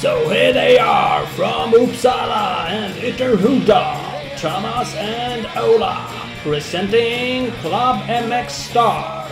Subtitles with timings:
[0.00, 6.06] So here they are from Uppsala and Ytterhuda, Thomas and Ola,
[6.42, 9.28] presenting Club MX Star.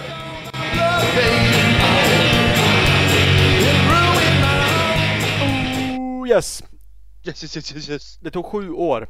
[5.96, 6.62] Oh, yes.
[7.22, 8.18] Yes, yes, yes, yes, yes.
[8.20, 9.06] Det tog sju år.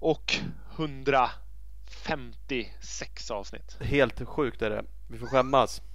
[0.00, 0.34] Och
[0.80, 3.76] 156 avsnitt.
[3.80, 4.84] Helt sjukt är det.
[5.08, 5.82] Vi får skämmas.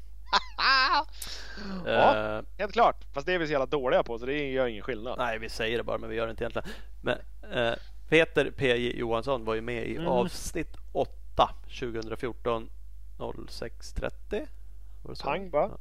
[1.86, 3.06] Ja, Eh, helt klart.
[3.14, 5.18] Fast det är vi så jävla dåliga på så det gör ingen skillnad.
[5.18, 6.70] nej, vi säger det bara men vi gör det inte egentligen.
[7.02, 7.18] Men
[7.52, 7.74] eh,
[8.10, 9.00] Peter P.J.
[9.00, 10.08] Johansson var ju med i Mm.
[10.08, 11.50] avsnitt 8
[11.80, 12.70] 2014
[13.18, 14.48] 06.30.
[15.04, 15.24] Var det så?
[15.24, 15.72] Pang bara.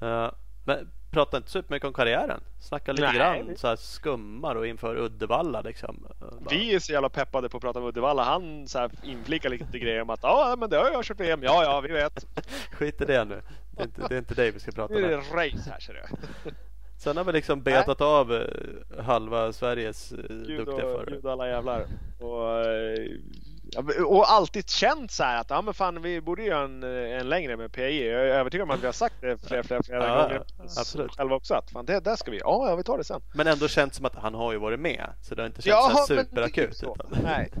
[0.00, 0.30] Eh,
[0.64, 2.40] men prata inte supermycket om karriären.
[2.60, 6.06] Snacka lite Nej, grann så här skummar och inför Uddevalla liksom.
[6.20, 8.24] Bara- Vi är så jävla peppade på att prata om Uddevalla.
[8.24, 11.42] Han så här inflikar lite grejer om att ja, men det har jag kört VM.
[11.42, 12.26] Ja, ja, vi vet.
[12.72, 13.42] Skit i det nu.
[13.76, 15.80] Det är inte, det är inte dig vi ska prata Nu är det race här
[15.80, 16.16] ser du.
[16.98, 21.10] Sen har vi liksom betat av eh, halva Sveriges eh, Gud duktiga förare.
[21.10, 21.86] Gud alla jävlar.
[22.20, 23.10] Och, eh,
[24.06, 27.56] och alltid känt så här att ja men fan vi borde göra en, en längre
[27.56, 28.06] med PJ.
[28.06, 30.42] Jag är övertygad om att vi har sagt det flera, flera, flera Ja, gånger
[30.76, 31.16] absolut.
[31.16, 31.54] själva också.
[31.54, 33.20] Att fan det där ska vi, ja, ja vi tar det sen.
[33.34, 35.10] Men ändå känts som att han har ju varit med.
[35.22, 36.76] Så det har inte känts Ja, så superakut.
[36.76, 36.94] så.
[36.94, 37.52] Utan Nej.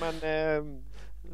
[0.00, 0.64] Men eh,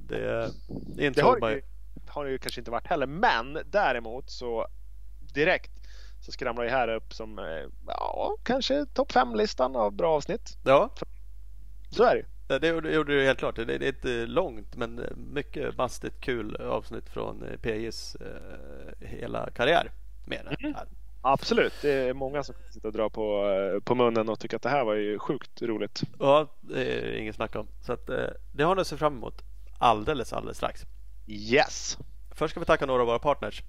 [0.09, 0.51] det,
[0.97, 1.63] det är inte det har, ju,
[2.09, 3.07] har det ju kanske inte varit heller.
[3.07, 4.67] Men däremot så
[5.35, 5.71] direkt
[6.21, 7.45] så skramlar ju här upp som eh,
[7.87, 10.59] ja, kanske topp 5-listan av bra avsnitt.
[10.65, 10.95] Ja,
[11.91, 12.25] Så är det.
[12.59, 13.57] Det, gjorde- du helt klart.
[13.57, 15.01] Det, är inte långt men
[15.35, 19.91] mycket mastigt kul avsnitt från eh, PJs eh, hela karriär.
[20.25, 20.75] Med Mm.
[21.25, 24.63] Absolut, det är många som sitter och drar på, eh, på munnen och tycker att
[24.63, 26.03] det här var ju sjukt roligt.
[26.19, 27.69] Ja, det är inget snack om.
[27.81, 29.43] Så att, eh, det har ni att se fram emot
[29.79, 30.83] alldeles, alldeles strax.
[31.27, 31.99] Yes!
[32.35, 33.63] Först ska vi tacka några av våra partners.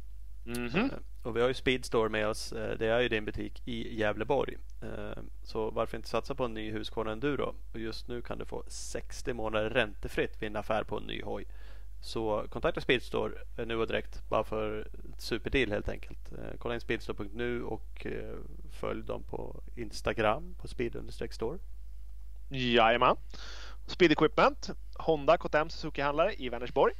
[0.44, 0.76] Mhm.
[0.76, 0.90] Eh,
[1.24, 2.52] Och vi har ju Speedstore med oss.
[2.54, 4.58] Eh, Det är ju din butik i Gävleborg.
[4.82, 7.56] Eh, Så varför inte satsa på en ny Husqvarna Enduro?
[7.74, 11.22] Och just nu kan du få 60 månader räntefritt vid en affär på en ny
[11.22, 11.46] hoj.
[12.02, 13.34] Så kontakta Speedstore
[13.66, 14.80] nu och direkt bara för
[15.14, 16.20] ett superdeal helt enkelt.
[16.60, 18.06] Kolla in speedstore.nu och
[18.72, 21.60] följ dem på Instagram på speed-store.
[22.50, 23.16] Jajamän.
[23.88, 26.94] Speed Equipment, Honda KTM Suzuki-handlare i Vänersborg.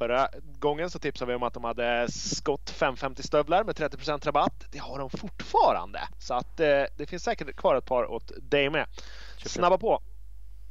[0.00, 0.28] Förra
[0.58, 4.64] gången så tipsade vi om att de hade Scott 550 stövlar med 30% rabatt.
[4.70, 6.00] Det har de fortfarande.
[6.18, 8.86] Så att eh, det finns säkert kvar ett par åt dig med.
[9.46, 10.02] Snabba på!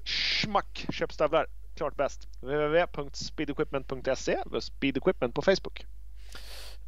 [0.06, 0.86] Schmack!
[0.92, 1.48] Köp stövlar.
[1.76, 2.28] Klart bäst.
[2.42, 5.86] www.speedequipment.se och Speed Equipment på Facebook.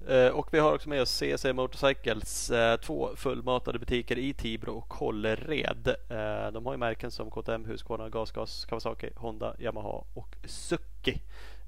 [0.10, 2.50] Eh, Och vi har också med oss CC Motorcycles.
[2.52, 5.88] eh, Två fullmatade butiker i Tibro och Kållered.
[5.88, 11.22] Eh, De har ju märken som KTM, Husqvarna, Gasgas, Kawasaki, Honda, Yamaha och Suzuki.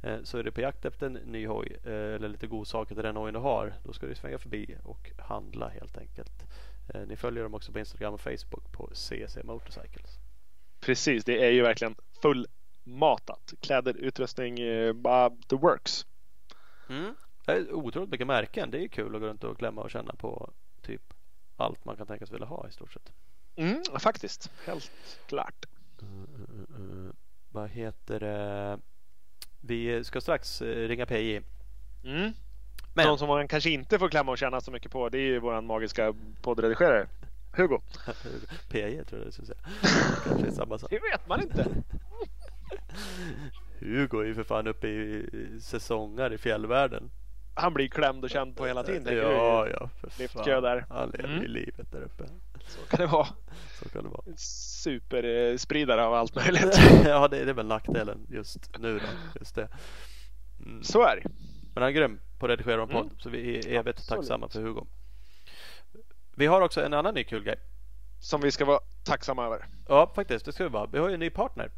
[0.03, 3.03] Eh, Så är du på jakt efter en ny hoj eh, eller lite godsaker till
[3.03, 3.73] den hojen du har.
[3.83, 6.43] Då ska du svänga förbi och handla helt enkelt.
[6.93, 10.19] Eh, Ni följer dem också på Instagram och Facebook på CC Motorcycles.
[10.79, 13.53] Precis, det är ju verkligen fullmatat.
[13.61, 14.55] Kläder, utrustning,
[15.01, 16.05] bara the works.
[16.89, 17.15] Mm.
[17.45, 18.71] Det är otroligt mycket märken.
[18.71, 21.13] Det är kul att gå runt och klämma och känna på typ
[21.57, 23.11] allt man kan tänkas vilja ha i stort sett.
[23.55, 24.91] Mm, faktiskt, helt
[25.27, 25.65] klart.
[26.03, 27.11] Uh,
[27.51, 28.79] vad heter det?
[29.65, 31.41] Vi ska strax eh, ringa PJ.
[32.03, 32.31] Mm.
[32.93, 35.21] Men Någon som man kanske inte får klämma och känna så mycket på det är
[35.21, 37.07] ju våran magiska poddredigerare
[37.51, 37.79] Hugo.
[38.69, 39.59] PJ tror jag det skulle säga.
[40.23, 40.89] Kanske är samma sak.
[40.89, 41.65] Det vet man inte.
[43.79, 45.29] Hugo är ju för fan uppe i
[45.61, 47.11] säsonger i fjällvärlden.
[47.55, 49.17] Han blir klämd och känd på hela tiden.
[49.17, 49.71] Ja, du.
[49.71, 49.89] ja.
[50.09, 50.63] För fan.
[50.63, 50.85] där.
[50.89, 51.43] Han lever Mm.
[51.43, 52.23] i livet där uppe.
[52.67, 53.27] Så kan det vara.
[53.83, 54.37] Så kan det vara.
[54.37, 56.77] Superspridare av allt möjligt.
[57.05, 59.05] ja, det är, väl nackdelen just nu då.
[59.39, 59.67] Just det.
[60.65, 60.83] Mm.
[60.83, 61.29] Så är det.
[61.73, 63.05] Men han är grym på att redigera en podd.
[63.05, 63.19] Mm.
[63.19, 64.07] Så vi är evigt Absolut.
[64.07, 64.85] tacksamma för Hugo.
[66.35, 67.59] Vi har också en annan ny kul grej.
[68.19, 69.65] Som vi ska vara tacksamma över.
[69.87, 70.45] Ja, faktiskt.
[70.45, 70.85] Det ska vi vara.
[70.85, 71.71] Vi har ju en ny partner.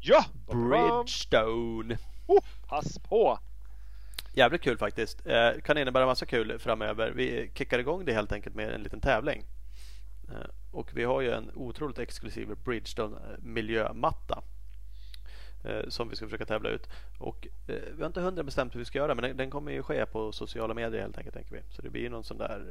[0.00, 0.24] Ja!
[0.46, 1.98] Bridgestone.
[2.26, 3.38] Oh, pass på!
[4.32, 5.26] Jävligt kul faktiskt.
[5.26, 7.12] Eh, kan innebära massa kul framöver.
[7.16, 9.44] Vi kickar igång det helt enkelt med en liten tävling.
[10.28, 14.42] Eh, och vi har ju en otroligt exklusiv Bridgestone eh, miljömatta.
[15.88, 16.88] Som vi ska försöka tävla ut.
[17.18, 19.72] Och eh, vi har inte hundra bestämt hur vi ska göra men den, den kommer
[19.72, 21.62] ju ske på sociala medier helt enkelt tänker vi.
[21.70, 22.64] Så det blir någon sån där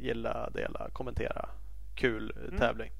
[0.00, 1.48] gilla, dela, kommentera.
[1.94, 2.58] Kul Mm.
[2.58, 2.90] tävling.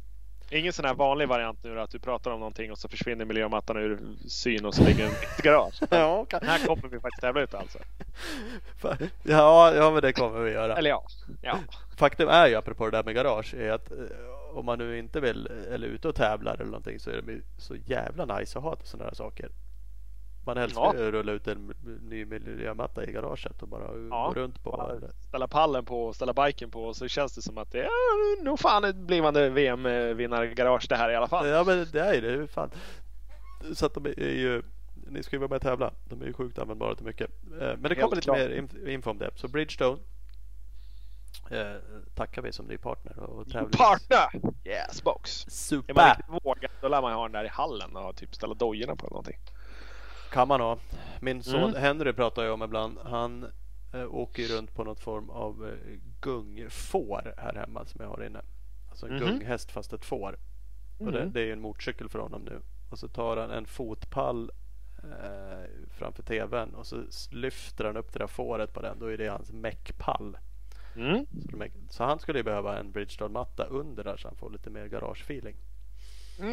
[0.50, 3.24] Ingen sån här vanlig variant nu då, att du pratar om någonting och så försvinner
[3.24, 3.98] miljömattan ur
[4.28, 5.80] syn och så ligger den i garage.
[5.90, 6.40] Ja, kan...
[6.42, 7.78] Här kommer vi faktiskt tävla ut alltså.
[9.22, 10.76] ja, ja, men det kommer vi göra.
[10.76, 11.04] Eller ja.
[11.42, 11.58] ja.
[11.96, 13.96] Faktum är ju apropå det där med garage är att eh,
[14.54, 17.40] om man nu inte vill eller är ute och tävlar eller någonting så är det
[17.56, 19.48] så jävla nice att ha sådana här saker.
[20.48, 20.88] Man älskar Ja.
[20.90, 21.72] att rulla ut en
[22.02, 24.32] ny miljömatta i garaget och bara Ja.
[24.34, 24.70] gå runt på.
[24.70, 24.94] Bara
[25.28, 28.58] ställa pallen på och ställa biken på så känns det som att det är nog
[28.60, 31.46] fan ett blivande VM-vinnargarage det här i alla fall.
[31.48, 32.46] Ja men det är ju det.
[32.48, 32.70] Fan.
[33.74, 34.62] Så att de är ju
[35.10, 35.92] ni ska ju vara med och tävla.
[36.04, 37.30] De är ju sjukt användbara till mycket.
[37.30, 38.38] Eh, Men det kommer lite klart.
[38.38, 39.30] mer inf- info om det.
[39.34, 39.98] Så Bridgestone
[41.50, 41.72] eh,
[42.14, 43.76] tackar vi som ny partner och tävlings...
[43.76, 44.50] Partner!
[44.64, 45.44] Yes box!
[45.44, 46.08] Är man Super!
[46.16, 49.06] riktigt vågad då lär man ha den där i hallen och typ ställa dojorna på
[49.06, 49.38] eller någonting.
[50.30, 50.78] Kan man ha.
[51.20, 51.74] Min son Mm.
[51.82, 52.98] Henry pratar jag om ibland.
[53.04, 53.46] Han
[53.92, 58.24] eh, åker ju runt på något form av eh, gungfår här hemma som jag har
[58.26, 58.40] inne.
[58.88, 59.20] Alltså en Mhm.
[59.28, 60.38] gunghäst fast ett får.
[60.98, 61.32] Och det, Mhm.
[61.32, 62.60] det är ju en motorcykel för honom nu.
[62.90, 64.50] Och så tar han en fotpall
[65.02, 68.98] eh, framför tvn och så lyfter han upp det där fåret på den.
[68.98, 70.38] Då är det hans meckpall.
[70.96, 71.26] Mm.
[71.50, 74.70] Så, de så han skulle ju behöva en Bridgestone-matta under där så han får lite
[74.70, 75.56] mer garagefeeling.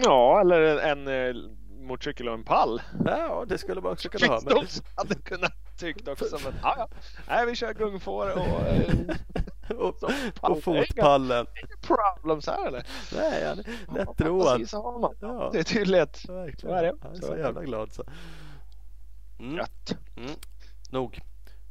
[0.04, 1.42] Ja, eller en, en eh,
[1.78, 2.82] motorcykel och en pall.
[3.06, 4.42] Ja, det skulle man också kunna ha.
[4.46, 4.68] Men...
[4.96, 6.90] Hade kunnat tyckt också som en, ja ja,
[7.28, 9.16] nej vi kör gungfår och eh,
[9.78, 10.04] och,
[10.42, 11.46] och fotpallen.
[11.82, 12.88] problems här eller?
[13.16, 15.02] Nej, han är Ja, lättroad.
[15.02, 15.16] Man.
[15.20, 15.50] Ja.
[15.54, 16.30] Det är tydligt.
[16.30, 16.60] Verkligen.
[16.60, 16.94] Så är det.
[17.02, 18.04] Han är Så jävla glad så.
[19.40, 19.56] Mm.
[19.56, 19.98] Gött.
[20.18, 20.32] Mm.
[20.92, 21.22] Nog.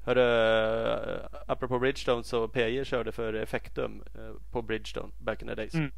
[0.04, 5.54] Hörru, uh, apropå Bridgestone så PJ körde för Effectum eh, på Bridgestone back in the
[5.54, 5.74] days.
[5.74, 5.92] Mm.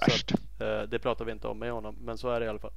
[0.00, 0.32] Värst.
[0.60, 2.72] Eh, det pratar vi inte om med honom, men så är det i alla fall.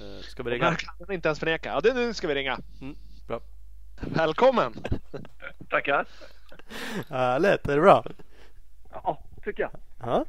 [0.00, 0.74] Uh, ska vi Det ringa?
[0.74, 1.68] kan man inte ens förneka.
[1.68, 2.58] Ja, det, nu ska vi ringa.
[2.80, 2.96] Mm,
[3.28, 3.40] bra.
[4.00, 4.72] Välkommen!
[5.70, 6.06] Tackar.
[7.08, 8.04] Härligt, är det bra?
[8.92, 9.70] Ja, tycker jag.
[10.00, 10.24] Ja,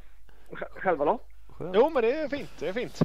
[0.50, 1.20] Sj- Själva då?
[1.48, 1.74] skönt.
[1.74, 2.50] Jo, men det är fint.
[2.58, 3.00] Det är fint.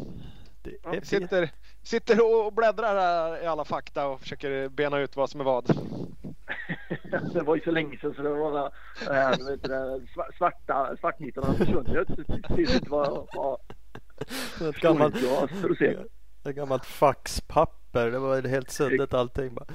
[0.64, 1.08] Det är fint.
[1.08, 1.52] Sitter,
[1.84, 5.66] sitter och bläddrar här i alla fakta och försöker bena ut vad som är vad.
[7.34, 8.72] det var ju så länge sedan så det var
[9.06, 9.76] det här, vet du, det,
[10.16, 12.08] sva- svarta, svartnitarna har försvunnit.
[12.48, 13.60] Det finns inte vad, vad
[14.70, 15.16] Ett gammalt,
[16.48, 18.12] ett gammalt faxpapper.
[18.12, 19.66] Det var helt suddigt allting bara.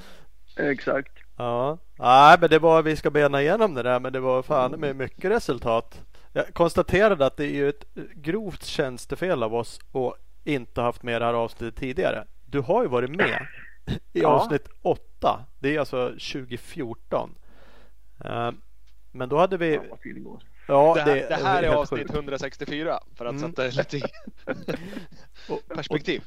[0.57, 1.11] Exakt.
[1.37, 4.71] Ja, nej men det var, vi ska bena igenom det där men det var fan
[4.71, 6.01] med mycket resultat.
[6.33, 7.85] Jag konstaterade att det är ju ett
[8.15, 12.25] grovt tjänstefel av oss att inte haft med det här avsnittet tidigare.
[12.45, 13.47] Du har ju varit med
[14.13, 14.27] i Ja.
[14.29, 15.45] avsnitt 8.
[15.59, 17.35] Det är alltså 2014.
[18.25, 18.51] Eh,
[19.11, 19.79] Men då hade vi...
[20.67, 22.13] Ja, Det här, det här är helt avsnitt sjukt.
[22.13, 23.49] 164 för att Mm.
[23.49, 24.01] sätta det lite i
[25.49, 26.23] Och- perspektiv.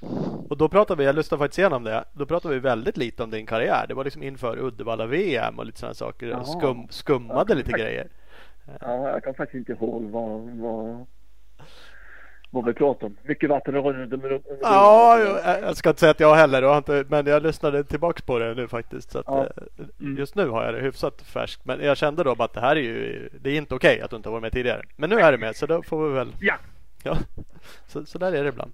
[0.49, 3.31] Och då pratade vi, jag lyssnade faktiskt igenom det, då pratade vi väldigt lite om
[3.31, 3.85] din karriär.
[3.89, 6.27] Det var liksom inför Uddevalla-VM och lite sådana saker.
[6.27, 6.45] Jaha.
[6.45, 8.09] Skum, skummade lite grejer.
[8.81, 11.07] Ja, jag kan faktiskt inte ihåg vad, vad,
[12.57, 13.17] vad vi pratade om.
[13.23, 16.63] Mycket vatten har runnit under under- Ja, jag, jag ska inte säga att jag heller,
[16.63, 19.11] jag har inte, men jag lyssnade tillbaks på det nu faktiskt.
[19.11, 19.45] Så Ja.
[19.45, 19.51] eh,
[20.01, 20.17] Mm.
[20.19, 21.65] Just nu har jag det hyfsat färskt.
[21.65, 24.11] Men jag kände då bara att det här är ju, det är inte okej att
[24.11, 24.83] du inte har varit med tidigare.
[24.97, 26.55] Men nu är du med så då får vi väl, Ja.
[27.03, 27.17] ja.
[27.87, 28.73] Så, så där är det ibland.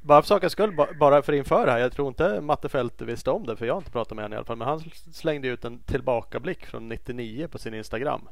[0.00, 1.78] Bara för sakens skull, ba- bara för inför det här.
[1.78, 4.32] Jag tror inte Matte Fält visste om det för jag har inte pratat med honom
[4.32, 4.56] i alla fall.
[4.56, 4.80] Men han
[5.12, 8.28] slängde ut en tillbakablick från 99 på sin Instagram.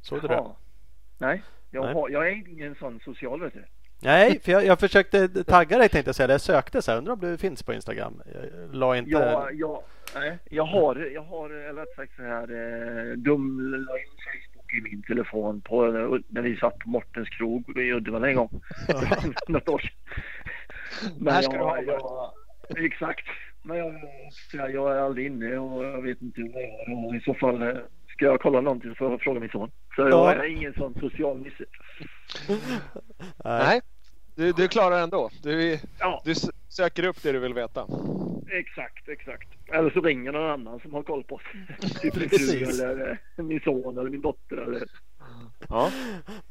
[0.00, 0.34] Såg du det?
[0.34, 0.50] Jaha.
[1.18, 1.42] Nej,
[1.72, 1.94] jag.
[1.94, 3.64] Har, jag är ingen sån social vet du.
[4.04, 6.30] Nej, för jag, jag försökte tagga dig tänkte jag säga.
[6.30, 8.22] Jag sökte så här, undrar om du finns på Instagram.
[8.34, 9.10] Jag la inte...
[9.10, 9.82] Jag, jag,
[10.14, 14.74] nej, jag har, jag har eller rätt sagt så här, eh, dum la in Facebook
[14.74, 18.60] i min telefon på, eh, när vi satt på Mortens krog i Uddevalla en gång.
[19.48, 20.22] Något år sedan.
[21.18, 22.32] Men Här ska jag, du ha
[22.68, 23.26] jag, Exakt.
[23.62, 23.94] Men jag,
[24.52, 27.06] jag, jag är aldrig inne och jag vet inte vad jag.
[27.06, 27.76] Och I så fall eh,
[28.22, 29.70] ska jag kolla någonting får jag fråga min son.
[29.96, 30.34] Så jag Ja.
[30.34, 31.64] är ingen sån social nisse.
[33.44, 33.80] Nej,
[34.34, 35.30] du, du klarar ändå.
[35.42, 36.34] Du, Ja, du
[36.68, 37.86] söker upp det du vill veta.
[38.50, 39.48] exakt, exakt.
[39.72, 41.42] Eller så ringer någon annan som har koll på oss.
[42.02, 44.82] typ min fru eller eh, min son eller min dotter eller
[45.68, 45.90] Ja.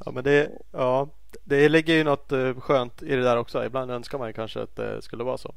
[0.04, 1.08] Ja, men det, ja,
[1.44, 3.64] det ligger ju något eh, skönt i det där också.
[3.64, 5.54] Ibland önskar man ju kanske att det skulle vara så.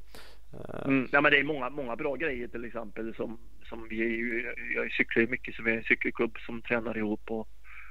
[0.53, 1.07] Eh, Mm.
[1.11, 3.37] Ja, men det är många, många bra grejer till exempel som,
[3.69, 6.97] som vi är ju, jag cyklar ju mycket så vi är en cykelklubb som tränar
[6.97, 7.47] ihop och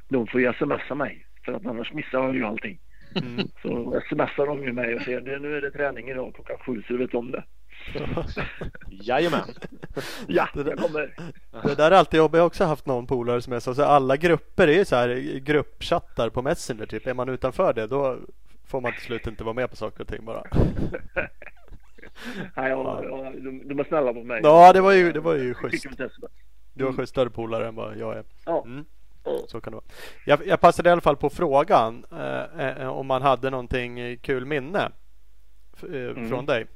[0.09, 2.79] de får ju smsa mig för att annars missar jag ju allting.
[3.15, 3.49] Mm.
[3.63, 6.83] Så smsar de ju mig och säger "Det- nu är det träning idag klockan sju
[6.87, 7.45] så du vet om det.
[8.91, 9.41] Jajamän.
[10.29, 11.15] Ja, Det där- jag kommer.
[11.69, 12.35] Det där är alltid jobbigt.
[12.37, 13.75] Jag har också haft någon polare som är så.
[13.75, 17.07] så alla grupper är ju så här gruppchattar på Messenger typ.
[17.07, 18.19] Är man utanför det då
[18.67, 20.43] får man till slut inte vara med på saker och ting bara.
[22.57, 24.41] Nej, jag, jag, de, de är snälla mot mig.
[24.43, 25.87] Ja, det var ju, det var ju schysst.
[26.73, 28.25] Du har schysst större polare än vad jag är.
[28.47, 28.63] Ja.
[28.65, 28.85] Mm.
[29.49, 29.85] Så kan det vara.
[30.27, 34.45] Jag, jag passade i alla fall på frågan eh, eh, om man hade någonting kul
[34.45, 34.91] minne
[35.83, 36.29] eh, Mm.
[36.29, 36.67] från dig.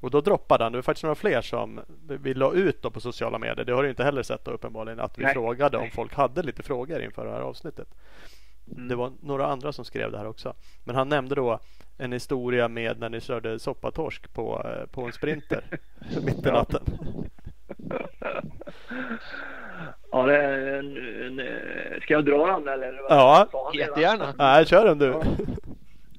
[0.00, 0.72] Och då droppade han.
[0.72, 3.64] Det var faktiskt några fler som vi la ut på sociala medier.
[3.64, 5.00] Det har du inte heller sett då, uppenbarligen.
[5.00, 5.32] Att vi Nej.
[5.34, 7.88] frågade om folk hade lite frågor inför det här avsnittet.
[8.66, 10.54] Det var några andra som skrev det här också.
[10.84, 11.60] Men han nämnde då
[11.98, 15.64] en historia med när ni körde soppatorsk på, eh, på en sprinter
[16.24, 16.82] mitt i natten.
[20.10, 22.92] Ja, det är en, en, en, ska jag dra den eller?
[23.08, 23.48] Ja.
[23.74, 24.34] Jättegärna.
[24.38, 25.06] Nej, kör den du.
[25.06, 25.22] Ja.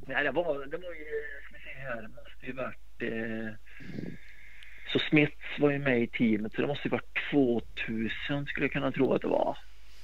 [0.08, 1.06] Nej, det var, det var ju,
[1.44, 3.54] ska vi se här, det måste ju varit eh,
[4.94, 8.72] så Smiths var ju med i teamet så det måste ju varit 2000 skulle jag
[8.72, 9.58] kunna tro att det var.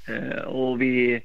[0.08, 1.24] Eh, och vi,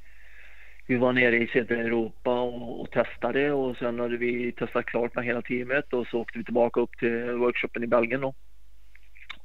[0.88, 5.14] vi var nere i södra Europa och, och testade och sen hade vi testat klart
[5.14, 8.34] med hela teamet och så åkte vi tillbaka upp till workshopen i Belgien då.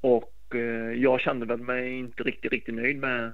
[0.01, 3.33] Och eh, jag kände väl mig inte riktigt, riktigt nöjd med,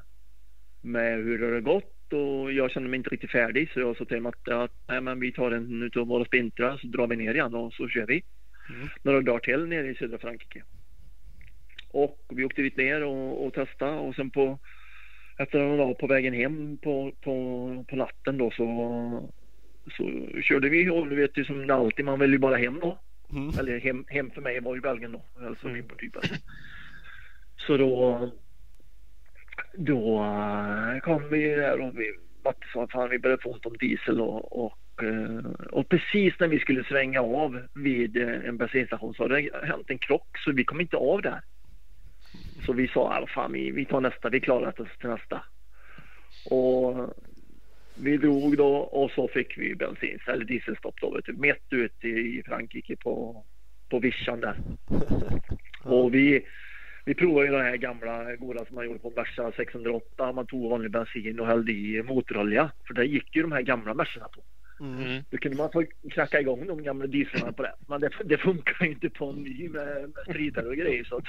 [0.81, 4.05] med hur det hade gått och jag kände mig inte riktigt färdig så jag sa
[4.05, 7.33] till Matte att nej, men vi tar en utav våra sprintrar så drar vi ner
[7.33, 8.23] igen och så kör vi
[8.69, 8.87] Mm.
[9.03, 10.63] några dagar till nere i södra Frankrike.
[11.91, 14.59] Och vi åkte dit ner och, och testade och sen på
[15.39, 19.29] efter några dagar på vägen hem på, på, på natten då så,
[19.97, 22.99] så körde vi och du vet ju som alltid man vill ju bara hem då.
[23.31, 23.59] Mm.
[23.59, 25.45] Eller hem, hem för mig var ju Belgien då.
[25.45, 26.21] Alltså min på typen.
[27.57, 28.29] Så då
[29.73, 32.13] då eh, kom vi där och vi
[32.73, 36.59] sa fan vi började få ont om diesel och, och, eh, och precis när vi
[36.59, 40.63] skulle svänga av vid eh, en bensinstation så hade det hänt en krock så vi
[40.63, 41.41] kom inte av där.
[42.69, 45.43] Så vi sa ah, fan vi, vi tar nästa, vi klarar oss till nästa.
[46.49, 47.15] Och
[48.03, 52.07] vi drog då och så fick vi bensin eller dieselstopp då vet du, mitt ute
[52.07, 53.43] i Frankrike på,
[53.89, 54.55] på vischan där.
[55.83, 56.45] Och vi,
[57.05, 60.31] vi provade ju den här gamla goda som man gjorde på Merca 608.
[60.31, 62.71] Man tog vanlig bensin och hällde i motorolja.
[62.87, 64.41] För det gick ju de här gamla Mercerna på.
[64.79, 65.23] Mm.
[65.29, 67.73] Då kunde man få knacka igång de gamla dieslarna på det.
[67.87, 71.03] Men det, det funkar ju inte på en ny med, med spridare och grejer.
[71.03, 71.23] Så att,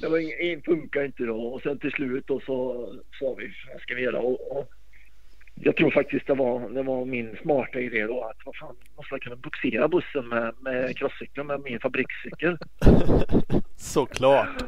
[0.00, 1.42] det var ing, ing, funkar inte då.
[1.42, 2.88] Och sen till slut då så
[3.18, 4.18] sa vi vad ska vi göra?
[4.18, 4.70] Och, och
[5.54, 9.14] jag tror faktiskt det var, det var min smarta idé då att vad fan, måste
[9.14, 12.58] jag kunna boxera bussen med, med crosscykeln med min fabrikscykel.
[13.76, 14.64] Såklart.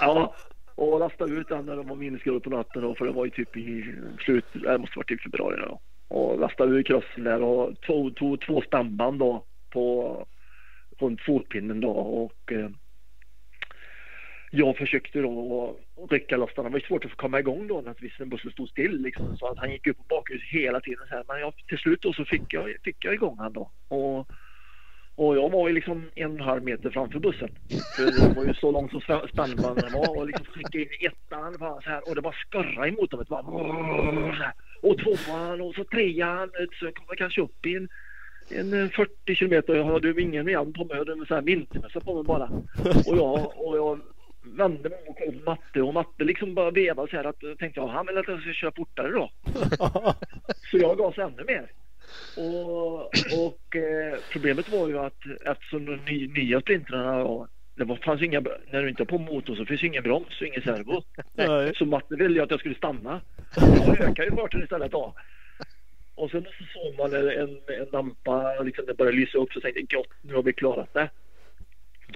[0.00, 0.34] Ja,
[0.74, 3.30] och lasta ut den när de var minusgrader på natten då, för det var ju
[3.30, 5.80] typ i slut, det måste varit i februari då.
[6.08, 10.26] Och lastade ur crossen där och tog, tog två stamband då på
[10.98, 12.68] runt fotpinnen då och eh,
[14.56, 15.76] jag försökte då
[16.10, 16.64] rycka loss den.
[16.64, 19.36] Det var svårt att få komma igång då naturligtvis när bussen stod still liksom.
[19.36, 21.24] Så att han gick upp på bakhuset hela tiden så här.
[21.28, 23.70] Men jag, till slut då så fick jag, fick jag igång han då.
[23.88, 24.28] Och,
[25.14, 27.48] och jag var ju liksom en och en halv meter framför bussen.
[27.96, 31.80] För det var ju så långt som spännbanden var och liksom skickade in ettan bara
[31.80, 34.52] så här och det bara skorrade i Det Bara, så här.
[34.84, 36.50] Och tvåan och så trean.
[36.78, 37.88] Så jag kom kanske upp i en,
[38.48, 39.74] en eh, 40 kilometer.
[39.74, 40.96] Jag hade ingen igen på mig.
[40.96, 42.50] Jag hade sån här vintermössa på mig bara.
[43.06, 44.00] Och jag, och jag
[44.44, 47.80] vände mig och kollade Matte och Matte liksom bara vevade så här att jag tänkte
[47.80, 49.30] ja, han vill att jag ska köra fortare då.
[50.70, 51.70] Så jag gasade ännu mer.
[52.36, 53.00] Och,
[53.46, 57.24] och eh, problemet var ju att eftersom de ny, nya sprintrarna
[57.74, 58.40] det fanns inga,
[58.70, 61.02] när du inte har på motor så finns ju ingen broms och ingen servo.
[61.34, 61.74] Nej.
[61.74, 63.20] Så Matte ville ju att jag skulle stanna.
[63.86, 65.14] Jag ökade ju farten istället då.
[66.14, 67.48] Och sen så såg man en,
[67.80, 70.94] en, lampa, liksom det började lysa upp så tänkte jag gott, nu har vi klarat
[70.94, 71.10] det.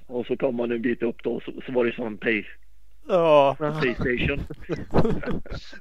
[0.07, 2.45] Och så kom man en bit upp då så, så var det som en pay,
[3.09, 3.57] Ja.
[3.59, 4.41] Playstation.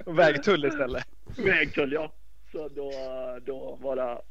[0.15, 1.03] Vägtull istället.
[1.46, 2.12] Vägtull ja.
[2.51, 2.91] Så då,
[3.46, 4.22] då var det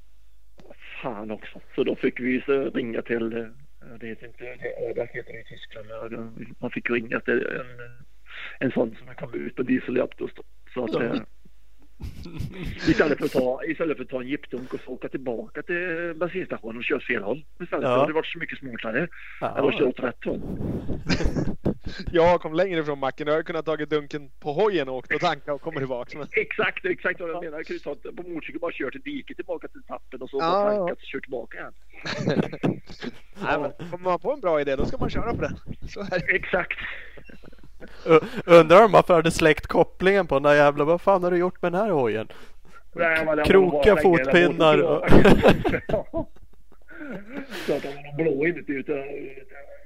[1.03, 1.61] fan också.
[1.75, 3.47] Så då fick vi så ringa till, eh,
[3.91, 5.87] jag vet inte, det det heter det i Tyskland.
[6.59, 7.67] Man fick ringa till en,
[8.59, 10.29] en sån som kom ut på dieseljapp då.
[10.75, 11.15] Så att, eh,
[12.89, 16.77] istället, för att ta, istället för att ta en jeepdunk och åka tillbaka till bensinstationen
[16.77, 17.45] och köra fel håll.
[17.63, 17.91] Istället Ja.
[17.91, 17.95] ja.
[17.99, 18.99] hade det varit så mycket smartare.
[19.01, 19.09] Än
[19.41, 19.87] att köra Ja.
[19.89, 20.41] åt rätt håll.
[22.13, 23.27] Jag kom längre från macken.
[23.27, 26.19] Jag hade kunnat tagit dunken på hojen och åkt och tanka och kommer tillbaka.
[26.19, 26.29] Men...
[26.33, 27.59] Exakt, exakt vad jag menar.
[27.59, 30.51] Jag kunde ta på motorcykel bara kört till diket tillbaka till tappen och så Ja.
[30.51, 31.73] bara tankat och kört tillbaka igen.
[33.43, 35.57] Nej, men kommer man på en bra idé då ska man köra på den.
[36.29, 36.79] Exakt.
[38.07, 40.85] U- Undrar om varför hade släckt kopplingen på den där jävla...
[40.85, 42.29] Vad fan har du gjort med den här hojen?
[42.95, 45.09] Eller fotpinnar och-.
[47.67, 48.93] Så att det var blå inuti ute.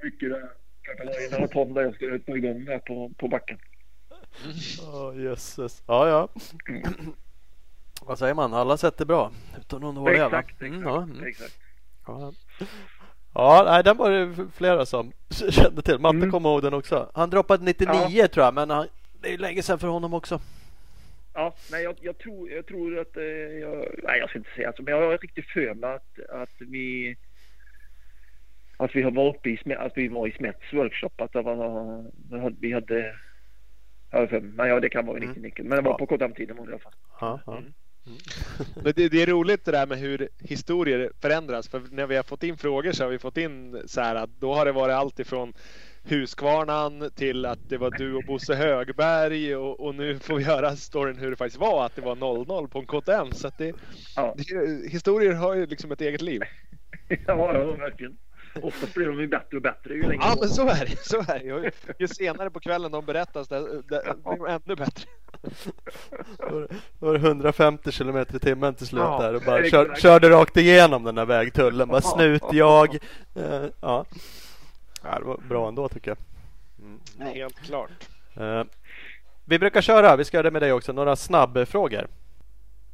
[0.03, 0.49] Mycket där.
[0.97, 3.57] Kanske la in några ton där jag skulle få igång där på, på backen.
[4.81, 5.83] Ja, jösses.
[5.87, 6.27] Ja, ja.
[8.05, 8.53] Vad säger man?
[8.53, 9.31] Alla sätt är bra.
[9.59, 10.25] Utan någon dåliga?
[10.25, 10.61] Exakt, exakt.
[10.61, 11.23] Mm, ja, mm.
[11.27, 11.59] exakt.
[12.07, 12.33] ja.
[13.33, 15.11] ja, nej, den var det flera som
[15.49, 15.99] kände till.
[15.99, 16.31] Matte Mm.
[16.31, 17.11] kommer ihåg den också.
[17.13, 18.87] Han droppade 99 tror jag, men han,
[19.21, 20.41] det är ju länge sedan för honom också.
[21.33, 23.17] Ja, nej, jag, jag, tror, jag tror att...
[23.17, 26.19] Eh, jag, nej, jag ska inte säga alltså, men jag har riktigt för mig att,
[26.29, 27.15] att vi...
[28.81, 31.11] Att vi har varit uppe i, att vi var i Smets workshop.
[31.15, 33.15] Att det var, vi hade...
[34.41, 35.41] Men ja, det kan vara i Mm.
[35.41, 35.65] 99.
[35.69, 36.93] Men det var på var det i alla fall.
[37.19, 37.57] Ja, ja.
[37.57, 37.73] Mm.
[38.83, 41.69] Men det, det är roligt det där med hur historier förändras.
[41.69, 44.29] För när vi har fått in frågor så har vi fått in så här att
[44.39, 45.53] då har det varit allt ifrån
[46.03, 50.75] Huskvarnan till att det var du och Bosse Högberg och, och nu får vi höra
[50.75, 53.31] storyn hur det faktiskt var att det var 0-0 på en KTM.
[53.31, 53.73] Så att det,
[54.15, 56.41] Ja, det, historier har ju liksom ett eget liv.
[57.07, 58.17] ja, ja verkligen.
[58.61, 60.99] Oftast blir de ju bättre och bättre ju längre Ja det men så är det.
[60.99, 61.45] Så är det.
[61.45, 65.05] Ju, ju senare på kvällen de berättas det, det, det blir de ännu bättre.
[66.37, 66.67] Då
[66.99, 70.57] var det 150 kilometer i timmen till slut Ja, där och bara kör, körde rakt
[70.57, 71.87] igenom den där vägtullen.
[71.87, 72.95] Bara snut, jag.
[73.35, 74.05] Eh, ja.
[75.03, 76.17] ja, det var bra ändå tycker jag.
[76.79, 77.33] Mm.
[77.33, 77.91] Helt klart.
[78.35, 78.63] Eh,
[79.45, 82.07] vi brukar köra, vi ska göra det med dig också, några snabbfrågor.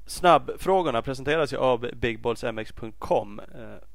[0.07, 3.39] Snabbfrågorna presenteras ju av bigballsmx.com.
[3.39, 3.45] Eh,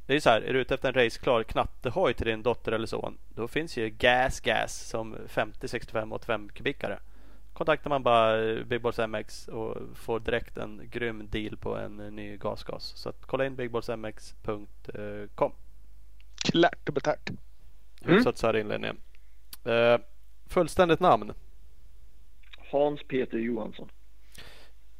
[0.07, 2.73] det är ju så här, är du ute efter en raceklar knattehoj till din dotter
[2.73, 6.99] eller son, då finns ju Gas Gas som 50, 65, 85 kubikare.
[7.52, 12.37] Kontaktar man bara Big Balls MX och får direkt en grym deal på en ny
[12.37, 12.92] gasgas.
[12.97, 15.52] Så att kolla in bigballsmx.com.
[16.45, 17.31] Klart och betärt.
[18.02, 18.97] Hyfsat så här inledningen.
[19.64, 19.99] Eh,
[20.47, 21.33] fullständigt namn,
[22.71, 23.88] Hans Peter Johansson,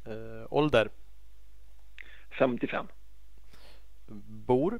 [0.05, 0.89] eh, ålder,
[2.39, 2.85] 55.
[4.47, 4.79] bor.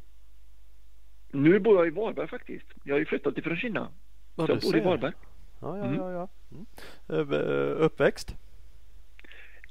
[1.31, 2.67] Nu bor jag i Varberg faktiskt.
[2.83, 3.91] Jag har ju flyttat ifrån Kina.
[4.35, 4.79] Ja, Så jag bor i.
[4.79, 5.13] Varberg.
[5.61, 5.95] Ja, ja, Mm.
[5.99, 6.11] ja.
[6.11, 6.27] ja.
[6.51, 7.31] Mm.
[7.33, 8.35] Eh, Uppväxt.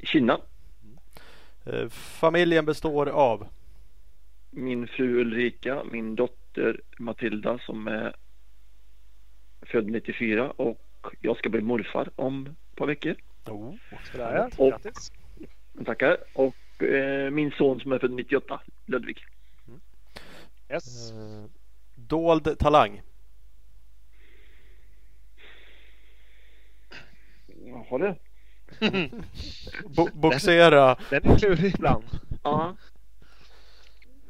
[0.03, 0.41] Kina.
[1.65, 3.47] Eh, Familjen består av.
[4.51, 8.17] Min fru Ulrika, min dotter Matilda som är
[9.63, 10.81] född 94 och
[11.21, 13.15] jag ska bli morfar om ett par veckor.
[13.47, 13.75] Oh.
[14.13, 14.65] Sådär ja.
[14.65, 15.85] Och-.
[15.87, 16.17] Tackar.
[16.35, 16.53] Och eh,
[17.31, 19.19] min son som är född 98, Ludvig.
[20.73, 21.13] Yes.
[21.13, 21.45] Eh,
[21.95, 23.03] dold talang.
[27.67, 28.17] Jaha det.
[29.97, 30.97] Bo- boxera.
[31.11, 32.05] Den är klurig ibland.
[32.43, 32.77] Ja.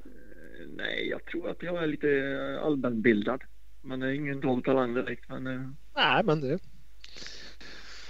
[0.04, 3.42] Eh, Nej, jag tror att jag är lite eh, allmänbildad.
[3.82, 5.28] Man är ingen dold talang direkt.
[5.28, 6.58] Men eh, Nej men det.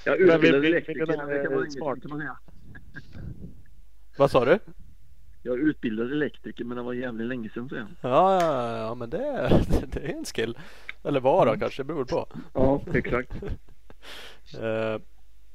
[0.04, 1.06] jag Men är vi- utbildad vi- elektriker.
[1.06, 1.98] Det kan smart.
[1.98, 2.38] inget, man säga.
[4.22, 4.58] Vad sa du?
[5.42, 7.86] Jag är utbildad elektriker men det var jävligt länge sedan så jag.
[8.00, 10.58] Ja, ja, ja, men det, är- det är en skill.
[11.04, 12.26] Eller vad då kanske, det beror på.
[12.54, 13.32] Ja, exakt.
[14.62, 15.00] Eh,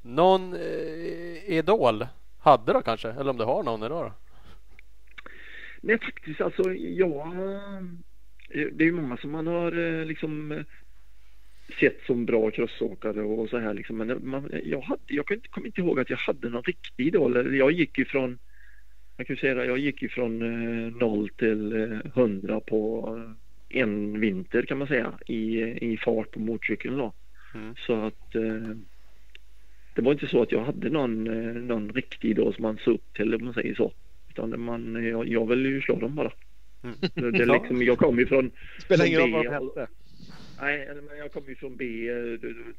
[0.02, 2.06] någon eh, idol
[2.38, 3.08] hade då kanske?
[3.10, 4.12] Eller om du har någon idag då?
[5.80, 7.32] Nej, faktiskt alltså jag...
[8.48, 10.62] Det är ju många som man har eh, liksom eh,
[11.80, 13.96] sett som bra crossåkare och så här liksom.
[13.96, 17.56] Men man, jag, hade, jag kan inte- ihåg att jag hade någon riktig idol.
[17.56, 18.38] Jag gick ju från...
[19.18, 24.20] Jag kan säga jag gick ju från eh, noll till eh, 100 på eh, en
[24.20, 25.60] vinter kan man säga i,
[25.92, 27.12] i fart på motorcykeln då.
[27.54, 27.74] Mm.
[27.76, 28.32] Så att
[29.94, 31.24] det var inte så att jag hade någon,
[31.66, 33.92] någon riktig idol som man såg upp till om man säger så.
[34.30, 36.32] Utan man, jag, jag ville ju slå dem bara.
[36.82, 36.96] Mm.
[37.14, 39.92] Det, det är liksom, jag kom ju från Spelar ingen roll vad de B- hette.
[40.60, 42.14] Nej, men jag kom ju från B, eh,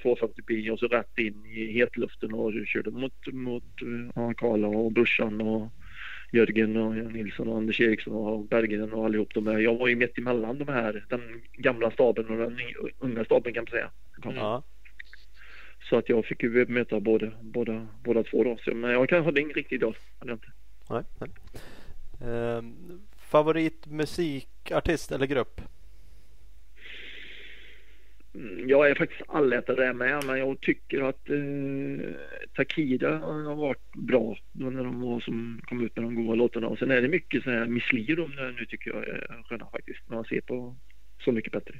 [0.04, 3.63] 240B och så rätt in i hetluften och körde mot, mot
[4.15, 5.71] ja, Karla och brorsan och
[6.31, 9.57] Jörgen och Nilsson och Anders Eriksson och Berggren och allihop de där.
[9.59, 12.57] Jag var ju mitt emellan de här, den gamla staben och den
[12.99, 13.91] unga staben kan man säga.
[14.35, 14.63] Ja.
[15.89, 18.57] Så att jag fick ju möta båda, båda, båda två då.
[18.65, 19.95] Så, men jag kan- hade ingen riktig idol.
[20.19, 20.51] hade jag inte.
[20.89, 21.29] Nej, nej.
[22.31, 22.61] Eh,
[23.17, 25.61] favoritmusikartist eller grupp?
[28.35, 32.15] Mm, Jag är faktiskt allätare där med men jag tycker att eh,
[32.55, 36.67] Takida har varit bra då när de var som kom ut med de goda låtarna.
[36.67, 39.43] Och sen är det mycket så här Miss Li de där nu tycker jag är
[39.49, 39.99] sköna faktiskt.
[40.07, 40.75] När man ser på
[41.25, 41.75] Så mycket bättre.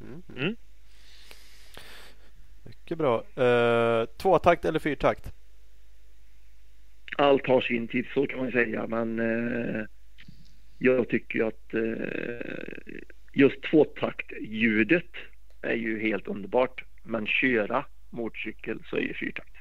[0.00, 0.22] Mm.
[0.36, 0.56] Mm.
[2.64, 3.24] Mycket bra.
[3.36, 5.32] Eh, tvåtakt eller fyrtakt?
[7.16, 9.84] Allt har sin tid så kan man säga men eh,
[10.78, 12.94] jag tycker att eh,
[13.32, 15.10] just tvåtaktljudet
[15.64, 16.84] är ju helt underbart.
[17.02, 19.54] Men köra motorcykel så är ju fyrtakt.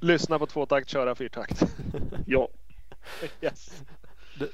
[0.00, 1.62] Lyssna på tvåtakt, köra fyrtakt.
[2.26, 2.48] Ja,
[3.42, 3.82] Yes.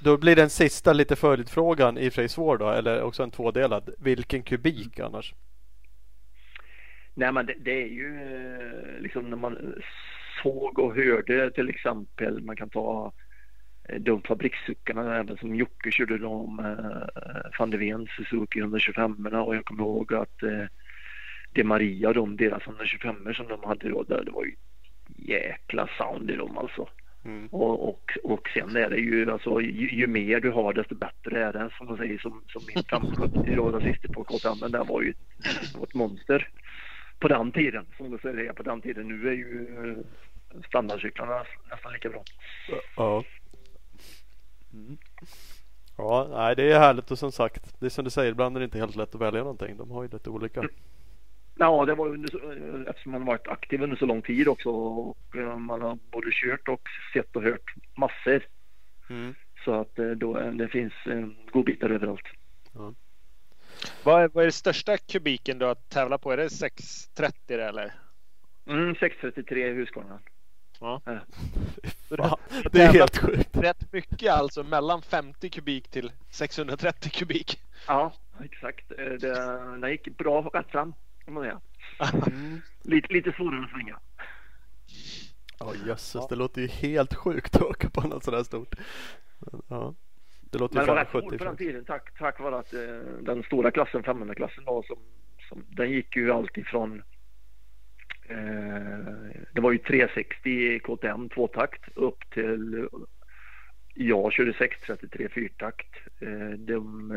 [0.01, 3.31] Då blir den sista lite följdfrågan i och för sig svår då, eller också en
[3.31, 3.95] tvådelad.
[3.99, 5.35] Vilken kubik annars?
[7.15, 9.83] Nej men det, det är ju eh, liksom när man
[10.43, 13.13] såg och hörde till exempel man kan ta
[13.99, 19.65] de fabrikssuckarna även som Jocke körde de eh, van de Ven Suzuki 125 och jag
[19.65, 20.65] kommer ihåg att eh,
[21.53, 24.55] det Maria de deras 125 som de hade då där, det var ju
[25.17, 26.89] jäkla sound i dem alltså.
[27.25, 27.47] Mm.
[27.47, 31.45] Och, och, och sen är det ju alltså ju, ju mer du har desto bättre
[31.45, 34.73] är det som man säger som, som min 570 då den sista på KTM men
[34.73, 36.49] den var ju ett, ett monster
[37.19, 39.09] på den tiden som du säger på den tiden.
[39.09, 39.67] Nu är ju
[40.69, 42.23] standardcyklarna nästan lika bra.
[42.97, 43.25] Ja.
[44.77, 44.97] Mm.
[45.97, 48.61] Ja, nej, det är härligt och som sagt, det är som du säger, ibland är
[48.61, 49.77] det inte helt lätt att välja någonting.
[49.77, 50.69] De har ju lite olika.
[51.59, 54.71] Ja, det var under, så- eftersom man har varit aktiv under så lång tid också
[54.71, 58.43] och eh, man har både kört och sett och hört massor.
[59.11, 59.35] Mm.
[59.65, 62.27] Så att eh, då, det finns eh, godbitar överallt.
[64.05, 66.33] Vad är, vad är det största kubiken du har tävlat på?
[66.33, 67.93] Är det 630 eller?
[68.67, 70.19] Mm, 633 Husqvarna.
[70.81, 71.01] Ja.
[72.09, 72.39] Fan,
[72.73, 73.57] det är helt sjukt.
[73.57, 77.61] Rätt mycket alltså, mellan 50 kubik till 630 kubik.
[77.87, 78.13] Ja,
[78.45, 78.93] exakt.
[78.99, 81.61] Eh, Det, det gick bra rätt fram kan man säga.
[82.27, 82.61] Mm.
[82.83, 83.99] Lite, lite svårare att svänga.
[85.59, 88.75] Ja jösses, det låter ju helt sjukt att åka på något sådär stort.
[89.69, 89.95] Ja.
[90.51, 92.59] Det låter ju Men det var fan rätt 70 på den tiden tack, tack vare
[92.59, 92.81] att eh,
[93.21, 94.97] den stora klassen, 500-klassen då, som,
[95.49, 97.03] som, den gick ju alltid från
[99.53, 102.89] det var ju 360 KTM tvåtakt upp till
[103.97, 105.97] jag körde 633 fyrtakt.
[106.21, 107.11] Eh, de,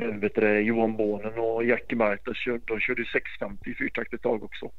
[0.00, 4.42] eh, vet du, Johan Bornen och Jackie Marta körde, de körde 650 fyrtakt ett tag
[4.42, 4.70] också.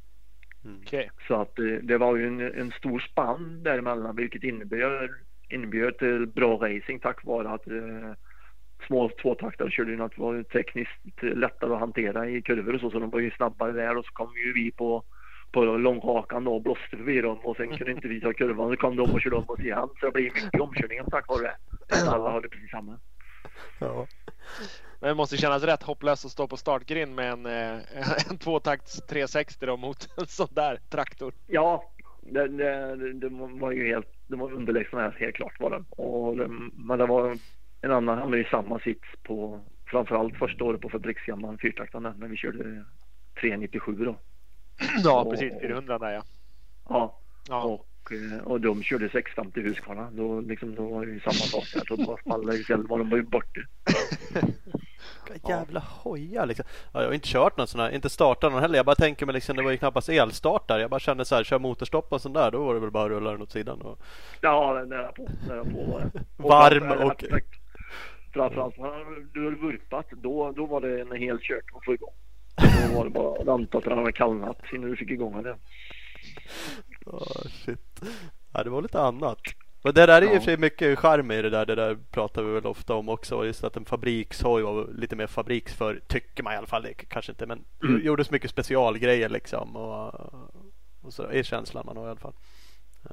[0.81, 1.11] Okej.
[1.27, 5.09] Så att eh, det var ju en, en stor spann däremellan vilket innebär,
[5.49, 8.13] innebär till bra racing tack vare att eh,
[8.87, 12.99] små tvåtaktare körde ju något var tekniskt lättare att hantera i kurvor och så, så
[12.99, 15.03] de var ju snabbare där och så kom ju vi på
[15.51, 18.69] på långrakan då och blåste förbi dem och sen kunde inte vi ta kurvan.
[18.69, 19.89] Så kom de och körde om oss igen.
[19.99, 21.55] Så det blev mycket omkörningar tack vare det.
[22.09, 22.99] Alla hade precis samma.
[23.79, 24.07] Ja.
[24.99, 29.01] Men det måste kännas rätt hopplöst att stå på startgrind med en, eh, en tvåtakts
[29.07, 31.33] 360 då mot en sån där traktor.
[31.47, 36.01] Ja, det, det, det var ju helt, det var underlägsna här, helt klart var det.
[36.03, 36.47] Och det.
[36.73, 37.37] Men det var
[37.81, 42.27] en annan, han hade ju samma sits på framförallt första året på fabriksgammal fyrtaktande när
[42.27, 42.85] vi körde
[43.41, 44.15] 397 då.
[45.03, 45.53] Ja, Och- precis.
[45.61, 46.23] 400 där ja.
[46.89, 47.63] Ja, ja.
[47.63, 50.09] och, eh, och de körde 650 Husqvarna.
[50.11, 51.83] Då, liksom, då var det ju samma sak där.
[51.87, 53.61] Så bara small istället var de var ju borta.
[55.31, 56.65] Vilka jävla hojar liksom.
[56.93, 58.75] Ja, jag har inte kört någon sån här, inte startat någon heller.
[58.77, 60.81] Jag bara tänker mig liksom, det var ju knappast elstartare.
[60.81, 63.03] Jag bara kände så här, kör motorstopp och sån där, då var det väl bara
[63.03, 63.81] att rulla den åt sidan.
[63.81, 63.99] Och...
[64.41, 65.29] Ja, nära på.
[65.47, 66.21] Nära på var det.
[66.37, 67.23] Varm framför- och-
[68.33, 72.13] Framförallt när du hade vurpat, då, då var det en hel kört att få igång.
[72.89, 75.57] Då var det bara att vänta till den hade kallnat innan du fick igång den.
[77.05, 78.01] Åh, shit.
[78.53, 79.39] Ja, det var lite annat.
[79.83, 80.39] Men det där är ju Ja.
[80.39, 81.65] för sig mycket charm i det där.
[81.65, 83.45] Det där pratar vi väl ofta om också.
[83.45, 86.83] Just att en fabrikshoj var lite mer fabriksför, tycker man i alla fall.
[86.83, 88.05] Det kanske inte, men Mm.
[88.05, 89.75] gjorde så mycket specialgrejer liksom.
[89.75, 90.13] Och,
[91.01, 92.33] och så är känslan man har i alla fall.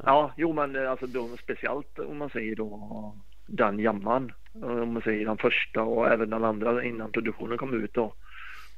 [0.05, 2.67] Ja, jo men alltså då, speciellt om man säger då
[3.47, 4.33] den jamman.
[4.63, 8.15] Eh, om man säger den första och även den andra innan produktionen kom ut då.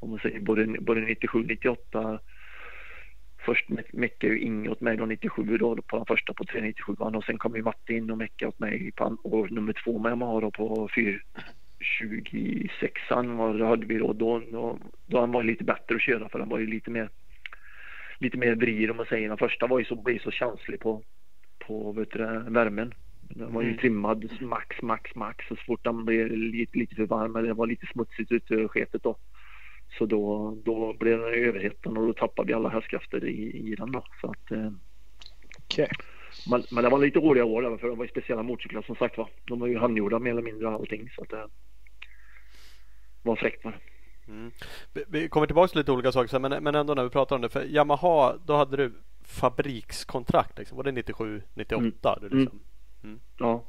[0.01, 2.19] Om man säger både, både 97, 98.
[3.39, 7.25] Först meckade ju Inge åt mig då 97 då på den första på 397 och
[7.25, 10.51] sen kom ju Martin och meckade åt mig på år nummer två med Yamaha då
[10.51, 14.13] på 426 var det hade vi då.
[14.13, 17.09] Då, då, då han var lite bättre att köra för han var ju lite mer
[18.19, 19.29] lite mer vrid om man säger.
[19.29, 21.03] Den första var ju så, blev så känslig på,
[21.59, 22.95] på vet du, värmen.
[23.29, 23.79] Den var ju Mm.
[23.79, 25.49] trimmad max, max, max.
[25.49, 28.69] Så fort den blev lite, lite för varm eller det var lite smutsigt ute i
[28.69, 29.17] sketet då.
[29.99, 33.93] Så då, då blev den överhettad och då tappade vi alla hästkrafter i, i den
[33.93, 34.05] då.
[34.21, 34.73] Så att, eh,
[35.59, 35.89] Okej.
[36.51, 39.19] men, men det var lite roliga år för det var ju speciella motorcyklar som sagt
[39.19, 39.29] var.
[39.45, 41.11] De var ju handgjorda mer eller mindre allting.
[41.11, 41.49] Så att det
[43.23, 43.79] var fräckt var det.
[44.33, 44.51] Mm.
[45.09, 47.43] Vi, kommer tillbaka till lite olika saker sen, men, men ändå när vi pratar om
[47.43, 47.49] det.
[47.49, 48.93] För Yamaha, då hade du
[49.25, 50.59] fabrikskontrakt.
[50.59, 50.77] Liksom.
[50.77, 52.19] Var det 97, 98?
[52.21, 52.61] Du, liksom?
[53.39, 53.65] Ja.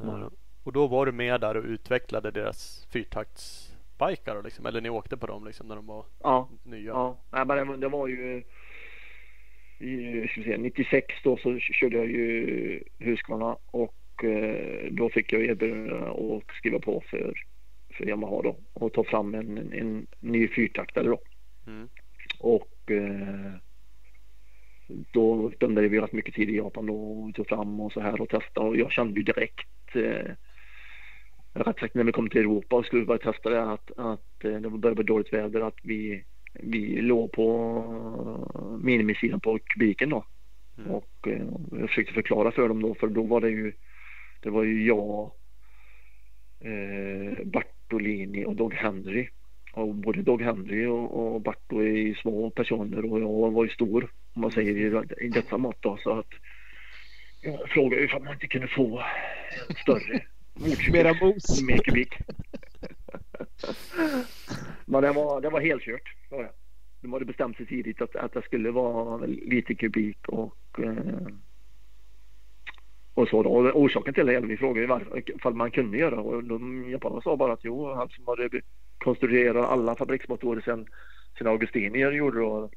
[0.00, 0.28] Eh,
[0.62, 4.66] Och då var du med där och utvecklade deras fyrtaktsbikar liksom.
[4.66, 6.48] Eller ni åkte på dem liksom när de var Ja.
[6.62, 6.90] nya?
[6.90, 8.42] Ja, nej, men det, var- ju
[9.78, 15.94] i, säga, 96 då så körde jag ju Husqvarna och eh, då fick jag erbjudande
[16.36, 17.32] att skriva på för,
[17.90, 21.18] för Yamaha då och ta fram en, en, en ny fyrtaktare då.
[21.66, 21.88] Mm.
[22.40, 23.52] Och eh,
[25.10, 28.20] då spenderade vi rätt mycket tid i Japan då och tog fram och så här
[28.20, 30.34] och testade och jag kände ju direkt eh,
[31.52, 34.60] rätt sagt när vi kom till Europa och skulle börja testa det att, att eh,
[34.60, 40.24] det började bli dåligt väder att vi, vi låg på minimisidan på kubiken då.
[40.78, 40.90] Mm.
[40.90, 43.72] Och eh, jag försökte förklara för dem då för då var det ju
[44.40, 45.30] det var ju jag
[46.60, 49.28] eh, Bartolini och Dog Henry.
[49.72, 54.10] Och både Dog Henry och, och Barto är små personer och jag var ju stor
[54.34, 56.28] om man säger i, i detta mått då så att
[57.42, 59.02] jag frågade ifall man inte kunde få
[59.68, 60.20] en större
[60.54, 60.92] motorcykel.
[60.92, 61.62] Mera mos.
[61.62, 62.14] Mer kubik.
[64.84, 66.14] Men det var, det var helkört.
[66.30, 66.50] det.
[67.00, 71.26] de hade bestämt sig tidigt att, att det skulle vara lite kubik och eh,
[73.14, 73.50] och så då.
[73.50, 77.52] Och orsaken till det, vi frågade ifall man kunde göra och de japanerna sa bara
[77.52, 78.60] att jo, han som hade
[79.04, 80.86] konstruerat alla fabriksmotorer sen,
[81.38, 82.70] sen Augustini gjorde då.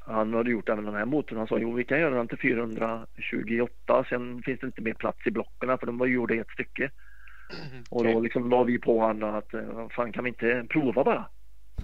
[0.00, 1.38] Han hade gjort även den här motorn.
[1.38, 4.04] Han sa jo, vi kan göra den till 428.
[4.08, 6.90] Sen finns det inte mer plats i blocken för de var gjorda i ett stycke.
[7.90, 11.24] Och då liksom la vi på honom att eh, fan kan vi inte prova bara?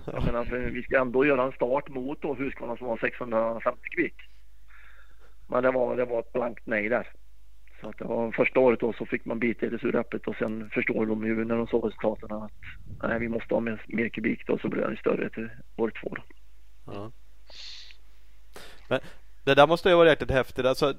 [0.07, 3.89] Jag menar, för vi ska ändå göra en start mot då Husqvarna som var 650
[3.91, 4.15] kubik.
[5.47, 7.09] Men det var, det var ett blankt nej där.
[7.83, 10.37] Så att var första året då så fick man bita i det sura äpplet och
[10.37, 12.53] sen förstår de ju när de såg resultaten att
[13.03, 16.15] nej, vi måste ha mer, mer kubik då så blev den större till år två
[16.15, 16.23] då.
[16.87, 17.13] Ja.
[18.89, 19.01] Men
[19.45, 20.67] det där måste ju vara riktigt häftigt.
[20.67, 20.95] Alltså,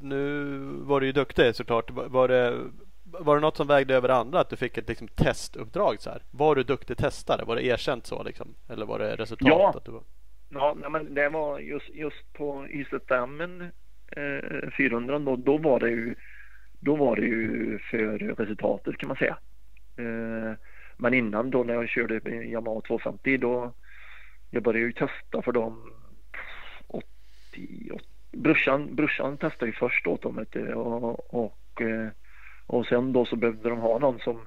[0.00, 1.90] nu var du ju duktig såklart.
[1.90, 2.60] Var det,
[3.04, 4.40] var det något som vägde över andra?
[4.40, 6.22] Att du fick ett liksom, testuppdrag så här?
[6.30, 7.44] Var du duktig testare?
[7.44, 8.54] Var det erkänt så liksom?
[8.68, 9.48] Eller var det resultat?
[9.48, 10.02] Ja, att du var...
[10.48, 13.70] ja nej, men det var just, just på Ysetdammen
[14.10, 16.14] eh, 400 då, då var det ju
[16.80, 19.38] då var det ju för resultatet kan man säga.
[19.96, 20.52] Eh,
[20.96, 23.72] men innan då när jag körde Yamaha 250 då
[24.50, 25.92] jag började ju testa för dem
[26.86, 28.04] 80, 80
[28.36, 32.08] brorsan, brorsan testade ju först åt dem och, och, eh,
[32.66, 34.40] och sen då så behövde de ha någon som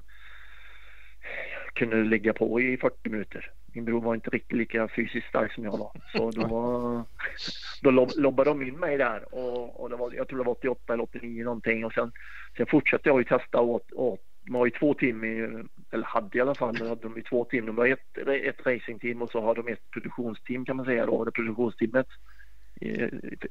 [1.72, 3.50] kunde ligga på i 40 minuter.
[3.72, 5.92] Min bror var inte riktigt lika fysiskt stark som jag var.
[6.12, 7.04] Så då,
[7.82, 10.52] då lob, lobbade de in mig där och, och det var, jag tror det var
[10.52, 12.12] 88 eller 89 någonting och sen,
[12.56, 16.38] sen fortsatte jag ju testa åt, åt de har ju två team, i, eller hade
[16.38, 17.66] i alla fall, hade de ju två team.
[17.66, 21.24] De har ett, ett racingteam och så har de ett produktionsteam kan man säga då.
[21.24, 22.06] Det produktionsteamet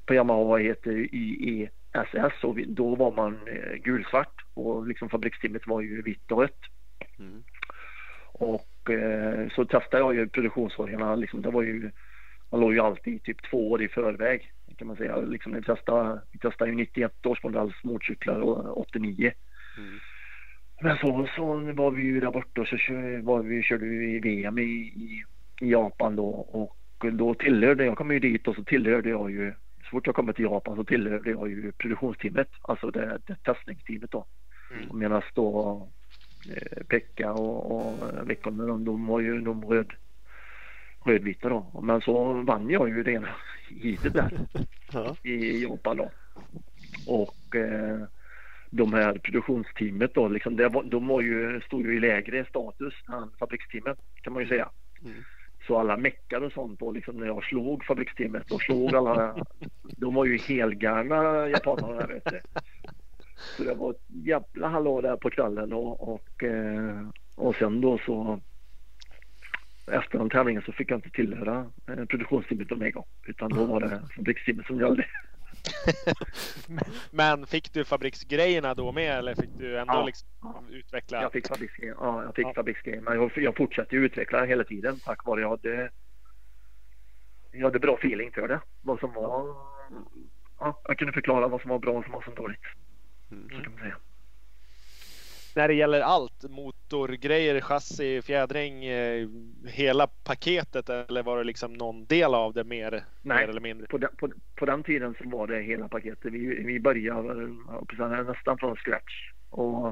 [0.05, 6.01] på Yamaha heter IESS och då var man eh, gulsvart och liksom fabriksteamet var ju
[6.01, 6.59] vitt och rött.
[7.19, 7.43] Mm.
[8.33, 11.15] Och eh, så testade jag ju produktionsvarorna.
[11.15, 11.91] Liksom, det var ju,
[12.49, 15.17] man låg ju alltid typ två år i förväg kan man säga.
[15.17, 19.31] Liksom, vi, testade, vi testade ju 91 års modells motorcyklar och 89.
[19.77, 19.99] Mm.
[20.81, 24.19] Men så, så var vi ju där borta och så kör, var vi, körde vi
[24.19, 25.23] VM i, i,
[25.61, 26.75] i, Japan då och
[27.11, 30.33] då tillhörde jag, kom ju dit och så tillhörde jag ju så fort jag kom
[30.33, 34.25] till Japan så tillhörde jag ju produktionsteamet, alltså det, det testningsteamet då.
[34.71, 34.99] Mm.
[34.99, 35.87] Medan då
[36.87, 39.93] Pekka och, och Vekkonen, de var ju de röd,
[41.05, 41.81] rödvita då.
[41.83, 43.27] Men så vann jag ju det ena
[43.83, 44.39] heatet där
[44.93, 45.15] ja.
[45.23, 46.11] i Japan då.
[47.07, 48.03] Och eh,
[48.69, 52.93] de här produktionsteamet då, liksom, det var, de var ju, stod ju i lägre status
[53.07, 54.69] än fabriksteamet kan man ju säga.
[55.05, 55.23] Mm.
[55.67, 59.45] Så alla meckar och sånt då, liksom när jag slog fabriksteamet och slog alla,
[59.83, 62.41] de var ju helgarna japanerna vet du.
[63.57, 67.99] Så det var ett jävla hallå där på kvällen och, och, eh, och sen då
[68.05, 68.39] så
[69.91, 74.01] efter den tävlingen så fick jag inte tillhöra eh, produktionsteamet gång utan då var det
[74.15, 75.05] fabriksteamet som gällde.
[77.11, 80.27] Men fick du fabriksgrejerna då med eller fick du ändå ja, liksom
[80.69, 81.21] utveckla?
[81.21, 82.53] Jag fick fabriksgrejer, ja, jag fick ja.
[82.53, 83.01] fabriksgrejer.
[83.01, 85.91] Men jag, jag fortsatte utveckla hela tiden tack vare jag hade,
[87.51, 88.59] jag hade bra feeling för det.
[88.81, 89.55] Vad som var,
[90.59, 92.65] ja, jag kunde förklara vad som var bra och vad som var dåligt.
[93.31, 93.49] Mm.
[93.49, 93.95] Så kan man säga.
[95.55, 99.27] När det gäller allt, motorgrejer, chassi, fjädring, eh,
[99.67, 103.87] hela paketet eller var det liksom någon del av det mer, Nej, mer eller mindre?
[103.87, 106.33] På den, på, på den tiden så var det hela paketet.
[106.33, 109.31] Vi, vi började nästan från scratch.
[109.49, 109.87] Och,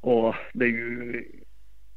[0.00, 1.24] och det är ju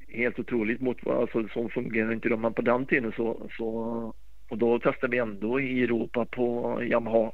[0.07, 2.41] helt otroligt mot alltså, som fungerar inte de.
[2.41, 3.67] Men på den tiden så, så
[4.49, 7.31] och då testade vi ändå i Europa på Yamaha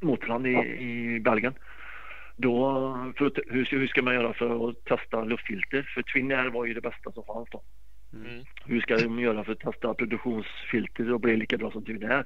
[0.00, 1.54] motorn i, i Belgien.
[2.36, 5.82] Då, för att, hur, hur ska man göra för att testa luftfilter?
[5.94, 7.62] För Twin Air var ju det bästa som fanns då.
[8.12, 8.44] Mm.
[8.64, 12.24] Hur ska de göra för att testa produktionsfilter och bli lika bra som Twin Air?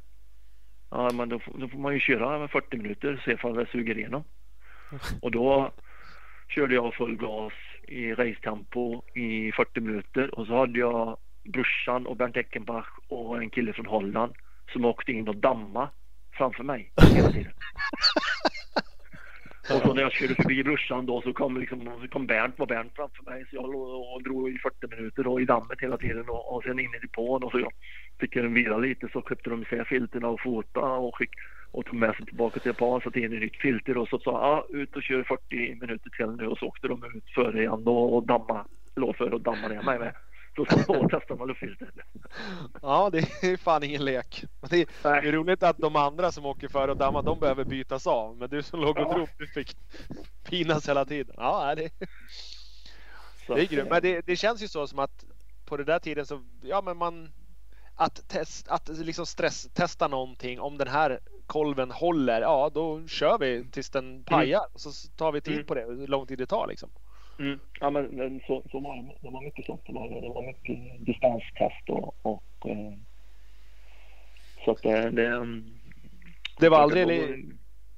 [0.91, 3.99] Ja, men då, då får man ju köra 40 minuter och se ifall det suger
[3.99, 4.25] igenom.
[5.23, 5.73] Och då
[6.49, 7.53] körde jag full gas
[7.89, 13.51] i racetempo i 40 minuter och så hade jag brorsan och Bernt Eckenbach och en
[13.51, 14.33] kille från Holland
[14.73, 15.89] som åkte in och damma
[16.33, 17.53] framför mig hela tiden.
[19.71, 22.67] Och så när jag körde förbi brorsan då så kom, liksom, så kom Bernt, var
[22.67, 25.97] Bernt framför mig så jag låg och drog i 40 minuter då, i dammet hela
[25.97, 27.73] tiden och, och sen in i depån och så jag
[28.21, 31.31] fick jag vila lite så köpte de sig filterna och fota och, skick,
[31.71, 34.31] och tog med sig tillbaka till Japan, satte in ett nytt filter och så sa
[34.31, 37.85] ja ut och kör 40 minuter till nu och så åkte de ut före igen
[37.85, 38.67] då och damma,
[38.97, 40.15] låg före och dammade ner mig med.
[40.57, 41.91] Så så testar man luftfiltret.
[42.83, 44.45] Ja, det är fan ingen lek.
[44.71, 44.87] Det är,
[45.23, 48.37] det är roligt att de andra som åker före och dammar, de behöver bytas av.
[48.37, 49.77] Men du som låg och drog, du fick
[50.45, 51.35] pinas hela tiden.
[51.39, 51.91] Ja, det,
[53.47, 53.91] det är grymt.
[53.91, 55.25] Men det, det känns ju så som att
[55.65, 57.33] på den där tiden så, ja men man
[57.95, 60.61] att, test, att liksom stresstesta någonting.
[60.61, 64.63] Om den här kolven håller, ja då kör vi tills den pajar.
[64.73, 65.67] Och så tar vi tid Mm.
[65.67, 66.91] på det, hur lång tid det tar liksom.
[67.39, 67.59] Mm.
[67.81, 69.15] Ja, men, så, så var det.
[69.23, 69.83] Det var mycket sånt.
[69.87, 72.93] Det var, det var mycket distanstest och, och eh,
[74.65, 75.65] så att det, det, mm,
[76.61, 77.39] Det var det aldrig, var-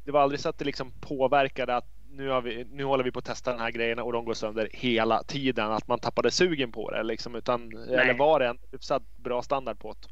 [0.04, 3.12] det var aldrig så att det liksom påverkade att nu, har vi, nu håller vi
[3.12, 5.70] på att testa den här grejen och de går sönder hela tiden.
[5.72, 7.34] Att man tappade sugen på det liksom.
[7.34, 10.08] Utan, eller var det en hyfsat bra standard på det?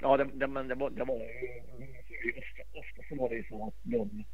[0.00, 3.66] Ja, det, det, men det var, det var ofta, ofta så var det ju så
[3.66, 4.24] att de,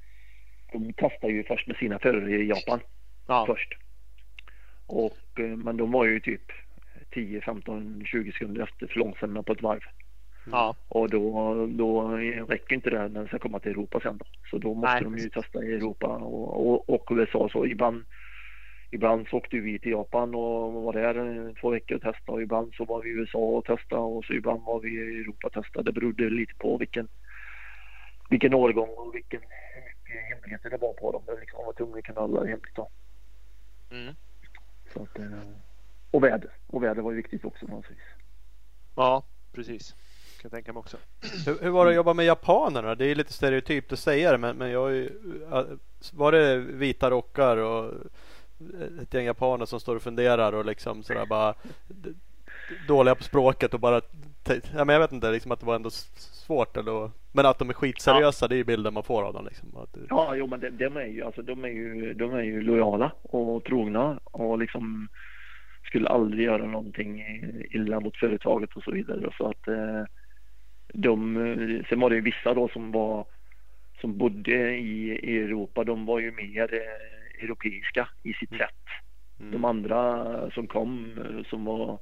[0.73, 2.81] de testade ju först med sina förare i Japan
[3.27, 3.84] Ja, först.
[4.87, 6.43] Och, eh, men de var ju typ
[7.11, 9.81] 10, 15, 20 sekunder efter för långsamma på ett varv.
[10.51, 12.09] ja, Och då, då
[12.49, 14.25] räcker inte det när det ska komma till Europa sen då.
[14.51, 17.49] Så då måste Nej, de ju testa i Europa och, och, och USA.
[17.53, 18.05] Så ibland,
[18.91, 22.43] ibland så åkte vi till Japan och var där eh, två veckor och testade och
[22.43, 25.47] ibland så var vi i USA och testade och så ibland var vi i Europa
[25.47, 25.85] och testade.
[25.85, 27.09] Det berodde lite på vilken,
[28.31, 29.41] vilken årgång och vilken
[30.31, 31.23] hemligheter det var på dem.
[31.27, 32.89] Det liksom var tvungna att kunna hålla hemligt då.
[33.91, 34.15] mm.
[34.95, 35.27] Så att, eh,
[36.11, 36.51] och väder.
[36.67, 38.09] Och väder var ju viktigt också naturligtvis.
[38.95, 39.91] ja precis.
[39.91, 39.99] Kan
[40.43, 40.97] jag tänka mig också.
[41.47, 42.95] Hur, hur var det att jobba med japanerna?
[42.95, 45.11] Det är lite stereotypt att säga det men, men jag ju,
[46.13, 47.93] Var det vita rockar och
[49.03, 51.55] ett gäng japaner som står och funderar och liksom sådär bara
[52.89, 54.01] Dåliga på språket och bara
[54.49, 57.71] ja, men Jag vet inte, liksom att det var ändå svårt eller Men att de
[57.71, 59.77] är skitseriösa det är ju bilden man får av dem liksom.
[59.77, 62.63] Att, Ja, jo, men de, de, är ju, alltså, de, är ju, de är ju
[62.63, 65.09] lojala och trogna och liksom
[65.85, 67.25] skulle aldrig göra någonting
[67.71, 69.31] illa mot företaget och så vidare.
[69.39, 70.05] Så att eh,
[70.93, 73.27] de, sen var det ju vissa då som var
[74.01, 78.85] som bodde i, Europa, de var ju mer eh, europeiska i sitt sätt.
[79.41, 79.53] Mm.
[79.53, 81.99] De andra som kom eh, som var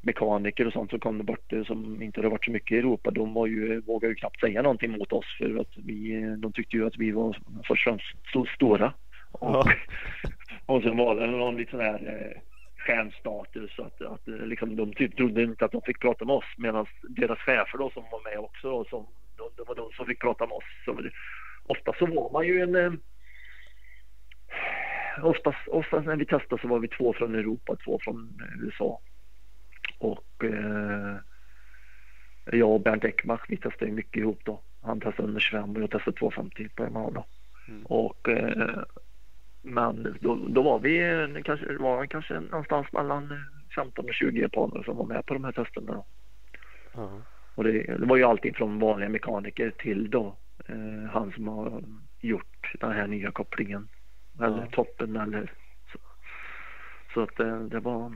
[0.00, 3.10] mekaniker och sånt som kom där borta som inte hade varit så mycket i Europa
[3.10, 6.76] de var ju, vågade ju knappt säga någonting mot oss för att vi, de tyckte
[6.76, 7.36] ju att vi var
[8.32, 8.92] så stora.
[9.32, 9.64] Och, Ja.
[10.66, 12.40] och sen var det någon liten sån här eh,
[12.76, 16.54] stjärnstatus att, att eh, liksom, de typ trodde inte att de fick prata med oss
[16.56, 20.06] medan deras chefer då som var med också då, som, de, det var de som
[20.06, 20.64] fick prata med oss.
[20.84, 21.00] Så,
[21.66, 22.92] ofta så var man ju en eh,
[25.22, 29.00] Oftast, oftast när vi testade så var vi två från Europa, två från eh, USA.
[30.00, 31.16] Och eh,
[32.44, 34.60] jag och Bernt Ekmark, vi testade ju mycket ihop då.
[34.82, 37.24] Han testade under 25 och jag testade 250 på Yamaha då.
[37.68, 37.86] Mm.
[37.86, 38.78] Och eh,
[39.62, 43.38] men då, då var vi eh, kanske, det var kanske någonstans mellan eh,
[43.74, 46.04] 15 och 20 japaner som var med på de här testerna då.
[46.94, 47.10] Ja.
[47.54, 50.36] Och det, det var ju allting från vanliga mekaniker till då
[50.66, 51.82] eh, han som har
[52.20, 53.88] gjort den här nya kopplingen.
[54.38, 54.66] Eller Ja.
[54.72, 55.52] toppen eller
[55.92, 55.98] så.
[57.14, 58.12] Så att eh, det var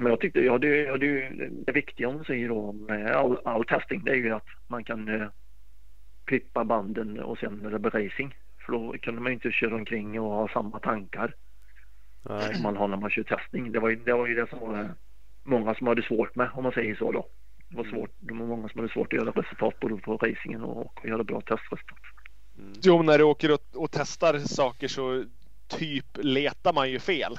[0.00, 1.28] men jag tyckte, ja, det, ja, det,
[1.66, 5.08] det viktiga om säger då med all, all testing det är ju att man kan
[5.08, 5.28] eh,
[6.24, 8.34] klippa banden och sen blir racing.
[8.66, 11.34] För då kunde man ju inte köra omkring och ha samma tankar
[12.22, 12.54] Nej.
[12.54, 13.72] som man har när man kör testning.
[13.72, 14.94] Det var ju det, var ju det som var
[15.42, 17.26] många som hade svårt med om man säger så då.
[17.68, 18.10] Det var svårt.
[18.18, 21.24] Det var många som hade svårt att göra resultat både på racingen och, och göra
[21.24, 21.98] bra testresultat.
[22.58, 22.72] Mm.
[22.82, 25.24] Jo, när du åker och, och testar saker så
[25.68, 27.38] typ letar man ju fel.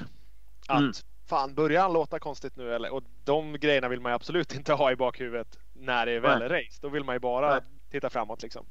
[0.67, 0.91] Att Mm.
[1.31, 2.93] Fan, börjar han låta konstigt nu eller?
[2.93, 6.41] Och de grejerna vill man ju absolut inte ha i bakhuvudet när det är väl
[6.41, 6.79] är race.
[6.81, 7.61] Då vill man ju bara Nej.
[7.91, 8.65] titta framåt liksom.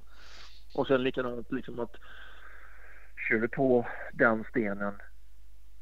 [0.75, 1.97] Och sen likadant liksom att
[3.29, 4.95] kör du på den stenen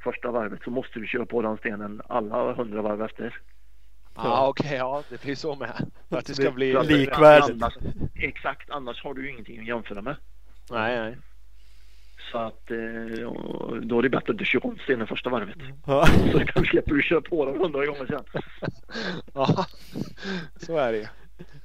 [0.04, 3.40] första varvet så måste du köra på den stenen alla hundra varv efter.
[4.14, 5.90] Ja, ah, okej, ja, det blir så med.
[6.08, 7.62] För att det ska bli likvärdigt.
[7.62, 7.74] Annars,
[8.14, 10.16] exakt, annars har du ju ingenting att jämföra med.
[10.70, 11.16] Nej, nej.
[12.32, 13.32] Så att eh,
[13.82, 15.56] då är det bättre att du kör om stenen första varvet.
[15.86, 16.06] Ja.
[16.32, 18.24] Så kan slipper du köra på den hundra gånger sen.
[19.34, 19.66] Ja,
[20.56, 21.10] så är det.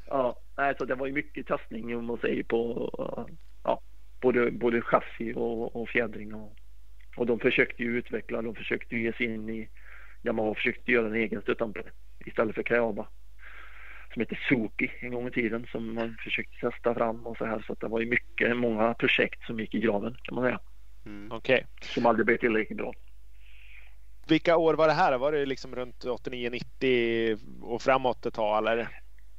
[0.08, 2.89] Ja, nej, så det var ju mycket testning om man säger på
[3.63, 3.82] ja,
[4.21, 6.34] både, både chassi och, och fjädring.
[6.34, 6.56] Och,
[7.17, 9.69] och de försökte ju utveckla, de försökte ju ge sig in i,
[10.23, 11.91] Yamaha försökte göra en egen stötdämpare
[12.26, 13.08] istället för Kayaba.
[14.13, 17.63] Som heter Suki en gång i tiden som man försökte testa fram och så här.
[17.67, 20.59] Så att det var ju mycket, många projekt som gick i graven kan man säga.
[21.05, 21.32] Mm.
[21.32, 21.66] Okej.
[21.82, 22.93] Som aldrig blev tillräckligt bra.
[24.28, 25.18] Vilka år var det här?
[25.18, 28.88] Var det liksom runt 89-90 och framåt ett tag eller?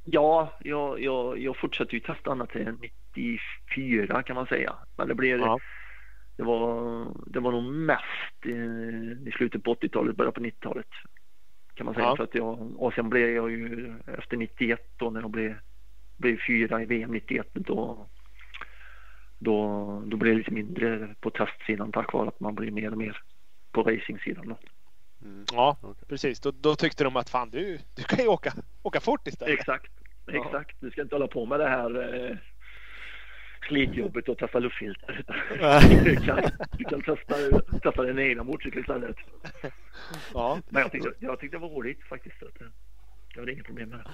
[0.03, 2.77] Ja, jag, jag, jag fortsatte ju testa ända till
[3.15, 4.75] 94 kan man säga.
[4.97, 5.59] Men det blev Ja.
[6.37, 8.49] Det var, det var nog mest i,
[9.29, 10.87] i slutet på 80-talet, början på 90-talet.
[11.75, 12.05] Kan man säga.
[12.05, 12.15] Ja.
[12.15, 15.55] För att jag, och sen blev jag ju efter 91 då när jag blev,
[16.17, 18.07] blev fyra i VM 91 då,
[19.39, 22.97] då, då blev det lite mindre på testsidan tack vare att man blir mer och
[22.97, 23.21] mer
[23.71, 24.47] på racingsidan.
[24.47, 24.57] Då.
[25.21, 25.45] Mm.
[25.53, 26.05] Ja, Okej.
[26.07, 26.39] precis.
[26.39, 28.53] Då, då tyckte de att fan du, du kan ju åka
[28.83, 29.59] åka fort istället.
[29.59, 29.91] Exakt,
[30.31, 30.75] exakt.
[30.79, 32.37] Du ska inte hålla på med det här eh,
[33.67, 35.23] slitjobbet och testa luftfilter.
[36.03, 36.41] du, kan,
[36.77, 37.35] du kan testa,
[37.83, 39.15] testa din egna motorcykel istället.
[40.33, 40.59] Ja.
[40.69, 42.43] Men jag tyckte, jag tyckte det var roligt faktiskt.
[42.43, 42.67] Att, eh,
[43.33, 44.05] jag hade inga problem med det.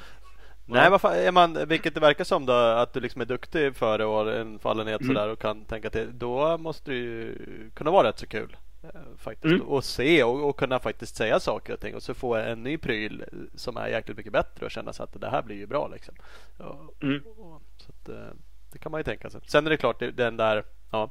[0.66, 3.76] Nej, vad fan, är man, vilket det verkar som då, att du liksom är duktig
[3.76, 5.16] för det och har en fallenhet Mm.
[5.16, 6.08] sådär och kan tänka till.
[6.20, 7.36] Då måste det ju
[7.74, 8.58] kunna vara rätt så kul.
[8.84, 9.54] eh, Faktiskt.
[9.54, 9.68] Mm.
[9.68, 12.78] Och se och, och kunna faktiskt säga saker och ting och så få en ny
[12.78, 13.24] pryl
[13.56, 16.16] som är jäkligt mycket bättre och känna sig att det här blir ju bra liksom.
[16.58, 17.22] Och, Mm.
[17.26, 18.34] och, så att, eh,
[18.72, 19.42] det kan man ju tänka sig.
[19.46, 21.10] Sen är det klart det- den där, ja.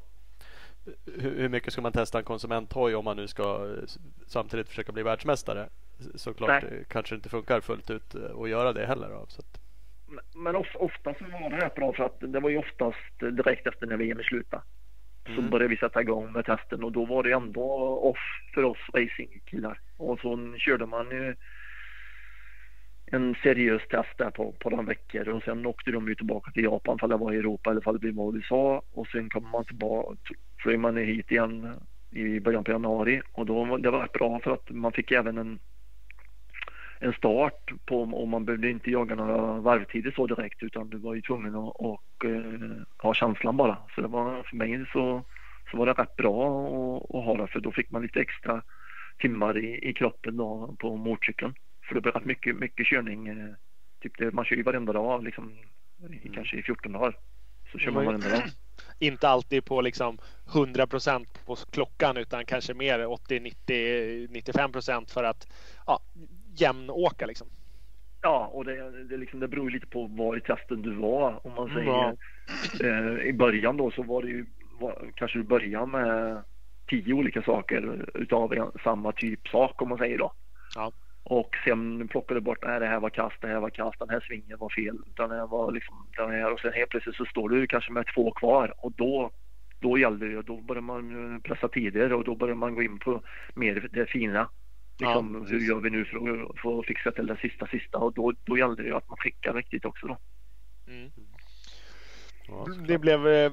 [1.18, 3.74] Hur, mycket ska man testa en konsumenthoj om man nu ska
[4.26, 5.68] samtidigt försöka bli världsmästare?
[6.14, 6.64] Såklart Nej.
[6.70, 9.08] det kanske inte funkar fullt ut eh, att göra det heller.
[9.08, 9.60] Då, så att,
[10.08, 13.18] Men- Men of, ofta så var det rätt bra för att det var ju oftast
[13.20, 14.62] direkt efter när VM slutade.
[15.26, 15.50] Så Mm.
[15.50, 17.62] började vi sätta igång med testen och då var det ändå
[18.02, 18.18] off
[18.54, 19.80] för oss racingkillar.
[19.96, 21.36] Och så körde man ju
[23.10, 26.64] en seriös test där på, på några veckor och sen åkte de ju tillbaka till
[26.64, 29.50] Japan för det var i Europa eller för det var i USA och sen kom
[29.50, 30.16] man tillbaka,
[30.62, 31.74] flög man hit igen
[32.10, 35.38] i början på januari och då det var rätt bra för att man fick även
[35.38, 35.58] en
[37.02, 41.14] en start på om man behövde inte jaga några varvtider så direkt utan du var
[41.14, 43.76] ju tvungen att och, eh, ha känslan bara.
[43.94, 45.24] Så det var för mig så,
[45.70, 48.62] så var det rätt bra att, att ha det för då fick man lite extra
[49.18, 51.54] timmar i, i kroppen då på motorcykeln.
[51.90, 53.28] För det blev rätt mycket, mycket körning.
[53.28, 53.48] Eh,
[54.02, 55.56] typ det, man kör ju varenda dag liksom
[56.22, 57.18] i, kanske i 14 dagar.
[57.72, 58.06] Så kör man Mm.
[58.06, 58.42] varenda dag.
[58.98, 60.18] Inte alltid på liksom
[60.54, 65.46] 100 procent på klockan utan kanske mer 80, 90, 95 procent för att
[65.86, 66.00] ja,
[66.54, 67.46] jämnåka liksom.
[68.22, 71.46] Ja, och det, det, liksom, det beror lite på var i testen du var.
[71.46, 72.16] Om man säger Ja.
[72.84, 74.46] eh, i början då så var det ju
[74.80, 76.42] var, kanske du börjar med
[76.86, 80.32] tio olika saker utav samma typ sak om man säger då.
[80.74, 80.92] Ja.
[81.30, 84.08] Och sen plockade du bort, nej det här var kast, det här var kast, den
[84.08, 87.24] här svingen var fel, den här var liksom den här och sen helt plötsligt så
[87.24, 89.30] står du kanske med två kvar och då
[89.80, 93.22] då gäller det, då börjar man pressa tider och då börjar man gå in på
[93.54, 94.50] mer det fina.
[94.98, 98.14] Liksom, Ja, hur gör vi nu för att få fixa till det sista sista och
[98.14, 100.18] då, då gäller det att man skickar riktigt också då.
[100.88, 101.10] Mm.
[102.48, 103.52] ja, Det blev, eh,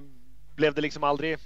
[0.56, 1.38] blev det liksom aldrig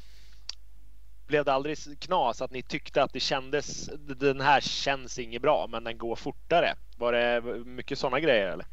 [1.32, 5.67] blev det aldrig knas att ni tyckte att det kändes den här känns inget bra
[5.71, 6.69] men den går fortare?
[6.97, 8.65] Var det mycket sådana grejer eller?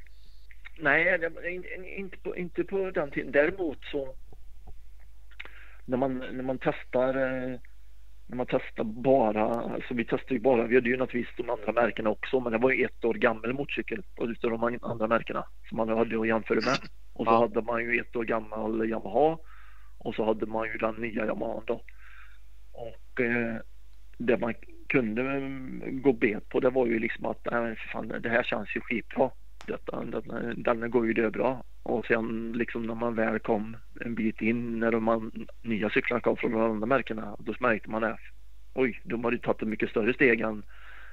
[0.79, 1.19] Nej,
[1.97, 3.33] inte, på, inte på den tiden.
[3.33, 4.15] Däremot så
[5.85, 7.59] när man, när man testar eh,
[8.27, 11.73] när man testar bara, alltså vi testar ju bara, vi hade ju naturligtvis de andra
[11.73, 15.77] märkena också men det var ju ett år gammal motorcykel utav de andra märkena som
[15.77, 16.79] man hade att jämföra med.
[17.13, 17.39] Och så Ja.
[17.41, 19.39] hade man ju ett år gammal Yamaha
[19.99, 21.83] och så hade man ju den nya Yamaha då.
[22.79, 23.57] Och eh,
[24.19, 24.55] det man
[24.89, 28.77] kunde mm, gå bet på det var ju liksom att nej, fan, det här känns
[28.77, 29.31] ju skitbra.
[29.67, 31.65] Detta, den, den går ju det bra.
[31.83, 36.21] Och sen liksom när man väl kom en bit in när de man, nya cyklarna
[36.21, 38.21] kom från de andra märkena då märkte man att
[38.75, 40.63] oj, de hade ju tagit ett mycket större steg än,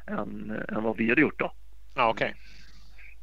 [0.07, 1.51] än, än vad vi hade gjort då.
[1.95, 2.36] Ja okej.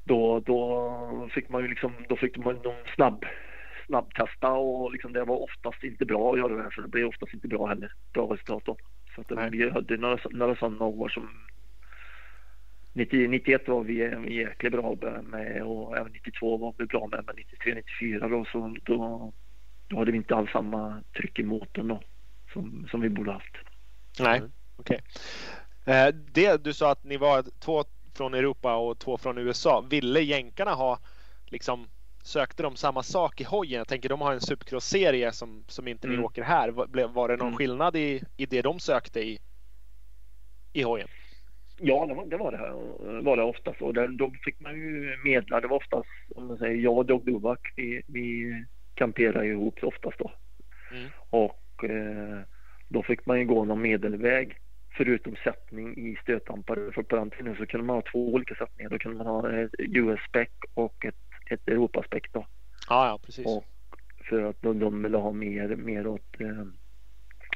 [0.05, 3.24] Då, då fick man ju liksom, då fick man någon snabb
[3.93, 7.07] snabbtesta och liksom det var oftast inte bra att göra det här för det blev
[7.07, 7.93] oftast inte bra heller.
[8.12, 8.76] Bra resultat då.
[9.14, 9.51] Så att Nej.
[9.51, 11.28] vi hade några, några sådana år som
[12.93, 13.95] 90, 91 var vi
[14.34, 18.76] jäkligt bra med och även 92 var vi bra med men 93, 94 då så
[18.82, 19.32] då,
[19.88, 22.01] då hade vi inte alls samma tryck i motorn då
[22.53, 23.57] som, som vi borde haft.
[24.20, 24.43] Nej,
[24.76, 25.01] okej.
[25.84, 27.84] Eh, det du sa att ni var två
[28.14, 29.84] från Europa och två från USA.
[29.90, 30.99] Ville jänkarna ha
[31.47, 31.88] liksom
[32.22, 33.78] sökte de samma sak i hojen?
[33.78, 36.24] Jag tänker de har en supercross-serie som, som inte Mm.
[36.24, 36.68] åker här.
[36.68, 37.58] Var, var det någon Mm.
[37.58, 39.38] skillnad i, i det de sökte i,
[40.72, 41.08] i hojen?
[41.78, 43.82] Ja, det var det, var det, här, var det oftast.
[43.82, 45.60] Och den, då fick man ju medla.
[45.60, 48.54] Det var oftast, om man säger jag och Dog Dubak, vi, vi
[48.94, 50.32] kamperade ju ihop oftast då.
[50.90, 51.08] Mm.
[51.30, 52.40] Och eh,
[52.88, 54.56] då fick man ju gå någon medelväg
[54.96, 56.92] förutom sättning i stötdampare.
[56.92, 58.90] För på den tiden så kunde man ha två olika sättningar.
[58.90, 61.14] Då kunde man ha ett US-spec och ett,
[61.53, 62.46] ett Europaspec då.
[62.88, 63.46] Ja, ja precis.
[63.46, 63.64] Och
[64.28, 66.66] för att de, de ville ha mer, mer åt, eh,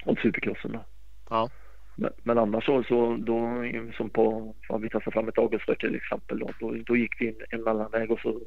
[0.05, 0.85] åt supercrossen då.
[1.31, 1.51] Ja.
[1.97, 3.65] Men, men annars så, så då,
[3.97, 7.29] som på, vad vi testade fram ett Augustsrör till exempel då, då, då gick vi
[7.29, 8.41] en, en mellanväg och så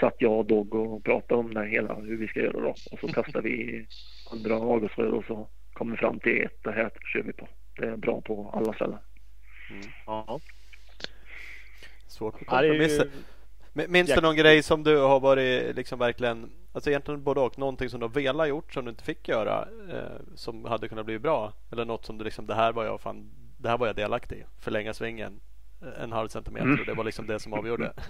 [0.00, 2.74] satt jag och Dog och pratade om det hela, hur vi ska göra då.
[2.90, 3.86] Och så testade vi
[4.32, 7.48] andra Augustsrör och så kom vi fram till ett, det här kör vi på.
[7.76, 8.98] Det är bra på alla ställen.
[10.06, 10.40] Ja.
[12.06, 13.08] Svårt med Ja, det är kompromisser.
[13.88, 17.88] Minns du någon grej som du har varit liksom verkligen, alltså egentligen både och, någonting
[17.88, 21.18] som du har velat gjort som du inte fick göra eh, som hade kunnat bli
[21.18, 21.52] bra?
[21.72, 24.36] Eller något som du liksom, det här var jag fan, det här var jag delaktig
[24.36, 24.44] i.
[24.60, 25.40] Förlänga svingen
[26.00, 26.80] en halv centimeter Mm.
[26.80, 27.92] och det var liksom det som avgjorde.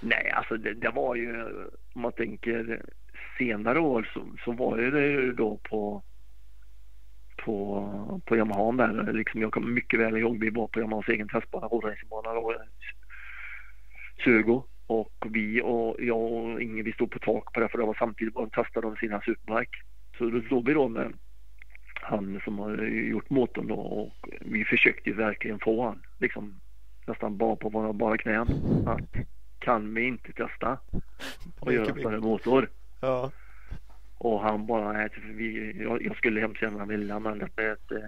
[0.00, 1.44] Nej, alltså det, det, var ju
[1.94, 2.82] om man tänker
[3.38, 6.02] senare år så, så var det ju då på
[7.36, 9.12] på, på Yamaha där.
[9.12, 12.30] Liksom, jag kommer mycket väl ihåg, vi var på Yamahas egen testbana, roadracingbana,
[14.16, 17.84] 20 och vi och jag och Inge vi stod på tak på det för det
[17.84, 19.78] var samtidigt de testade de sina superbike.
[20.18, 21.12] Så då stod vi då med
[21.94, 26.60] han som har gjort motorn då och vi försökte ju verkligen få han liksom
[27.06, 28.48] nästan bara på våra bara knän
[28.86, 29.26] att
[29.58, 30.78] kan vi inte testa
[31.60, 32.68] och göra en större motor?
[33.00, 33.30] Ja.
[34.18, 37.98] Och han bara, vi, jag, jag skulle hemskt gärna vilja men det är ett eh,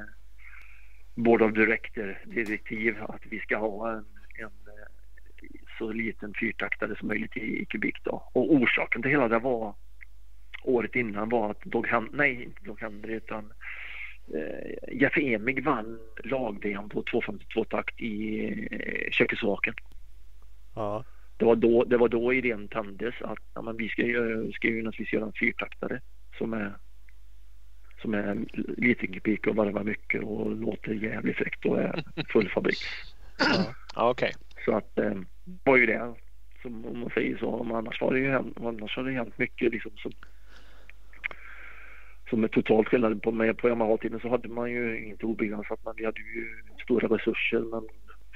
[1.15, 4.05] Board of Director direktiv att vi ska ha en,
[5.79, 8.22] så liten fyrtaktare som möjligt i, i kubik då.
[8.33, 9.74] Och orsaken till hela det var
[10.62, 13.53] året innan var att Dog nej inte Dog Henry utan
[14.35, 19.76] eh, Jeff Emig vann lag-VM på 252 takt i eh, Tjeckoslovakien.
[20.74, 21.05] Ja.
[21.37, 24.68] Det var då, det var då idén tändes att ja, men vi ska ju, ska
[24.68, 26.01] ju naturligtvis göra en fyrtaktare
[26.39, 26.72] som är
[28.03, 28.45] som är
[28.76, 32.79] liten kubik och varvar mycket och låter jävligt fräckt och är full fabrik.
[33.95, 34.11] Ja.
[34.11, 34.11] Okej.
[34.11, 34.64] Okay.
[34.64, 35.14] Så att eh,
[35.64, 36.14] var ju det
[36.62, 37.64] som om man säger så.
[37.64, 40.12] Men annars var det ju hänt, annars har det hänt mycket liksom som
[42.30, 43.22] som är totalt skillnad.
[43.22, 47.16] På med på Yamaha-tiden så hade man ju inte obegränsat men vi hade ju stora
[47.16, 47.61] resurser.
[47.61, 47.88] Men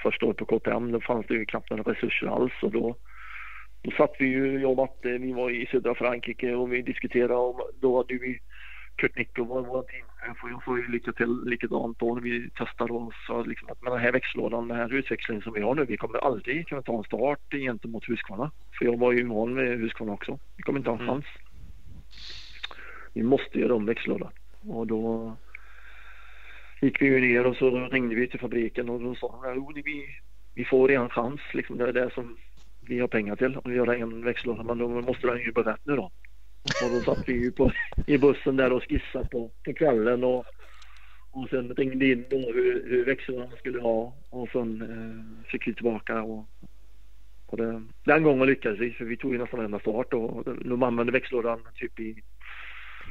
[0.02, 2.52] första året på KTM då fanns det ju knappt några resurser alls.
[2.62, 2.96] Och då
[3.82, 7.34] då satt vi ju, jag och Matte, vi var i södra Frankrike och vi diskuterade
[7.34, 8.38] och då hade vi
[8.96, 10.06] Kurt Nico var vår team.
[10.50, 13.92] Jag får ju lycka till likadant då när vi testade och sa liksom att med
[13.92, 16.98] den här växellådan, den här utväxlingen som vi har nu, vi kommer aldrig kunna ta
[16.98, 18.50] en start gentemot Husqvarna.
[18.78, 20.38] För jag var ju van med Husqvarna också.
[20.56, 21.24] Vi kommer inte ha en chans.
[21.24, 21.42] Mm.
[23.12, 24.32] Vi måste göra om växellådan.
[24.68, 25.36] Och då
[26.80, 29.76] gick vi ju ner och så ringde vi till fabriken och då sa de att
[29.84, 30.06] vi,
[30.54, 31.40] vi får en chans.
[31.52, 32.36] Liksom, det är det som
[32.80, 35.86] vi har pengar till att göra en växellåda men då måste den ju bli rätt
[35.86, 36.10] nu då.
[36.62, 37.72] Och då satt vi ju på,
[38.06, 40.46] i bussen där och skissade på, på kvällen och,
[41.30, 45.74] och sen ringde in då hur, hur växlarna skulle ha och sen eh, fick vi
[45.74, 46.46] tillbaka och,
[47.46, 50.82] och det, den gången lyckades vi för vi tog ju nästan varenda start och de
[50.82, 52.22] använde växellådan typ i,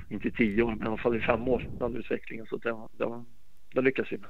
[0.09, 3.23] inte tio år men i alla fall i fem år den utvecklingen så det, det,
[3.73, 4.29] det lyckades vi med.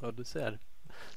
[0.00, 0.58] Ja du ser.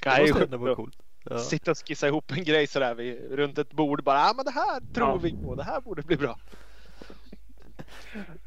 [0.03, 0.97] Det måste ändå vara coolt.
[1.23, 1.39] Ja.
[1.39, 4.51] Sitta och skissa ihop en grej sådär vid, runt ett bord bara, ah, men det
[4.51, 5.15] här tror ja.
[5.15, 6.37] vi på, det här borde bli bra.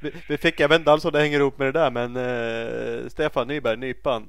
[0.01, 2.17] Vi, vi fick, jag vet inte alls om det hänger ihop med det där men
[2.17, 4.29] eh, Stefan Nyberg, Nypan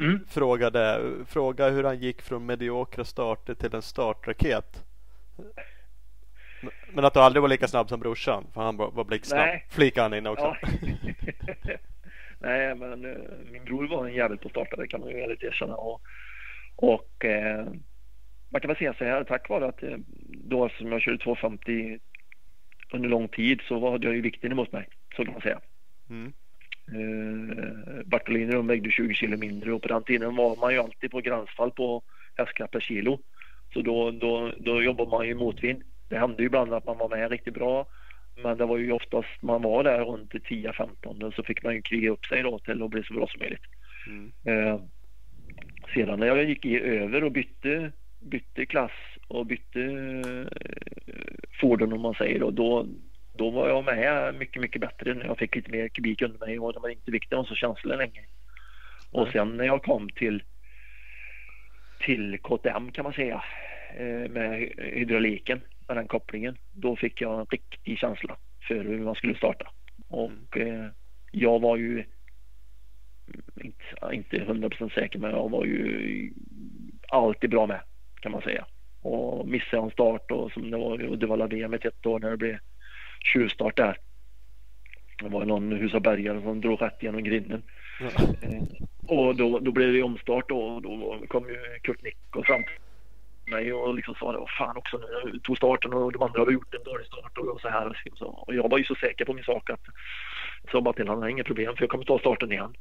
[0.00, 0.26] mm.
[0.28, 4.84] frågade, frågade hur han gick från mediokra starter till en startraket.
[6.92, 9.48] Men att du aldrig var lika snabb som brorsan för han var blixtsnabb.
[9.68, 10.56] Flikade han in också.
[10.62, 10.68] Ja.
[12.38, 13.16] Nej men uh,
[13.52, 15.74] min bror var en jävel på startare kan man ju ärligt erkänna.
[15.74, 16.00] Och,
[16.76, 17.66] och eh,
[18.48, 19.96] man kan väl säga så här, tack vare att eh,
[20.26, 21.98] då som jag körde 250
[22.92, 25.60] under lång tid så var jag ju vikten emot mig, så kan man säga.
[26.10, 26.32] Mm.
[26.92, 31.20] Eh, Bartolini vägde 20 kilo mindre och på den tiden var man ju alltid på
[31.20, 32.02] gränsfall på
[32.36, 33.20] hästkraft per kilo.
[33.72, 35.82] Så då, då, då jobbar man ju motvind.
[36.08, 37.86] Det hände ju ibland att man var med riktigt bra
[38.42, 41.82] men det var ju oftast man var där runt 10-15 och så fick man ju
[41.82, 43.64] kriga upp sig då till att bli så bra som möjligt.
[44.06, 44.32] Mm.
[44.44, 44.80] Eh,
[45.94, 48.90] sedan när jag gick i över och bytte, bytte klass
[49.28, 51.14] och bytte eh,
[51.60, 52.86] fordon om man säger då, då,
[53.32, 56.58] då var jag med mycket, mycket bättre när jag fick lite mer kubik under mig
[56.58, 58.20] och det var inte vikten var så känslig länge.
[59.10, 60.42] Och sen när jag kom till
[62.04, 63.42] till KTM kan man säga
[63.96, 66.56] eh, med hydrauliken, med den kopplingen.
[66.72, 68.36] Då fick jag en riktig känsla
[68.68, 69.70] för hur man skulle starta.
[70.08, 70.86] Och eh,
[71.30, 72.04] jag var ju
[73.56, 76.32] inte, inte 100% säker men jag var ju
[77.08, 77.80] alltid bra med
[78.20, 78.64] kan man säga.
[79.02, 82.58] Och missade en start och som det var i Uddevalla-VM ett år när det blev
[83.32, 83.98] tjuvstart där.
[85.22, 87.62] Det var någon husabergare som drog rätt genom grinden.
[88.00, 88.06] Ja.
[88.42, 88.62] Eh,
[89.06, 93.52] och då, då blev det omstart och då kom ju Kurt Nick och fram till
[93.52, 96.74] mig och liksom sa det, fan också nu, tog starten och de andra hade gjort
[96.74, 97.96] en dålig start och så här.
[98.20, 99.80] Och jag var ju så säker på min sak att
[100.62, 102.74] jag sa bara till honom, inga problem för jag kommer ta starten igen.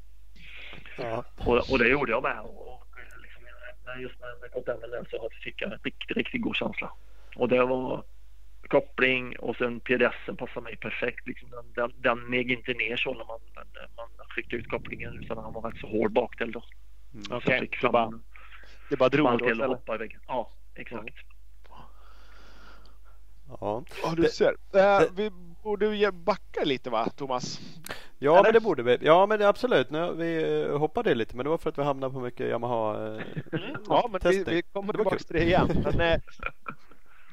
[0.97, 1.23] Ja.
[1.37, 2.39] Och, och det gjorde jag med.
[2.39, 2.85] Och,
[3.21, 6.91] liksom, just när jag kom med den så fick jag en riktigt, riktigt god känsla.
[7.35, 8.03] Och det var
[8.67, 11.27] koppling och sen PDSen passade mig perfekt.
[11.27, 13.39] Liksom den, den, den neg inte ner så när man,
[13.95, 16.63] man skickade ut kopplingen utan han var rätt så hård bakdel då.
[17.13, 17.23] Mm.
[17.29, 17.69] Okej, okay.
[17.81, 18.11] det, bara,
[18.89, 19.45] det bara drog då?
[19.45, 19.67] Eller?
[19.67, 20.19] Hoppa i väggen.
[20.27, 21.01] Ja, exakt.
[21.01, 21.13] Mm.
[23.61, 24.55] Ja, ja du ser.
[24.73, 25.29] Äh, vi
[25.63, 27.59] borde backa lite va, Thomas?
[28.23, 28.43] Ja, Eller?
[28.43, 28.97] men det borde vi.
[29.01, 29.89] Ja, men absolut.
[29.89, 32.97] Nu, vi eh, hoppade lite, men det var för att vi hamnade på mycket Yamaha.
[33.07, 33.21] Mm,
[33.87, 35.67] ja, men vi, vi, kommer tillbaka till det igen.
[35.97, 36.21] Men,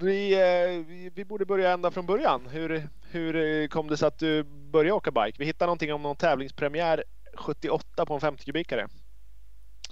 [0.01, 2.47] vi, eh, vi, vi borde börja ända från början.
[2.47, 5.37] Hur, hur eh, kom det sig att du började åka bike?
[5.39, 8.89] Vi hittade någonting om någon tävlingspremiär 78 på en 50 kubikare.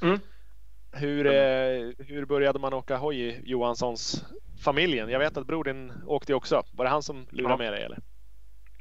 [0.02, 0.18] Mm.
[0.92, 4.24] Hur, eh, hur började man åka hoj i Johanssons
[4.64, 5.08] familjen?
[5.08, 6.62] Jag vet att bror din åkte också.
[6.72, 7.58] Var det han som lurade Ja.
[7.58, 7.98] med dig eller?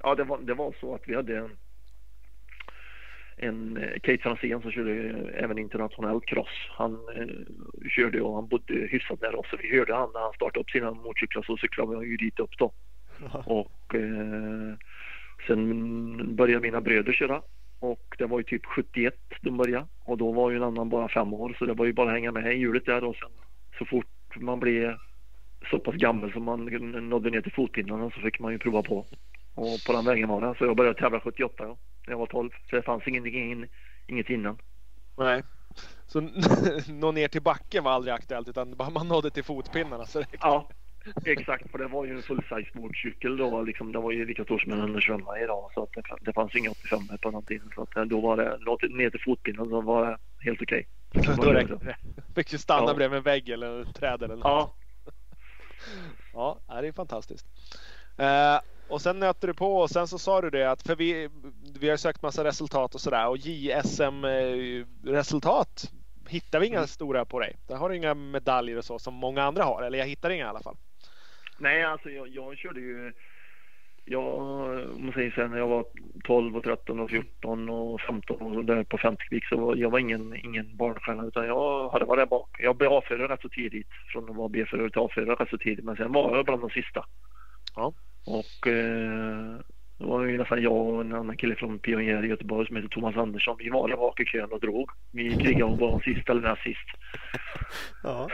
[0.03, 1.57] Ja, det var, det var så att vi hade en,
[3.38, 6.70] en eh, Kate Franzén som körde eh, även internationellt cross.
[6.70, 10.60] Han eh, körde och han bodde hyfsat nära oss vi hörde han när han startade
[10.60, 12.72] upp sina motorcyklar så cyklade vi ju dit upp då.
[13.46, 14.74] Och eh,
[15.48, 17.42] sen började mina bröder köra
[17.80, 21.10] och det var ju typ 71 de började och då var ju en annan bara
[21.10, 23.30] fem år så det var ju bara att hänga med i hjulet där och sen
[23.78, 24.98] så fort man blev
[25.70, 26.66] så pass gammal som man
[27.10, 29.06] nådde ner till fotpinnarna så fick man ju prova på.
[29.56, 30.56] Och på den vägen var det.
[30.58, 31.78] Så jag började tävla 78 ja,
[32.08, 32.49] när jag var 12.
[32.70, 33.68] Så det fanns ingenting,
[34.08, 34.58] inget innan.
[35.18, 35.43] Nej.
[36.05, 36.22] Så
[36.88, 40.38] nå ner till backen var aldrig aktuellt utan bara man nådde till fotpinnarna så räckte
[40.41, 40.70] Ja,
[41.26, 41.72] exakt.
[41.72, 43.62] För det var ju en full-size motorcykel då.
[43.62, 45.72] Liksom, det var ju lika stor som en 125 idag.
[45.74, 47.72] Så att det, det fanns inga 85 på den tiden.
[47.76, 50.88] Så att eh, då var det ner till fotpinnen så var det helt okej.
[51.38, 51.97] Då räckte det.
[52.36, 52.93] Fick ju stanna Ja.
[52.93, 54.43] bredvid en vägg eller ett träd eller något.
[54.43, 54.74] Ja,
[56.68, 57.45] Ja, det är fantastiskt.
[58.18, 58.60] Eh,
[58.90, 61.30] och sen nötte du på och sen så sa du det att för vi,
[61.80, 65.92] vi har sökt massa resultat och sådär och JSM eh, resultat
[66.30, 66.88] hittar vi inga Mm.
[66.88, 67.56] stora på dig.
[67.68, 69.84] Där har du inga medaljer och så som många andra har.
[69.84, 70.76] Eller jag hittar inga i alla fall.
[71.58, 73.14] Nej, alltså jag, jag körde ju...
[74.10, 74.38] Jag,
[74.96, 75.86] om man säger så här, när jag var
[76.24, 79.90] 12 och 13 och 14 och 15 och där på 50 kubik så var jag
[79.90, 82.50] var ingen, ingen barnstjärna utan jag hade varit där bak.
[82.60, 83.88] Jag blev A-förare rätt så tidigt.
[84.12, 85.86] Från att vara B-förare till A-förare rätt så tidigt.
[85.86, 87.06] Men sen var jag bland de sista.
[87.76, 87.94] Ja.
[88.28, 89.60] Och eh,
[89.98, 92.90] det var ju nästan jag och en annan kille från Pionjär i Göteborg som heter
[92.90, 93.56] Thomas Andersson.
[93.60, 94.90] Vi var där bak i kön och drog.
[95.12, 96.88] Vi krigade om vara sist eller näst sist.
[98.04, 98.30] Ja.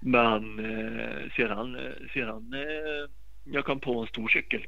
[0.00, 3.10] Men eh, sedan, eh, sedan eh,
[3.44, 4.66] jag kom på en stor cykel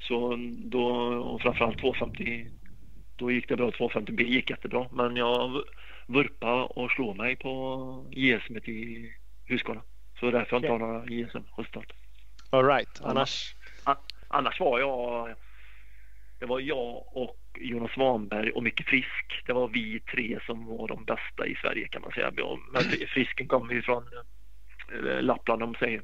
[0.00, 0.86] så då,
[1.18, 2.46] och framförallt 250,
[3.16, 3.70] då gick det bra.
[3.70, 4.86] 250B gick jättebra.
[4.92, 5.62] Men jag
[6.06, 9.12] vurpa och slog mig på JSM i
[9.48, 9.82] Huskvarna.
[10.20, 11.86] Så därför jag inte har några JSM-resultat.
[12.50, 13.00] All right.
[13.02, 13.54] Annars.
[14.28, 15.34] Annars var jag,
[16.38, 19.42] det var jag och Jonas Svanberg och Micke Frisk.
[19.46, 22.32] Det var vi tre som var de bästa i Sverige kan man säga.
[22.72, 24.04] Men Frisken kom ju från
[24.92, 26.02] eh, Lappland om säger.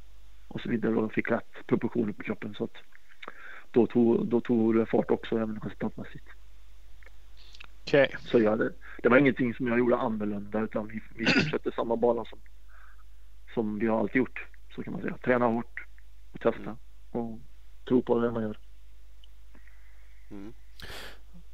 [0.48, 2.54] och så vidare och fick rätt proportioner på kroppen.
[2.54, 2.76] Så att
[3.70, 6.26] då tog, då tog det fart också även resultatmässigt.
[7.82, 8.16] Okej.
[8.20, 8.72] Så jag, det,
[9.02, 12.38] det var ingenting som jag gjorde annorlunda utan vi, vi fortsatte samma bana som,
[13.54, 14.46] som vi har alltid gjort.
[14.74, 15.16] Så kan man säga.
[15.16, 15.86] Träna hårt
[16.32, 16.76] och testa
[17.10, 17.38] och
[17.88, 18.58] tro på det man gör.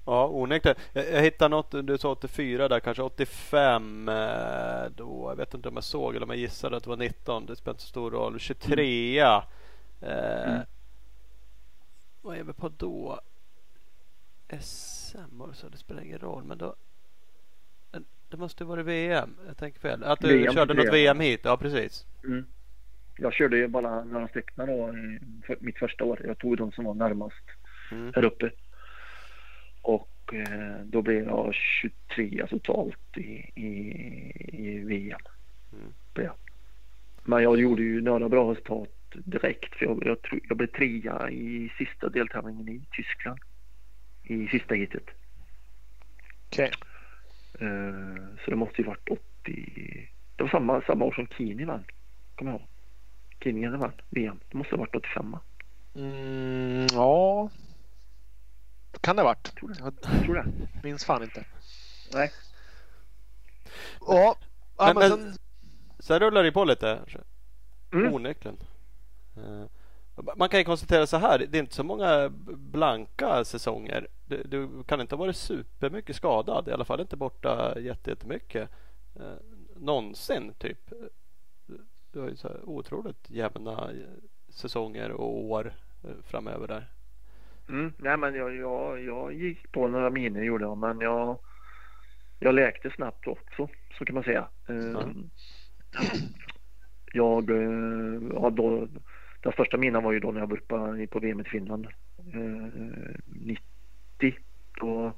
[0.05, 0.77] Ja, onekligen.
[0.93, 4.15] Jag, jag hittade något, du sa 84 där, kanske 85 eh,
[4.97, 5.27] då.
[5.31, 7.47] Jag vet inte om jag såg eller om jag gissade att det var 19.
[7.47, 8.39] Det spelar inte så stor roll.
[8.39, 9.43] 23 eh,
[10.01, 10.61] Mm.
[12.23, 13.21] Vad är vi på då?
[15.07, 16.45] SM så det spelar ingen roll.
[16.45, 16.75] Men då.
[18.29, 19.37] Det måste vara VM.
[19.47, 20.05] Jag tänker fel.
[20.05, 21.21] Att du VM, körde något VM.
[21.21, 21.41] Hit.
[21.45, 22.07] Ja precis.
[22.25, 22.47] Mm.
[23.19, 26.21] Jag körde ju bara några stycken då i för mitt första år.
[26.25, 27.45] Jag tog de som var närmast
[27.93, 28.13] Mm.
[28.15, 28.51] här uppe.
[29.83, 33.71] Och eh, då blev jag 23 totalt i, i,
[34.53, 35.21] i VM.
[35.73, 36.33] Mm.
[37.25, 39.75] Men jag gjorde ju några bra resultat direkt.
[39.75, 43.39] För jag, jag, jag blev trea i sista deltävlingen i Tyskland.
[44.27, 45.05] I sista heatet.
[46.47, 46.73] Okej.
[47.61, 50.09] Eh, så det måste ju varit 80.
[50.37, 51.85] Det var samma, samma år som Kini vann.
[52.35, 52.69] Kommer jag ihåg.
[53.43, 54.41] Kini vann VM.
[54.51, 55.37] Det måste ha varit 85.
[55.95, 57.51] Mm, ja.
[59.01, 59.55] Kan det ha varit.
[59.55, 59.75] Tror det.
[59.79, 60.47] Jag tror det.
[60.83, 61.45] minns fan inte.
[62.13, 62.33] Nej.
[64.01, 64.37] Ja.
[64.79, 65.39] ja Men- men, men- sen,
[65.99, 67.01] Sen rullar det på lite.
[67.93, 68.15] Mm.
[68.15, 68.57] Onekligen.
[69.37, 69.65] Eh,
[70.37, 71.39] Man kan ju konstatera så här.
[71.49, 72.29] Det är inte så många
[72.73, 74.09] blanka säsonger.
[74.27, 76.69] Du, du kan inte ha varit supermycket skadad.
[76.69, 78.71] I alla fall inte borta jätte- jättemycket.
[79.17, 79.33] Eh,
[79.77, 80.93] någonsin typ.
[82.13, 83.97] Du har ju så otroligt jämna eh,
[84.49, 85.73] säsonger och år
[86.05, 86.87] eh, framöver där.
[87.69, 87.93] Mm.
[87.99, 91.39] Nej men jag, jag, jag gick på några miner gjorde jag men jag,
[92.39, 94.49] jag läkte snabbt också så kan man säga.
[94.69, 94.75] Eh,
[97.13, 97.51] Jag,
[98.35, 98.89] ja, då,
[99.47, 101.87] den första minan var ju då när jag var uppe på VM i Finland.
[102.35, 102.69] Eh,
[103.27, 104.39] 90.
[104.81, 105.13] Då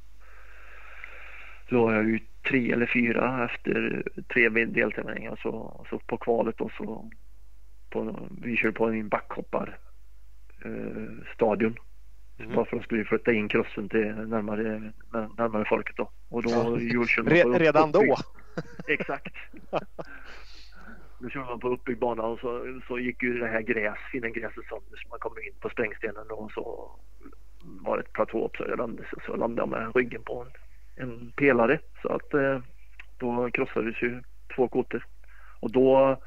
[1.68, 4.03] låg jag ju tre eller fyra efter
[4.33, 5.41] tre deltävlingar.
[5.43, 7.11] Så, så på kvalet då så
[7.91, 9.79] på, vi körde på en backhoppar
[10.64, 11.76] eh, stadion.
[12.39, 12.55] Mm.
[12.55, 14.93] Bara för att skulle flytta in crossen till närmare,
[15.39, 16.11] närmare folket då.
[16.29, 17.59] Och då Ja.
[17.59, 18.16] redan då.
[18.89, 19.35] Exakt.
[21.18, 24.28] Då körde man på uppbyggd bana och så, så gick ju det här gräs, fina
[24.28, 26.90] gräset sönder så man kom in på sprängstenen och så
[27.64, 30.46] var det ett platå så jag landade, så landade jag med ryggen på
[30.96, 31.78] en, en pelare.
[32.02, 32.60] Så att eh,
[33.18, 34.22] då krossades ju
[34.56, 35.06] två kotor.
[35.60, 36.20] Och då,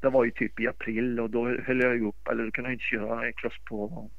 [0.00, 2.70] det var ju typ i april och då höll jag ju upp, eller då kunde
[2.70, 4.10] jag inte köra cross på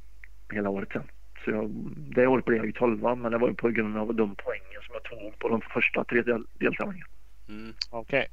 [0.53, 1.03] hela året sen.
[1.45, 1.69] Så jag,
[2.15, 4.81] det året blev jag ju 12 men det var ju på grund av de poängen
[4.81, 7.09] som jag tog på de första tre del, deltävlingarna.
[7.49, 7.73] Mm.
[7.89, 8.27] Okej.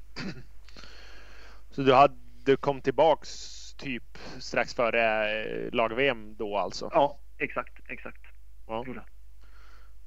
[1.73, 2.15] Så du, hade,
[2.45, 3.29] du kom tillbaks
[3.75, 6.91] typ strax före eh, lag-VM då alltså?
[6.93, 8.21] Ja, exakt, exakt.
[8.67, 8.85] Ja.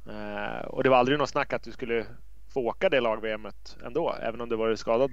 [0.10, 2.06] Eh, och det var aldrig något snack att du skulle
[2.54, 5.12] få åka det lag-VMet ändå, även om du varit skadad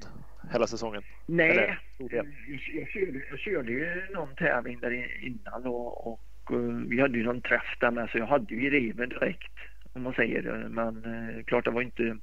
[0.52, 1.02] hela säsongen?
[1.26, 2.26] Nej, Eller, jag,
[2.74, 7.24] jag, körde, jag körde ju någon tävling där innan och, och eh, vi hade ju
[7.24, 9.52] någon träff där med så jag hade ju reven direkt
[9.92, 10.68] om man säger det.
[10.68, 12.18] Men eh, klart det var inte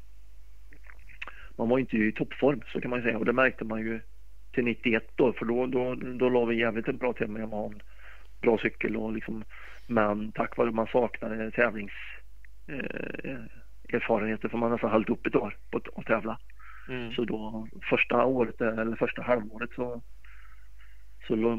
[1.55, 4.01] man var inte i toppform så kan man ju säga och det märkte man ju
[4.51, 7.81] till 91 då för då, då, då la vi jävligt bra till med en
[8.41, 9.43] bra cykel och liksom
[9.87, 11.91] men tack vare att man saknade tävlings
[12.67, 13.39] eh,
[13.99, 16.37] för man har nästan hållit upp ett år på att, tävla.
[16.89, 17.11] Mm.
[17.11, 20.01] Så då första året eller första halvåret så,
[21.27, 21.57] så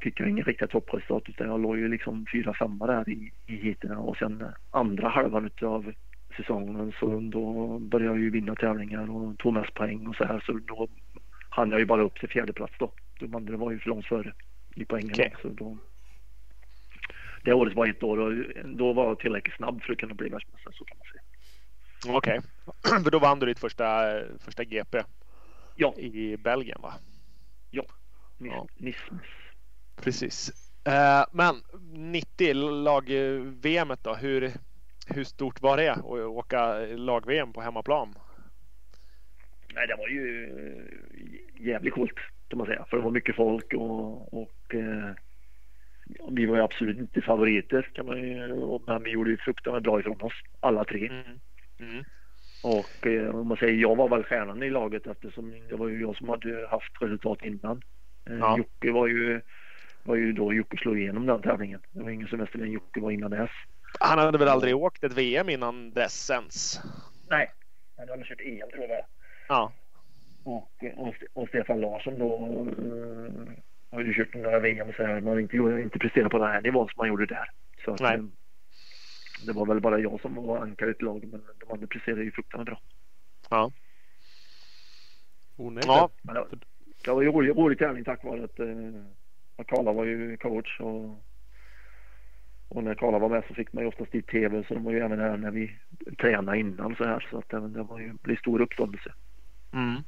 [0.00, 3.56] fick jag ingen riktigt toppresultat utan jag låg ju liksom fyra, femma där i, i
[3.56, 5.92] heaten och sen eh, andra halvan av
[6.36, 10.40] säsongen så då började jag ju vinna tävlingar och tog mest poäng och så här
[10.46, 10.88] så då
[11.50, 12.92] hann jag ju bara upp till fjärde plats då.
[13.18, 14.34] De andra var ju för långt före
[14.74, 15.10] i poängen.
[15.12, 15.34] Okej.
[15.42, 15.78] Så då,
[17.44, 18.32] det året var ett år och
[18.64, 21.22] då var jag tillräckligt snabb för att kunna bli världsmästare så kan man säga.
[22.16, 22.40] Okej.
[23.04, 25.02] För då vann du ditt första, första GP
[25.76, 26.94] Ja, i Belgien va?
[27.70, 27.84] ja.
[28.38, 28.66] Nis, Ja.
[28.76, 29.26] Nismes.
[30.02, 30.50] Precis.
[30.84, 31.54] Eh, men
[32.12, 34.52] 90 lag-VM då, hur,
[35.06, 38.14] hur stort var det att åka lag-VM på hemmaplan?
[39.74, 42.14] Nej, det var ju eh, jävligt coolt
[42.48, 42.84] kan man säga.
[42.90, 45.10] För det var mycket folk och, och eh,
[46.30, 49.82] vi var ju absolut inte favoriter kan man ju, och- men vi gjorde ju fruktansvärt
[49.82, 51.08] bra ifrån oss alla tre.
[51.08, 51.22] Mm.
[51.80, 52.04] Mm.
[52.62, 56.00] Och eh, om man säger jag var väl stjärnan i laget eftersom det var ju
[56.00, 57.82] jag som hade haft resultat innan.
[58.30, 58.58] Eh, Ja.
[58.58, 59.40] Jocke var ju,
[60.02, 61.80] var ju då Jocke slog igenom den tävlingen.
[61.92, 63.50] Det var ingen som visste vem Jocke var innan dess.
[64.00, 66.80] Han hade väl aldrig åkt ett VM innan dess ens?
[67.30, 67.50] Nej,
[67.96, 69.04] han hade kört EM tror jag.
[69.50, 69.72] Ja.
[70.42, 72.34] Och, och, och Stefan Larsson då
[72.78, 73.52] eh,
[73.90, 75.20] har ju kört några VM och så här.
[75.20, 77.50] Man har inte, inte presterat på den här nivån som man gjorde där.
[77.84, 78.14] Så att, Nej.
[78.14, 78.24] eh,
[79.46, 82.32] det var väl bara jag som var ankaret i laget men de andra presterade ju
[82.32, 82.80] fruktansvärt bra.
[83.50, 83.72] Ja.
[85.56, 85.96] Onekligen.
[85.96, 86.10] ja.
[86.22, 86.44] Men det,
[87.04, 89.04] det var ju rolig, rolig tävling tack vare att, eh,
[89.56, 91.24] att Karla var ju coach och,
[92.68, 94.92] och när Karla var med så fick man ju oftast dit tv så de var
[94.92, 95.76] ju även här när vi
[96.18, 99.12] tränade innan så här så att det, det var ju, blev stor uppståndelse.
[99.72, 100.02] Mm.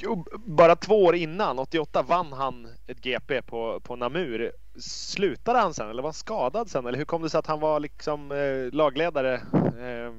[0.00, 4.52] Jo, bara två år innan, 88, vann han ett GP på, på Namur.
[4.80, 6.86] Slutade han sen eller var han skadad sen?
[6.86, 10.12] Eller hur kom det sig att han var liksom eh, lagledare eh,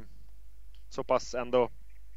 [0.90, 1.70] så pass ändå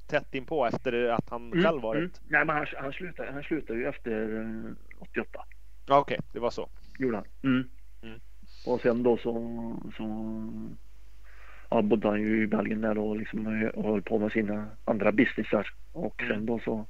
[0.07, 1.99] tätt inpå efter att han Mm, själv varit?
[1.99, 2.11] mm.
[2.29, 5.45] Nej, men han, han, slutade, han slutade ju efter eh, 88.
[5.87, 6.69] Ja, Okej, det var så.
[6.99, 7.27] Gjorde han.
[7.43, 7.69] Mm.
[8.03, 8.21] Mm.
[8.67, 9.33] Och sen då så,
[9.97, 10.05] så
[11.71, 15.13] ja, bodde han ju i Belgien där och liksom hö- höll på med sina andra
[15.13, 15.71] businessar.
[15.93, 16.35] Och Mm.
[16.35, 16.87] sen då så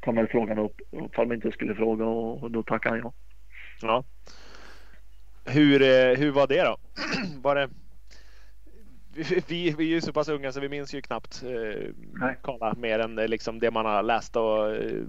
[0.00, 3.12] kom väl frågan upp ifall man inte skulle fråga och, då tackade han ja.
[3.82, 4.04] Ja.
[5.52, 6.76] Hur, eh, hur var det då?
[7.42, 7.68] Var det...
[9.14, 11.80] Vi, vi, vi är ju så pass unga så vi minns ju knappt eh,
[12.12, 12.36] Nej.
[12.42, 15.02] Karla mer än eh, liksom det man har läst och eh,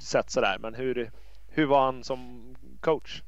[0.00, 0.56] sett sådär.
[0.60, 1.10] Men hur,
[1.48, 3.22] hur var han som coach?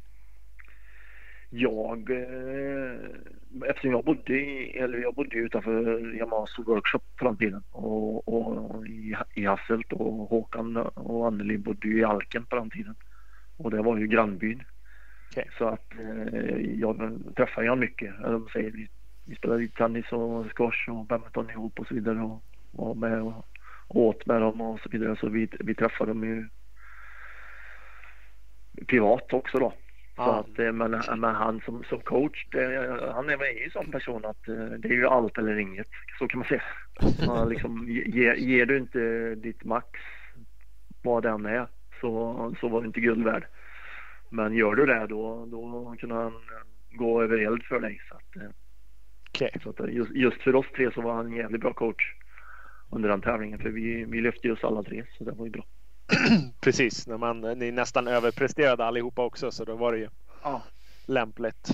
[1.53, 3.01] Jag, eh,
[3.67, 4.35] eftersom jag bodde,
[4.75, 10.13] eller jag bodde utanför Yamahas workshop på den tiden och, och i, i Hasselt och
[10.13, 12.95] Håkan och Anneli bodde ju i Alken på den tiden.
[13.57, 14.63] Och det var ju grannbyn.
[15.31, 15.51] Okej.
[15.59, 18.15] Så att eh, jag träffade jag mycket.
[18.23, 18.89] De säger, vi,
[19.25, 23.47] vi spelade tennis och squash och badminton ihop och så vidare och var med och,
[23.89, 25.17] och åt med dem och så vidare.
[25.17, 26.49] Så vi, vi träffade dem ju
[28.87, 29.73] privat också då.
[30.25, 32.63] Så att, eh, men, men han som, som coach, det,
[33.15, 35.89] han är ju sån person att eh, det är ju allt eller inget.
[36.19, 36.63] Så kan man säga.
[37.27, 39.89] Han liksom, ge, ger du inte ditt max,
[41.03, 41.67] vad den är,
[42.01, 43.47] så, så var du inte guld värd.
[44.31, 48.01] Men gör du det då, då kan han eh, gå över eld för dig.
[48.09, 48.51] Så att, eh,
[49.29, 49.61] Okej.
[49.63, 52.15] så att eh, just, just för oss tre så var han en jävligt bra coach
[52.91, 53.59] under den tävlingen.
[53.59, 55.65] För vi, vi lyfte just alla tre, så det var ju bra.
[56.61, 60.09] Precis, när man, ni nästan överpresterade allihopa också så då var det ju
[60.43, 60.63] Ja.
[61.07, 61.71] lämpligt.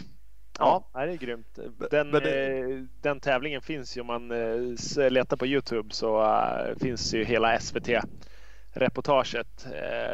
[0.59, 1.59] Ja, nej, det är grymt.
[1.91, 2.67] Den, det- eh,
[3.03, 7.59] den tävlingen finns ju om man eh, letar på Youtube så eh, finns ju hela
[7.61, 9.67] SVT-reportaget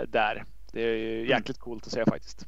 [0.08, 0.44] där.
[0.72, 2.46] Det är ju jäkligt coolt att se faktiskt.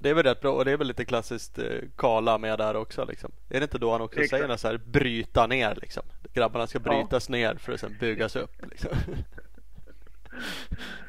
[0.00, 1.58] Det är väl rätt bra och det är väl lite klassiskt
[1.96, 3.32] Kala med där också liksom.
[3.50, 6.02] Är det inte då han också säger något så här bryta ner liksom?
[6.34, 6.90] Grabbarna ska Ja.
[6.90, 8.90] brytas ner för att sen byggas upp liksom.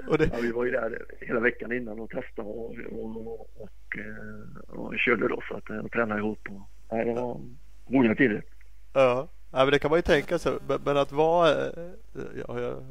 [0.07, 3.97] och det, Ja, vi var ju där hela veckan innan och testade och, och, och,
[3.97, 6.47] eh, och körde då så att jag tränade ihop.
[6.49, 6.61] Och,
[6.91, 7.41] nej, det var
[7.89, 8.43] roliga tider.
[8.93, 10.53] Ja, ja men det kan man ju tänka sig.
[10.67, 11.83] Men, men att vara, eh,
[12.47, 12.83] ja, jag,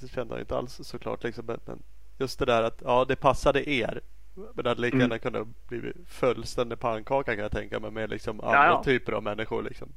[0.00, 1.46] jag känner inte alls såklart liksom.
[1.46, 1.82] Men, men
[2.18, 4.00] just det där att ja, det passade er.
[4.34, 5.00] Men det hade lika Mm.
[5.04, 8.82] gärna kunnat bli fullständig pannkaka kan jag tänka mig med liksom andra Ja, ja.
[8.84, 9.88] typer av människor liksom.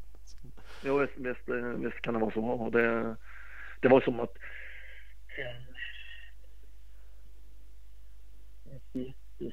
[0.85, 2.41] Jo, visst, visst, eh, visst kan det vara så.
[2.45, 3.15] Och det,
[3.81, 4.37] det var som att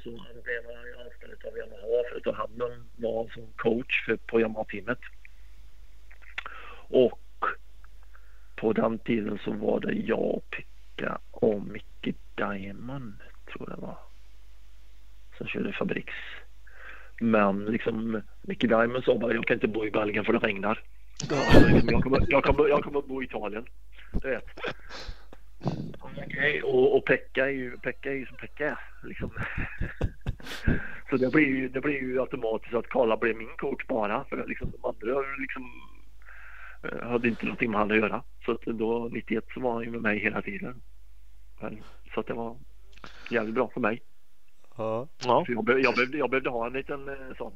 [0.02, 0.10] så
[0.42, 2.50] blev jag anställd av Yamaha för att han
[2.96, 4.98] var som coach för, på Yamaha-teamet.
[6.88, 7.20] Och
[8.56, 13.14] på den tiden så var det jag, Pekka och Micke Diamond
[13.52, 13.98] tror jag det var.
[15.38, 16.14] Som körde fabriks.
[17.20, 20.82] Men liksom Micke Diamond sa bara jag kan inte bo i Belgien för det regnar.
[21.90, 23.66] Jag, kommer, jag, kommer, jag kommer bo i Italien.
[24.12, 24.44] Du vet.
[26.00, 28.78] Okej, och, och Pekka är ju Pekka är ju som Pekka.
[29.02, 29.30] Liksom.
[31.11, 34.24] Så det blir, ju, det blir ju automatiskt att Karla blev min coach bara.
[34.24, 35.70] För liksom, de andra liksom,
[36.82, 38.22] eh, hade inte någonting med han att göra.
[38.44, 40.82] Så att då 91 så var han ju med mig hela tiden.
[42.14, 42.56] Så att det var
[43.30, 44.02] jävligt bra för mig.
[44.76, 45.08] Ja.
[45.24, 47.52] Ja, jag, be, jag, behövde, jag behövde ha en liten eh, sån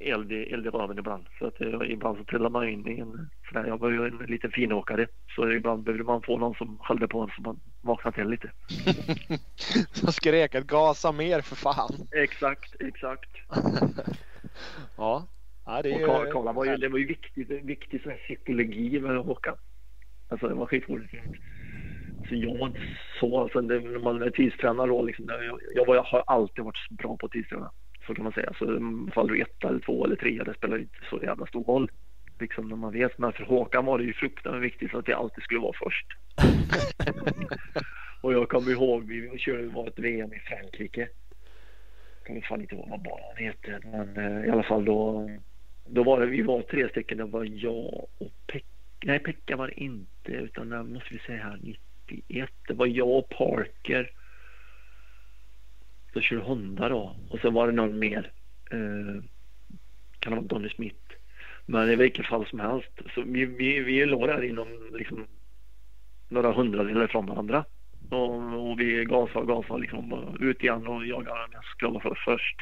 [0.00, 1.26] eld i, eld i röven ibland.
[1.38, 4.06] För att eh, ibland så trillar man in i en sån där, jag var ju
[4.06, 5.06] en liten finåkare.
[5.36, 8.50] Så ibland behövde man få någon som skällde på en så man vaknade till lite.
[9.92, 11.92] som skrek att gasa mer för fan.
[12.10, 13.30] Exakt, exakt.
[14.96, 15.26] Ja,
[15.66, 16.32] ja det är Och ju...
[16.32, 19.56] Karla var ju, det var ju viktigt, viktig sån här psykologi med Håkan.
[20.28, 21.14] Alltså det var skitroligt.
[22.28, 22.80] Så jag var inte
[23.20, 26.90] så, alltså det, när man är tidstränare då liksom, jag, jag, jag har alltid varit
[26.90, 27.70] bra på att tidsträna.
[28.10, 28.52] Så kan man säga.
[28.58, 31.64] Så mm, fall du ett eller två eller tre, det spelar inte så jävla stor
[31.64, 31.90] roll.
[32.40, 33.18] Liksom när man vet.
[33.18, 36.06] Men för Håkan var det ju fruktansvärt viktigt så att jag alltid skulle vara först.
[38.20, 41.00] Och jag kommer ihåg, vi körde, var ett VM i Frankrike.
[41.00, 43.80] Jag kommer fan inte ihåg vad banan heter.
[43.84, 45.30] Men eh, i alla fall då.
[45.86, 47.18] Då var det, vi var tre stycken.
[47.18, 48.66] Det var jag och Pekka.
[49.04, 50.32] Nej, Pekka var det inte.
[50.32, 51.58] Utan det måste vi säga här
[52.06, 52.50] 91.
[52.68, 54.10] Det var jag och Parker.
[56.12, 57.16] Så körde Honda då.
[57.30, 58.32] Och sen var det någon mer.
[58.70, 59.22] Eh,
[60.18, 60.96] kan det vara Donny Smith.
[61.66, 62.90] Men i vilket fall som helst.
[63.14, 65.26] Så vi, vi, vi låg där inom liksom
[66.28, 67.64] några hundradelar från varandra.
[68.10, 72.02] Och, och vi gasade och gasade liksom ut igen och jagade den jag skulle vara
[72.02, 72.56] för först.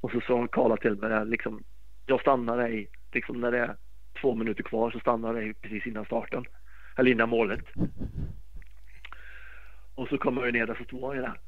[0.00, 1.62] Och så sa Karla till mig där liksom.
[2.06, 3.76] Jag stannar dig liksom när det är
[4.20, 6.44] två minuter kvar så stannar jag dig precis innan starten.
[6.96, 7.64] eller innan målet.
[9.94, 11.40] Och så kommer jag ner där så stod jag ju där.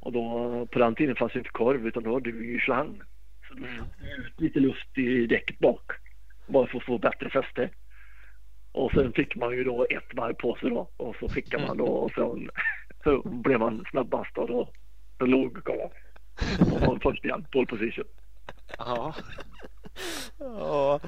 [0.00, 3.00] Och då, på den tiden fanns det inte korv utan då hade vi ju slang.
[3.48, 5.92] Så då ut lite luft i däcket bak.
[6.46, 7.70] Bara för att få bättre fäste.
[8.72, 10.90] Och sen fick man ju då ett varv på sig då.
[10.96, 12.50] Och så skickade man då och sen
[13.04, 14.72] så blev man snabbast och då,
[15.16, 15.90] då låg Karl.
[16.72, 18.04] Och var först igen, pole position.
[18.78, 19.14] Ja.
[20.38, 21.00] Ja,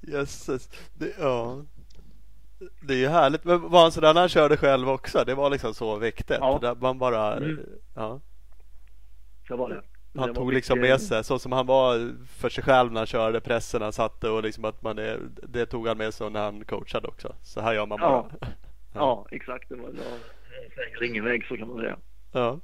[0.00, 0.70] jösses.
[0.94, 1.64] Det, ja.
[2.80, 3.44] Det är ju härligt.
[3.44, 5.24] Men var han sådär när han körde själv också?
[5.26, 6.36] Det var liksom så viktigt?
[6.40, 6.58] Ja.
[6.62, 7.60] Där man bara, Mm.
[7.94, 8.20] ja.
[9.48, 9.82] Så var det.
[10.18, 13.00] Han Det tog liksom mycket- med sig så som han var för sig själv när
[13.00, 16.30] han körde pressen han satte och liksom att man är, det tog han med sig
[16.30, 17.34] när han coachade också.
[17.42, 18.10] Så här gör man bara.
[18.40, 18.48] Ja.
[18.94, 19.68] Ja, exakt.
[19.68, 21.96] Det var en ingen väg så kan man säga.
[22.32, 22.60] Ja.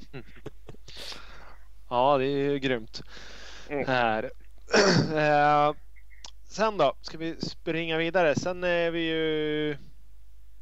[1.90, 3.02] Ja, det är ju grymt.
[3.68, 3.86] Mm.
[3.86, 4.30] Här.
[6.52, 8.34] Sen då, ska vi springa vidare.
[8.34, 9.76] Sen är vi ju...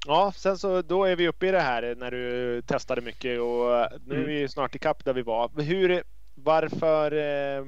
[0.07, 3.67] Ja, sen så då är vi uppe i det här när du testade mycket och
[4.07, 4.27] nu är Mm.
[4.27, 5.63] vi snart ikapp där vi var.
[5.63, 6.03] Hur,
[6.35, 7.65] varför eh,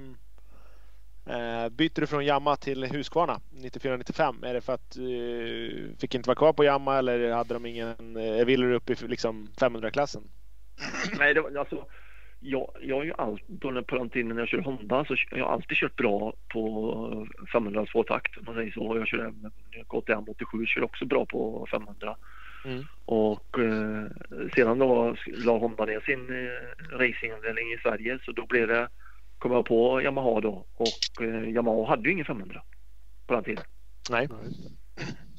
[1.36, 4.46] eh, byter du från Yamaha till Husqvarna 94-95?
[4.46, 7.66] Är det för att du eh, fick inte vara kvar på Yamaha eller hade de
[7.66, 10.22] ingen, eh, ville du upp i liksom 500-klassen?
[11.18, 11.86] Nej, det var, alltså,
[12.42, 15.52] jag, jag har ju alltid, på den tiden när jag körde Honda så jag har
[15.52, 18.96] alltid kört bra på 500 tvåtakt om man säger så.
[18.98, 19.50] Jag körde även
[19.86, 22.16] KTM 87, körde också bra på 500.
[22.64, 22.84] Mm.
[23.04, 24.06] Och eh,
[24.54, 28.88] sedan då la Honda ner sin eh, racingavdelning i Sverige så då blev det,
[29.38, 32.62] kom jag på Yamaha då och eh, Yamaha hade ju ingen 500
[33.26, 33.64] på den tiden.
[34.10, 34.28] Nej.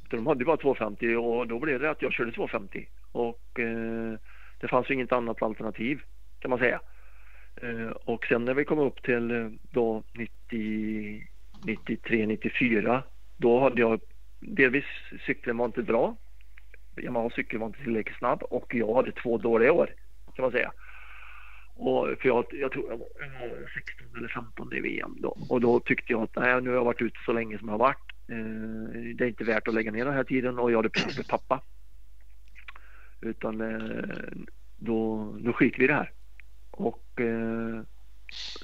[0.09, 3.59] Så de hade ju bara 250 och då blev det att jag körde 250 och
[3.59, 4.13] eh,
[4.59, 6.01] det fanns ju inget annat alternativ
[6.39, 6.79] kan man säga.
[7.55, 10.03] Eh, och sen när vi kom upp till eh, då
[11.63, 13.03] 93, 94
[13.37, 14.01] då hade jag
[14.39, 14.85] delvis
[15.25, 16.15] cykeln var inte bra.
[16.97, 19.89] Yamaha cykeln var inte tillräckligt snabb och jag hade två dåliga år
[20.35, 20.71] kan man säga.
[21.75, 25.37] Och för jag, jag tror jag var, jag var 16 eller 15 i VM då
[25.49, 27.73] och då tyckte jag att nej, nu har jag varit ute så länge som jag
[27.73, 28.11] har varit.
[28.27, 31.17] Eh, det är inte värt att lägga ner den här tiden och jag hade pratat
[31.17, 31.61] med pappa.
[33.21, 34.03] Utan eh,
[34.77, 36.11] då, då skiter vi i det här.
[36.77, 37.81] Och eh,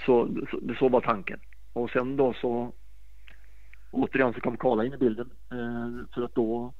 [0.05, 1.39] så, så, så var tanken.
[1.73, 2.73] Och sen då så
[3.91, 5.29] återigen så kom Karla in i bilden.
[5.51, 6.73] Eh, för att då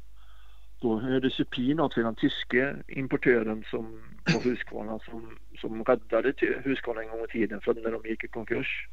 [0.81, 4.01] då hörde Supin av sig den tyske importören som
[4.33, 8.23] på Husqvarna som, som räddade till Husqvarna en gång i tiden för när de gick
[8.23, 8.87] i konkurs.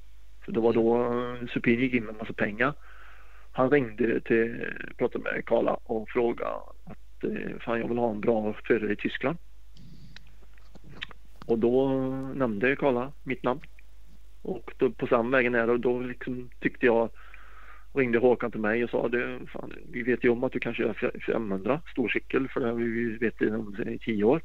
[0.44, 2.74] Så det var då eh, Supin gick in med en massa pengar.
[3.52, 6.50] Han ringde till, pratade med Karla och frågade
[6.84, 9.38] att eh, fan jag vill ha en bra förare i Tyskland.
[11.46, 11.88] Och då
[12.34, 13.60] nämnde Karla mitt namn.
[14.42, 17.10] Och då, på samma vägen är och då liksom tyckte jag
[17.94, 20.74] ringde Håkan till mig och sa du, fan, vi vet ju om att du kan
[20.74, 20.94] köra
[21.26, 24.42] 500 stor cykel för det har vi vetat om i tio år.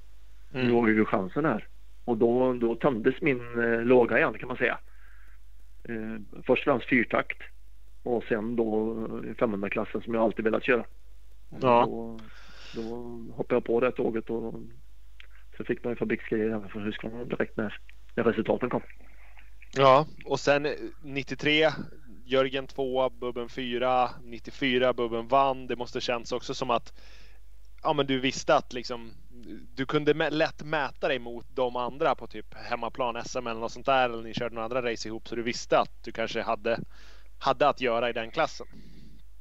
[0.54, 0.68] Mm.
[0.68, 1.68] Nu har vi ju chansen här.
[2.06, 4.80] Och då, då tömdes min eh, låga igen kan man säga.
[5.84, 7.38] Eh, först och främst fyrtakt
[8.04, 8.94] och sen då
[9.38, 10.84] 500-klassen som jag alltid velat köra.
[11.62, 11.86] Ja.
[11.86, 12.20] Då,
[12.76, 12.82] då
[13.36, 14.54] hoppade jag på det tåget och
[15.62, 17.78] så fick man ju fabriksgrejer från Husqvarna direkt när,
[18.16, 18.82] när resultaten kom.
[19.78, 20.72] Ja, och sen eh,
[21.04, 21.70] 93
[22.26, 25.68] Jörgen 2, Bubben 4, 94 Bubben vann.
[25.68, 26.94] Det måste känns också som att
[27.84, 29.12] ja, men du visste att liksom
[29.76, 33.86] du kunde lätt mäta dig mot de andra på typ hemmaplan, SM eller något sånt
[33.86, 34.10] där.
[34.10, 36.80] Eller ni körde några andra race ihop så du visste att du kanske hade,
[37.40, 38.68] hade att göra i den klassen.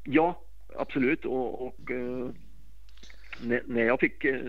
[0.05, 0.41] Ja,
[0.77, 1.25] absolut.
[1.25, 2.31] Och, och eh,
[3.41, 4.41] när, när jag fick eh,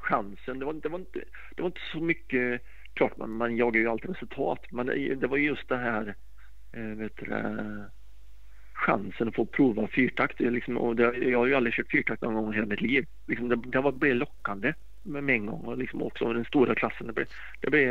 [0.00, 1.20] chansen, det var, det, var inte,
[1.56, 2.62] det var inte så mycket,
[2.94, 6.14] klart man, man jagar ju alltid resultat, men det, det var just det här,
[6.72, 7.90] eh, vet du, det,
[8.80, 10.40] chansen att få prova fyrtakt.
[10.40, 13.06] Liksom, och det, jag har ju aldrig kört fyrtakt någon gång i hela mitt liv.
[13.26, 16.74] Liksom, det, det var, blev lockande med, med en gång och liksom också den stora
[16.74, 17.06] klassen.
[17.06, 17.26] Det blev,
[17.60, 17.90] det blev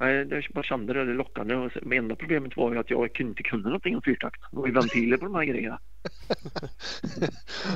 [0.00, 1.54] Nej, det- jag bara kände det, det lockande.
[1.54, 4.40] Och Men enda problemet var ju att jag kunde inte kunde någonting om fyrtakt.
[4.50, 5.78] Det var ju ventiler på de här grejerna.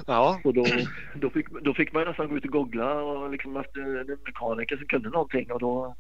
[0.07, 0.66] Ja, Och då,
[1.14, 4.77] då, fick, då fick man nästan gå ut och googla och liksom efter en mekaniker
[4.77, 5.95] som kunde någonting och då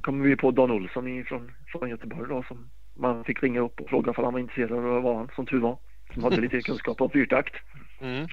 [0.00, 3.88] kom vi på Dan Olsson från, från Göteborg då som man fick ringa upp och
[3.90, 5.78] fråga om han var intresserad och det var han som tur var.
[6.14, 7.54] Som hade lite kunskap om fyrtakt.
[8.00, 8.26] mm.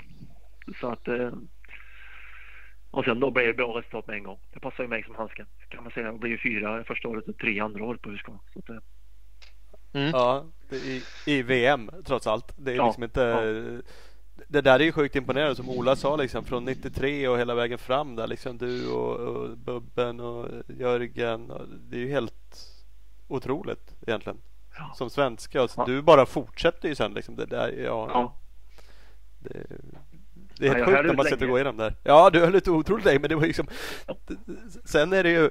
[0.80, 1.32] Så att eh,
[2.92, 4.40] och sen då blev det bra resultat med en gång.
[4.54, 6.06] Det passade ju mig som handsken kan man säga.
[6.06, 8.40] Jag blev ju fyra första året och tre andra året på Husqvarna.
[8.54, 8.78] Så att, eh,
[10.12, 12.54] Ja, det är i, i VM trots allt.
[12.58, 13.82] Det är Ja, liksom inte
[14.48, 17.78] Det där är ju sjukt imponerande som Ola sa liksom från 93 och hela vägen
[17.78, 21.52] fram där liksom du och, och Bubben och Jörgen.
[21.52, 22.68] Och det är ju helt
[23.28, 24.38] otroligt egentligen.
[24.78, 24.94] Ja.
[24.96, 25.64] Som svenska.
[25.64, 25.86] Och så Ja.
[25.86, 27.70] Du bara fortsätter ju sen liksom det där.
[27.86, 28.38] Ja, ja.
[29.40, 29.66] Det,
[30.62, 31.46] Det är Ja, helt höll sjukt när ut man länge.
[31.52, 31.96] går igenom där.
[32.04, 33.68] Ja, du höll lite otroligt länge men det var liksom
[34.86, 35.50] Sen är det ju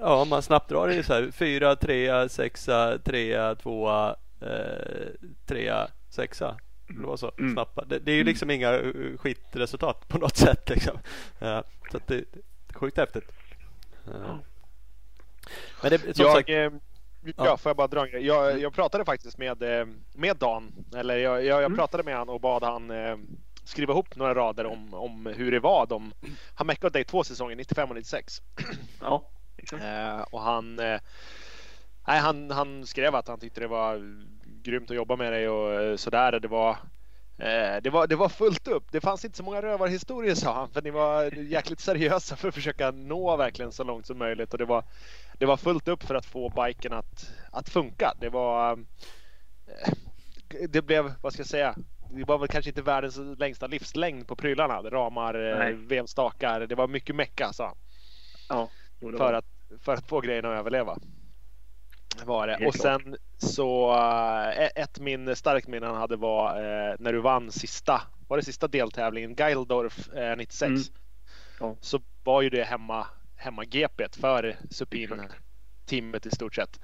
[0.00, 5.06] Ja, man snabbt drar det ju så här fyra, trea, sexa, trea, tvåa, eh,
[5.46, 6.56] trea, sexa.
[6.88, 7.52] Det var så Mm.
[7.52, 7.78] snabbt.
[7.88, 10.98] Det, det är ju liksom inga eh, skitresultat på något sätt liksom.
[11.38, 12.22] Ja, så det, det
[12.68, 13.32] är sjukt häftigt.
[14.04, 14.38] Ja.
[15.82, 16.70] Men det, som Jag, sagt, eh, ja,
[17.36, 17.56] Ja.
[17.56, 18.26] får jag bara dra en grej.
[18.26, 20.72] Jag, jag pratade faktiskt med, eh, med Dan.
[20.96, 21.76] Eller jag, jag, jag Mm.
[21.76, 23.16] pratade med han och bad han eh,
[23.68, 25.86] skriva ihop några rader om, om hur det var.
[25.86, 26.12] De,
[26.54, 28.42] han meckade dig två säsonger, 95 och 96.
[29.00, 29.22] Ja,
[29.56, 29.82] exakt.
[29.84, 31.00] Eh, och han, eh,
[32.06, 34.02] nej, han, han skrev att han tyckte det var
[34.62, 36.40] grymt att jobba med dig och eh, sådär.
[36.40, 36.70] Det var,
[37.38, 38.84] eh, det, var, det var fullt upp.
[38.92, 40.70] Det fanns inte så många rövarhistorier sa han.
[40.70, 44.52] För ni var jäkligt seriösa för att försöka nå verkligen så långt som möjligt.
[44.52, 44.84] Och det var,
[45.38, 48.14] det var fullt upp för att få biken att, att funka.
[48.20, 48.72] Det var...
[49.66, 49.92] eh,
[50.68, 51.74] Det blev, vad ska jag säga?
[52.10, 54.80] Det var väl kanske inte världens längsta livslängd på prylarna.
[54.80, 55.72] Ramar, eh, Nej.
[55.74, 56.60] vevstakar.
[56.60, 57.76] Det var mycket mecka sa han
[58.48, 58.70] Ja,
[59.18, 59.44] för att,
[59.80, 60.98] för att få grejerna att överleva.
[62.24, 62.52] Var det.
[62.52, 63.92] Helt Och sen så
[64.56, 68.42] eh, ett minne, starkt minne han hade var eh, när du vann sista, var det
[68.42, 70.70] sista deltävlingen, Geildorf eh, 96.
[70.70, 70.82] Mm.
[71.60, 71.76] Ja.
[71.80, 73.06] Så var ju det hemma,
[73.36, 75.22] hemma GPet för Supin
[75.86, 76.80] teamet i stort sett.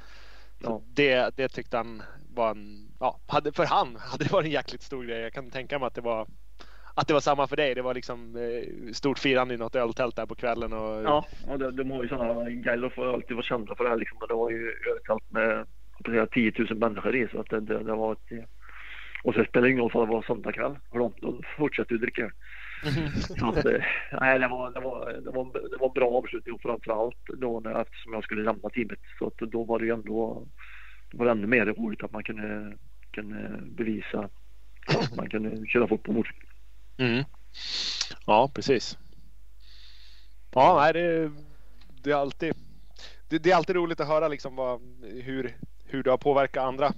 [0.59, 0.83] Ja.
[0.87, 2.03] det, det tyckte han
[2.35, 5.21] var en, ja, hade, för han hade det varit en jäkligt stor grej.
[5.21, 6.27] Jag kan tänka mig att det var
[6.97, 7.75] att det var samma för dig.
[7.75, 10.73] Det var liksom eh, stort firande i något öltält där på kvällen.
[10.73, 13.91] Och, Ja, och de, de har ju sådana, Geilorf har alltid varit kända för det
[13.91, 14.19] här liksom.
[14.19, 15.67] Och det var ju överallt med
[16.05, 18.49] jag, 10 000 människor i så att det, det, det var ett,
[19.25, 20.77] Och så spelar det ingen roll för det var söndagkväll.
[20.93, 22.31] För de, de fortsätter ju dricka.
[23.39, 23.83] Så att, eh,
[24.21, 27.81] nej, det var, det var, det var, det var en bra avslutning framförallt då när,
[27.83, 28.99] eftersom jag skulle lämna teamet.
[29.19, 30.49] Så att då var det ju ändå,
[31.17, 32.77] var det ännu mer roligt att man kunde,
[33.11, 34.31] kunde bevisa
[34.87, 36.49] att man kunde köra fort på motorcykel.
[36.97, 37.25] Mm.
[38.27, 38.99] Ja, precis.
[40.51, 41.31] Ja, nej, det,
[42.03, 42.55] det är alltid
[43.29, 46.93] det, det är alltid roligt att höra liksom vad, hur, hur det har påverkat andra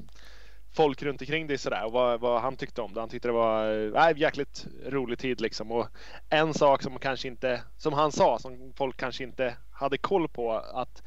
[0.77, 3.01] folk runt omkring dig sådär och vad, vad han tyckte om det.
[3.01, 5.73] Han tyckte det var eh, nej, jäkligt rolig tid liksom.
[5.73, 5.89] Och
[6.31, 10.53] en sak som kanske inte, som han sa, som folk kanske inte hade koll på
[10.53, 11.03] att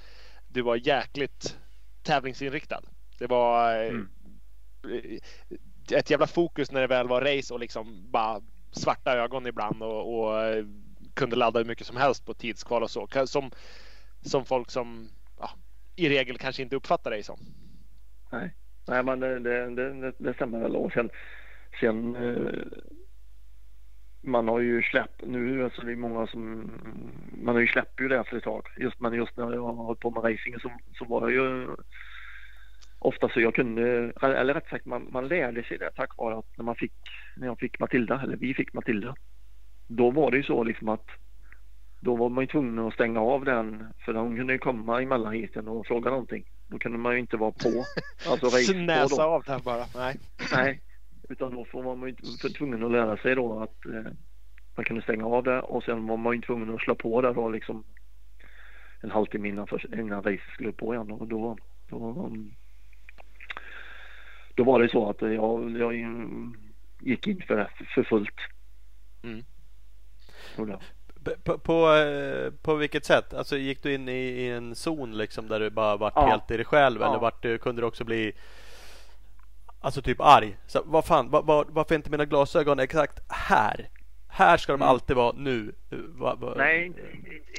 [0.47, 1.57] du var jäkligt
[2.03, 2.81] tävlingsinriktad.
[3.19, 5.19] Det var eh, Mm.
[5.91, 8.41] ett jävla fokus när det väl var race och liksom bara
[8.71, 10.65] svarta ögon ibland och, och eh,
[11.13, 13.07] kunde ladda hur mycket som helst på tidskval och så.
[13.25, 13.51] Som,
[14.21, 15.09] som folk som
[15.39, 15.49] ja,
[15.95, 17.39] i regel kanske inte uppfattar dig som.
[18.31, 18.55] Nej,
[18.87, 20.75] nej men det, det, det, det stämmer väl.
[20.75, 21.09] Och sen,
[21.79, 22.53] sen eh,
[24.21, 26.71] man har ju släppt nu, alltså det är många som,
[27.43, 28.67] man har ju släppt ju det efter ett tag.
[28.77, 31.67] Just, men just när jag har hållit på med racing så, så var jag ju
[32.99, 36.57] ofta så jag kunde, eller rätt sagt man, man lärde sig det tack vare att
[36.57, 36.93] när man fick,
[37.35, 39.15] när jag fick Matilda, eller vi fick Matilda,
[39.87, 41.05] då var det ju så liksom att
[42.01, 45.33] då var man ju tvungen att stänga av den för hon kunde ju komma emellan
[45.33, 46.45] hiten och fråga någonting.
[46.67, 47.85] Då kunde man ju inte vara på.
[48.31, 49.85] Alltså Snäsa av den bara.
[49.95, 50.15] Nej.
[50.55, 50.81] Nej,
[51.29, 52.15] utan då får man ju
[52.49, 54.11] tvungen att lära sig då att eh,
[54.75, 57.33] man kunde stänga av det och sen var man ju tvungen att slå på det
[57.33, 57.83] då liksom
[59.01, 61.57] en halvtimme innan, för, innan racet skulle på igen och då,
[61.89, 62.31] då,
[64.59, 65.93] då var det så att jag, jag
[67.01, 68.35] gick in för för fullt.
[69.23, 69.43] Mm.
[71.43, 73.33] På, på, eh, på vilket sätt?
[73.33, 76.25] Alltså gick du in i, i en zon liksom där du bara vart Ja.
[76.27, 77.07] helt i dig själv Ja.
[77.09, 78.31] eller vart du, kunde du också bli
[79.81, 80.57] Alltså typ arg?
[80.67, 83.89] Så, vad fan, var, var, varför är inte mina glasögon exakt här?
[84.31, 85.71] Här ska de alltid vara nu.
[85.89, 87.01] Va, va, Nej, inte,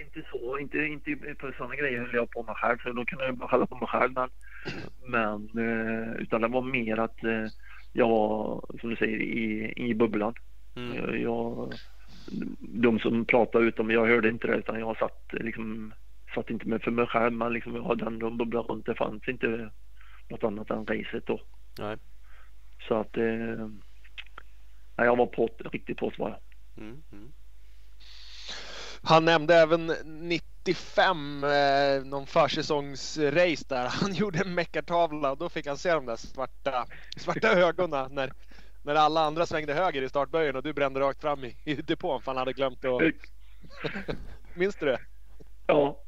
[0.03, 0.59] inte, så.
[0.59, 2.79] Inte, inte på sådana grejer höll jag på med själv.
[2.79, 4.13] För då kunde jag bara skälla på mig själv.
[4.13, 4.31] Men,
[5.07, 7.47] men eh, utan det var mer att eh,
[7.93, 10.35] jag var, som du säger, i, i bubblan.
[10.77, 10.97] Mm.
[10.97, 11.73] Jag, jag,
[12.61, 15.95] de som pratade utom jag hörde inte det utan jag satt liksom
[16.35, 18.87] satt inte med för mig själv men liksom jag hade ändå en bubbla runt.
[18.87, 19.71] Det fanns inte
[20.29, 21.41] något annat än racet då.
[21.79, 21.97] Nej.
[22.89, 23.69] Så att eh,
[24.97, 26.39] jag var på, riktigt på var jag.
[26.81, 27.33] Mm, mm.
[29.03, 33.87] Han nämnde även 95, eh, någon försäsongsrace där.
[34.01, 36.87] Han gjorde en meckartavla och då fick han se de där svarta,
[37.17, 38.33] svarta ögonen när,
[38.83, 42.23] när alla andra svängde höger i startböjen och du brände rakt fram i, i depån
[42.23, 43.03] för han hade glömt att...
[44.55, 45.01] Minns du det?
[45.67, 46.03] Ja,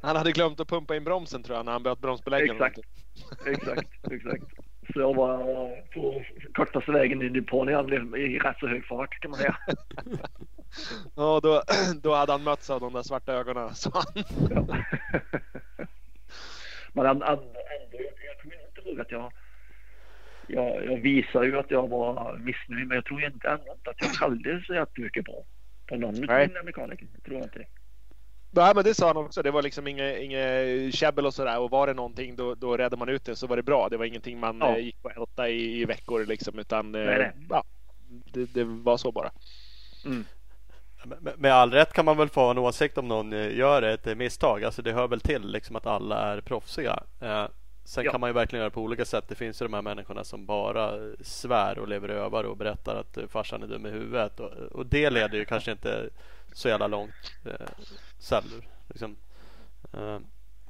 [0.00, 2.62] Han hade glömt att pumpa in bromsen tror jag när han böt bromsbeläggaren.
[2.62, 2.78] Exakt.
[3.46, 4.44] exakt, exakt.
[4.92, 5.38] Så jag var
[5.94, 9.56] på kortaste vägen in i igen i rätt så hög fart kan man säga.
[11.14, 11.62] Ja, då,
[12.02, 13.74] då hade han mötts av de där svarta ögonen.
[13.74, 14.66] Så han, Ja.
[16.92, 17.48] Men ändå, ändå,
[17.98, 19.32] jag kommer inte ihåg att jag
[20.46, 24.12] jag, jag visar ju att jag var missnöjd men jag tror inte ändå att jag
[24.12, 25.46] kallade så jättemycket på,
[25.86, 27.06] på någon av mina mekaniker.
[27.12, 27.66] Jag tror inte det.
[28.54, 29.42] Nej men det sa han också.
[29.42, 31.58] Det var liksom inget, inget käbbel och sådär.
[31.58, 33.88] Och var det någonting då, då räddade man ut det så var det bra.
[33.88, 34.76] Det var ingenting man Ja.
[34.76, 36.58] eh, gick på älta i, i veckor liksom.
[36.58, 37.32] Utan eh, Nej, nej.
[37.50, 37.64] Ja,
[38.32, 39.30] det, det var så bara.
[41.20, 44.16] Med, med all rätt kan man väl få en åsikt om någon eh, gör ett
[44.18, 44.64] misstag.
[44.64, 47.02] Alltså det hör väl till liksom att alla är proffsiga.
[47.20, 47.44] Eh,
[47.84, 48.10] sen Ja.
[48.10, 49.24] kan man ju verkligen göra på olika sätt.
[49.28, 53.18] Det finns ju de här människorna som bara svär och lever över och berättar att
[53.30, 54.40] farsan är dum i huvudet.
[54.40, 56.08] Och, och det leder ju kanske inte
[56.52, 57.12] så jävla långt.
[57.44, 57.66] Eh,
[58.18, 59.16] sällan, liksom.
[59.92, 60.18] eh,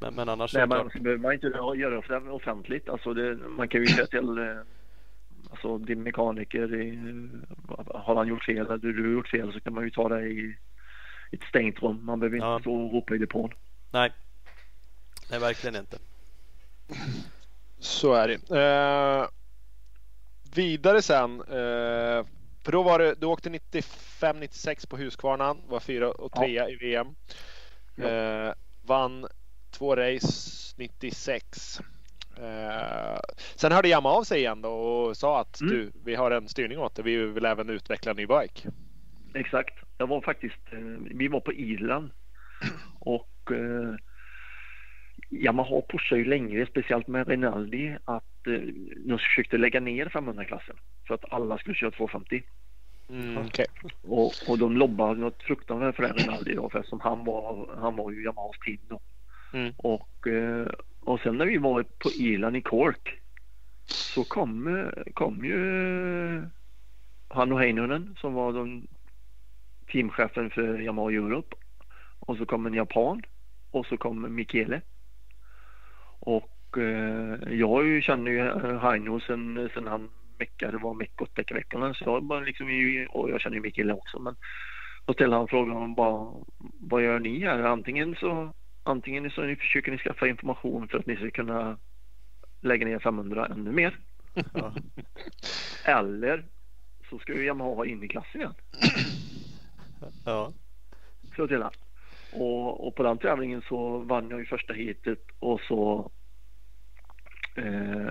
[0.01, 1.03] men, men annars Nej, är det men klart.
[1.03, 2.89] behöver man inte göra det offentligt.
[2.89, 4.57] Alltså det, man kan ju säga till eh,
[5.51, 9.75] alltså, din mekaniker, eh, har han gjort fel eller du har gjort fel så kan
[9.75, 10.57] man ju ta det i
[11.33, 12.05] ett stängt rum.
[12.05, 12.61] Man behöver inte Ja.
[12.61, 13.51] stå och ropa i depån.
[13.91, 14.13] Nej.
[15.31, 15.99] Nej, verkligen inte.
[17.79, 18.57] Så är det.
[18.61, 19.29] Eh,
[20.55, 21.41] vidare sen.
[21.41, 22.27] Eh,
[22.65, 25.63] för då var det, du åkte 95-96 på Husqvarnan.
[25.67, 26.41] Var fyra och Ja.
[26.43, 27.07] trea i VM.
[27.95, 28.05] Ja.
[28.09, 28.53] Eh,
[28.83, 29.27] vann
[29.71, 31.81] två race 96.
[32.37, 33.21] Eh,
[33.55, 35.73] sen hörde Yamaha av sig igen då och sa att Mm.
[35.75, 37.05] du, vi har en styrning åt dig.
[37.05, 38.71] Vi vill även utveckla en ny bike.
[39.35, 39.75] Exakt.
[39.99, 40.79] Jag var faktiskt, eh,
[41.15, 42.11] vi var på Irland
[43.01, 43.95] och eh,
[45.33, 48.61] Yamaha pushar ju längre, speciellt med Rinaldi, att eh,
[48.97, 50.77] de försökte lägga ner 500-klassen
[51.07, 52.43] för att alla skulle köra 250.
[53.09, 53.67] Mm, okej.
[54.03, 58.11] Och, och de lobbade något fruktansvärt för Rinaldi då, för eftersom han var, han var
[58.11, 59.01] ju Yamahas team då.
[59.53, 59.73] Mm.
[59.77, 60.67] Och, eh,
[61.01, 63.21] och sen när vi var på Irland i Cork
[63.85, 66.43] så kom, eh, kom ju eh,
[67.29, 68.87] Hanno Heinonen som var de,
[69.93, 71.57] teamchefen för Yamaha Europe.
[72.19, 73.23] Och så kom en japan
[73.71, 74.81] och så kom Michele.
[76.25, 82.25] Och eh, jag känner ju eh, Heino sen, sen han meckade, var meck-åttaveckorna så jag
[82.25, 82.67] bara liksom,
[83.11, 84.37] och jag känner ju Michele också men
[85.05, 86.33] då ställde han frågan om bara,
[86.81, 87.63] vad gör ni här?
[87.63, 91.79] Antingen så antingen så ni försöker ni skaffa information för att ni ska kunna
[92.61, 93.99] lägga ner 500 ännu mer.
[94.55, 94.75] Ja.
[95.85, 96.45] Eller
[97.11, 98.55] så ska ju Yamaha in i klassen igen.
[100.25, 100.53] Ja.
[101.37, 101.73] Så till han.
[102.33, 106.11] Och, och på den tävlingen så vann jag ju första heatet och så
[107.57, 107.65] eh,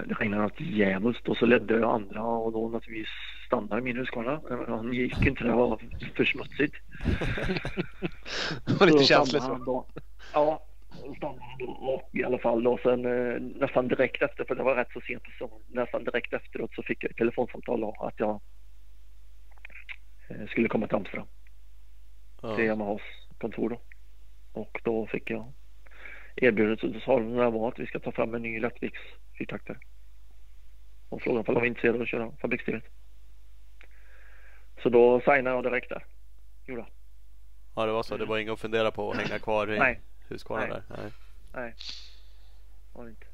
[0.06, 3.10] det regnade något djävulskt och så ledde jag andra och då naturligtvis
[3.48, 4.42] stannade min Husqvarna.
[4.68, 5.82] Han gick inte, det var
[6.16, 6.76] för smutsigt.
[8.66, 9.44] Det var lite känsligt.
[9.44, 9.86] Så.
[10.34, 10.66] Ja.
[11.80, 15.02] Och i alla fall då sen eh, nästan direkt efter, för det var rätt så
[15.02, 18.42] sent på säsongen, nästan direkt efteråt så fick jag ett telefonsamtal då att jag
[20.30, 21.28] eh, skulle komma till Amsterdam
[22.42, 22.62] till Ja.
[22.62, 23.02] Yamahas
[23.38, 23.82] kontor då.
[24.54, 25.54] Och då fick jag
[26.36, 29.00] erbjudandet och sa de var att vi ska ta fram en ny lättviks
[29.38, 29.78] fyrtaktare.
[31.10, 32.84] Och frågade om jag var intresserad av att köra fabriksdrivet.
[34.84, 36.06] Så då signade jag direkt där.
[36.66, 36.86] Gjorde
[37.76, 38.18] ja, det var så.
[38.18, 40.00] Det var inget att fundera på att hänga kvar i Nej.
[40.30, 40.84] Husqvarna där.
[40.90, 41.12] Nej.
[41.54, 41.74] Nej.
[42.94, 43.26] Var inte.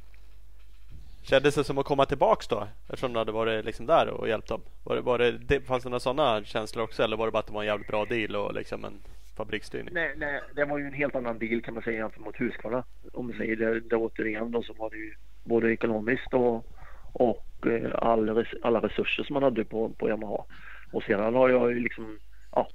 [1.24, 2.68] Kändes det som att komma tillbaks då?
[2.88, 4.62] Eftersom du hade varit liksom där och hjälpt dem.
[4.84, 7.04] Var det, var det, fanns det några sådana känslor också?
[7.04, 9.00] Eller var det bara att det var en jävligt bra deal och liksom en
[9.38, 9.94] fabriksstyrning?
[9.94, 12.84] Nej, nej, det var ju en helt annan deal kan man säga jämfört mot Husqvarna.
[13.14, 16.66] Om man säger det, det återigen då så var det ju både ekonomiskt och,
[17.14, 20.44] och eh, all, alla resurser som man hade på, på Yamaha.
[20.92, 22.20] Och sedan har jag ju liksom,
[22.52, 22.68] ja,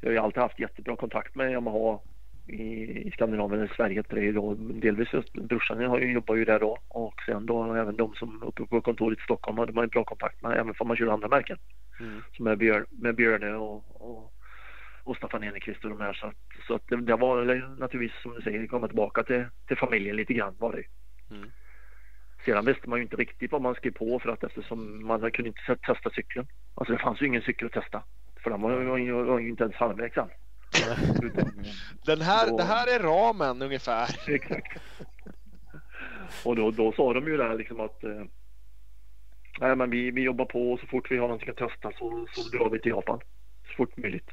[0.00, 1.98] jag har ju alltid haft jättebra kontakt med Yamaha
[2.46, 4.02] i, Skandinavien eller Sverige.
[4.08, 7.96] Det är då delvis brorsan har ju, jobbar ju där då och sen då även
[7.96, 10.88] de som uppe på kontoret i Stockholm hade man ju bra kontakt med även om
[10.88, 11.58] man kör andra märken.
[12.00, 12.22] Mm.
[12.36, 14.31] Som är Björn, med Björne och, och,
[15.04, 16.12] och Staffan Enekvist och de här.
[16.12, 16.34] Så att,
[16.66, 17.44] så att det, det var
[17.80, 20.84] naturligtvis som du säger komma tillbaka till, till familjen lite grann var det.
[21.34, 21.50] Mm.
[22.44, 25.48] Sedan visste man ju inte riktigt vad man skrev på för att eftersom man kunde
[25.48, 26.46] inte testa cykeln.
[26.74, 28.02] Alltså det fanns ju ingen cykel att testa.
[28.42, 30.28] För den var, var, ju- var ju inte ens halvvägs än.
[32.06, 34.08] Den här, Då- det här är ramen ungefär.
[34.34, 34.78] Exakt.
[36.44, 38.22] Och då, då sa de ju där liksom att eh,
[39.60, 42.26] nej, men vi, vi jobbar på och så fort vi har någonting att testa så,
[42.32, 43.20] så drar vi till Japan.
[43.66, 44.30] Så fort möjligt.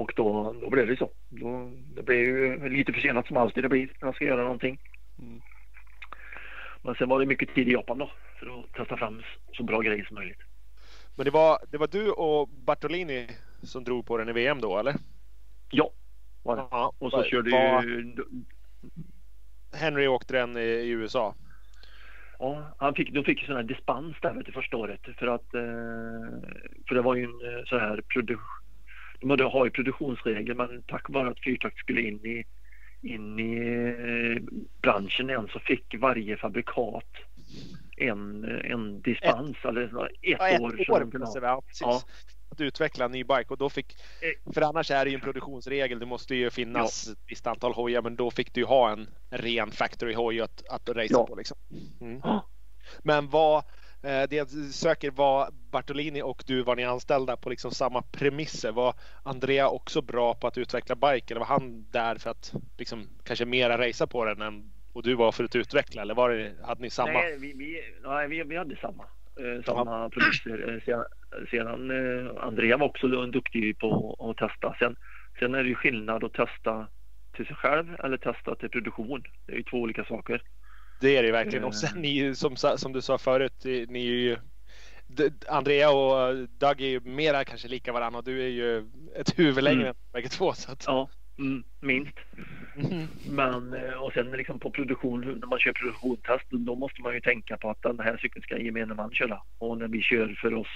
[0.00, 1.10] Och då, då blev det så.
[1.28, 4.80] Då, det blev ju lite försenat som alltid det blir när man ska göra någonting.
[5.18, 5.40] Mm.
[6.82, 9.22] Men sen var det mycket tid i Japan då för att testa fram
[9.52, 10.40] så bra grejer som möjligt.
[11.16, 13.28] Men det var, det var du och Bartolini
[13.62, 14.94] som drog på den i VM då eller?
[15.70, 15.90] Ja,
[16.42, 16.62] var det.
[16.70, 18.14] Ja, Och så var- körde var- ju
[19.72, 21.34] Henry åkte den i, i USA.
[22.38, 25.26] Ja, han fick, de fick ju sån här dispens där vet du, första året för
[25.26, 25.60] att eh,
[26.88, 28.38] för det var ju en eh, så här produ-
[29.20, 32.44] de hade, har ju produktionsregler men tack vare att fyrtakt skulle in i
[33.02, 34.42] in i eh,
[34.82, 37.04] branschen igen så fick varje fabrikat
[37.96, 40.84] en, en dispens eller så, ett, Ja, ett år.
[40.86, 41.80] så år det, ja, precis.
[41.80, 42.02] Ja.
[42.50, 44.52] Att utveckla en ny bike och då fick, Eh.
[44.54, 48.02] för annars är det ju en produktionsregel, det måste ju finnas ett visst antal hojar
[48.02, 51.26] men då fick du ju ha en ren factory hoj att, att racea Ja.
[51.26, 51.58] på liksom.
[52.00, 52.20] Mm.
[52.24, 52.48] Ja.
[53.02, 53.64] Men vad, eh,
[54.02, 58.72] det jag söker var Bartolini och du var ni anställda på liksom samma premisser.
[58.72, 63.08] Var Andrea också bra på att utveckla bike eller var han där för att liksom
[63.24, 66.52] kanske mera racea på den än och du var för att utveckla eller var det,
[66.62, 67.12] hade ni samma?
[67.12, 69.04] Nej, vi, vi, nej, vi, vi hade samma.
[69.40, 70.74] Eh, samma produkter.
[70.74, 71.04] Eh, sedan
[71.50, 74.76] sedan eh, Andrea var också duktig på att testa.
[74.78, 74.96] Sen,
[75.38, 76.86] sen är det ju skillnad att testa
[77.36, 79.22] till sig själv eller testa till produktion.
[79.46, 80.42] Det är ju två olika saker.
[81.00, 81.62] Det är det verkligen.
[81.62, 81.68] Eh.
[81.68, 84.36] Och sen ni ju som, som du sa förut, ni är ju
[85.48, 88.78] Andrea och Doug är ju mera kanske lika varandra och du är ju
[89.16, 89.88] ett huvud längre Mm.
[89.88, 90.52] än bägge två.
[90.52, 90.84] Så att...
[90.86, 91.08] Ja,
[91.38, 92.18] mm, minst.
[92.76, 93.08] Mhm.
[93.30, 97.20] Men eh, och sen liksom på produktion, när man kör produktionstest, då måste man ju
[97.20, 99.40] tänka på att den här cykeln ska gemene man köra.
[99.58, 100.68] Och när vi kör för oss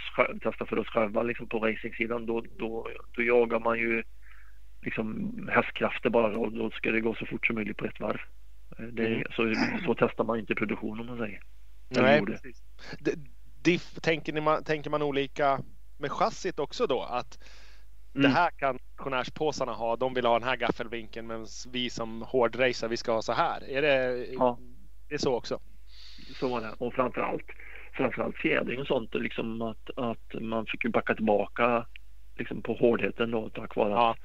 [0.42, 4.02] testar för oss själva liksom på racingsidan, då, då, då jagar man ju
[4.82, 8.20] liksom hästkrafter bara och då ska det gå så fort som möjligt på ett varv.
[8.78, 9.22] Det, Mm.
[9.36, 9.54] så,
[9.84, 11.42] så testar man inte produktion om man säger.
[11.88, 12.62] Nej, precis.
[13.62, 15.60] Diff, tänker, ni, man, tänker man olika
[15.98, 17.02] med chassit också då?
[17.02, 17.38] Att
[18.12, 18.32] det Mm.
[18.32, 19.96] här kan pensionärspåsarna ha.
[19.96, 23.70] De vill ha den här gaffelvinkeln medan vi som hårdracer vi ska ha så här.
[23.70, 24.58] Är det, Ja.
[25.08, 25.60] det är så också?
[26.40, 26.72] Så var det.
[26.78, 27.46] Och framförallt,
[27.92, 29.14] framförallt fjädring och sånt.
[29.14, 31.86] Liksom att, att man fick backa tillbaka
[32.36, 34.18] liksom på hårdheten då tack vare Ja, att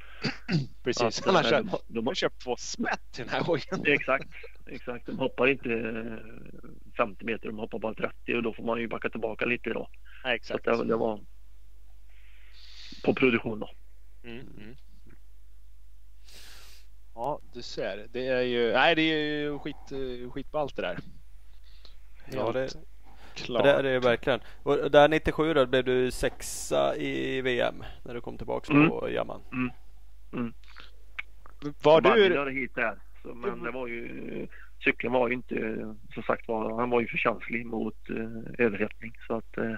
[0.84, 1.22] precis.
[1.22, 3.84] Att, Annars eh, de, de, de köpt två spett till den här hojen.
[3.86, 4.30] exakt,
[4.66, 5.06] exakt.
[5.06, 8.88] De hoppar inte eh, 50 meter, de hoppar bara 30 och då får man ju
[8.88, 9.90] backa tillbaka lite då.
[10.24, 10.66] Ja, Så att exakt.
[10.66, 11.20] det, det var
[13.04, 13.70] på produktion då.
[14.24, 14.76] Mm, mm.
[17.16, 18.08] Ja, du ser.
[18.10, 21.00] Det är ju, nej, det är ju skit, eh, skitballt det där.
[22.32, 22.76] Ja, det,
[23.46, 23.64] klart.
[23.64, 24.40] det är det verkligen.
[24.64, 28.90] Och där 97 då blev du sexa i VM när du kom tillbaks Mm.
[28.90, 29.42] på Jamman.
[31.84, 32.98] Var Bagge du, hit där.
[33.22, 34.48] Så, men det var ju,
[34.84, 35.56] cykeln var ju inte,
[36.14, 39.14] som sagt var, han var ju för känslig mot eh, överhettning.
[39.28, 39.76] Så att eh,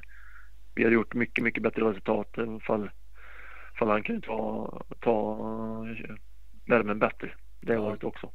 [0.76, 2.90] vi hade gjort mycket, mycket bättre resultat ifall,
[3.76, 5.38] ifall han kunde ta, ta
[5.90, 6.16] eh,
[6.66, 7.32] värmen bättre
[7.62, 8.32] det året också.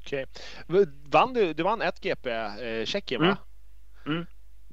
[0.00, 0.26] okej.
[1.10, 3.26] vann du, du vann ett GP, eh, Tjeckien va?
[3.26, 3.38] Mm.
[4.06, 4.26] Mm.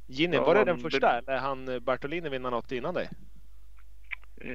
[0.08, 3.10] Ja, var det den första eller han Bartolini vinna något innan dig?
[4.42, 4.50] Eh,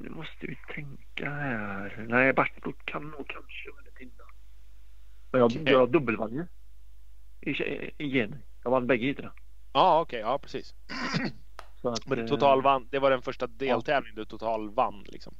[0.00, 2.06] nu måste vi tänka här.
[2.08, 4.26] Nej, Bartot kan nog kanske lite innan.
[5.30, 5.72] Men jag, Okej.
[5.72, 6.46] jag dubbelvann ju.
[7.40, 7.50] I,
[7.98, 8.36] i Jenny.
[8.64, 9.30] Jag vann bägge heaten.
[9.72, 10.74] Ja, okej, ja precis.
[11.82, 15.34] Att, Men eh, du total vann, det var den första deltävlingen du total vann liksom?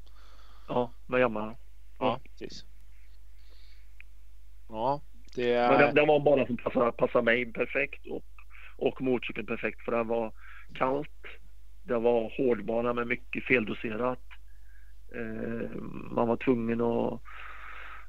[0.69, 1.57] Ja, med Yamaha.
[1.99, 2.65] Ja, precis.
[4.69, 5.01] Ja,
[5.35, 8.25] det Men den, den var bara som passade, passade mig perfekt och,
[8.79, 10.33] och motorcykeln perfekt för det var
[10.75, 11.27] kallt.
[11.83, 14.19] Det var hårdbana med mycket feldoserat.
[15.15, 15.71] Eh,
[16.11, 17.21] man var tvungen att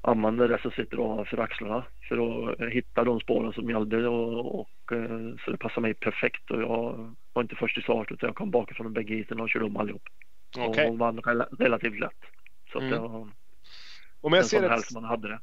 [0.00, 2.16] använda det som sitter ovanför axlarna för
[2.50, 6.50] att eh, hitta de spåren som gällde och, och eh, så det passade mig perfekt
[6.50, 9.50] och jag var inte först i start utan jag kom bakifrån de bägge heaten och
[9.50, 10.02] körde om allihop.
[10.58, 10.88] Okej.
[10.88, 12.20] Och vann rela- relativt lätt.
[12.72, 12.90] Så Mm.
[12.90, 13.08] det var
[14.20, 15.40] Om en jag ser ett man hade det.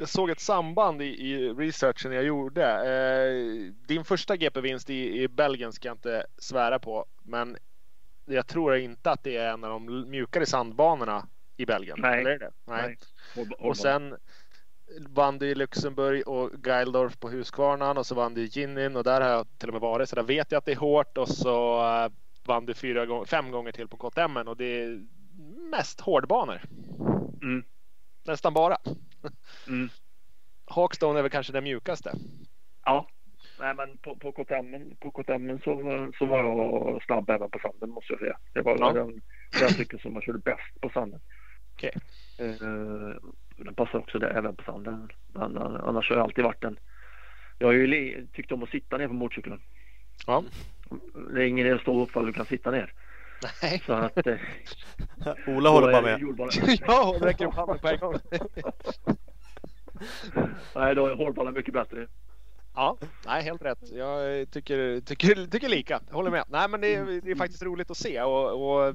[0.00, 2.64] Jag såg ett samband i, i researchen jag gjorde.
[2.64, 7.56] Eh, din första GP-vinst i, i Belgien ska jag inte svära på, men
[8.24, 11.98] jag tror inte att det är en av de mjukare sandbanorna i Belgien.
[12.00, 12.20] Nej.
[12.20, 12.50] Eller det?
[12.64, 12.96] Nej.
[13.36, 13.48] Nej.
[13.58, 14.16] Och sen
[15.08, 19.04] vann du i Luxemburg och Geildorf på Husqvarnan och så vann du i Ginnin och
[19.04, 21.18] där har jag till och med varit så där vet jag att det är hårt
[21.18, 22.12] och så eh,
[22.44, 25.06] vann du fyra gånger, fem gånger till på KTM och det är
[25.70, 26.60] mest hårdbanor.
[27.42, 27.64] Mm.
[28.24, 28.78] Nästan bara.
[29.68, 29.88] Mm.
[30.64, 32.12] Hawkstone är väl kanske den mjukaste.
[32.84, 33.08] Ja.
[33.60, 35.72] Nej, men på, på KTM, på KTM så,
[36.18, 38.38] så var jag snabb även på sanden måste jag säga.
[38.52, 38.92] Det var Ja.
[38.92, 39.20] den,
[39.60, 41.20] den cykeln som jag körde bäst på sanden.
[41.74, 41.92] Okej.
[42.38, 43.16] Eh,
[43.56, 45.08] den passar också där även på sanden.
[45.32, 46.78] Men eh, annars har jag alltid varit en...
[47.58, 49.60] Jag har ju tyckt om att sitta ner på motorcykeln.
[50.26, 50.44] Ja.
[51.34, 52.92] Det är ingen idé att stå upp för du kan sitta ner.
[53.62, 53.82] Nej.
[53.86, 54.26] Så att...
[54.26, 54.36] Eh,
[55.56, 56.20] Ola håller bara med.
[56.86, 58.14] ja, hon räcker upp handen på en gång.
[60.74, 62.06] Nej, då är hårdbanan mycket bättre.
[62.74, 62.96] Ja,
[63.26, 63.78] nej, helt rätt.
[63.92, 66.00] Jag tycker, tycker, tycker lika.
[66.10, 66.44] Håller med.
[66.48, 68.88] Nej, men det är, det är faktiskt roligt att se och, och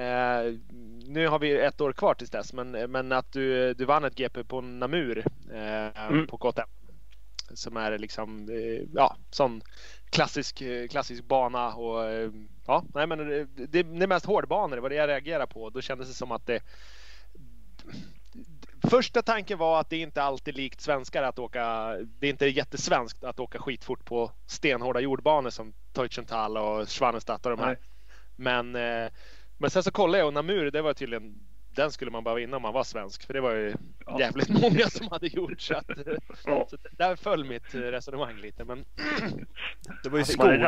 [0.00, 0.54] eh,
[1.06, 4.14] nu har vi ett år kvar tills dess, men, men att du, du vann ett
[4.14, 6.26] GP på Namur eh, Mm.
[6.26, 6.68] på KTM
[7.54, 9.62] som är liksom eh, ja, sån
[10.10, 12.30] klassisk, eh, klassisk bana och eh,
[12.66, 14.76] ja, nej, men det, det, det är mest hårdbanor.
[14.76, 15.70] Det var det jag reagerade på.
[15.70, 16.62] Då kändes det som att det
[18.90, 21.96] Första tanken var att det inte alltid likt svenskar att åka.
[22.18, 27.50] Det är inte jättesvenskt att åka skitfort på stenhårda jordbanor som Teutschenthal och Schwanenstadt och
[27.50, 27.66] de här.
[27.66, 27.76] Nej.
[28.36, 29.10] Men, eh,
[29.58, 31.34] men sen så kollade jag och Namur, det var tydligen
[31.74, 33.26] den skulle man bara vinna om man var svensk.
[33.26, 33.74] För det var ju
[34.06, 34.20] Ja.
[34.20, 35.90] jävligt många som hade gjort så att
[36.46, 36.66] Ja.
[36.70, 38.64] så där föll mitt eh, resonemang lite.
[38.64, 38.84] Men
[40.02, 40.46] Det var ju skog.
[40.46, 40.64] det var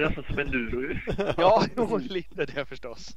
[0.00, 0.96] nästan som en duro ju.
[1.36, 3.16] ja, jo, lite det förstås.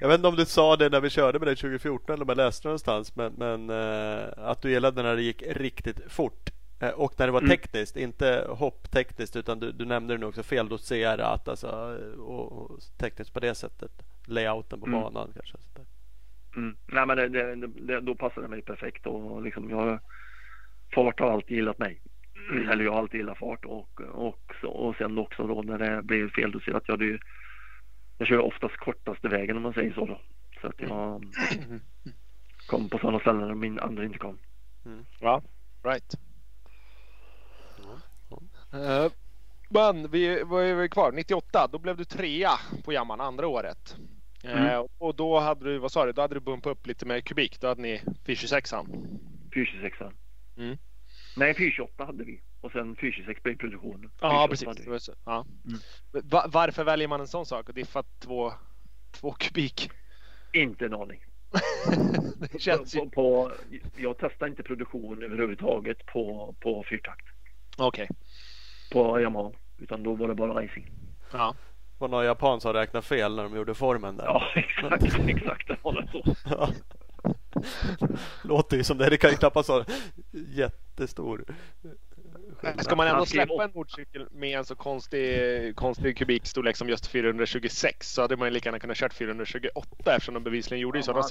[0.00, 2.28] Jag vet inte om du sa det när vi körde med dig 2014 eller om
[2.28, 3.16] jag läste någonstans.
[3.16, 6.50] Men, men eh, att du gillade när det gick riktigt fort.
[6.80, 7.50] Eh, och när det var Mm.
[7.50, 11.68] tekniskt, inte hopptekniskt utan du, du nämnde det nu också feldoserat alltså,
[12.18, 13.90] och, och tekniskt på det sättet.
[14.24, 15.00] Layouten på Mm.
[15.00, 15.58] banan kanske.
[15.58, 15.86] Så där.
[16.56, 16.76] Mm.
[16.86, 20.00] Nej men det, det, det, då passade det mig perfekt och liksom jag
[20.94, 22.00] fart har alltid gillat mig.
[22.70, 26.30] Eller jag har alltid gillat fart och, och, och sen också då när det blev
[26.30, 26.82] feldoserat.
[26.86, 27.18] Jag, hade ju-
[28.18, 30.20] jag kör oftast kortaste vägen om man säger så då.
[30.60, 31.24] Så att jag
[32.66, 34.38] kom på sådana ställen där min andra inte kom.
[35.20, 35.42] Ja,
[35.82, 36.14] right.
[38.72, 39.12] Eh,
[39.74, 41.68] Men vi var kvar 98.
[41.72, 42.50] Då blev du trea
[42.84, 43.96] på jamman andra året.
[44.44, 44.86] Eh, Mm.
[44.98, 47.60] Och då hade du, vad sa du, då hade du bumpat upp lite med kubik.
[47.60, 48.86] Då hade ni 426an.
[49.54, 49.96] 426
[50.56, 50.76] Mm.
[51.36, 54.10] Nej 428 hade vi och sen 426 blev produktionen.
[54.20, 55.14] Ja, 428 precis.
[55.24, 55.46] Ja.
[55.66, 55.78] Mm.
[56.28, 57.68] Va- varför väljer man en sån sak?
[57.68, 58.52] Och diffa två,
[59.10, 59.90] två kubik?
[60.52, 61.20] Inte en aning.
[62.52, 63.00] det känns ju...
[63.00, 63.52] på, på,
[63.96, 67.26] jag testade inte produktion överhuvudtaget på, på fyrtakt.
[67.78, 68.08] Okej.
[68.92, 69.52] På Yamaha.
[69.82, 70.90] Utan då var det bara racing.
[71.32, 71.54] Ja.
[71.98, 74.24] var någon japan som räknade fel när de gjorde formen där.
[74.24, 75.68] Ja exakt, exakt.
[75.68, 76.34] Det var det så.
[76.44, 76.68] Ja.
[78.42, 79.10] Låter ju som det.
[79.10, 79.84] Det kan ju knappast vara
[80.32, 81.44] jättestor
[82.62, 82.84] skillnad.
[82.84, 88.12] Ska man ändå släppa en motorcykel med en så konstig, konstig kubikstorlek som just 426
[88.12, 91.22] så hade man ju lika gärna kunnat kört 428 eftersom de bevisligen gjorde ju sådana.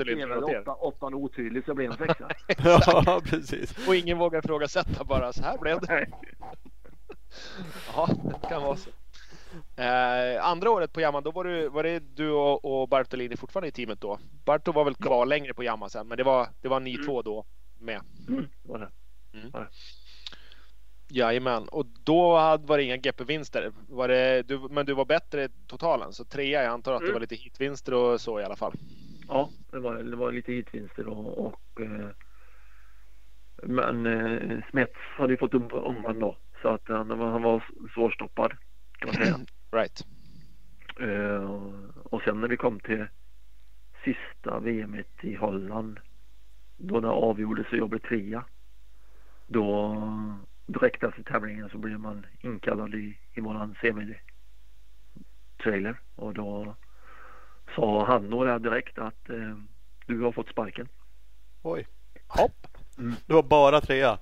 [0.60, 2.30] Åtta, åttan otydlig så blev det en sexa.
[3.06, 3.88] Ja, precis.
[3.88, 6.07] Och ingen vågar ifrågasätta bara så här blev det.
[7.95, 8.08] Ja,
[8.41, 8.90] det kan vara så.
[9.82, 13.68] Eh, andra året på Yamaha, då var, du, var det du och, och Bartolini fortfarande
[13.68, 14.20] i teamet då?
[14.45, 17.06] Barto var väl kvar längre på Yamaha sen, men det var, det var ni Mm.
[17.06, 17.45] två då
[17.80, 18.02] med.
[18.30, 18.90] Mm, var det.
[21.14, 23.72] Jajamän, och då hade, var det inga GP-vinster.
[24.44, 26.64] Det, men du var bättre totalen, så trea.
[26.64, 27.14] Jag antar att det Mm.
[27.14, 28.74] var lite hitvinster och så i alla fall.
[29.28, 32.10] Ja, det var, det var lite hitvinster och, och eh,
[33.64, 37.64] men eh, Smets hade ju fått um, umman då så att han, var- han var
[37.94, 38.52] svårstoppad
[39.00, 39.40] kan man säga.
[39.72, 40.06] Right.
[41.00, 41.50] Eh,
[42.04, 43.08] och sen när vi kom till
[44.04, 46.00] sista VM i Holland
[46.78, 48.46] då det avgjordes och jag blev trea.
[49.48, 49.98] Då
[50.66, 54.20] direkt efter tävlingen så blev man inkallad i, i våran semi
[55.64, 56.76] trailer och då
[57.76, 59.58] sa han där direkt att eh,
[60.06, 60.88] du har fått sparken.
[61.62, 61.88] Oj.
[62.28, 62.68] Hopp.
[63.26, 64.18] Det var bara trea.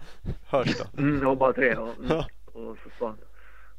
[0.48, 1.02] Hörs då.
[1.02, 2.28] Mm, jag var bara tre och, Ja.
[2.46, 3.18] och så sa han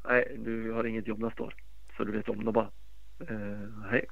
[0.07, 1.55] nej du har inget jobb nästa år
[1.97, 2.69] så du vet om det bara.
[3.19, 4.05] Eh, hej.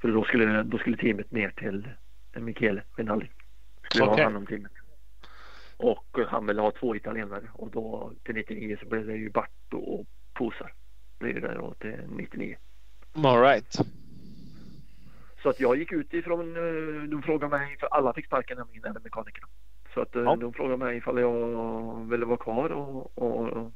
[0.00, 1.88] För då skulle, då skulle teamet ner till
[2.36, 3.30] Michele Rinaldi.
[3.90, 4.16] Skulle Okej.
[4.16, 4.72] ha hand om teamet.
[5.76, 9.76] Och han ville ha två italienare och då till 99 så blev det ju Barto
[9.78, 10.72] och Posar.
[11.18, 12.56] Blir det då till 99.
[13.12, 13.76] All right.
[15.42, 18.84] Så att jag gick ut ifrån, eh, de frågade mig, för alla fick sparken nämligen,
[18.84, 19.46] även mekanikerna.
[19.94, 20.36] Så att eh, Ja.
[20.36, 23.72] de frågade mig ifall jag ville vara kvar och, och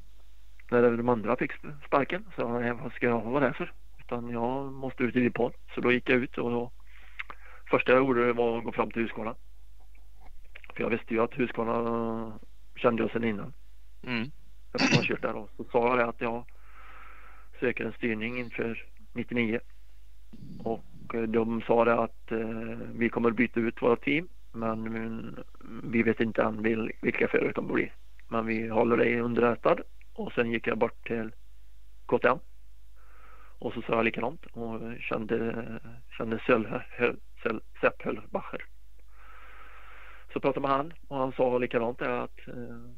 [0.70, 1.53] när de andra fick
[1.86, 3.73] sparken så jag, vad ska jag vara där för?
[3.99, 5.53] Utan jag måste ut i depån.
[5.74, 6.70] Så då gick jag ut och då,
[7.70, 9.35] första jag gjorde var att gå fram till Husqvarna.
[10.74, 12.39] För jag visste ju att Husqvarna
[12.77, 13.53] kände jag sedan innan.
[14.07, 14.31] Mm.
[14.74, 15.49] Eftersom jag kört där då.
[15.57, 16.45] Så sa jag det att jag
[17.61, 19.61] söker en styrning inför 99.
[20.65, 24.28] Och eh, de sa det att eh, vi kommer byta ut våra team.
[24.55, 25.44] Men
[25.82, 26.62] vi vet inte än
[27.02, 27.93] vilka förare de blir.
[28.28, 29.81] Men vi håller dig underrättad.
[30.12, 31.32] Och sen gick jag bort till
[32.06, 32.39] KTM.
[33.59, 35.64] Och så sa jag likadant och kände,
[36.18, 36.40] kände
[37.81, 38.64] Sepp Höllbacher.
[40.32, 42.90] Så pratade med han och han sa likadant att eh,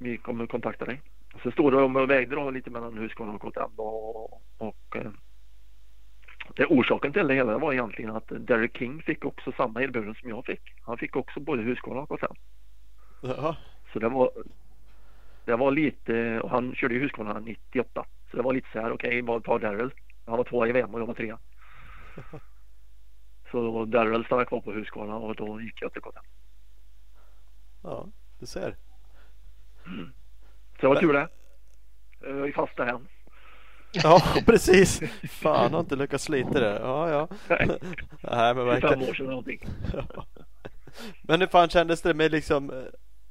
[0.00, 1.00] vi kommer kontakta dig.
[1.42, 5.10] Så stod de och vägde då lite mellan Husqvarna och KTM då, och, och eh,
[6.58, 10.46] orsaken till det hela var egentligen att Derek King fick också samma erbjudande som jag
[10.46, 10.60] fick.
[10.82, 12.36] Han fick också både Husqvarna och KTM.
[13.20, 13.56] Ja.
[13.92, 14.30] Så det var
[15.44, 18.06] det var lite, och han körde ju Husqvarna 98.
[18.30, 19.94] Så det var lite så här, okej vad tar Darrell?
[20.26, 21.38] Han var tvåa i VM och jag var trea.
[23.50, 26.24] Så Darrell stannade kvar på Husqvarna och då gick jag till KTM.
[27.82, 28.06] ja,
[28.38, 28.76] du ser.
[30.80, 31.28] Så det var tur det.
[32.20, 33.08] Jag är fast där än.
[34.02, 35.00] Ja, precis.
[35.30, 36.78] Fan, har inte lyckats slita det.
[36.82, 37.28] Ja, ja.
[37.48, 37.66] Nej,
[38.22, 39.02] Nej, men fem verkligen.
[39.10, 39.60] år sedan någonting.
[41.22, 42.76] Men hur fan kändes det med liksom eh,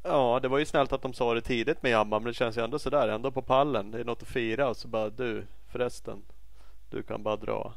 [0.03, 2.57] Ja det var ju snällt att de sa det tidigt med Jamma men det känns
[2.57, 3.91] ju ändå sådär ändå på pallen.
[3.91, 6.21] Det är något att fira och så bara du förresten.
[6.89, 7.73] Du kan bara dra.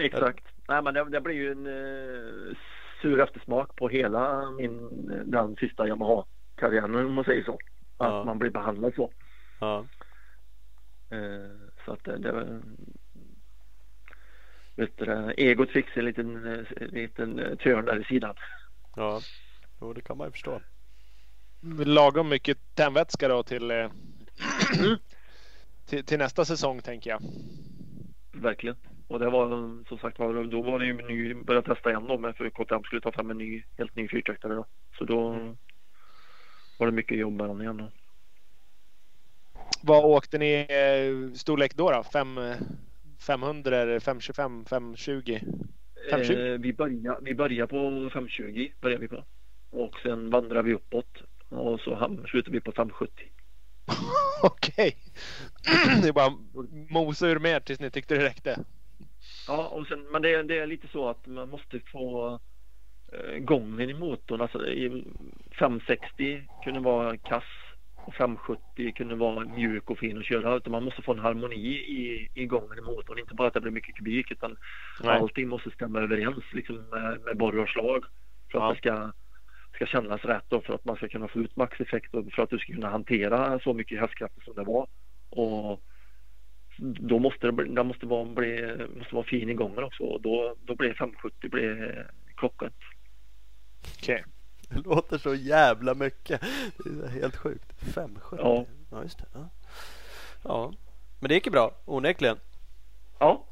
[0.00, 0.44] Exakt.
[0.68, 2.56] Nej men det, det blir ju en eh,
[3.02, 4.88] sur eftersmak på hela min,
[5.26, 7.52] den sista Yamaha-karriären om man säger så.
[7.52, 7.58] Att
[8.12, 8.24] Ja.
[8.24, 9.10] man blir behandlad så.
[9.60, 9.84] Ja.
[11.10, 12.62] Eh, så att det, det
[14.76, 18.34] vet du, egot fick en liten, eh, en liten eh, törn där i sidan.
[18.96, 19.20] Ja.
[19.80, 20.60] Jo det kan man ju förstå.
[21.84, 23.90] Lagom mycket tändvätska då till, eh,
[25.86, 27.20] till, till nästa säsong tänker jag.
[28.32, 28.76] Verkligen.
[29.08, 29.48] Och det var
[29.88, 32.82] som sagt var, då var det ju ny, började testa igen då med för KTM
[32.82, 34.66] skulle ta fram en ny, helt ny fyrtaktare då.
[34.98, 35.30] Så då
[36.78, 37.90] var det mycket jobb med den igen då.
[39.86, 41.90] Vad åkte ni eh, storlek då?
[41.90, 42.02] då?
[42.12, 42.56] Fem, eh,
[43.26, 45.38] 500, eller 525, 520?
[46.10, 46.32] 520?
[46.38, 49.24] Eh, vi började, vi började på 520 började vi på.
[49.70, 51.22] Och sen vandrade vi uppåt.
[51.48, 53.24] Och så ham- slutade vi på 570.
[54.42, 54.96] Okej.
[56.02, 56.32] det är bara
[56.90, 58.64] mosa ur mer tills ni tyckte det räckte.
[59.48, 62.38] Ja, och sen, men det, är- det är lite så att man måste få
[63.12, 64.40] eh, gången i motorn.
[64.40, 65.04] Alltså, i
[65.58, 67.44] 560 kunde vara kass
[68.12, 70.56] 570 kunde vara mjuk och fin att köra.
[70.56, 73.18] Utan man måste få en harmoni i, i gången i motorn.
[73.18, 74.56] Inte bara att det blir mycket kubik utan
[75.02, 75.18] Nej.
[75.18, 78.04] allting måste stämma överens liksom, med, med borr och slag.
[78.52, 78.70] För att Ja.
[78.72, 79.12] det ska,
[79.74, 82.50] ska kännas rätt och för att man ska kunna få ut maxeffekt och för att
[82.50, 84.86] du ska kunna hantera så mycket hästkrafter som det var.
[85.30, 85.80] Och
[86.78, 90.20] då måste det, bli- det måste vara, bli, måste vara fin i gången också och
[90.22, 92.06] då, då blir 570 blir.
[94.02, 94.24] Okej.
[94.74, 96.40] Det låter så jävla mycket.
[96.84, 97.72] Det är helt sjukt.
[97.94, 98.38] 570.
[98.42, 98.64] Ja.
[98.90, 99.24] ja just det.
[99.34, 99.48] Ja.
[100.42, 100.72] ja.
[101.20, 102.38] Men det gick ju bra onekligen.
[103.18, 103.44] Ja,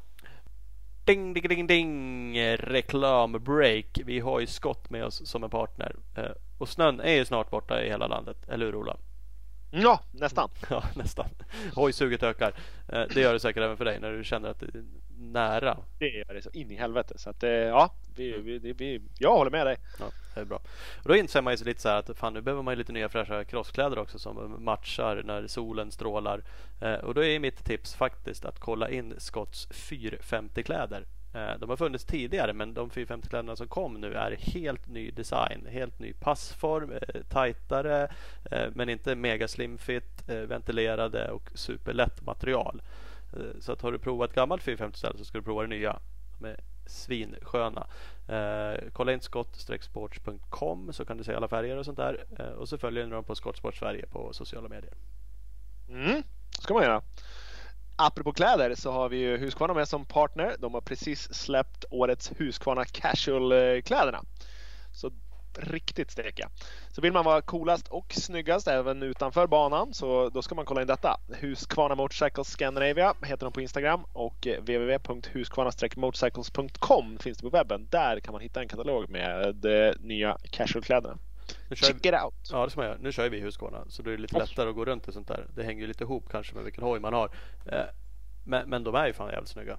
[1.05, 2.39] Ding, ding, ding, ding.
[2.57, 3.99] Reklambreak.
[4.05, 5.95] Vi har ju Skott med oss som en partner.
[6.15, 8.37] Eh, Och snön är ju snart borta i hela landet.
[8.49, 8.97] Eller hur Ola?
[9.81, 10.49] Ja, nästan.
[10.69, 11.29] Ja, nästan.
[11.75, 12.53] Hojsuget ökar.
[12.87, 14.83] Eh, Det gör det säkert även för dig när du känner att det är
[15.17, 15.77] nära.
[15.99, 17.13] Det gör det så in i helvete.
[17.17, 19.77] Så att eh, ja, vi, vi, vi, vi, jag håller med dig.
[19.99, 20.57] Ja, det är bra.
[21.03, 22.91] Och då inser man ju lite så här att fan nu behöver man ju lite
[22.91, 26.43] nya fräscha crosskläder också som matchar när solen strålar.
[26.81, 31.01] Eh, och då är mitt tips faktiskt att kolla in Scotts 450 kläder.
[31.01, 34.87] Eh, Eh, de har funnits tidigare men de 450 kläderna som kom nu är helt
[34.87, 38.11] ny design, helt ny passform, eh, tajtare
[38.51, 42.81] eh, men inte mega slim fit, ventilerade och superlätt material.
[43.59, 45.99] Så att har du provat gammalt 450 ställ så ska du prova det nya.
[46.39, 47.87] De är svinsköna.
[48.93, 52.25] Kolla in skott-sports.com så kan du se alla färger och sånt där.
[52.57, 54.93] Och så följer ni dem på Skottsport Sverige på sociala medier.
[55.89, 56.23] Mm,
[56.59, 57.01] ska man göra.
[57.95, 60.55] Apropå kläder så har vi ju Husqvarna med som partner.
[60.59, 64.17] De har precis släppt årets Husqvarna Casual-kläderna.
[64.17, 64.23] Eh,
[64.91, 65.11] så
[65.57, 66.49] riktigt stekiga.
[66.91, 70.81] Så vill man vara coolast och snyggast även utanför banan så då ska man kolla
[70.81, 71.17] in detta.
[71.39, 77.87] Husqvarna Motorcycles Scandinavia heter de på Instagram och eh, www.husqvarna-motorcycles.com finns det på webben.
[77.91, 81.17] Där kan man hitta en katalog med eh, de nya casual-kläderna.
[81.75, 82.49] Check it out!
[82.51, 82.97] Ja, det ska man göra.
[83.01, 85.27] Nu kör vi Husqvarna så då är det lite lättare att gå runt och sånt
[85.27, 85.47] där.
[85.55, 87.29] Det hänger ju lite ihop kanske med vilken hoj man har.
[87.65, 87.85] Eh,
[88.43, 89.77] men, men de är ju fan jävligt snygga.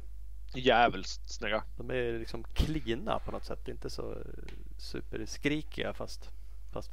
[0.55, 1.63] Jävligt snygga.
[1.77, 3.69] De är liksom klina på något sätt.
[3.69, 4.17] Inte så
[4.79, 6.31] superskrikiga fast,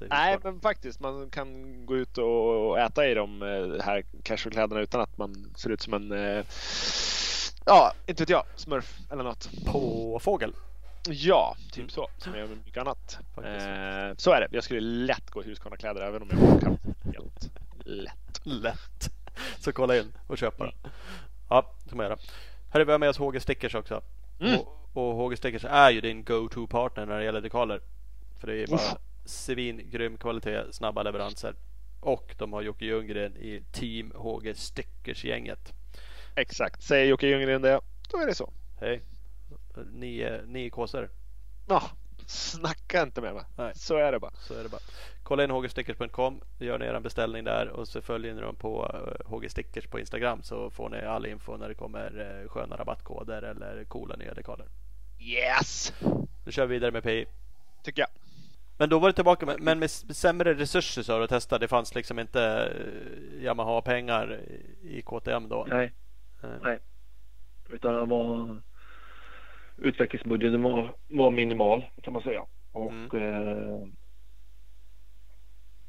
[0.10, 0.99] Nej, men faktiskt.
[0.99, 5.69] Man kan gå ut och äta i de eh, här casualkläderna utan att man ser
[5.69, 6.45] ut som en, eh,
[7.65, 9.49] ja, inte vet jag, smurf eller något.
[9.65, 10.53] På fågel.
[11.10, 11.90] Ja, typ Mm.
[11.90, 12.10] så.
[12.18, 13.18] Som jag gör med mycket annat.
[13.38, 14.48] Eh, så är det.
[14.52, 16.82] Jag skulle lätt gå i Husqvarna-kläder även om jag kallt.
[17.15, 17.52] Helt
[17.86, 18.41] lätt.
[18.44, 19.10] Lätt.
[19.60, 20.73] Så kolla in och köpa den.
[21.49, 22.18] Ja, det kan man göra.
[22.69, 24.02] Här är vi har med oss HG Stickers också.
[24.40, 24.60] Mm.
[24.60, 27.82] Och, och HG Stickers är ju din go-to partner när det gäller dekaler.
[28.40, 28.95] För det är bara Uff.
[29.26, 31.56] svingrym kvalitet, snabba leveranser.
[31.99, 35.73] Och de har Jocke Ljunggren i Team HG Stickers-gänget.
[36.36, 36.84] Exakt.
[36.84, 37.80] Säger Jocke Ljunggren det,
[38.11, 38.53] då är det så.
[38.80, 39.02] Hej!
[39.91, 41.10] Nio, nio kåsor.
[41.68, 41.81] Ja,
[42.26, 43.43] snacka inte med mig.
[43.56, 43.72] Nej.
[43.76, 44.31] Så är det bara.
[44.39, 44.81] Så är det bara.
[45.23, 49.31] Kolla in hgstickers.com, gör ni er beställning där och så följer ni dem på eh,
[49.31, 53.41] HG Stickers på Instagram så får ni all info när det kommer eh, sköna rabattkoder
[53.41, 54.68] eller coola nya dekaler.
[55.19, 55.93] Yes!
[56.45, 57.26] Nu kör vi vidare med PI.
[57.84, 58.10] Tycker jag.
[58.77, 61.60] Men då var det tillbaka med, men med sämre resurser sa du att testa.
[61.60, 64.39] Det fanns liksom inte eh, Yamaha-pengar
[64.81, 65.65] i KTM då?
[65.69, 65.93] nej.
[66.43, 66.80] Eh, Nej.
[67.69, 68.61] Utan det var
[69.81, 72.45] utvecklingsbudgeten var, var minimal kan man säga.
[72.71, 73.21] Och, Mm.
[73.21, 73.87] eh,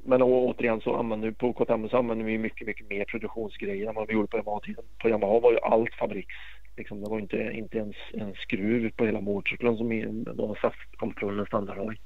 [0.05, 3.95] men återigen så använder vi på KTM så använder vi mycket, mycket mer produktionsgrejer än
[3.95, 4.85] vad vi gjorde på Yamaha-tiden.
[4.99, 6.35] På Yamaha var ju allt fabriks.
[6.77, 9.89] Liksom, det var inte, inte ens en skruv på hela motorcykeln som
[10.37, 12.01] var SAS-kontrollen standardhoj.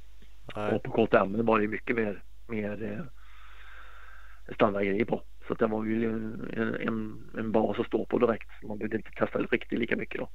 [0.74, 5.22] Och på KTM var det mycket mer, mer eh, standardgrejer på.
[5.48, 6.50] Så det var ju en,
[6.80, 8.48] en, en bas att stå på direkt.
[8.62, 10.28] Man behövde inte testa riktigt lika mycket då.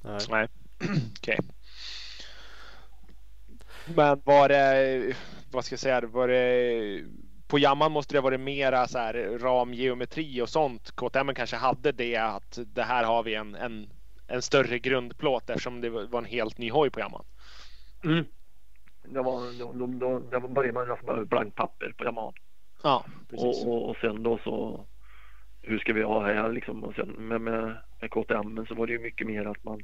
[0.00, 0.20] Nej.
[0.28, 0.48] Nej.
[1.18, 1.38] Okej.
[1.38, 1.38] Okay.
[3.94, 5.16] Men var det,
[5.50, 7.04] vad ska jag säga, var det
[7.48, 10.90] på Jamman måste det varit mera så här ramgeometri och sånt.
[10.90, 13.88] KTM kanske hade det att det här har vi en, en,
[14.26, 17.24] en större grundplåt eftersom det var en helt ny hoj på Jamman.
[18.04, 18.24] Mm.
[19.04, 22.32] Det var, då, då, då, då började man nästan med blankt papper på Yamaha.
[22.82, 23.64] Ja, precis.
[23.64, 24.86] Och, och, och, sen då så
[25.62, 28.92] hur ska vi ha här liksom och sen med, med, med KTM så var det
[28.92, 29.82] ju mycket mer att man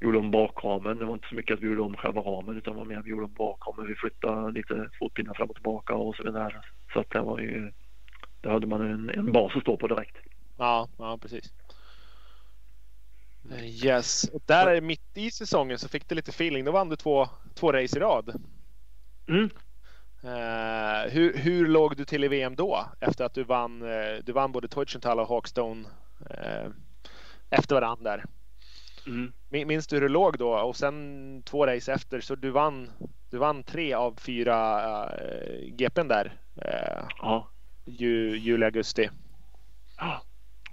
[0.00, 0.98] gjorde om bakramen.
[0.98, 2.98] Det var inte så mycket att vi gjorde om själva ramen utan det var mer
[2.98, 3.86] att vi gjorde om bakramen.
[3.86, 6.62] Vi flyttade lite fotpinnar fram och tillbaka och så vidare.
[6.92, 7.72] Så att det var ju,
[8.40, 10.16] där hade man en, en bas att stå på direkt.
[10.56, 11.52] Ja, ja precis.
[13.84, 16.64] Yes, och där är mitt i säsongen så fick du lite feeling.
[16.64, 18.42] Då vann du två, två race i rad.
[19.28, 19.50] Mm.
[20.24, 22.86] Uh, hur, hur låg du till i VM då?
[23.00, 25.84] Efter att du vann, uh, du vann både Teutschenthal och Hawkstone
[26.20, 26.70] uh,
[27.50, 28.24] efter varandra där.
[29.06, 29.32] Mm.
[29.48, 30.58] Minns du hur du låg då?
[30.58, 32.90] Och sen två race efter så du vann,
[33.30, 36.32] du vann tre av fyra uh, GPn där.
[36.56, 37.48] Uh, ja.
[37.84, 39.10] Ju, juli, augusti.
[39.98, 40.22] Ja.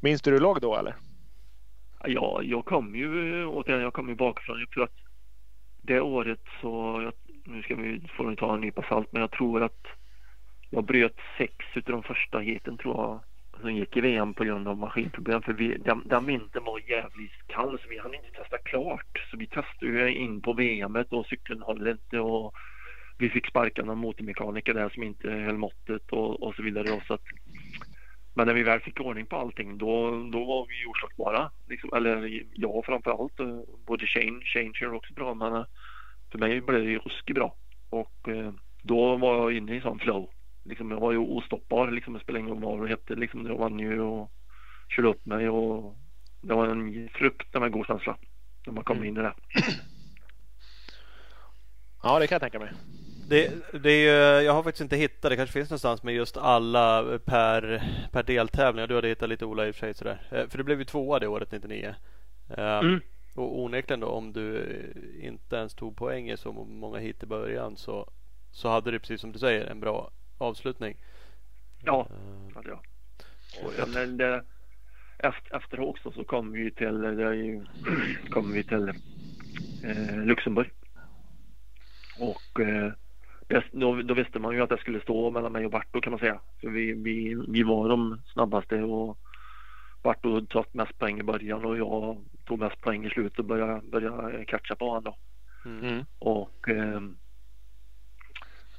[0.02, 0.96] Minns du hur du låg då eller?
[2.04, 4.60] Ja, jag kom ju återigen, jag kom ju bakifrån.
[4.60, 4.98] Jag tror att
[5.82, 7.14] det året så, jag,
[7.46, 9.86] nu ska vi, får vi ta en nypa salt, men jag tror att
[10.70, 13.20] jag bröt sex utav de första heaten tror jag
[13.62, 15.42] som gick i VM på grund av maskinproblem.
[15.42, 19.28] För vi, den, den vintern var jävligt kall så vi hann inte testa klart.
[19.32, 22.54] Så vi testade ju in på VM och cykeln höll inte och
[23.18, 27.02] vi fick sparka någon motormekaniker där som inte höll måttet och, och så vidare.
[27.08, 27.24] Så att,
[28.34, 31.52] men när vi väl fick ordning på allting då, då var vi oslagbara.
[31.70, 33.40] Liksom, eller jag framför allt.
[33.40, 35.66] Eh, både Shane, Shane kör också bra men eh,
[36.32, 37.56] för mig blev det ruskigt bra.
[37.90, 38.52] Och eh,
[38.82, 40.30] då var jag inne i sån flow
[40.64, 41.92] liksom, jag var ju ostoppbar.
[41.92, 43.16] Liksom, det spelade ingen roll vad det hette.
[43.16, 44.32] Liksom, jag vann ju och
[44.90, 45.50] körde upp mig.
[45.50, 45.98] Och
[46.42, 48.18] det var en fruktansvärt god känsla
[48.66, 49.10] när man kom mm.
[49.10, 49.34] in i det.
[52.04, 52.72] Ja, det kan jag tänka mig.
[53.30, 57.20] Det, det är, jag har faktiskt inte hittat, det kanske finns någonstans med just alla
[57.26, 58.88] per, per deltävling.
[58.88, 60.22] Du hade hittat lite Ola i och för sig sådär.
[60.32, 61.96] Eh, för det blev ju tvåa det året 99.
[62.50, 63.00] Eh, mm.
[63.36, 64.78] Och onekligen då om du
[65.22, 68.12] inte ens tog poäng i så många hit i början så,
[68.52, 70.12] så hade du precis som du säger en bra
[70.42, 70.98] avslutning.
[71.84, 72.08] Ja,
[72.48, 72.80] det hade jag.
[73.64, 74.44] Och sen det,
[75.18, 77.66] efter, efter också så kom vi till, det
[78.30, 78.90] kom vi till
[79.84, 80.72] eh, Luxemburg.
[82.20, 82.92] Och eh,
[83.72, 86.20] då, då, visste man ju att det skulle stå mellan mig och Barto kan man
[86.20, 86.40] säga.
[86.62, 89.18] För vi, vi, vi var de snabbaste och
[90.04, 93.82] Barto tog mest poäng i början och jag tog mest poäng i slutet och började,
[93.82, 95.14] började catcha på honom.
[95.66, 96.06] Mm.
[96.20, 97.02] Och eh,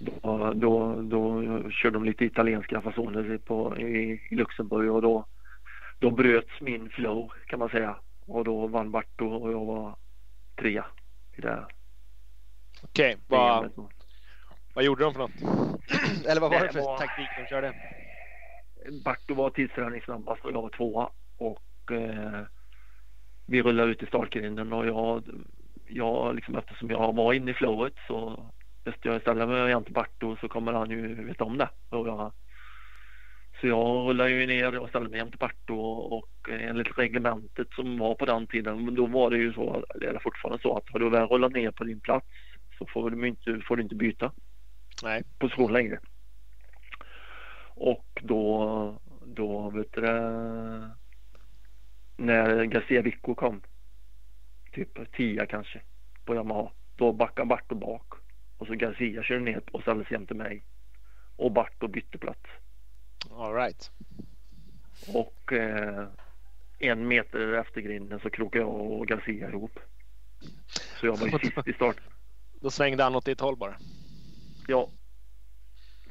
[0.02, 5.26] då, då, då körde de lite italienska fasoner på, i, i Luxemburg och då,
[5.98, 7.96] då bröts min flow kan man säga.
[8.26, 9.96] Och då vann Barto och jag var
[10.56, 10.86] trea
[11.36, 11.66] i det.
[12.82, 13.70] Okej, okay, vad,
[14.74, 15.30] vad gjorde de för något?
[16.28, 17.74] Eller vad var det, det för var, taktik de körde?
[19.04, 21.10] Barto var tidsräkning snabbast och jag var tvåa.
[21.38, 22.42] Och eh,
[23.46, 25.24] vi rullade ut i startgrinden och jag,
[25.86, 28.46] jag liksom, eftersom jag var inne i flowet så
[28.84, 31.68] Visst, jag ställer mig jämte Barto så kommer han ju veta om det.
[31.88, 32.32] Och jag,
[33.60, 35.74] så jag rullar ju ner och ställer mig jämte Barto
[36.16, 40.62] och enligt reglementet som var på den tiden då var det ju så, eller fortfarande
[40.62, 42.26] så att har du väl rullat ner på din plats
[42.78, 44.32] så får du inte, får du inte byta
[45.02, 45.22] Nej.
[45.38, 45.98] position längre.
[47.74, 50.02] Och då, då vet du
[52.16, 53.62] när Garcia Vico kom,
[54.72, 55.80] typ 10 kanske,
[56.24, 58.21] på Yamaha, då backade Barto bak.
[58.62, 60.64] Och så Garcia körde ner och ställde sig jämte mig.
[61.36, 62.40] Och Barto bytte plats.
[63.30, 63.90] All right.
[65.14, 66.08] Och eh,
[66.78, 69.78] en meter efter grinden så krokade jag och Garcia ihop.
[71.00, 72.04] Så jag var ju sist i starten.
[72.60, 73.76] Då svängde han åt ditt håll bara?
[74.66, 74.90] Ja.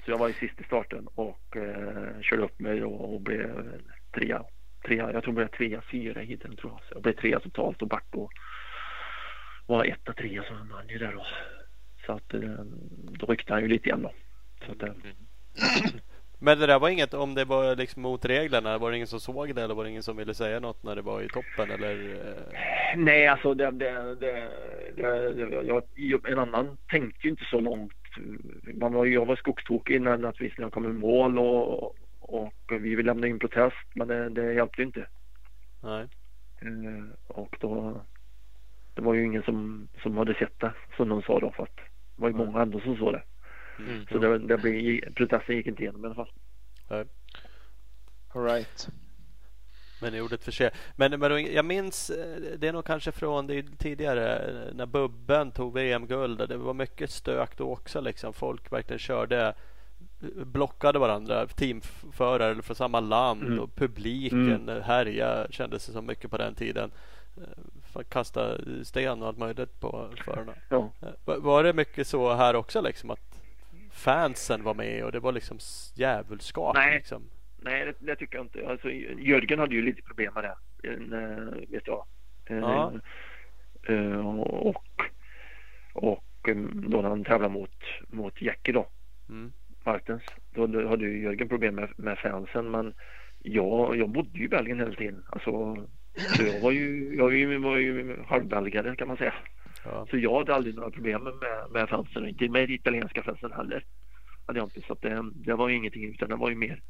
[0.06, 3.82] Så jag var ju sist i starten och eh, körde upp mig och, och blev
[4.14, 4.44] trea.
[4.86, 5.12] trea.
[5.12, 6.82] Jag tror jag blev trea, fyra hittills tror jag.
[6.82, 8.30] Så jag blev trea totalt och Barto
[9.66, 11.26] var etta, trea så han vann ju där då.
[12.06, 12.40] Så att eh,
[13.12, 14.12] då ryckte han ju lite igen då.
[14.66, 14.94] Så att, eh.
[16.44, 19.20] Men det där var inget, om det var liksom mot reglerna, var det ingen som
[19.20, 21.72] såg det eller var det ingen som ville säga något när det var i toppen
[21.72, 22.14] eller?
[22.14, 22.98] Eh?
[22.98, 24.50] Nej, alltså det, det, det,
[24.96, 27.94] det jag, en annan tänkte ju inte så långt
[28.74, 32.96] man var, jag var skogstokig när, naturligtvis när jag kom i mål och, och vi
[32.96, 35.08] ville lämna in protest men det, det hjälpte inte.
[35.82, 36.08] Nej.
[37.28, 38.02] Och då
[38.94, 41.80] det var ju ingen som, som hade sett det som de sa då för att
[42.22, 42.46] det var ju Nej.
[42.46, 43.24] många ändå som såg det.
[43.80, 44.06] Mm.
[44.12, 46.32] Så det, det blev, protesten gick inte igenom i alla fall.
[48.34, 48.90] All right.
[50.02, 50.74] Men ni gjorde ett försök.
[50.96, 55.52] Men, men jag minns, eh, det är nog kanske från det tidigare eh, när Bubben
[55.52, 56.50] tog VM-guld.
[56.50, 58.34] Det var mycket stök då också liksom.
[58.34, 59.54] Folk verkligen körde
[60.22, 63.60] eh, blockade varandra, teamförare från samma land Mm.
[63.60, 64.84] och publiken mm.
[64.84, 66.92] härja kändes det som mycket på den tiden.
[68.10, 70.54] Kasta sten och allt möjligt på förarna.
[70.70, 70.92] Ja.
[71.02, 73.44] Eh, var- det mycket så här också liksom att
[73.92, 75.58] fansen var med och det var liksom
[75.96, 76.76] djävulskap?
[76.76, 76.96] Nej.
[76.96, 77.22] Liksom.
[77.64, 78.68] Nej, det, det tycker jag inte.
[78.70, 78.90] Alltså,
[79.20, 82.06] Jörgen hade ju lite problem med det, eh, vet jag.
[82.46, 82.94] Eh, Ja.
[84.44, 84.84] och
[85.94, 88.88] och då när han tävlade mot, mot Jackie då,
[89.30, 89.52] Mm.
[89.86, 90.24] Martens,
[90.54, 92.72] då hade ju Jörgen problem med, med fansen.
[92.72, 92.94] Men
[93.40, 95.24] jag, jag bodde ju i Belgien hela tiden.
[95.30, 95.78] Alltså,
[96.16, 99.34] så jag var ju, jag var ju, var ju halvbelgare kan man säga.
[99.86, 100.08] Ja.
[100.10, 101.34] Så jag hade aldrig några problem med,
[101.72, 103.86] med fansen, inte med de italienska fansen heller.
[104.48, 106.82] Hade jag inte, så det, det var ju ingenting utan det var ju mer,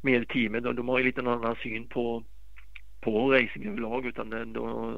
[0.00, 2.24] mer teamet och de har ju lite en annan syn på,
[3.00, 4.96] på racing överlag utan det, då,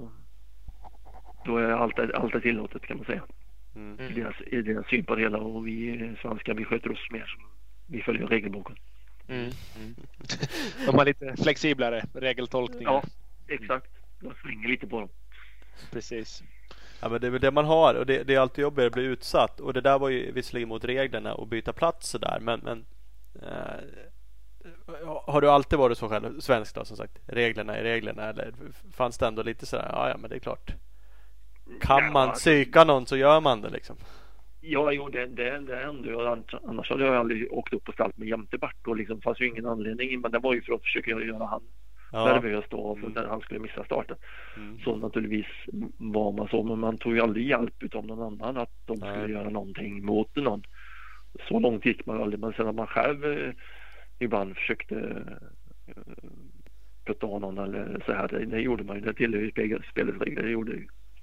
[1.45, 3.23] då är allt, allt är tillåtet kan man säga.
[3.75, 4.01] Mm.
[4.01, 7.27] I, deras, I deras syn på det hela och vi svenskar vi sköter oss mer
[7.27, 7.43] som
[7.87, 8.77] vi följer regelboken.
[9.29, 9.51] Mm.
[9.77, 9.95] Mm.
[10.87, 12.91] De har lite flexiblare regeltolkningar.
[12.91, 13.03] Ja,
[13.49, 13.91] exakt.
[14.21, 15.09] Jag slänger lite på dem.
[15.93, 16.43] Precis.
[17.01, 18.93] Ja men det är väl det man har och det, det är alltid jobbigare att
[18.93, 22.61] bli utsatt och det där var ju visserligen mot reglerna och byta plats sådär men,
[22.61, 22.85] men
[23.43, 23.81] eh,
[25.27, 27.19] Har du alltid varit så själv, svensk då som sagt?
[27.27, 28.53] Reglerna är reglerna eller
[28.93, 30.75] fanns det ändå lite sådär, ja ja men det är klart
[31.81, 33.97] Kan Ja, man psyka någon så gör man det liksom
[34.69, 36.27] Ja, jo, det, det, det hände ju.
[36.67, 39.47] Annars hade jag aldrig åkt upp på stalt med jämte Bart och liksom fanns ju
[39.49, 40.21] ingen anledning.
[40.21, 41.63] Men det var ju för att försöka göra han
[42.13, 43.13] Ja, nervös då för Mm.
[43.13, 44.17] när han skulle missa starten.
[44.57, 44.79] mm.
[44.81, 45.47] Så naturligtvis
[45.99, 49.17] var man så, men man tog ju aldrig hjälp utav någon annan att de skulle
[49.23, 49.31] Nej.
[49.31, 50.63] göra någonting mot någon.
[51.49, 53.51] Så långt gick man aldrig, men sen att man själv eh,
[54.19, 54.97] ibland försökte
[55.87, 56.03] eh,
[57.05, 59.03] putta av någon eller så här, det, det gjorde man ju.
[59.03, 60.73] Det tillhör ju spel- spelets regler, det gjorde.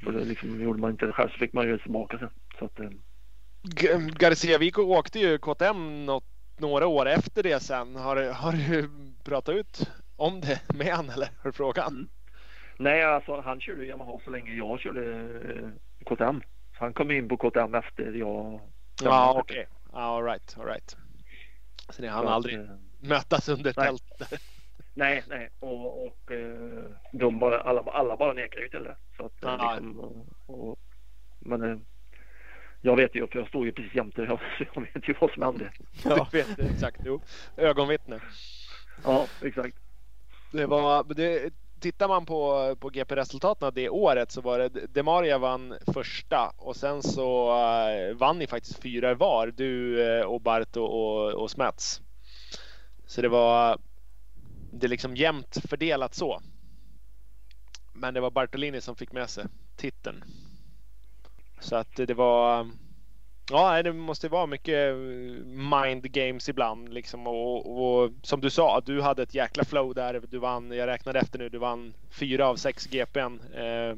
[0.03, 2.29] För det liksom, gjorde man inte det själv så fick man ju tillbaka sen.
[2.59, 2.89] Så att, eh,
[4.19, 6.23] Garcia Vico åkte ju KTM något,
[6.57, 7.95] några år efter det sen.
[7.95, 8.89] Har, har du
[9.23, 11.91] pratat ut om det med han eller har du frågat?
[11.91, 12.09] Mm.
[12.77, 15.15] Nej, alltså han körde Yamaha så länge jag körde
[15.59, 15.69] eh,
[16.05, 16.41] KTM.
[16.77, 18.61] Så han kom in på KTM efter jag...
[19.03, 19.67] Ja, okej.
[19.91, 20.97] Ja, all right, all right.
[21.89, 22.65] Så ni hann aldrig eh,
[22.99, 23.85] mötas under nej.
[23.87, 24.21] tält?
[24.95, 25.49] Nej, nej.
[25.59, 28.95] Och, och eh, de bara, alla, alla bara nekar ju till det.
[29.17, 29.73] Så att, eh, Ja.
[29.75, 30.79] liksom, och, och,
[31.39, 31.85] men
[32.85, 34.21] jag vet ju, för jag stod ju precis jämte.
[34.21, 34.39] Jag,
[34.73, 35.71] jag vet ju vad som hände.
[36.03, 36.27] Ja.
[36.31, 37.21] Du vet exakt, jo.
[37.57, 38.19] Ögonvittne.
[39.03, 39.77] Ja, exakt.
[40.51, 45.75] Det var, det, tittar man på, på GP-resultaten det året så var det Demaria vann
[45.93, 49.47] första och sen så eh, vann ni faktiskt fyra var.
[49.47, 52.01] Du eh, och Bart och, och, och Smets.
[53.05, 53.77] Så det var
[54.71, 56.41] det är liksom jämnt fördelat så.
[57.93, 59.45] Men det var Bartolini som fick med sig
[59.77, 60.23] titeln.
[61.63, 62.67] Så att det var
[63.51, 64.95] Ja, det måste vara mycket
[65.45, 70.21] mind games ibland liksom och, och som du sa, du hade ett jäkla flow där.
[70.29, 73.39] Du vann, jag räknade efter nu, du vann fyra av sex GPn.
[73.53, 73.95] Eh,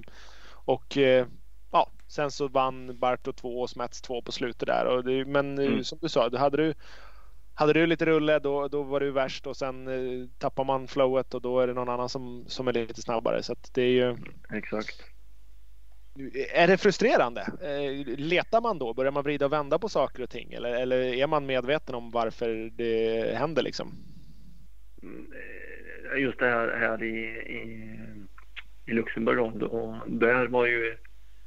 [0.65, 1.27] och eh,
[1.71, 4.85] ja, sen så vann Barto två och Smets två på slutet där.
[4.85, 5.83] Och det, men eh, Mm.
[5.83, 6.73] som du sa, du hade du
[7.53, 11.33] hade du lite rulle då, då var du värst och sen eh, tappar man flowet
[11.33, 13.43] och då är det någon annan som, som är lite snabbare.
[13.43, 14.17] Så det är ju
[14.53, 15.14] Exakt.
[16.53, 17.41] Är det frustrerande?
[17.41, 18.93] Eh, Letar man då?
[18.93, 20.53] Börjar man vrida och vända på saker och ting?
[20.53, 23.93] Eller, eller är man medveten om varför det händer liksom?
[25.03, 25.33] Mm,
[26.17, 27.99] Just det här, här i, i,
[28.85, 30.97] i Luxemburg då, då, där var ju...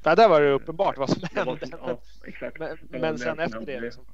[0.05, 1.59] Ja, där var det uppenbart vad som hände.
[1.71, 2.59] ja, exakt.
[2.59, 4.05] Men, men sen efter det liksom.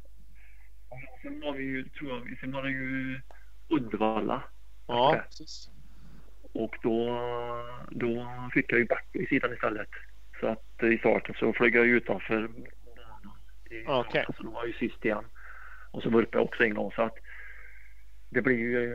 [1.23, 3.21] Sen var vi ju, tror jag, sen var det ju
[3.69, 4.43] Uddevalla.
[4.87, 5.71] Ja, precis.
[6.53, 7.19] Och då,
[7.91, 9.89] då fick jag ju back i sidan istället.
[10.45, 12.51] Så att i starten så flög jag utanför
[13.83, 15.25] starten, Så då var jag ju sist igen.
[15.91, 16.93] Och så vurpade jag också en gång.
[16.93, 17.15] Så att
[18.31, 18.95] det blir ju...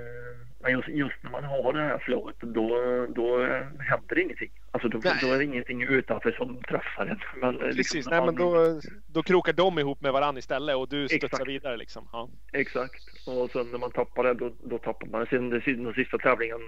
[0.60, 2.68] Men just, just när man har det här flowet då,
[3.16, 3.38] då
[3.80, 4.52] händer det ingenting.
[4.72, 7.20] Alltså då, då är det ingenting utanför som träffar en.
[7.42, 10.90] Men, eh, Precis, liksom nej men då, då krokar de ihop med varandra istället och
[10.90, 11.48] du studsar Exakt.
[11.48, 12.10] vidare liksom.
[12.12, 12.30] Ja.
[12.54, 13.04] Exakt.
[13.28, 15.26] Och sen när man tappar det, då, då tappar man.
[15.26, 16.62] Sen den, sista- den sista tävlingen,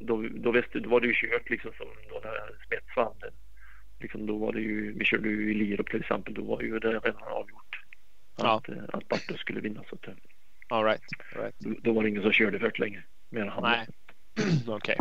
[0.00, 3.14] då, då, visste, då var det ju kört liksom som då när Smets vann.
[4.00, 6.78] Liksom, då var det ju, vi körde ju i Lirup till exempel, då var ju
[6.78, 7.84] det redan avgjort.
[8.36, 8.56] Ja.
[8.56, 9.82] att, eh, att Barte skulle vinna.
[9.88, 10.14] Så att, eh,
[10.68, 11.02] All right.
[11.36, 11.54] All right.
[11.58, 13.02] då, då var det ingen som körde för länge.
[13.28, 13.62] Mer än han.
[13.62, 13.86] Nej.
[14.68, 14.96] Okej.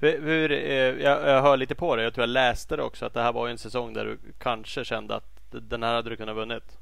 [0.00, 2.02] Hur, hur, eh, jag, jag hör lite på det.
[2.02, 4.84] Jag tror jag läste det också att det här var en säsong där du kanske
[4.84, 6.78] kände att den här hade du kunnat vunnit.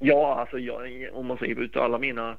[0.00, 2.36] Ja, alltså jag, om man ser ut alla mina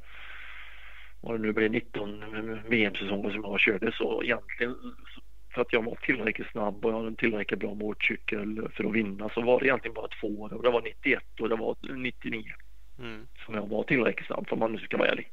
[1.21, 4.75] vad det nu blir 19 VM-säsonger som jag körde så egentligen
[5.55, 8.93] för att jag var tillräckligt snabb och jag hade en tillräckligt bra motorcykel för att
[8.93, 10.53] vinna så var det egentligen bara två år.
[10.53, 12.43] Och det var 91 och det var 99
[12.99, 13.27] Mm.
[13.45, 15.31] som jag var tillräckligt snabb för man nu ska vara ärlig.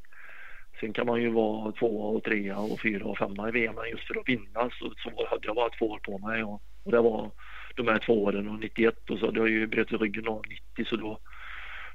[0.80, 3.90] Sen kan man ju vara tvåa och trea och fyra och femma i VM men
[3.90, 6.90] just för att vinna så, så hade jag bara två år på mig och, och
[6.92, 7.30] det var
[7.76, 10.84] de här två åren och 91 och så hade jag ju brutit ryggen av 90
[10.84, 11.18] så då,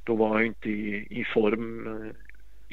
[0.03, 2.11] då var jag inte i, i form eh,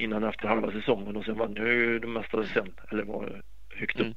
[0.05, 3.43] innan efter halva säsongen och sen vann jag ju det mesta sen eller var
[3.75, 4.15] högt Mm.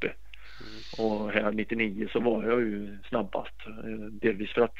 [0.97, 3.67] Och här 99 så var jag ju snabbast.
[3.67, 4.75] eh, Delvis för att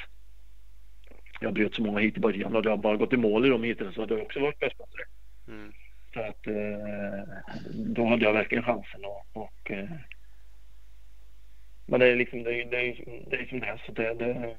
[1.40, 3.48] jag bröt så många hit i början och hade jag bara gått i mål i
[3.48, 5.52] de heaten så hade jag också varit bäst på det.
[5.52, 5.72] Mm.
[6.14, 7.34] Så att eh,
[7.74, 9.90] då hade jag verkligen chansen och, och eh,
[11.86, 14.14] men det är liksom det är, det är, det är som det är så det,
[14.14, 14.56] det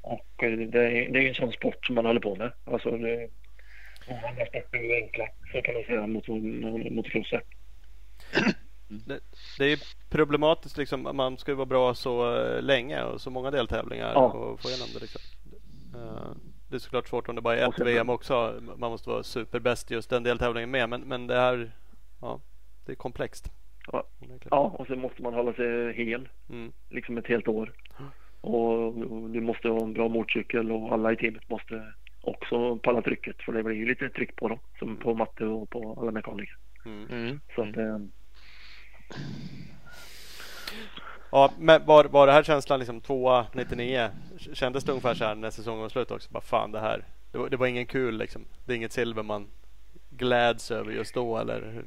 [0.00, 2.52] och, det är, det är en sån sport som man håller på med.
[2.64, 3.28] Alltså det,
[4.08, 6.28] många sporter är enkla så kan man säga mot,
[6.92, 7.42] mot crosser.
[8.88, 9.20] Det,
[9.58, 9.78] det är
[10.10, 11.08] problematiskt liksom.
[11.16, 14.26] Man ska ju vara bra så eh, länge och så många deltävlingar Ja.
[14.32, 15.20] och få igenom det liksom.
[15.94, 16.30] Eh,
[16.70, 18.60] Det är såklart svårt om det bara är ett VM också.
[18.76, 20.88] Man måste vara superbäst i just den deltävlingen med.
[20.88, 21.70] Men, men det här,
[22.20, 22.40] ja,
[22.86, 23.50] det är komplext.
[24.50, 24.74] Ja.
[24.78, 26.72] och sen måste man hålla sig hel Mm.
[26.90, 27.72] liksom ett helt år.
[28.40, 33.02] Och, och du måste ha en bra motorcykel och alla i teamet måste också palla
[33.02, 36.10] trycket för det blir ju lite tryck på dem som på matte och på alla
[36.10, 36.56] mekaniker.
[36.84, 37.06] Mm.
[37.10, 37.40] Mm.
[37.54, 37.98] Så att, eh,
[41.30, 44.10] Ja, men var, var det här känslan liksom tvåa 99?
[44.52, 46.30] Kändes det ungefär så här när säsongen var slut också?
[46.32, 47.04] Bara fan det här.
[47.32, 48.44] Det var, det var ingen kul liksom.
[48.64, 49.46] Det är inget silver man
[50.10, 51.84] gläds över just då eller hur?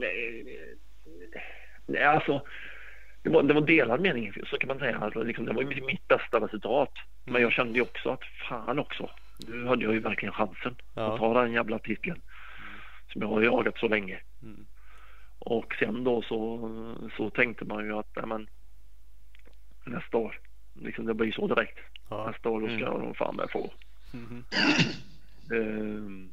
[0.00, 0.44] nej,
[1.86, 2.42] nej, alltså
[3.22, 4.98] det var, det var delad mening så kan man säga.
[4.98, 6.92] Alltså, liksom, det var ju mitt bästa resultat.
[7.24, 9.10] Men jag kände ju också att fan också.
[9.48, 11.12] Nu hade jag ju verkligen chansen Ja.
[11.14, 12.20] att ta den jävla titeln.
[13.12, 14.18] Som jag har jagat så länge.
[14.42, 14.66] Mm.
[15.48, 16.70] Och sen då så,
[17.16, 18.48] så tänkte man ju att nej, men,
[19.84, 20.40] nästa år,
[20.74, 21.78] liksom det blir så direkt.
[22.10, 22.30] Ja.
[22.30, 23.70] Nästa år då ska jag nog fan med få.
[24.12, 24.44] Mhm.
[25.52, 26.32] Ehm,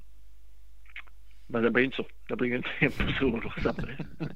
[1.47, 2.05] men det blir inte så.
[2.27, 3.97] Det blir ju inte en position då sämre.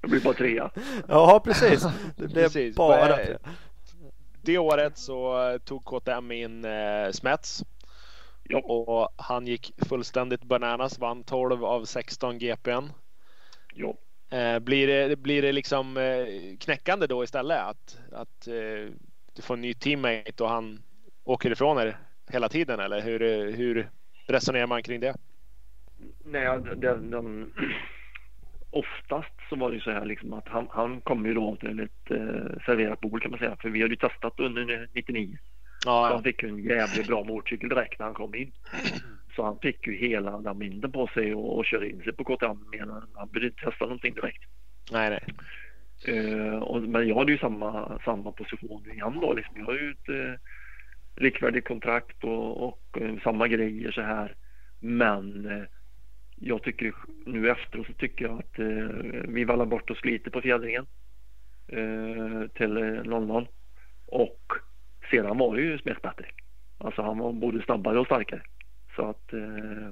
[0.00, 0.70] Det blir bara trea.
[1.08, 1.82] Ja precis.
[2.16, 2.76] Det blev Precis.
[2.76, 3.36] bara Vad- tre.
[4.42, 7.64] Det året så eh, tog KTM in eh, Smets
[8.44, 10.98] Ja, och han gick fullständigt bananas.
[10.98, 12.88] Vann 12 av 16 GPn.
[13.74, 13.94] Ja.
[14.30, 18.92] Eh, blir, det, blir det liksom eh, knäckande då istället att, att eh,
[19.36, 20.82] du får en ny teammate och han
[21.24, 21.96] åker ifrån er
[22.28, 23.88] hela tiden eller hur, hur
[24.26, 25.14] resonerar man kring det?
[26.24, 27.52] Nej, den, den,
[28.70, 31.80] oftast så var det ju så här liksom att han, han kom ju då till
[31.80, 33.56] ett eh, serverat bord kan man säga.
[33.60, 35.38] För vi hade ju testat under 99.
[35.78, 38.52] Så Ja, han fick en jävligt bra motorcykel direkt när han kom in.
[39.36, 42.24] Så han fick ju hela den vinden på sig och, och körde in sig på
[42.24, 42.58] KTM.
[42.70, 44.42] medan Han behövde inte testa någonting direkt.
[44.92, 45.24] nej, nej.
[46.06, 49.32] Eh, och, men jag hade ju samma, samma position igen då.
[49.32, 49.54] Liksom.
[49.58, 50.40] Jag har ju ett eh,
[51.16, 54.34] likvärdigt kontrakt och, och eh, samma grejer så här.
[54.80, 55.48] Men
[56.36, 56.94] jag tycker
[57.26, 58.58] nu efteråt så tycker jag att
[59.28, 60.86] vi vallar bort oss lite på fjädringen
[62.54, 63.46] till eh, London.
[64.06, 64.52] Och
[65.10, 66.26] sedan var det ju Smith bättre.
[66.78, 68.42] Alltså han var både snabbare och starkare.
[68.96, 69.90] Så att eh,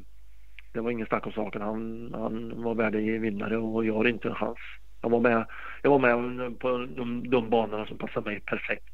[0.73, 1.63] det var ingen snack om saken.
[1.63, 4.59] Han, han var värdig vinnare och jag har inte en chans.
[5.01, 5.47] Jag var med,
[5.83, 8.85] jag var med på de, de banorna som passade mig perfekt.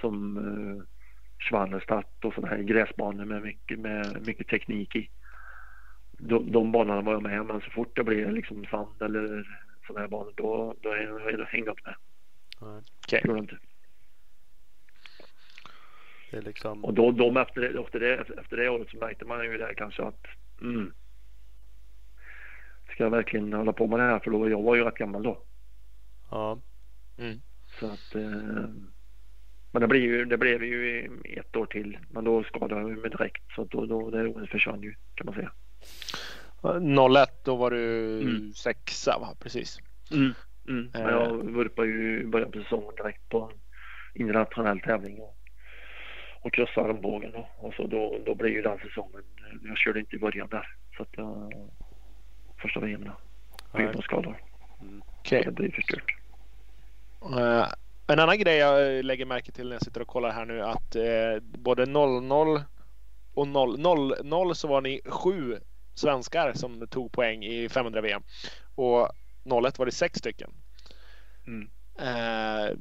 [0.00, 0.84] Som eh,
[1.38, 5.08] Schwannerstadt och sådana här gräsbanor med mycket, med mycket teknik i.
[6.18, 9.46] De, de banorna var jag med men så fort det blev liksom sand eller
[9.86, 11.94] sådana här banor då, då, är- då hängde jag inte med.
[13.04, 13.20] Okej.
[13.24, 13.58] Gjorde jag inte.
[13.58, 13.66] Det
[16.19, 16.84] är liksom.
[16.84, 19.74] Och då, de efter, det- efter, det, efter det året så märkte man ju det
[19.76, 20.26] kanske att
[20.60, 20.92] mm,
[22.94, 25.22] ska jag verkligen hålla på med det här för då, jag var ju rätt gammal
[25.22, 25.42] då.
[26.30, 26.58] Ja.
[27.80, 28.68] Så att, eh,
[29.72, 31.98] men det blev, ju, det blev ju ett år till.
[32.10, 35.34] Men då skadade jag mig direkt så då, då det året försvann ju kan man
[35.34, 35.52] säga.
[36.62, 38.52] 01 då var du Mm.
[38.52, 39.34] sexa va?
[39.40, 39.78] Precis.
[40.12, 40.32] Mm.
[40.68, 40.90] Mm.
[40.92, 41.10] Men Eh.
[41.10, 43.58] jag vurpade ju i början på säsongen direkt på en
[44.20, 45.36] internationell tävling och,
[46.40, 49.22] och krossade armbågen och, och så då, då blev ju den säsongen.
[49.64, 51.52] Jag körde inte i början där så att jag
[52.62, 53.12] första VM då.
[53.72, 54.42] På grund av skador.
[55.30, 56.16] Det blev förstört.
[57.22, 57.66] Eh,
[58.06, 60.96] En annan grej jag lägger märke till när jag sitter och kollar här nu att
[60.96, 62.62] eh, både 00
[63.34, 65.58] och 0, 0, 0 så var ni sju
[65.94, 68.22] svenskar som tog poäng i 500 VM
[68.74, 69.08] och
[69.66, 70.50] 01 var det sex stycken.
[71.46, 71.70] Mm.
[71.98, 72.76] Eh,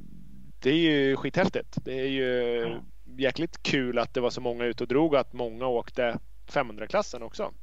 [0.59, 1.77] det är ju skithäftigt.
[1.85, 2.81] Det är ju Ja.
[3.17, 7.23] Jäkligt kul att det var så många ute och drog och att många åkte 500-klassen
[7.23, 7.53] också.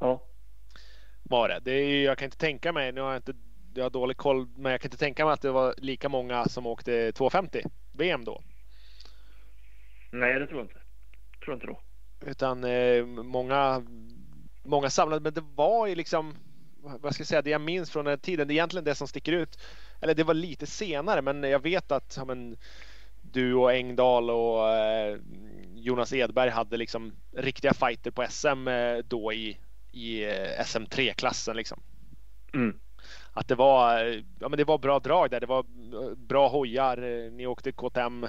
[0.00, 0.22] Ja.
[1.22, 1.60] Var det.
[1.64, 3.34] det är, jag kan inte tänka mig, nu har jag inte
[3.74, 6.44] jag har dålig koll, men jag kan inte tänka mig att det var lika många
[6.44, 7.62] som åkte 250
[7.92, 8.42] VM då.
[10.10, 10.80] Nej, det tror jag inte.
[11.44, 11.80] Tror jag inte då.
[12.30, 13.82] Utan eh, många,
[14.62, 16.34] många samlade, men det var ju liksom,
[16.80, 19.08] vad ska jag säga, det jag minns från den tiden, det är egentligen det som
[19.08, 19.58] sticker ut.
[20.00, 22.56] Eller det var lite senare, men jag vet att ja, men,
[23.32, 25.18] du och Engdahl och eh,
[25.74, 29.58] Jonas Edberg hade liksom riktiga fighter på SM eh, då i,
[29.92, 31.80] i eh, SM3-klassen liksom.
[32.54, 32.76] Mm.
[33.32, 33.98] Att det var,
[34.40, 35.40] ja, men det var bra drag där.
[35.40, 35.64] Det var
[36.16, 37.30] bra hojar.
[37.30, 38.26] Ni åkte KTM,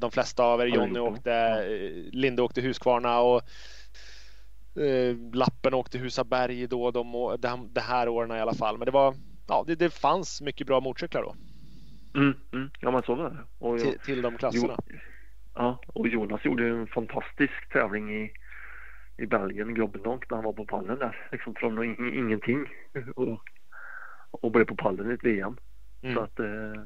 [0.00, 0.66] de flesta av er.
[0.66, 1.64] Jonny åkte,
[2.12, 3.42] Linde åkte Husqvarna och
[5.32, 8.78] Lappen åkte Husaberg då de, å- de, de här åren i alla fall.
[8.78, 9.14] Men det var,
[9.48, 11.34] ja, det, det fanns mycket bra motorcyklar då
[12.16, 12.34] Mm.
[12.52, 12.70] Mm.
[12.80, 13.36] Ja, men så var det.
[13.58, 14.76] Och, till, till de klasserna.
[14.88, 14.96] Jo,
[15.54, 18.32] ja, och Jonas gjorde en fantastisk tävling i,
[19.16, 21.28] i Belgien, Grobbenonk, när han var på pallen där.
[21.32, 22.66] Liksom från in, ingenting.
[23.16, 23.38] Och,
[24.30, 25.56] och blev på pallen i ett VM.
[26.00, 26.18] Så Mm.
[26.18, 26.82] att eh,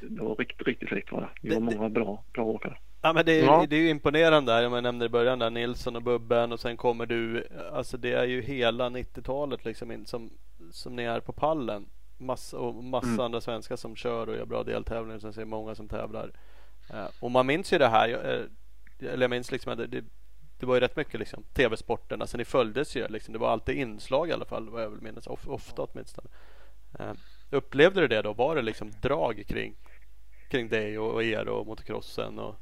[0.00, 1.48] det var riktigt, riktigt fräckt var det.
[1.48, 2.78] Det var Det- många bra, bra åkare.
[3.02, 3.66] Ja men det är, Ja.
[3.68, 4.62] det är ju imponerande där.
[4.62, 7.46] Jag nämnde i början där Nilsson och Bubben och sen kommer du.
[7.72, 10.30] Alltså det är ju hela 90-talet liksom in, som,
[10.70, 11.86] som ni är på pallen.
[12.18, 13.20] Massa, och massa Mm.
[13.20, 15.18] andra svenskar som kör och gör bra deltävlingar.
[15.18, 16.30] Sen ser många som tävlar.
[16.90, 18.08] Eh, och man minns ju det här.
[18.08, 18.44] Jag, eh,
[19.00, 20.04] eller jag minns liksom att det, det,
[20.58, 22.20] det var ju rätt mycket liksom tv-sporten.
[22.20, 23.32] Alltså ni följdes ju liksom.
[23.32, 25.26] Det var alltid inslag i alla fall vad jag vill minnas.
[25.26, 26.28] Of, ofta åtminstone.
[26.98, 27.12] Eh,
[27.50, 28.32] upplevde du det då?
[28.32, 29.74] Var det liksom drag kring,
[30.50, 32.54] kring dig och, och er och motocrossen och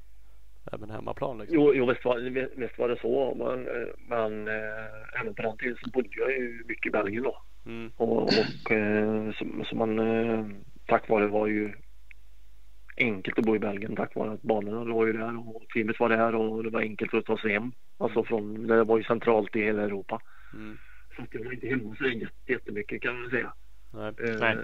[0.72, 1.38] även hemmaplan?
[1.38, 1.54] Liksom?
[1.60, 2.18] Jo, jo visst, var,
[2.60, 3.34] visst var det så.
[3.34, 7.22] Men, eh, men eh, även på den tiden så bodde jag ju mycket i Belgien
[7.22, 7.42] då.
[7.66, 10.46] Mm, Och, och eh, så, så man eh,
[10.86, 11.72] tack vare var ju
[12.96, 16.08] enkelt att bo i Belgien tack vare att banorna låg ju där och teamet var
[16.08, 17.72] där och det var enkelt att ta sig hem.
[17.98, 20.20] Alltså från, det var ju centralt i hela Europa.
[20.52, 20.76] mm,
[21.16, 23.52] Så att jag var inte hemma så jätte- jättemycket kan man säga.
[23.92, 24.56] nej, Eh, Nej.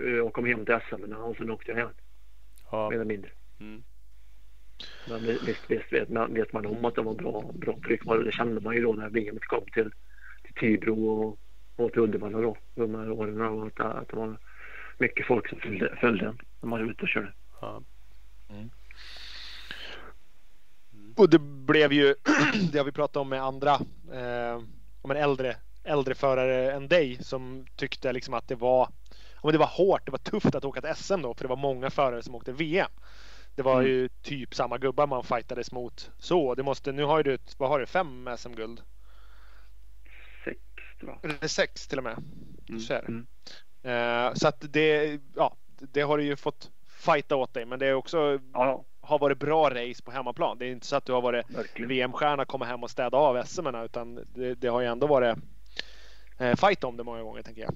[0.00, 1.88] eh, Jag kom hem till SM och sen åkte jag hem
[2.70, 3.30] ja, mer eller mindre.
[3.60, 3.82] mm,
[5.06, 8.00] Men visst, visst vet, man, vet man om att det var bra, bra tryck.
[8.24, 9.90] Det kände man ju då när VM kom till,
[10.42, 11.38] till Tibro och,
[11.76, 12.56] och till Uddevalla då.
[12.74, 14.38] De här åren och att, att det var
[14.98, 17.32] mycket folk som följde, följde en när man var ute och körde.
[17.60, 17.82] ja,
[21.16, 22.14] Och det blev ju,
[22.72, 23.70] det har vi pratat om med andra,
[24.12, 24.62] eh,
[25.02, 28.88] om en äldre, äldre förare än dig som tyckte liksom att det var,
[29.42, 31.56] men det var hårt, det var tufft att åka till SM då för det var
[31.56, 32.90] många förare som åkte VM.
[33.54, 33.86] Det var Mm.
[33.86, 36.54] ju typ samma gubbar man fightades mot så.
[36.54, 38.80] Det måste, nu har ju du, ett- vad har du, fem SM-guld?
[41.06, 41.18] Jag.
[41.30, 42.16] Eller sex till och med.
[42.88, 43.08] Så är det.
[43.08, 43.26] Mm.
[43.82, 47.86] Eh, så att det, ja, det har du ju fått fighta åt dig men det
[47.86, 50.58] är också Ja, har varit bra race på hemmaplan.
[50.58, 51.46] Det är inte så att du har varit.
[51.76, 55.38] VM-stjärna komma hem och städa av SM utan det, det har ju ändå varit
[56.38, 57.74] eh, fight om det många gånger tänker jag.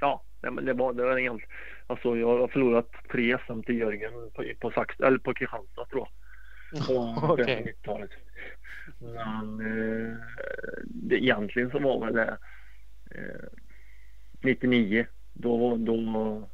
[0.00, 1.52] Ja, men det var, det var egentligen,
[1.86, 6.00] alltså jag har förlorat tre SM till Jörgen på, på, Sax, eller på Kristianstad tror
[6.00, 6.08] jag.
[6.86, 8.10] På 90-talet.
[8.98, 10.16] Men eh,
[10.84, 12.38] det, egentligen så var väl det
[13.10, 13.48] eh,
[14.40, 15.06] 99.
[15.32, 16.48] Då, då,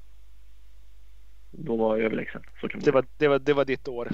[1.51, 2.43] då var jag överlägsen.
[2.61, 4.09] Så kan man Det var, det, var, det var ditt år.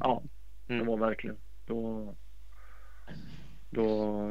[0.00, 0.22] Ja,
[0.68, 0.80] Mm.
[0.84, 1.36] det var verkligen.
[1.66, 2.14] Då,
[3.70, 3.84] då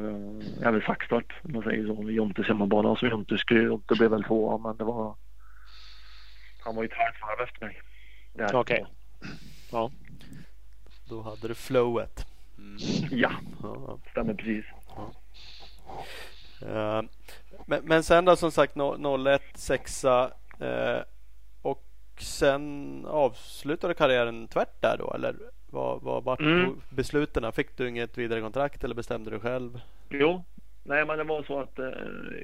[0.08, 2.10] eh, även Saxtorp, om man säger så.
[2.10, 5.16] Jontes hemmabana som Jonte Jonte blev väl tvåa men det var
[6.64, 7.80] han var ju ett halvt varv efter mig.
[8.52, 8.86] Okej.
[9.72, 9.90] Ja.
[11.08, 12.26] då hade du flowet.
[12.58, 12.76] Mm.
[13.10, 13.30] Ja,
[14.10, 14.64] stämmer precis.
[16.62, 17.02] Eh,
[17.66, 20.26] men, men sen då som sagt no- 01, 6 eh,
[21.62, 21.82] och
[22.20, 25.34] sen avslutade karriären tvärt där då eller
[25.70, 26.80] vad, vad vart Mm.
[26.90, 27.52] besluten?
[27.52, 29.80] Fick du inget vidare kontrakt eller bestämde du själv?
[30.08, 30.44] Jo,
[30.82, 31.88] nej men det var så att eh,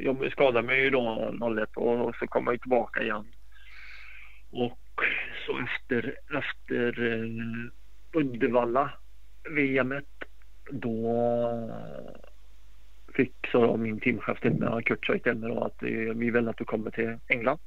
[0.00, 1.32] jag skadade mig ju då
[1.62, 3.26] 01 och, och så kom jag tillbaka igen.
[4.50, 4.78] Och
[5.46, 6.94] så efter, efter
[8.12, 8.90] Uddevalla
[9.50, 10.04] VMet
[10.70, 11.20] då
[13.14, 17.18] fick så min teamchef till mig, Kurt då att vi vill att du kommer till
[17.28, 17.58] England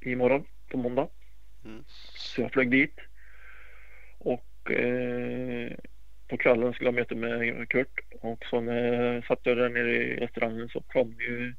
[0.00, 1.08] imorgon på måndag.
[1.64, 1.84] Mm.
[2.14, 3.00] Så jag flög dit.
[4.18, 5.72] Och eh,
[6.28, 10.16] på kvällen skulle jag möta med Kurt och så när jag satt där nere i
[10.16, 11.54] restaurangen så kom ju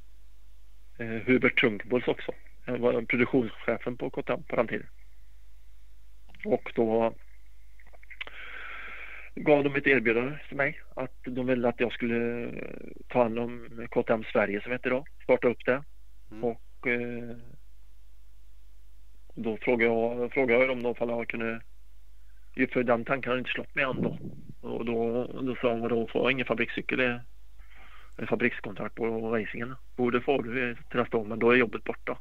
[0.98, 2.32] eh, Hubert Trunkbuls också
[2.66, 4.88] Jag var produktionschefen på KTM på den tiden.
[6.46, 7.16] Och då
[9.36, 12.52] gav de ett erbjudande till mig att de ville att jag skulle
[13.08, 15.08] ta hand om KTM Sverige som heter idag.
[15.24, 15.84] Starta upp det.
[16.32, 16.44] Mm.
[16.44, 17.36] Och eh,
[19.36, 21.62] då frågade jag, frågade jag dem då ifall jag kunde
[22.74, 24.18] för den tanken hade inte slått mig än då.
[24.62, 26.98] Och då, då sa de då får jag ingen fabrikscykel.
[26.98, 27.22] Det
[28.18, 29.76] är fabrikskontrakt på racingen.
[29.98, 32.18] Jo det får du till nästa år men då är jobbet borta.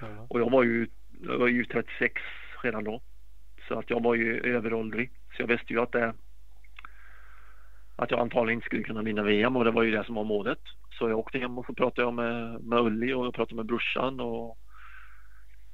[0.00, 0.26] Ja.
[0.28, 0.86] Och jag var ju,
[1.22, 2.22] jag var ju 36
[2.62, 3.00] redan då.
[3.68, 5.10] Så att jag var ju överåldrig.
[5.36, 6.14] Så jag visste ju att det
[7.96, 10.24] att jag antagligen inte skulle kunna vinna VM och det var ju det som var
[10.24, 10.58] målet.
[10.90, 13.66] Så jag åkte hem och så pratade jag med, med Ulli och jag pratade med
[13.66, 14.58] brorsan och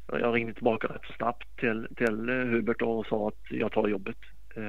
[0.07, 4.17] jag ringde tillbaka rätt så snabbt till, till Hubert och sa att jag tar jobbet.
[4.57, 4.63] Eh,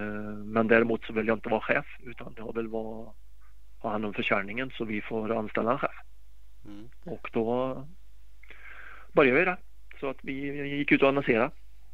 [0.46, 3.14] Men däremot så vill jag inte vara chef utan jag vill vara,
[3.80, 5.96] ha hand om försäljningen så vi får anställa en chef.
[6.66, 6.90] Mm.
[7.06, 7.76] Och då
[9.14, 9.58] började vi det.
[10.00, 11.52] Så att vi gick ut och annonserade.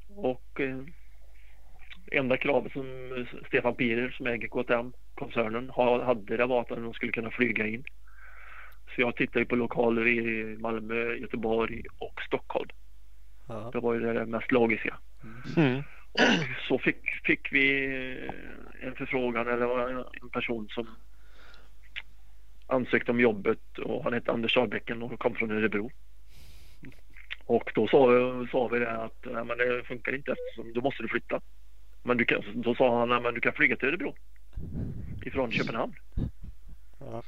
[0.08, 0.78] Och eh,
[2.12, 2.86] enda kravet som
[3.48, 7.84] Stefan Pirer som äger KTM-koncernen ha- hade det var att de skulle kunna flyga in.
[8.96, 12.70] Så jag tittade på lokaler i Malmö, Göteborg och Stockholm.
[13.48, 13.70] Ja.
[13.74, 14.98] Det var ju det mest logiska.
[15.58, 15.84] Mm.
[16.12, 16.22] Och
[16.68, 17.86] så fick, fick vi
[18.82, 20.88] en förfrågan eller en person som
[22.68, 25.92] ansökte om jobbet och han hette Anders Sahlbäcken och kom från Örebro.
[27.46, 28.08] Och då sa,
[28.52, 31.42] sa vi det att nej, men det funkar inte eftersom då måste du flytta.
[32.08, 34.16] Men du kan, då sa han men du kan flyga till Örebro
[35.26, 35.94] ifrån Köpenhamn.
[37.00, 37.24] Ja.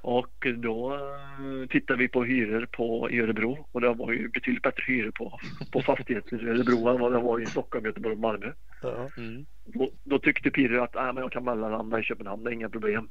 [0.00, 4.62] Och då eh, tittade vi på hyror på i Örebro och det var ju betydligt
[4.62, 5.38] bättre hyror på,
[5.72, 8.52] på fastigheter i Örebro än vad det var i Stockholm, Göteborg och Malmö.
[8.82, 9.08] Ja.
[9.16, 9.46] Mm.
[9.64, 12.68] Då, då tyckte Pirre att äh, men jag kan mellanlanda i Köpenhamn, det är inga
[12.68, 13.08] problem.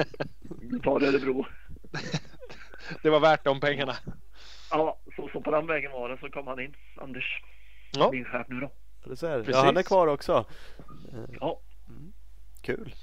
[0.60, 1.46] Vi tar Örebro.
[3.02, 3.94] Det var värt de pengarna.
[4.70, 6.18] Ja, så, så på den vägen var det.
[6.20, 7.42] Så kom han in, Anders,
[7.96, 8.10] Ja.
[8.12, 8.70] min chef nu då.
[9.04, 9.48] Precis.
[9.48, 10.44] Ja, han är kvar också.
[11.40, 11.60] Ja,
[12.62, 12.94] Kul.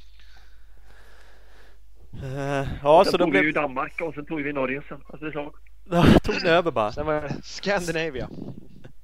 [2.23, 3.53] Eh, ja, sen så då tog vi ju blev...
[3.53, 5.01] Danmark och sen tog vi Norge sen.
[5.07, 5.55] Alltså, det slag.
[6.23, 6.91] Tog ni över bara.
[6.91, 8.29] Sen var det Scandinavia.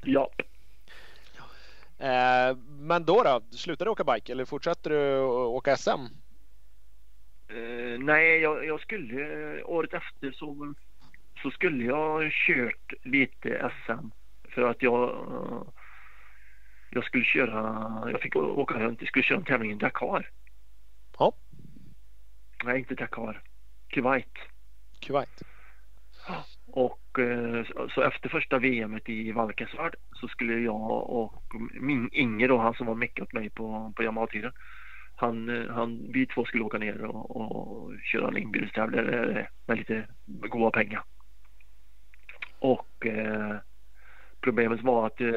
[0.04, 0.30] Ja,
[2.00, 3.42] Eh, men då då?
[3.52, 5.90] Slutade du åka bike eller fortsatte du åka SM?
[5.90, 5.98] Eh,
[8.00, 10.74] nej, jag, jag skulle året efter så,
[11.44, 14.08] så skulle jag kört lite SM
[14.50, 15.28] för att jag
[16.98, 20.30] jag skulle köra, jag fick åka runt, jag skulle köra en tävling i Dakar.
[21.20, 21.34] Ja.
[22.64, 23.42] Nej, inte Dakar.
[23.88, 24.38] Kuwait.
[25.00, 25.42] Kuwait.
[26.68, 31.44] Och eh, så- efter första VMet i Valkensvärd så skulle jag och
[31.82, 34.52] min Inge då, han som var mycket åt mig på, på Yamaha-tiden.
[35.16, 39.06] Han, eh, han, vi två skulle åka ner och, och köra en inbjudningstävling
[39.66, 41.04] med lite goda pengar.
[42.60, 43.56] Och eh,
[44.42, 45.28] problemet var att eh,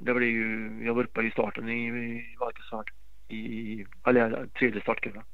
[0.00, 2.90] det blev ju, jag var uppe i starten i, i Valkensvärd
[3.28, 5.24] i, eller tredje startkurvan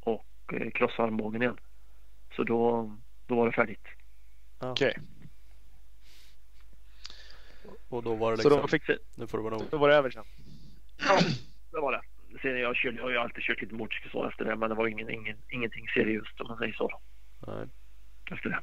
[0.00, 1.56] och eh, krossade armbågen igen.
[2.36, 2.92] Så då,
[3.26, 3.86] då var det färdigt.
[4.58, 4.98] Okej.
[7.88, 9.66] Och då var det Så liksom, då, fick, nu får det vara nog.
[9.70, 10.24] då var det över sen?
[10.98, 11.18] Ja,
[11.70, 12.00] det var det.
[12.42, 14.74] Sen jag, körde, jag har ju alltid kört lite motorcykel så efter det men det
[14.74, 17.00] var ingen, ingen, ingenting seriöst om man säger så.
[17.46, 17.66] Nej.
[18.30, 18.60] Efter det.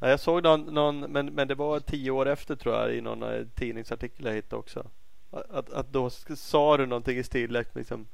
[0.00, 3.00] Ja, jag såg någon, någon men, men det var tio år efter tror jag i
[3.00, 4.86] någon eh, tidningsartikel jag hittade också.
[5.30, 8.06] Att, att då sa du någonting i stil liksom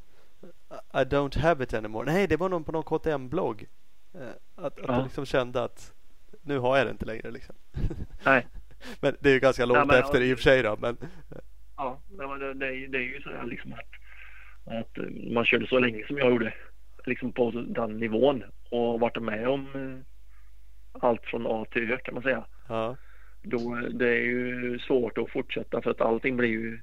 [0.95, 2.13] I don't have it anymore.
[2.13, 3.67] Nej, det var någon på någon KTM-blogg.
[4.15, 4.21] Eh,
[4.55, 4.97] Att, att Ja.
[4.99, 5.93] du liksom kände att
[6.43, 7.55] nu har jag det inte längre liksom.
[8.25, 8.47] Nej.
[9.01, 10.77] Men det är ju ganska långt men- efter i och för sig då.
[10.81, 10.97] Men
[11.77, 13.91] Ja, nej, men det, det, är ju- det är ju så här liksom att,
[14.75, 16.55] att eh, man körde så länge som jag gjorde.
[17.07, 20.16] Liksom på den nivån och varit med om eh,
[21.01, 22.45] allt från A till Ö kan man säga.
[22.69, 22.97] ja,
[23.43, 26.79] Då, det är ju svårt att fortsätta för att allting blir ju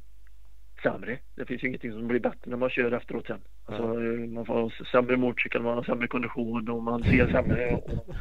[0.83, 1.19] sämre.
[1.35, 3.41] Det finns ju ingenting som blir bättre när man kör efteråt sen.
[3.65, 8.15] Alltså, eh, man får sämre motorcykel, man har sämre kondition och man ser sämre och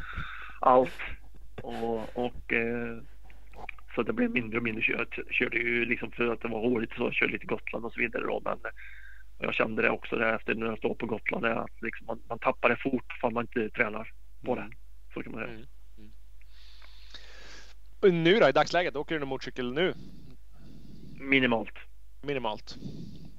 [0.61, 0.99] allt.
[1.61, 2.97] Och, och eh,
[3.95, 5.19] så det blev mindre och mindre kört.
[5.29, 8.23] Körde ju liksom för att det var roligt så körde lite Gotland och så vidare
[8.23, 8.41] då.
[8.45, 8.57] Men
[9.39, 11.45] jag kände det också där efter när jag stod på Gotland.
[11.45, 14.11] Att liksom man, man tappar det fort ifall man inte tränar
[14.45, 14.69] på det.
[15.13, 15.53] Så kan man säga.
[15.53, 15.65] Mm.
[18.11, 19.93] Nu då i dagsläget, åker du någon motorcykel nu?
[21.19, 21.73] Minimalt.
[22.21, 22.75] Minimalt.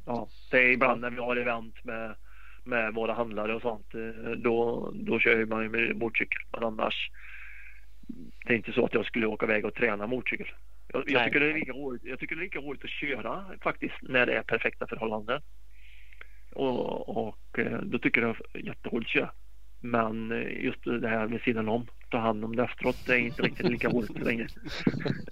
[0.06, 2.16] Ja, det är ibland när vi har event med,
[2.64, 3.94] med våra handlare och sånt.
[3.94, 6.42] eh, Då, då kör man ju med motorcykel.
[6.52, 7.10] Men annars.
[8.46, 10.48] Det är inte så att jag skulle åka iväg och träna motorcykel.
[10.92, 13.44] Jag, jag, tycker det är lika roligt, jag tycker det är lika roligt att köra
[13.62, 15.40] faktiskt när det är perfekta förhållanden.
[16.54, 19.30] Och, och eh, då tycker jag det är jätteroligt att köra.
[19.86, 23.18] Men eh, just det här med sidan om, ta hand om det efteråt, det är
[23.18, 24.46] inte riktigt lika roligt längre.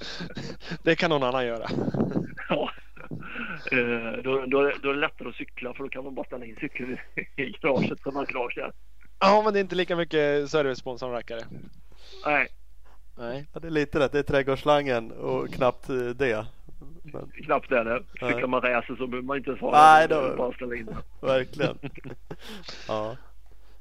[0.83, 1.67] Det kan någon annan göra.
[2.49, 2.71] Ja.
[3.73, 6.27] Eh, Då, då, är- då är det lättare att cykla för då kan man bara
[6.27, 6.97] ställa in cykeln
[7.37, 8.73] i- garaget som har garage där.
[9.21, 11.41] Ja, men det är inte lika mycket service på en sån rackare.
[12.27, 12.49] Nej,
[13.19, 13.47] Nej.
[13.53, 14.13] Ja, det är lite rätt.
[14.13, 16.47] Det är trädgårdsslangen och knappt eh, det.
[17.03, 17.85] Men, knappt det.
[17.85, 18.01] Nej.
[18.33, 20.15] Cyklar man racer så behöver man inte ens ha Nej, det.
[20.15, 21.27] då- Det Bara ställa in det.
[21.27, 21.79] verkligen.
[22.89, 23.17] Ja.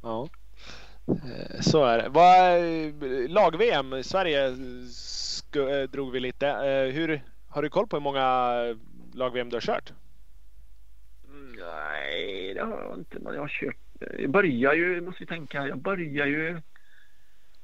[0.03, 0.27] Ja.
[1.07, 2.09] Eh, Så är det.
[2.09, 4.47] Vad, lag-VM i Sverige
[5.55, 6.47] eh, drog vi lite.
[6.47, 8.55] Eh, Hur, har du koll på hur många
[9.13, 9.93] lag-VM du har kört?
[11.59, 13.19] Nej, det har jag inte.
[13.19, 13.77] Men jag har kört.
[14.19, 16.61] Jag börjar ju, måste vi tänka, jag börjar ju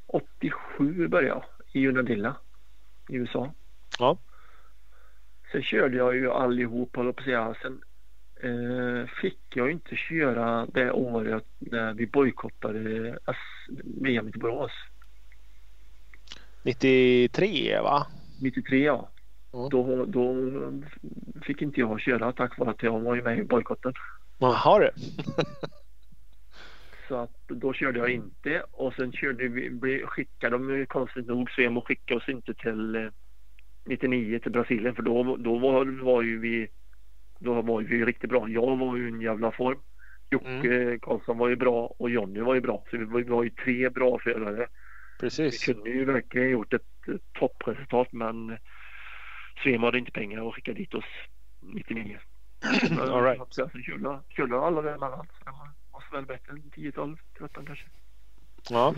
[0.08, 2.36] 87 började jag i Unadilla
[3.10, 3.54] i USA.
[4.00, 4.18] Ja.
[5.52, 7.56] Sen körde jag ju allihop, jag på att säga.
[7.62, 7.87] Sen eh,
[9.22, 12.80] fick jag inte köra det året när vi bojkottade
[14.02, 14.72] VM i Borås.
[16.64, 18.08] 93 va?
[18.42, 19.10] 93 ja.
[19.54, 19.70] Mm.
[19.70, 20.36] Då, då
[21.42, 23.94] fick inte jag köra tack vare att jag var med i bojkotten.
[24.38, 24.90] Jaha du.
[27.08, 31.82] Så att då körde jag inte och sen körde vi, skickade de konstigt nog Svemo
[31.82, 33.10] skickade oss inte till eh,
[33.86, 36.68] 99 till Brasilien för då, då var, var ju vi
[37.40, 38.50] då var ju vi riktigt bra.
[38.50, 39.80] Jag var ju i en jävla form.
[40.30, 42.84] Jocke Karlsson var ju bra och Jonny var ju bra.
[42.92, 44.68] Så vi var, vi var ju tre bra förare.
[45.20, 45.66] Vi Precis.
[45.66, 48.58] kunde ju verkligen gjort ett, ett toppresultat men
[49.64, 51.06] Svemo hade inte pengar att skicka dit oss
[51.60, 52.18] 99.
[53.00, 53.42] All right.
[53.50, 53.62] Så
[54.38, 55.28] jag alla däremellan.
[55.46, 55.72] Det var
[56.12, 57.86] var väl bättre än 10, 12, 13 kanske.
[58.70, 58.96] Ja.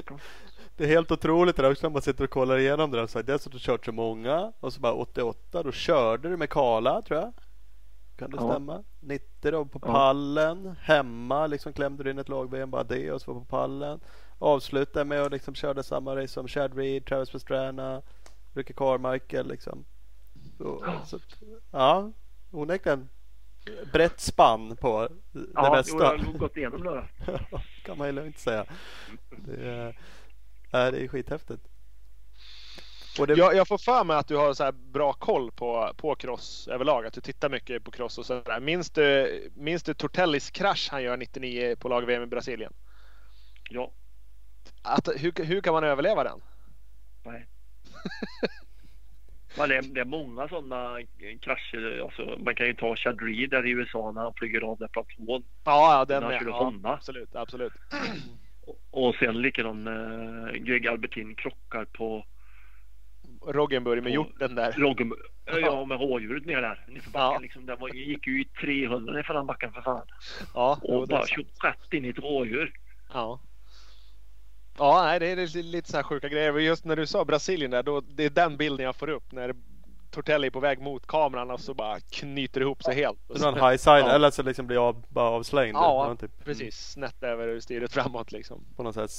[0.78, 3.08] Det är helt otroligt det där också när man sitter och kollar igenom det där.
[3.08, 6.50] Så dels att du kört så många och så bara 88 då körde du med
[6.50, 7.34] Kala tror jag.
[8.20, 8.52] Kan det Ja.
[8.52, 8.84] stämma?
[9.00, 9.88] 90 då på Ja.
[9.92, 10.76] pallen.
[10.82, 14.00] Hemma liksom klämde du in ett lag-VM bara det och så var på pallen.
[14.40, 18.02] Avslutade med att liksom körde samma race som Chad Reed, Travis Pastrana,
[18.54, 19.86] Ricky Carmichael liksom.
[20.58, 21.22] Så, så, att,
[21.72, 22.12] ja,
[22.52, 23.10] onekligen
[23.94, 25.98] brett spann på det Ja, mesta.
[25.98, 27.08] jag har gått igenom det.
[27.86, 28.66] kan man ju lugnt säga.
[29.30, 29.70] Det
[30.72, 31.68] är, det är skithäftigt.
[33.20, 35.94] Och det, Jag, jag får för mig att du har så här bra koll på,
[35.98, 37.06] på cross överlag.
[37.06, 38.60] Att du tittar mycket på cross och sådär.
[38.60, 42.74] Minns du, minns du Tortellis krasch han gör 99 på lag-VM i Brasilien?
[43.70, 43.92] Ja,
[44.82, 46.42] Att, hur, hur kan man överleva den?
[47.24, 47.48] nej.
[49.58, 51.00] Men det, är, det är många sådana
[51.42, 52.02] krascher.
[52.04, 54.88] Alltså, man kan ju ta Chad Reed där i USA när han flyger av där
[54.88, 55.26] platån.
[55.28, 56.90] Ja, ja den När han med.
[56.90, 57.74] Ja, absolut, absolut.
[58.92, 62.26] Och sen likadant eh, Greg Albertin krockar på
[63.54, 64.72] Roggenburg med hjorten där.
[64.72, 65.14] Roggen,
[65.62, 66.86] ja, med rådjuret ner där.
[66.88, 67.40] Nerför backen, Ja.
[67.40, 67.66] liksom.
[67.66, 70.08] Den var, gick ju i 300 nerför den backen för fan.
[70.54, 72.74] Ja, Och är bara kört rätt in i ett rådjur.
[73.14, 73.40] Ja.
[74.78, 76.54] Ja, nej, det är lite- lite så här sjuka grejer.
[76.60, 79.56] Just när du sa Brasilien där, då, det är den bilden jag får upp när
[80.12, 83.20] Tortelli är på väg mot kameran och så bara knyter ihop sig helt.
[83.28, 84.10] det var en high side Ja.
[84.12, 85.76] eller så liksom blir av, bara avslängd.
[85.76, 88.66] Ja, Man typ, Precis, snett över styret framåt liksom.
[88.76, 89.10] På någon sån här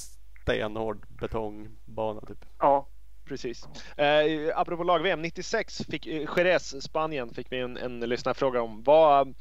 [0.42, 2.44] stenhård betongbana typ.
[2.58, 2.86] Ja,
[3.30, 3.64] Precis.
[3.96, 8.82] Eh, apropå lag-VM, 96 fick eh, Jerez, Spanien, fick vi en, en lyssnarfråga om.
[8.82, 9.34] Vad,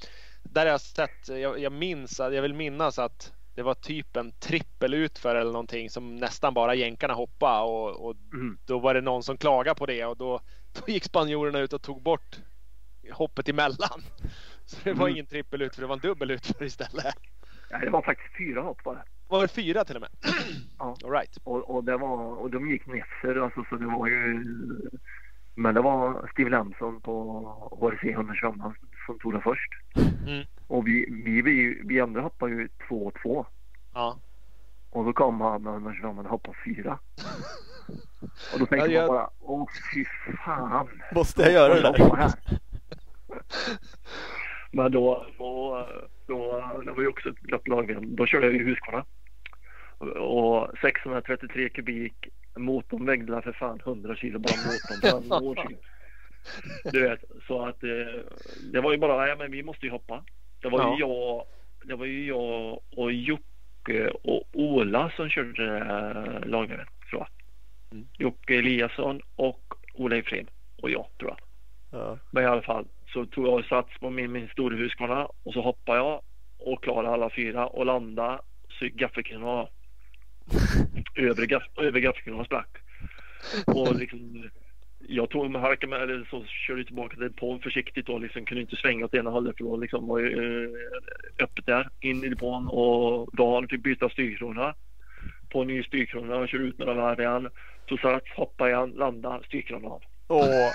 [0.43, 4.31] där jag sett, jag, jag minns, att- jag vill minnas att det var typ en
[4.31, 8.57] trippel utför eller någonting som nästan bara jänkarna hoppade och, och mm.
[8.65, 10.39] då var det någon som klagade på det och då,
[10.73, 12.39] då gick spanjorerna ut och tog bort
[13.11, 14.01] hoppet emellan.
[14.65, 15.13] Så det var Mm.
[15.15, 17.15] ingen trippel utför, det var en dubbel utför istället.
[17.71, 19.03] Nej, det var faktiskt fyra hopp bara.
[19.29, 20.09] Var det fyra till och med?
[20.79, 20.95] Ja.
[21.05, 21.37] All right.
[21.43, 24.45] Och, och, det var, och de gick nerför alltså, så det var ju...
[25.55, 27.41] Men det var Steve Lamson på
[27.81, 28.75] HRC 125 han
[29.05, 29.69] som tog den först.
[30.27, 30.45] Mm.
[30.67, 33.45] Och vi, vi, vi, vi andra hoppade ju 2-2.
[33.93, 34.19] Ja.
[34.89, 36.99] Och då kom han med 125 och hoppade fyra.
[38.53, 40.05] Och då tänkte Ja, jag- man bara, åh fy
[40.45, 40.87] fan.
[41.15, 42.31] Måste jag göra det där?
[44.71, 45.87] Men då, då,
[46.27, 47.97] då, det var ju också ett glatt lag.
[48.07, 49.05] Då körde jag ju Husqvarna.
[49.99, 52.27] Och 633 kubik.
[52.55, 55.77] Motorn vägde för fan 100 kilo bara motorn.
[56.83, 58.21] Du vet, så att eh,
[58.71, 60.23] det var ju bara, ja men vi måste ju hoppa.
[60.61, 61.43] Det var ju jag,
[61.83, 67.27] det var ju jag och Jocke och Ola som körde eh, laget tror jag.
[67.91, 68.07] Mm.
[68.17, 70.47] Jocke Eliasson och Ola Efrem
[70.81, 71.39] och jag tror jag.
[71.99, 72.17] Ja.
[72.31, 75.97] Men i alla fall så tog jag sats på min, min stora och så hoppade
[75.97, 76.21] jag
[76.57, 79.01] och klarade alla fyra och landade så gick
[81.15, 82.77] övriga, övriga Övre, gaffelkronan sprack.
[83.65, 84.49] Och liksom
[85.07, 88.45] jag tog mig harken med, eller så körde jag tillbaka till depån försiktigt och liksom
[88.45, 92.23] kunde inte svänga åt ena hållet för då liksom var ju eh, öppet där in
[92.23, 94.75] i depån och Dan fick byta styrkrona.
[95.49, 97.49] på en ny styrkrona och körde ut några varv igen.
[97.89, 100.01] Så sats, hoppade igen, landade styrkrona av.
[100.27, 100.71] Åh.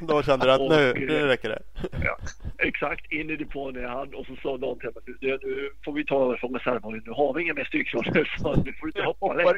[0.00, 1.62] Då kände du att nu, Och, nu räcker det.
[2.04, 2.18] Ja,
[2.58, 5.92] exakt, in i depån är han och så sa någon till mig "Du, nu får
[5.92, 7.06] vi ta över från reservhållet.
[7.06, 9.52] Nu har vi inga mer styrkronor så nu får du inte hoppa längre.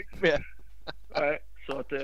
[1.20, 1.99] Nej, Så att eh,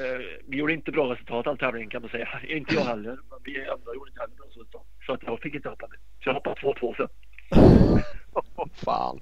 [0.49, 2.29] vi gjorde inte bra resultat all tävlingen kan man säga.
[2.49, 4.83] Inte jag heller, men vi andra gjorde inte heller bra resultat.
[5.07, 5.99] Så att jag fick inte hoppa med.
[6.25, 7.09] Så jag hoppade 2-2 sen.
[8.85, 9.21] Fan.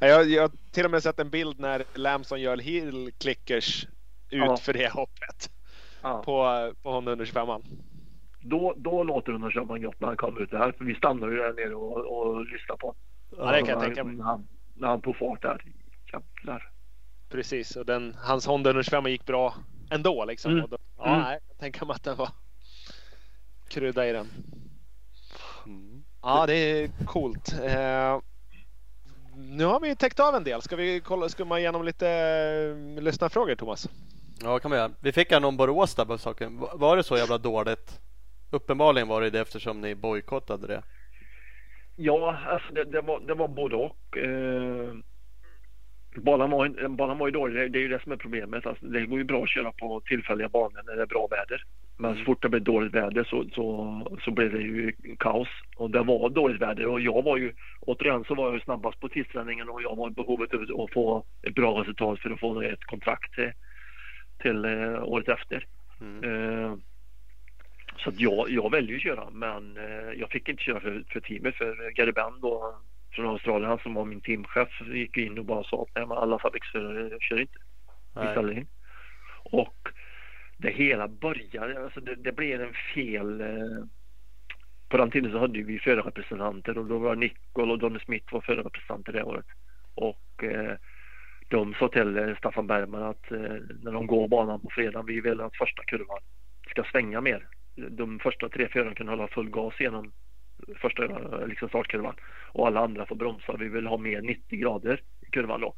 [0.00, 3.84] Jag, jag har till och med sett en bild när Lamson gör heel clickers
[4.30, 4.56] ut Ja.
[4.56, 5.50] för det hoppet
[6.02, 6.22] Ja.
[6.22, 7.48] på, på Honda 125
[8.40, 10.72] Då, då låter det nog som man gott när han kom ut där.
[10.72, 12.94] För vi stannade ju där nere och, och lyssnade på.
[13.36, 14.16] Ja, det kan jag tänka mig.
[14.16, 15.64] När han, när han tog fart där.
[16.12, 16.70] Jävlar.
[17.28, 19.54] Precis, och den, hans Honda 125 gick bra
[19.90, 20.52] ändå liksom.
[20.52, 20.64] Mm.
[20.64, 21.20] Och då, ja, Mm.
[21.20, 22.28] nej, jag tänker mig att den var
[23.68, 24.26] krydda i den.
[25.66, 26.04] Mm.
[26.22, 27.52] Ja, det är coolt.
[27.62, 28.20] Eh,
[29.36, 30.62] nu har vi täckt av en del.
[30.62, 32.08] Ska vi kolla, skumma igenom lite
[32.96, 33.88] eh, lyssnarfrågor Thomas?
[34.42, 34.90] Ja, kan vi göra.
[35.02, 36.58] Vi fick en om Borås där på saken.
[36.58, 38.00] Va- Var det så jävla dåligt?
[38.50, 40.82] Uppenbarligen var det det eftersom ni bojkottade det.
[41.96, 44.16] Ja, alltså det, det, var, det var både och.
[44.18, 44.92] Eh,
[46.16, 47.56] banan, var, banan var ju dålig.
[47.56, 48.66] Det, det är ju det som är problemet.
[48.66, 51.62] Alltså, det går ju bra att köra på tillfälliga banor när det är bra väder.
[52.00, 55.48] Men så fort det blir dåligt väder så, så, så blir det ju kaos.
[55.76, 59.08] Och det var dåligt väder och jag var ju, återigen så var jag snabbast på
[59.08, 62.62] tidsträningen och jag var i behovet av att få ett bra resultat för att få
[62.62, 63.52] ett kontrakt till,
[64.38, 65.66] till eh, året efter.
[66.00, 66.24] Mm.
[66.24, 66.76] Eh,
[67.96, 71.20] så att jag, jag väljer att köra men eh, jag fick inte köra för, för
[71.20, 72.78] teamet för Gary Benn då
[73.12, 76.38] från Australien som var min teamchef gick in och bara sa att nej, men alla
[76.38, 77.58] fabriksförare kör inte.
[78.14, 78.32] Vi Nej.
[78.32, 78.66] ställer in.
[79.42, 79.88] Och
[80.56, 83.42] det hela började, alltså det, det blev en fel
[84.88, 88.40] på den tiden så hade vi förarrepresentanter och då var Nicol och Donny Smith var
[88.40, 89.46] förarrepresentanter det året.
[89.94, 90.76] Och eh,
[91.48, 95.20] de sa till eh, Staffan Bergman att eh, när de går banan på fredag, vi
[95.20, 96.18] vill att första kurvan
[96.70, 97.46] ska svänga mer.
[97.90, 100.12] De första tre förarna kan hålla full gas genom
[100.76, 102.14] första eh, liksom startkurvan
[102.52, 103.56] och alla andra får bromsa.
[103.58, 105.74] Vi vill ha mer 90 grader i kurvan då.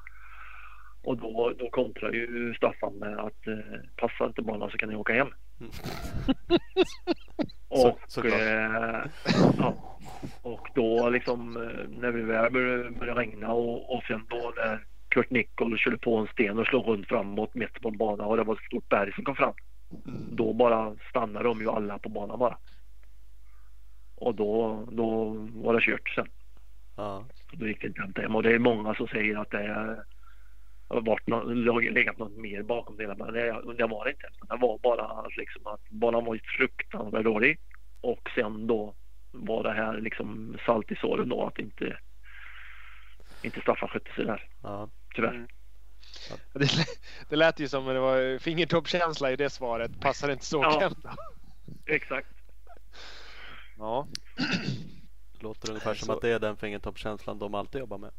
[1.02, 3.59] Och då, då kontrar ju Staffan med att eh,
[3.97, 5.28] passar inte banan så kan ni åka hem.
[7.72, 7.92] Mm.
[7.92, 9.05] och, Så- eh,
[9.59, 9.98] ja.
[10.42, 15.30] och då liksom eh, när vi väl började regna och, och sen då när Kurt
[15.30, 18.42] Nichol körde på en sten och slog runt framåt mitt på en bana och det
[18.42, 19.54] var ett stort berg som kom fram.
[20.32, 22.58] Då bara stannade de ju alla på banan bara.
[24.16, 25.24] Och då, då
[25.54, 26.28] var det kört sen.
[26.96, 27.24] Ja.
[27.52, 28.36] Då gick det inte hämta hem.
[28.36, 30.04] Och det är många som säger att det är-
[30.88, 33.14] varit det har legat något mer bakom det hela.
[33.14, 34.28] Men det, det var det inte.
[34.48, 37.58] Det var bara liksom att banan var fruktansvärt dålig.
[38.00, 38.94] Och sen då
[39.32, 41.98] var det här liksom salt i såren då att inte,
[43.42, 44.48] inte Staffan skötte sig där.
[44.62, 44.88] Ja.
[45.14, 45.34] Tyvärr.
[45.34, 45.46] Mm.
[46.52, 46.68] Det,
[47.28, 50.00] det lät ju som att det var fingertoppskänsla i det svaret.
[50.00, 50.90] Passar inte så Ja.
[51.86, 52.28] Exakt.
[53.78, 54.06] Ja.
[55.40, 58.10] Låter ungefär som Så- att det är den fingertoppskänslan de alltid jobbar med.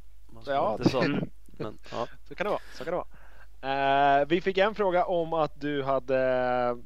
[0.46, 1.02] Ja, inte så.
[1.02, 1.30] Mm.
[1.58, 2.08] Men, ja.
[2.28, 2.62] Så kan det vara.
[2.74, 4.20] Så kan det vara.
[4.22, 6.78] Eh, vi fick en fråga om att du hade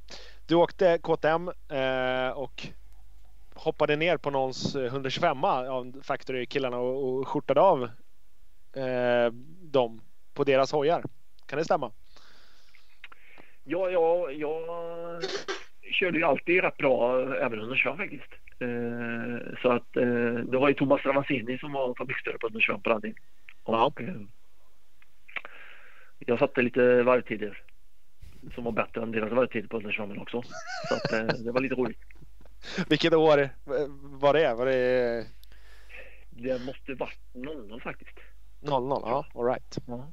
[0.48, 2.68] du åkte KTM eh, och
[3.54, 7.90] hoppade ner på någons eh, 125 av Factory-killarna och, och skjortade av
[8.76, 10.02] eh, dem
[10.34, 11.04] på deras hojar.
[11.46, 11.92] Kan det stämma?
[13.64, 14.62] Ja, ja, jag
[15.92, 18.32] körde ju alltid rätt bra även under kör faktiskt.
[18.60, 23.00] Eh, så att eh, det var ju Thomas Ravazzini som var fabriksförare på under på
[23.00, 23.16] den.
[23.64, 24.16] Och, eh,
[26.20, 27.64] jag satte lite varvtider
[28.56, 30.42] som var bättre än deras varvtider på under också.
[30.90, 32.00] Så att eh, det var lite roligt.
[32.90, 33.50] Vilket år
[34.20, 34.54] var det?
[34.54, 35.28] Var det
[36.30, 38.20] Det måste varit 00 faktiskt.
[38.66, 39.02] 00?
[39.06, 39.78] Ja, alright.
[39.88, 40.12] Ja.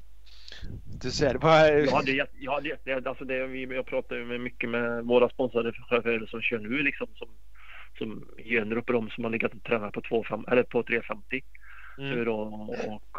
[1.03, 1.39] Du ser,
[2.63, 6.43] det jätte- alltså det, vi- jag pratar ju med mycket med våra sponsrade chaufförer som
[6.43, 7.29] kör nu liksom som,
[7.99, 11.41] som Jöner och de som har legat och tränat på, 2,5 eller på 350
[11.99, 12.11] Mm.
[12.11, 12.35] nu då
[12.89, 13.19] och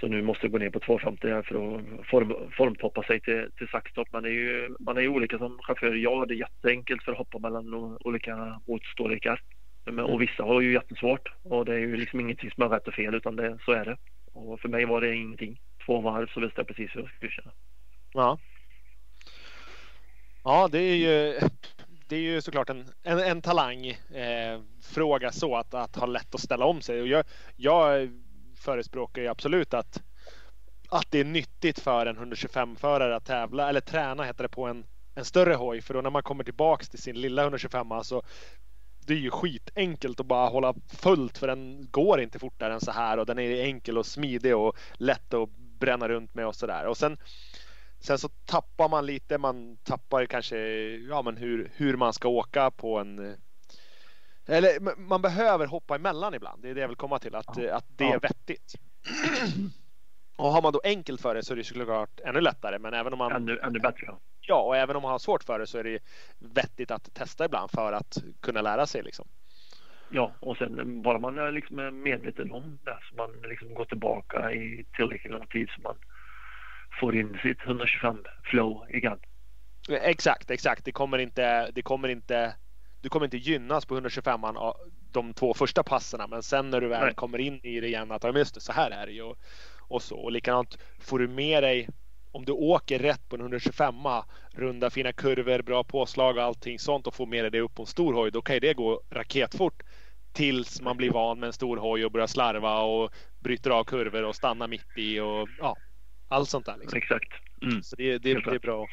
[0.00, 3.50] så nu måste jag gå ner på 250 här för att form, formtoppa sig till,
[3.58, 4.12] till saxtopp.
[4.12, 5.94] Man är ju man är ju olika som chaufför.
[5.94, 9.40] Jag har det jätteenkelt för att hoppa mellan olika motstorlekar.
[9.84, 12.88] Men, och vissa har ju jättesvårt och det är ju liksom ingenting som är rätt
[12.88, 13.96] och fel utan det, så är det.
[14.36, 15.60] Och för mig var det ingenting.
[15.86, 17.52] Två varv så visste jag precis hur jag skulle köra.
[18.12, 18.38] Ja.
[20.44, 21.40] Ja, det är ju,
[22.08, 26.40] det är ju såklart en, en, en talangfråga eh, så att, att ha lätt att
[26.40, 27.00] ställa om sig.
[27.00, 27.24] Och jag,
[27.56, 28.10] jag
[28.56, 30.02] förespråkar ju absolut att,
[30.88, 34.84] att det är nyttigt för en 125-förare att tävla, eller träna heter det, på en,
[35.14, 35.80] en större hoj.
[35.80, 38.22] För då när man kommer tillbaks till sin lilla 125 så
[39.06, 42.90] det är ju skitenkelt att bara hålla fullt för den går inte fortare än så
[42.90, 46.86] här och den är enkel och smidig och lätt att bränna runt med och sådär.
[46.86, 47.18] Och sen,
[48.00, 50.58] sen så tappar man lite, man tappar kanske
[51.08, 53.36] ja, men hur, hur man ska åka på en
[54.48, 56.62] eller man behöver hoppa emellan ibland.
[56.62, 57.34] Det är det jag vill komma till.
[57.34, 57.74] Att, Ja.
[57.76, 58.14] att det Ja.
[58.14, 58.74] är vettigt.
[60.36, 62.78] Och har man då enkelt för det så är det såklart ännu lättare.
[62.78, 64.14] Men även om man Ännu, ännu bättre.
[64.46, 64.62] Ja.
[64.62, 65.98] Och även om man har svårt för det så är det
[66.38, 69.28] vettigt att testa ibland för att kunna lära sig liksom.
[70.10, 73.84] Ja, och sen bara man är liksom är medveten om det så man liksom går
[73.84, 75.96] tillbaka i tillräckligt lång tid så man
[77.00, 79.18] får in sitt 125 flow igen.
[79.88, 80.84] Exakt, exakt.
[80.84, 82.54] Det kommer inte, det kommer inte,
[83.00, 84.56] du kommer inte gynnas på 125 an
[85.12, 87.14] de två första passerna, men sen när du väl Nej.
[87.14, 89.38] kommer in i det igen att ja, just det, så här är det ju och,
[89.88, 90.16] och så.
[90.16, 91.88] Och likadant får du med dig
[92.36, 93.94] om du åker rätt på en 125
[94.54, 97.82] runda fina kurvor, bra påslag och allting sånt och får med dig det upp på
[97.82, 99.82] en stor hoj, då kan ju det gå raketfort
[100.32, 104.22] tills man blir van med en stor hoj och börjar slarva och bryter av kurvor
[104.22, 105.76] och stannar mitt i och ja,
[106.28, 106.76] allt sånt där.
[106.76, 106.96] Liksom.
[106.98, 107.32] Exakt.
[107.62, 107.82] Mm.
[107.82, 108.90] Så det, det, det är bra att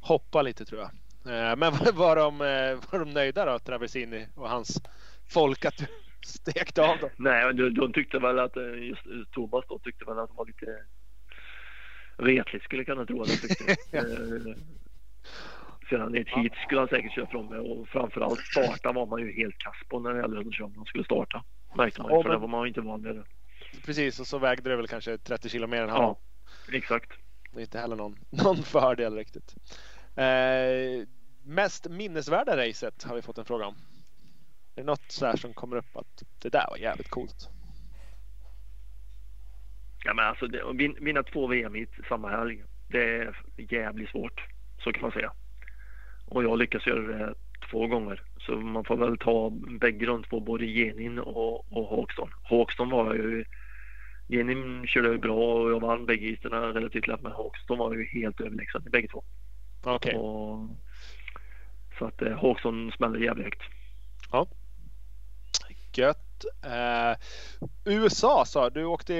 [0.00, 0.90] hoppa lite tror jag.
[1.34, 4.82] Eh, Men var- de, eh, var de nöjda då, Traversini och hans
[5.28, 5.86] folk att du
[6.26, 7.10] stekte av dem?
[7.16, 10.46] Nej, de, de tyckte väl att eh, just Thomas då tyckte väl att det var
[10.46, 10.66] lite
[12.24, 13.76] retligt skulle jag kunna tro att han tyckte.
[13.98, 14.56] Eh,
[15.90, 19.20] Sedan i ett hit skulle han säkert köra från mig och framförallt starta var man
[19.20, 21.44] ju helt kass på när det gällde att han skulle starta.
[21.76, 23.22] Märkte man ju, Ja, för men- det var man ju inte van vid.
[23.84, 26.00] Precis, och så vägde det väl kanske 30 kilo mer än han.
[26.02, 26.18] Ja,
[26.72, 27.12] exakt.
[27.50, 29.54] Det är inte heller någon, någon fördel riktigt.
[30.16, 31.06] Eh,
[31.44, 33.74] mest minnesvärda racet har vi fått en fråga om.
[34.74, 37.48] Är det något så här som kommer upp att det där var jävligt coolt?
[40.04, 40.62] Ja, men alltså det,
[41.00, 44.46] vinna två VM i samma helg, det är jävligt svårt.
[44.84, 45.32] Så kan man säga.
[46.26, 47.34] Och jag lyckas göra det
[47.70, 48.22] två gånger.
[48.38, 49.50] Så man får väl ta
[49.80, 52.30] bägge de två, både Genin och, och Hawkston.
[52.42, 53.44] Hawkston var ju...
[54.28, 57.22] Genin körde ju bra och jag vann bägge heaterna relativt lätt.
[57.22, 59.24] Men Hawkston var ju helt överlägsen i bägge två.
[59.84, 60.68] Okej, Och,
[61.98, 63.62] så att eh, Hawkston smällde jävligt högt.
[65.96, 66.31] gött.
[66.64, 67.16] Eh,
[67.84, 69.12] USA sa du åkte,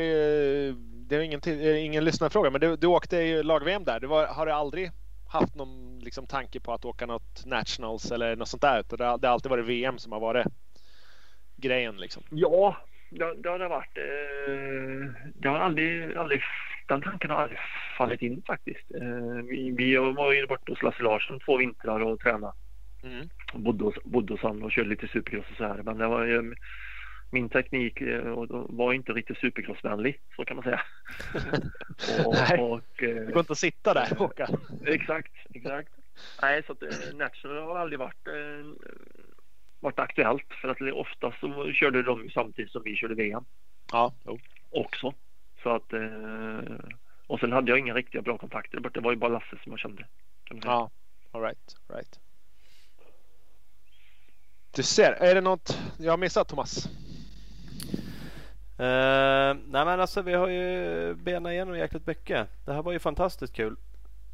[1.09, 4.01] det är ingen, eh, ingen lyssnarfråga, men du, du åkte i lag-VM där.
[4.01, 4.91] Du var, har du aldrig
[5.29, 8.81] haft någon liksom, tanke på att åka något Nationals eller något sånt där?
[8.81, 10.47] Utan det, har- det har alltid varit VM som har varit
[11.57, 12.23] grejen liksom.
[12.31, 12.77] Ja,
[13.11, 13.99] det, det har det varit.
[13.99, 16.43] Eh, det har aldrig, aldrig,
[16.89, 17.59] den tanken har aldrig
[17.99, 18.91] fallit in faktiskt.
[18.95, 22.53] Eh, vi, vi var ju borta hos Lasse Larsson två vintrar och tränade.
[23.05, 23.29] Mm.
[23.55, 25.83] Bodde hos, bodde hos han och körde lite supercross och så här.
[25.83, 26.55] Men det var ju,
[27.33, 30.81] min teknik eh, var inte riktigt supercrossvänlig, så kan man säga.
[32.27, 32.61] och, Nej.
[32.61, 34.41] och, eh, Det går inte att sitta där och.
[34.87, 35.93] Exakt, exakt.
[36.43, 38.29] Nej, så att eh, National har aldrig varit,
[39.81, 40.47] varit aktuellt.
[40.61, 43.45] För att oftast så körde de samtidigt som vi körde VM
[43.93, 44.39] Ja, jo.
[44.71, 45.15] också.
[45.63, 45.93] Så att,
[47.27, 48.81] och sen hade jag inga riktiga bra kontakter.
[48.81, 50.07] Det var ju bara Lasse som jag kände.
[50.65, 50.91] Ja,
[51.31, 52.21] all right, all right.
[54.71, 56.89] Du ser, är det något jag har missat Thomas?
[58.83, 62.49] Eh, nej men alltså vi har ju benat igenom jäkligt mycket.
[62.65, 63.77] Det här var ju fantastiskt kul.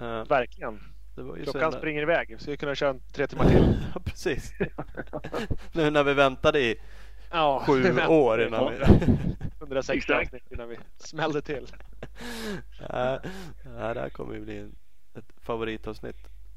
[0.00, 0.80] Eh, Verkligen.
[1.14, 2.28] det var ju så Klockan springer iväg.
[2.28, 3.76] Vi skulle kunna köra en tre timmar till.
[3.94, 4.52] Ja precis.
[5.72, 6.80] nu när vi väntade i
[7.30, 8.78] Ja, sju men- år innan vi...
[9.60, 10.20] 160 Exakt.
[10.26, 11.66] avsnitt innan vi smällde till.
[12.88, 13.20] ja,
[13.64, 14.74] det här kommer ju bli en,
[15.14, 16.16] ett favoritavsnitt.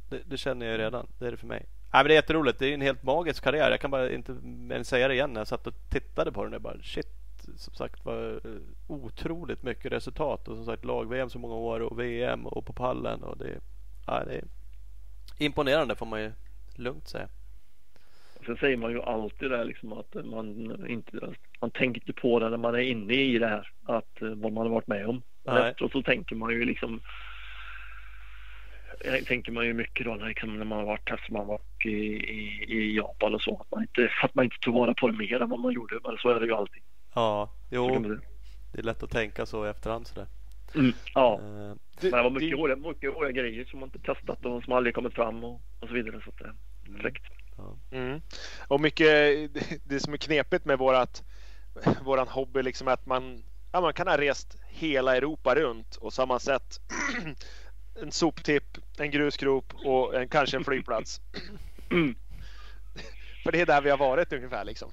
[0.10, 1.08] Det, det känner jag ju redan.
[1.20, 1.66] Det är det för mig.
[1.94, 2.60] Nej, men det är jätteroligt.
[2.60, 3.72] Det är en helt magisk karriär.
[3.72, 4.36] Jag kan bara inte
[4.72, 6.54] ens säga det igen när jag satt och tittade på den.
[6.54, 7.08] Jag bara shit.
[7.42, 12.00] Som sagt var eh, otroligt mycket resultat och som sagt lag-VM så många år och
[12.00, 13.60] VM och på pallen och det,
[14.08, 14.44] ja, det är
[15.38, 16.32] imponerande får man ju
[16.76, 17.28] lugnt säga.
[18.46, 22.50] Sen säger man ju alltid det liksom att man inte, man tänker inte på det
[22.50, 23.70] när man är inne i det här.
[23.84, 25.22] Att eh, vad man har varit med om.
[25.44, 27.02] Men efteråt så tänker man ju liksom
[29.04, 31.90] jag tänker man ju mycket då liksom, när man har varit här man varit i,
[31.90, 33.62] i, i Japan och så.
[33.62, 36.00] Att man, inte, att man inte tog vara på det mer än vad man gjorde.
[36.04, 36.82] Men så är det ju alltid.
[37.14, 38.00] Ja, jo,
[38.72, 40.28] det är lätt att tänka så i efterhand sådär.
[40.76, 40.94] Mm.
[41.14, 41.40] Ja,
[42.04, 44.74] Eh, men det var mycket roliga, mycket roliga grejer som man inte testat och som
[44.74, 46.22] aldrig kommit fram och, och så vidare.
[46.24, 47.24] Så att, det är perfekt.
[47.92, 48.22] Mm.
[48.68, 49.50] Och mycket,
[49.84, 51.24] det som är knepigt med vårat,
[52.04, 56.14] våran hobby liksom är att man, ja, man kan ha rest hela Europa runt och
[56.14, 56.80] så har man sett
[58.02, 61.22] en soptipp, en grusgrop och en, kanske en flygplats.
[61.92, 62.16] Mm.
[63.44, 64.92] För det är där vi har varit ungefär liksom.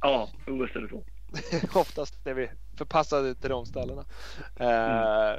[0.00, 1.04] Ja, OS är det så.
[1.74, 4.04] Oftast är vi förpassade till de ställena.
[4.56, 5.38] Eh,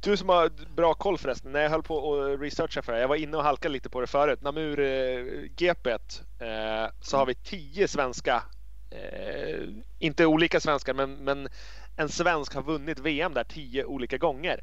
[0.00, 3.08] du som har bra koll förresten, när jag höll på att researcha för det, jag
[3.08, 4.42] var inne och halkade lite på det förut.
[4.42, 5.24] Namur eh,
[5.56, 8.42] GP eh, så har vi tio svenska,
[8.90, 9.68] eh,
[9.98, 11.48] inte olika svenskar men, men
[11.96, 14.60] en svensk har vunnit VM där tio olika gånger.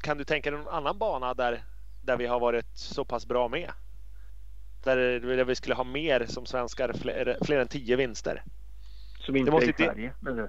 [0.00, 1.64] Kan du tänka dig någon annan bana där,
[2.02, 3.70] där vi har varit så pass bra med?
[4.82, 8.44] Där, där vi skulle ha mer som svenskar, fler, fler än tio vinster.
[9.20, 10.12] Som inte Det måste är i Sverige.
[10.20, 10.48] Det, Mm,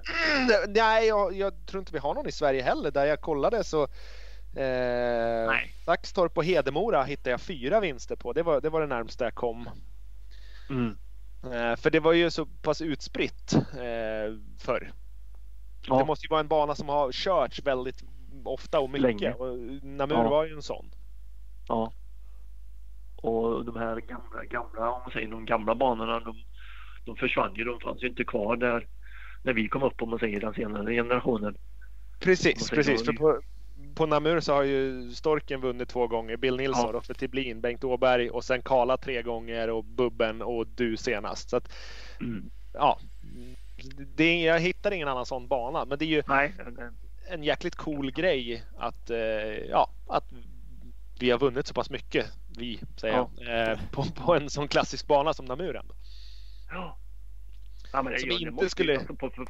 [0.68, 2.90] Nej, jag, jag tror inte vi har någon i Sverige heller.
[2.90, 3.82] Där jag kollade så
[4.56, 5.74] eh, Nej.
[5.86, 8.32] Vaxtorp och Hedemora hittade jag fyra vinster på.
[8.32, 9.68] Det var det, var det närmsta jag kom.
[10.70, 10.96] mm.
[11.44, 14.92] Eh, för det var ju så pass utspritt eh, förr.
[15.86, 15.98] Ja.
[15.98, 18.02] Det måste ju vara en bana som har körts väldigt
[18.44, 19.02] ofta och mycket.
[19.20, 19.32] Länge.
[19.32, 20.28] Och Namur Ja.
[20.30, 20.90] var ju en sån.
[21.68, 21.92] Ja.
[23.16, 26.36] Och de här gamla, gamla, om man säger de gamla banorna, de,
[27.04, 27.64] de försvann ju.
[27.64, 28.86] De fanns ju inte kvar där
[29.42, 31.56] när vi kom upp om man säger den senare generationen.
[32.20, 33.04] Precis, precis.
[33.04, 33.40] För på,
[33.94, 36.36] på Namur så har ju Storken vunnit två gånger.
[36.36, 36.92] Bill Nilsson, Ja.
[36.92, 41.50] Roffe Tiblin, Bengt Åberg och sen Kala tre gånger och Bubben och du senast.
[41.50, 41.72] Så att,
[42.20, 42.50] Mm.
[42.72, 42.98] ja.
[44.16, 45.84] Det jag hittar ingen annan sån bana.
[45.84, 46.54] Men det är ju Nej,
[47.30, 49.18] en jäkligt cool grej att, eh,
[49.70, 50.24] ja, att
[51.20, 52.26] vi har vunnit så pass mycket,
[52.58, 53.30] vi säger Ja.
[53.36, 55.94] jag, eh, på, på en sån klassisk bana som Namur ändå.
[56.72, 56.98] Ja.
[57.92, 59.46] ja men det, Som ja, inte skulle- alltså, på, för,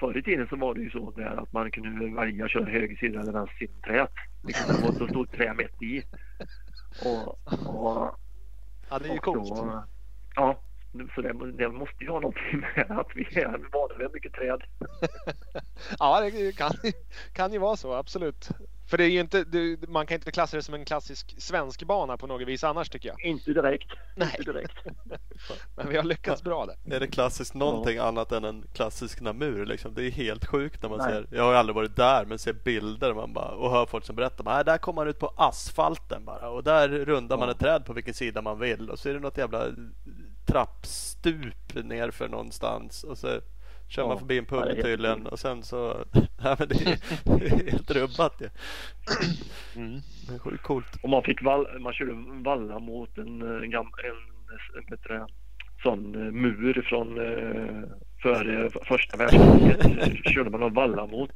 [0.00, 2.64] förr i tiden så var det ju så där att man kunde välja att köra
[2.70, 4.12] höger sida eller vänster sida träet.
[4.42, 6.02] Liksom, det var så stort trä mitt i.
[7.04, 7.28] Och,
[7.68, 8.18] och
[8.90, 9.48] Ja, det är ju coolt.
[9.48, 9.84] Då,
[10.34, 10.60] ja,
[11.14, 14.62] så det, det måste ju ha någonting med att vi är vana vid mycket träd.
[15.98, 16.70] Ja, det kan,
[17.32, 18.48] kan ju vara så, absolut.
[18.88, 21.82] För det är ju inte, det, man kan inte klassa det som en klassisk svensk
[21.84, 23.20] bana på något vis annars tycker jag.
[23.24, 23.92] Inte direkt.
[24.16, 24.34] Nej.
[24.38, 24.74] Inte direkt.
[25.76, 26.96] Men vi har lyckats bra där.
[26.96, 29.94] Är det klassiskt någonting annat än en klassisk Namur liksom?
[29.94, 31.12] Det är helt sjukt när man Nej.
[31.12, 31.26] ser.
[31.36, 34.16] Jag har ju aldrig varit där men ser bilder man bara, och hör folk som
[34.16, 34.44] berättar.
[34.44, 37.52] Nej, där kommer man ut på asfalten bara och där rundar man Ja.
[37.54, 39.66] ett träd på vilken sida man vill och så är det något jävla
[40.46, 43.40] trappstup ner för någonstans och så
[43.88, 46.04] kör man förbi en pub tydligen och sen så...
[46.12, 46.98] Nej, men det, är,
[47.38, 48.48] det är helt rubbat ju.
[49.76, 50.00] Mm.
[50.28, 50.96] Det är sjukt coolt.
[51.02, 52.12] Och man fick vall, man körde
[52.44, 55.26] valla mot en, eh, gam, en, en
[55.82, 57.88] sån eh, mur från eh,
[58.22, 60.24] före första världskriget.
[60.34, 61.30] körde man och valla mot.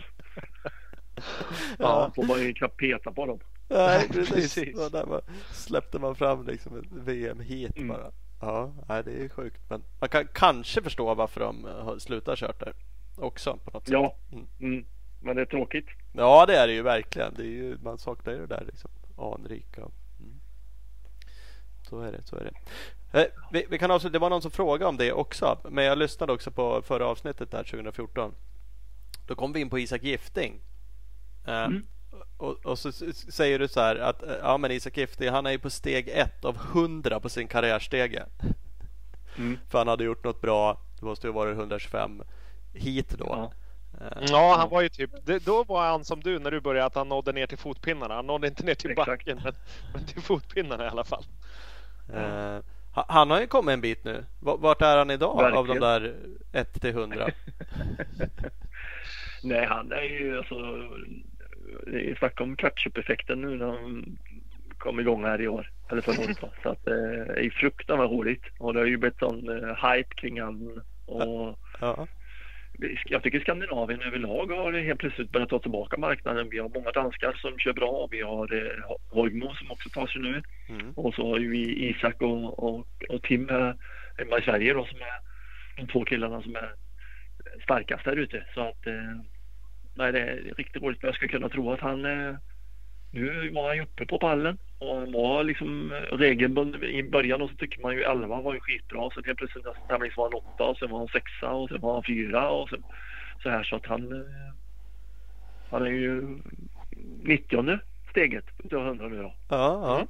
[1.79, 3.41] Ja, får man ju knappt peta på dem.
[3.69, 4.35] Nej, precis.
[4.35, 4.91] precis.
[4.91, 5.21] Där
[5.53, 7.89] släppte man fram liksom VM-hit Mm.
[7.89, 8.11] bara.
[8.43, 9.61] Ja, nej, det är sjukt.
[9.69, 12.73] Men man kan kanske förstå varför de eh, har slutat kört där
[13.17, 13.93] också på något sätt.
[13.93, 14.47] Ja, Mm.
[14.61, 14.85] mm.
[15.21, 15.87] men det är tråkigt.
[16.13, 17.35] Ja, det är det ju verkligen.
[17.35, 18.91] Det är ju, man saknar ju det där liksom.
[19.17, 19.81] Anrika.
[20.21, 20.41] Mm.
[21.89, 22.55] Så är det, så är det.
[23.21, 25.59] Eh, vi, vi kan också, det var någon som frågade om det också.
[25.71, 28.35] Men jag lyssnade också på förra avsnittet där 2014.
[29.27, 30.61] Då kom vi in på Isak Gifting.
[31.47, 31.87] Eh, Mm.
[32.37, 32.93] Och, och så
[33.33, 36.09] säger du så här att eh, ja, men Isak Gifting han är ju på steg
[36.09, 38.23] ett av hundra på sin karriärstege.
[39.39, 39.59] Mm.
[39.71, 40.81] För han hade gjort något bra.
[41.01, 42.23] Det måste ju varit 125
[42.75, 43.27] hit då.
[43.29, 43.53] Ja.
[44.01, 46.87] Eh, Ja, han var ju typ, det, då var han som du när du började
[46.87, 48.15] att han nådde ner till fotpinnarna.
[48.15, 49.07] Han nådde inte ner till Exakt.
[49.09, 49.55] backen men,
[49.95, 51.25] men till fotpinnarna i alla fall.
[52.15, 52.59] Eh,
[52.95, 54.25] ha- han har ju kommit en bit nu.
[54.41, 55.81] Vart är han idag av de Verkligen.
[55.81, 56.15] där
[56.53, 57.29] 1 till 100?
[59.43, 60.55] Nej, han är ju alltså...
[61.87, 64.19] Det är snack om catch-up-effekten nu när han
[64.79, 65.71] kom igång här i år.
[65.91, 66.39] Eller förra året.
[66.63, 66.95] Så att eh,
[67.35, 68.43] det är fruktansvärt roligt.
[68.59, 70.83] Och det har ju blivit sån eh, hype kring han.
[71.07, 72.07] Och Ja.
[73.05, 76.49] jag tycker Skandinavien överlag har helt plötsligt börjat ta tillbaka marknaden.
[76.51, 78.09] Vi har många danskar som kör bra.
[78.11, 80.43] Vi har eh, Horgmo som också tar sig nu.
[80.69, 80.93] Mm.
[80.97, 83.77] Och så har vi Isak och, och, och Tim här
[84.19, 85.19] hemma i Sverige då som är
[85.77, 86.73] de två killarna som är
[87.63, 88.47] starkast där ute.
[88.55, 89.21] Så att eh,
[89.95, 91.03] nej, det är riktigt roligt.
[91.03, 92.35] Jag skulle kunna tro att han eh,
[93.11, 97.43] nu var han ju uppe på pallen och han var liksom eh, regelbunden i början
[97.43, 99.11] och så tycker man ju 11 var ju skitbra.
[99.11, 101.69] Så helt plötsligt nästa tävling så var han 8 och sen var han 6 och
[101.69, 102.83] sen var han 4 och sen
[103.43, 104.55] så här så att han eh,
[105.71, 106.39] han är ju
[107.23, 107.79] 90
[108.11, 109.35] steget utav 100 nu då.
[109.49, 110.07] Ja, ja.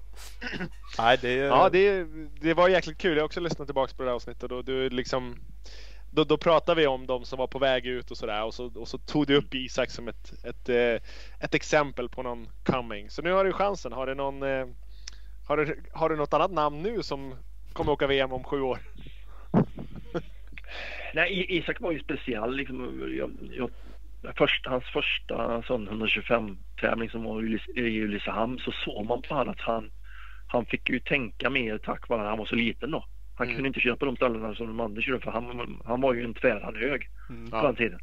[0.98, 2.06] Nej, det är Ja, det,
[2.40, 3.12] det var jäkligt kul.
[3.12, 5.36] Jag har också lyssnat tillbaka på det här avsnittet och du liksom
[6.14, 8.80] då, då pratade vi om de som var på väg ut och sådär och så,
[8.80, 11.08] och så tog du upp Isak som ett, ett, eh,
[11.40, 13.10] ett exempel på någon coming.
[13.10, 13.92] Så nu har du chansen.
[13.92, 14.66] Har du någon eh,
[15.46, 17.34] har du, har du något annat namn nu som
[17.72, 18.78] kommer åka VM om sju år?
[21.14, 22.56] Nej, Isak var ju speciell.
[22.56, 23.70] Liksom, jag, jag,
[24.36, 27.42] först, hans första sån 125-tävling som var
[27.78, 29.90] i Ulricehamn så såg man på honom att han,
[30.46, 33.04] han fick ju tänka mer tack vare att han var så liten då.
[33.42, 33.56] Han Mm.
[33.56, 36.24] kunde inte köra på de ställena som de andra körde för han, han var ju
[36.24, 37.50] en tvärhand hög Mm.
[37.50, 37.62] på Ja.
[37.62, 38.00] den tiden.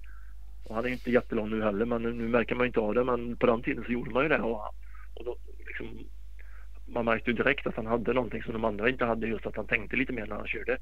[0.66, 3.38] Och han är inte jättelång nu heller men nu märker man inte av det men
[3.38, 4.40] på den tiden så gjorde man ju det.
[4.40, 4.62] Och,
[5.16, 5.36] och då,
[5.68, 5.88] liksom,
[6.88, 9.56] man märkte ju direkt att han hade någonting som de andra inte hade just att
[9.56, 10.78] han tänkte lite mer när han körde.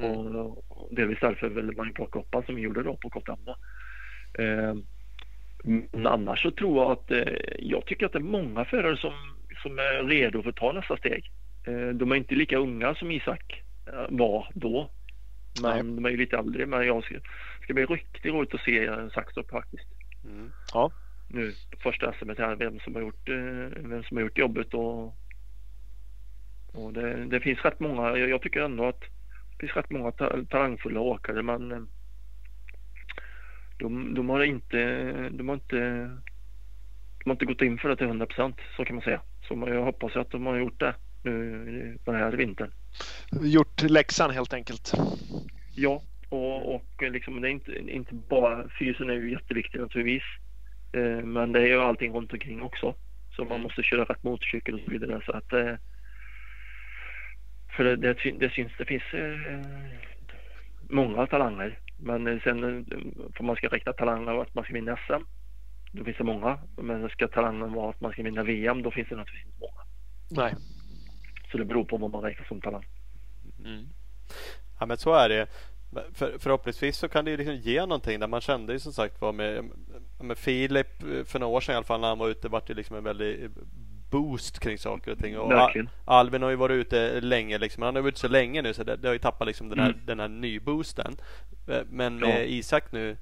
[0.00, 0.10] Mm.
[0.36, 3.56] Och, och delvis därför ville man ju plocka upp han som gjorde då på Kotamma.
[4.38, 4.74] Eh,
[5.92, 9.12] men annars så tror jag att eh, jag tycker att det är många förare som,
[9.62, 11.30] som är redo för att ta nästa steg.
[11.66, 13.62] Eh, de är inte lika unga som Isak
[14.08, 14.90] var då.
[15.62, 15.94] Men Nej.
[15.96, 16.66] de är ju lite äldre.
[16.66, 17.14] Men jag ska,
[17.62, 19.88] ska bli riktigt roligt att se Saxtorp faktiskt.
[20.24, 20.52] Mm.
[20.72, 20.90] Ja.
[21.28, 21.52] Nu
[21.82, 25.06] första SM här, vem som har gjort, eh, vem som har gjort jobbet och,
[26.72, 28.16] och det, det finns rätt många.
[28.16, 31.82] Jag, jag tycker ändå att det finns rätt många ta, talangfulla åkare men eh,
[33.78, 34.78] de, de har inte,
[35.28, 35.78] de har inte,
[37.18, 39.20] de har inte gått in för det till 100 procent så kan man säga.
[39.48, 42.70] Så jag hoppas att de har gjort det nu den här vintern.
[43.42, 44.92] Gjort läxan helt enkelt.
[45.74, 50.22] Ja, och, och liksom det är inte, inte bara fysen är ju jätteviktig naturligtvis.
[50.92, 52.94] Eh, men det är ju allting runt omkring också.
[53.36, 55.22] Så man måste köra rätt motorcykel och så vidare.
[55.26, 55.74] Så att, eh,
[57.76, 59.60] för det, det, det syns, det finns eh,
[60.90, 61.78] många talanger.
[61.98, 62.84] Men eh, sen eh,
[63.36, 65.24] för man ska räkna talanger och att man ska vinna SM.
[65.92, 66.58] Då finns det många.
[66.76, 69.82] Men ska talangen vara att man ska vinna VM, då finns det naturligtvis inte många.
[70.30, 70.54] Nej.
[71.52, 72.86] Så det beror på vad man räknar som talang.
[74.80, 75.46] Ja men så är det.
[76.14, 78.20] För, förhoppningsvis så kan det ju liksom ge någonting.
[78.20, 79.64] Där man kände ju som sagt var med,
[80.20, 82.48] med Filip eh, för några år sedan i alla fall när han var ute.
[82.48, 83.50] vart det liksom en väldig
[84.10, 85.38] boost kring saker och ting.
[85.38, 85.86] Och Verkligen.
[86.04, 87.82] Al- Albin har ju varit ute länge liksom.
[87.82, 89.78] Han har varit ute så länge nu så det, det har ju tappat liksom den
[89.78, 90.00] här, Mm.
[90.06, 91.16] den här nyboosten.
[91.68, 92.26] Eh, Men Ja.
[92.26, 93.16] med Isak nu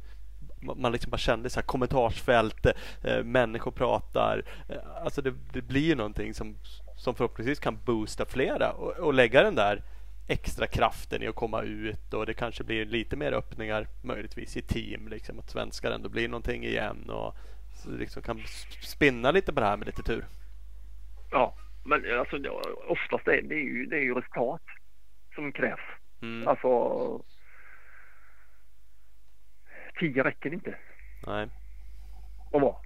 [0.62, 2.66] ma- man liksom bara kände så här kommentarsfält,
[3.04, 4.42] eh, människor pratar.
[4.68, 6.56] Eh, alltså det, det blir ju någonting som,
[6.96, 9.82] som förhoppningsvis kan boosta flera och, och lägga den där
[10.28, 14.62] extra kraften i att komma ut och det kanske blir lite mer öppningar möjligtvis i
[14.62, 15.08] team.
[15.08, 17.34] Liksom, att svenskar ändå blir någonting igen och
[17.86, 18.40] liksom kan
[18.82, 20.24] spinna lite på det här med lite tur.
[21.30, 21.54] Ja,
[21.84, 22.50] men alltså det-
[22.88, 24.62] oftast är det ju, det är ju resultat
[25.34, 25.80] som krävs.
[26.22, 26.48] Mm.
[26.48, 27.22] Alltså
[30.00, 30.78] tio räcker inte
[31.26, 31.48] Nej.
[32.52, 32.76] att vara.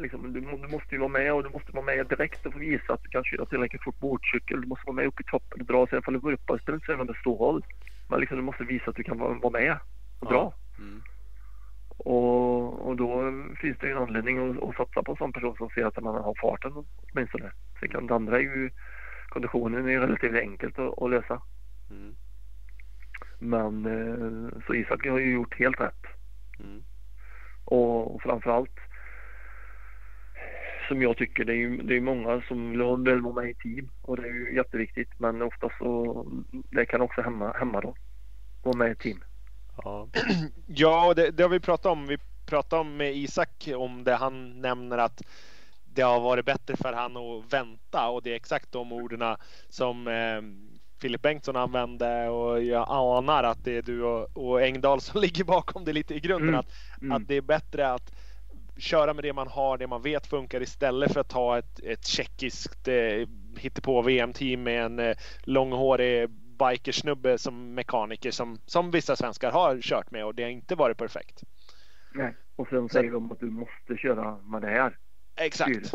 [0.00, 2.58] Liksom, du, du måste ju vara med och du måste vara med direkt och få
[2.58, 4.60] visa att du kan köra tillräckligt fort motorcykel.
[4.60, 5.86] Du måste vara med upp i toppen och dra.
[5.86, 7.64] Sen ifall du det spelar inte så jävla stor roll.
[8.08, 9.76] Men liksom, du måste visa att du kan vara, vara med
[10.20, 10.52] och dra.
[10.78, 11.02] Mm.
[11.98, 15.56] Och, och då finns det ju en anledning att, att satsa på en sån person
[15.56, 16.72] som ser att man har farten
[17.12, 17.52] åtminstone.
[17.80, 18.70] Sen kan det andra ju
[19.28, 21.42] konditionen är ju relativt enkelt att, att lösa.
[21.90, 22.14] Mm.
[23.38, 26.04] Men eh, så Isak har ju gjort helt rätt.
[26.60, 26.82] Mm.
[27.64, 28.78] Och, och framförallt
[30.90, 32.80] som jag tycker det är ju det är många som vill
[33.20, 36.26] vara med i team och det är ju jätteviktigt men oftast så
[36.70, 37.94] det kan också hämma, hämma dem.
[38.62, 39.24] Vara med i team.
[39.84, 40.08] Ja.
[40.66, 42.06] Ja, det, det har vi pratat om.
[42.06, 44.14] Vi pratade om med Isak om det.
[44.14, 45.22] Han nämner att
[45.94, 49.36] det har varit bättre för han att vänta och det är exakt de orden
[49.68, 50.42] som eh,
[51.00, 55.44] Filip Bengtsson använde och jag anar att det är du och, och Engdahl som ligger
[55.44, 56.48] bakom det lite i grunden.
[56.48, 56.60] Mm.
[56.60, 57.12] Att, Mm.
[57.12, 58.12] att det är bättre att
[58.80, 62.06] köra med det man har, det man vet funkar istället för att ta ett, ett
[62.06, 63.28] tjeckiskt eh,
[63.58, 70.10] hittepå VM-team med en eh, långhårig bikersnubbe som mekaniker som, som vissa svenskar har kört
[70.10, 71.42] med och det har inte varit perfekt.
[72.14, 72.36] Nej.
[72.56, 74.96] Och sen säger de att du måste köra med det här
[75.36, 75.94] Exakt, styret.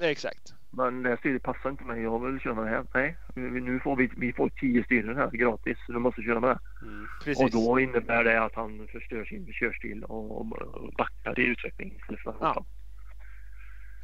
[0.00, 0.54] exakt.
[0.76, 2.02] Men det här styret passar inte mig.
[2.02, 2.86] Jag vill köra med det här.
[2.94, 3.16] Nej,
[3.60, 5.78] nu får vi, vi får tio styren här gratis.
[5.86, 6.86] Så du måste köra med det.
[6.86, 7.06] Mm.
[7.44, 10.46] Och då innebär det att han förstör sin körstil och, och
[10.98, 11.98] backar i utveckling
[12.40, 12.64] Ja.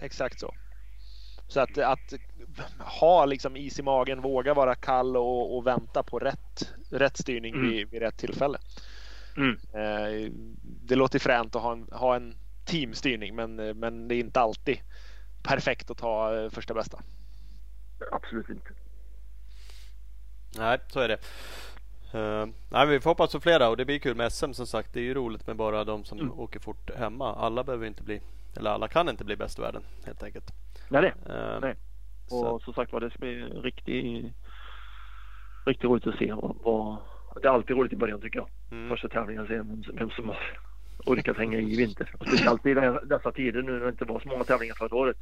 [0.00, 0.54] Exakt så.
[1.48, 2.12] Så att, att
[2.78, 7.54] ha liksom is i magen, våga vara kall och, och vänta på rätt, rätt styrning
[7.54, 7.70] Mm.
[7.70, 8.58] vid, vid rätt tillfälle.
[9.36, 9.50] Mm.
[9.52, 10.32] Eh,
[10.62, 12.34] det låter fränt att ha en, ha en
[12.66, 14.78] teamstyrning men, men det är inte alltid
[15.42, 16.98] perfekt att ta eh, första bästa.
[18.12, 18.70] Absolut inte.
[20.58, 21.18] Nej, så är det.
[22.14, 24.92] Uh, nej, vi får hoppas på flera och det blir kul med SM som sagt.
[24.92, 26.32] Det är ju roligt med bara de som Mm.
[26.40, 27.34] åker fort hemma.
[27.34, 28.20] Alla behöver inte bli,
[28.56, 30.50] eller alla kan inte bli bäst i världen helt enkelt.
[30.88, 31.34] Nej, det.
[31.34, 31.76] Eh, Nej.
[32.26, 34.32] så, Och som sagt var, det ska bli riktigt,
[35.66, 36.96] riktigt roligt att se vad, vad...
[37.42, 38.48] Det är alltid roligt i början tycker jag.
[38.70, 40.38] mm, Första tävlingen, se vem, som- vem som har
[41.08, 42.14] orkat hänga i vinter.
[42.18, 45.16] Och speciellt i dessa tider nu när det inte var så många tävlingar förra året.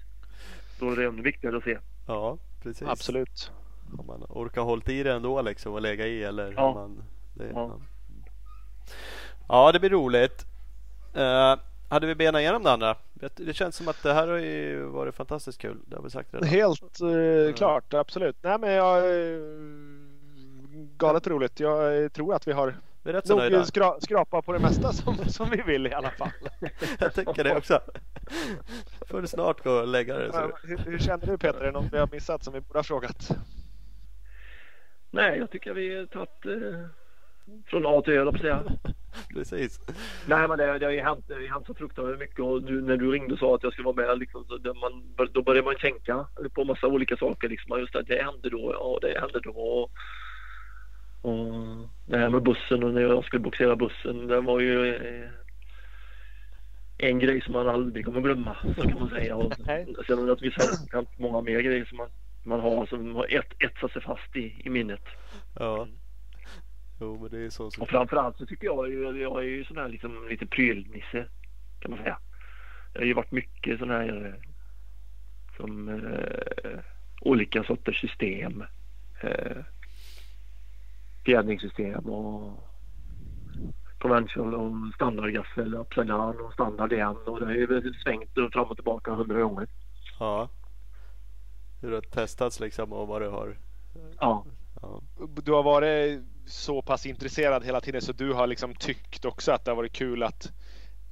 [0.79, 1.79] Då är det ännu viktigare att se.
[2.07, 2.89] ja, precis.
[2.89, 3.53] Absolut.
[3.99, 6.75] Om man orkar hålla i det ändå liksom och lägga i eller Ja.
[6.75, 7.03] man,
[7.35, 7.53] det, ja.
[7.55, 7.81] Ja.
[9.49, 10.47] ja, det blir roligt.
[11.15, 11.57] Eh,
[11.89, 12.97] hade vi benat igenom det andra?
[13.15, 15.79] Det, känns som att det här har ju varit fantastiskt kul.
[15.87, 16.49] Det har vi sagt redan.
[16.49, 18.37] Helt eh, klart, absolut.
[18.43, 19.41] Nej men jag eh,
[20.97, 21.61] galet roligt.
[21.61, 22.75] Jag tror att vi har
[23.07, 23.65] Vi är rätt så nöjda.
[23.65, 26.31] skra, skrapa på det mesta som, som vi vill i alla fall.
[26.99, 27.81] Jag tänker det också.
[29.09, 30.33] Får du snart gå och lägga det.
[30.33, 30.51] Så.
[30.63, 31.61] hur, hur känner du Peter?
[31.61, 33.29] Är det något vi har missat som vi borde ha frågat?
[35.11, 36.81] Nej, jag tycker vi har tagit, eh,
[37.67, 38.63] från A till Ö, höll jag på säga.
[39.35, 39.81] Precis.
[40.27, 42.63] Nej, men det, det har ju hänt, det har ju hänt så fruktansvärt mycket och
[42.63, 45.29] du, när du ringde och sa att jag skulle vara med, liksom, så det, man,
[45.33, 47.49] då började man tänka på massa olika saker.
[47.49, 47.79] Liksom.
[47.79, 49.51] Just det, det hände då, ja det hände då.
[49.51, 49.91] Och,
[51.27, 55.29] och det här med bussen och när jag skulle boxera bussen, det var ju eh,
[56.99, 59.37] en grej som man aldrig kommer glömma, så kan man säga.
[59.37, 59.55] Och
[60.07, 62.09] sen har det naturligtvis hänt många mer grejer som man,
[62.45, 65.03] man har som har ett, etsat sig fast i, i minnet.
[65.59, 65.89] Ja.
[67.01, 67.67] Jo, men det är så.
[67.67, 71.27] Och framförallt så tycker jag, ju- jag är ju sån här liksom, lite prylnisse
[71.81, 72.19] kan man säga.
[72.93, 74.51] Det har ju varit mycket sån här eh,
[75.57, 76.79] som eh,
[77.21, 78.65] olika sorters system.
[79.21, 79.57] Eh,
[81.27, 82.69] fjädringssystem och
[83.99, 88.53] conventional och standardgaffel, upside down och standard igen och det har ju väl svängt och
[88.53, 89.69] fram och tillbaka hundra gånger.
[90.19, 90.49] Ja.
[91.81, 93.59] Hur det har testats liksom och vad du har.
[94.21, 94.45] Ja,
[94.83, 95.03] Ja.
[95.43, 99.65] Du har varit så pass intresserad hela tiden så du har liksom tyckt också att
[99.65, 100.53] det har varit kul att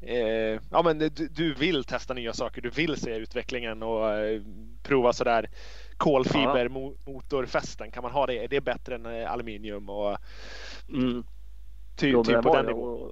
[0.01, 2.63] eh, ja, men du, du vill testa nya saker.
[2.63, 4.43] Du vill se utvecklingen och eh,
[4.83, 5.51] prova sådär
[5.97, 7.91] kolfibermotorfästen.
[7.91, 8.45] Kan man ha det?
[8.45, 9.89] Är det bättre än eh, aluminium?
[9.89, 10.17] Och
[10.89, 11.25] mm.
[11.97, 13.11] typ det på den nivån.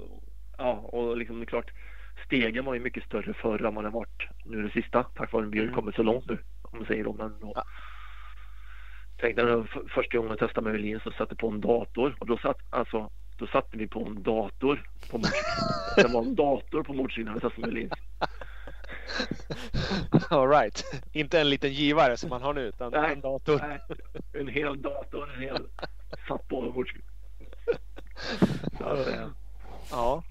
[0.58, 1.70] Ja, och liksom det är klart.
[2.26, 5.02] Stegen var ju mycket större förr än vad den varit nu det sista.
[5.02, 5.74] Tack vare att vi har Mm.
[5.74, 6.38] kommit så långt nu.
[6.62, 7.04] Om man säger.
[7.04, 7.52] Men då.
[7.54, 7.64] Ja.
[9.20, 12.16] Tänk när första gången jag testade med Öhlin så satte på en dator.
[12.20, 15.68] Och då, satt, alltså, då satte vi på en dator på motorcykeln.
[15.96, 17.90] det var en dator på motorcykeln när vi testade med Öhlin.
[20.30, 20.84] All right.
[21.12, 23.12] Inte en liten givare som man har nu utan Nej.
[23.12, 23.58] en dator.
[23.58, 23.78] Nej,
[24.32, 25.32] en hel dator.
[25.34, 25.58] En hel eh,
[29.90, 30.22] Ja.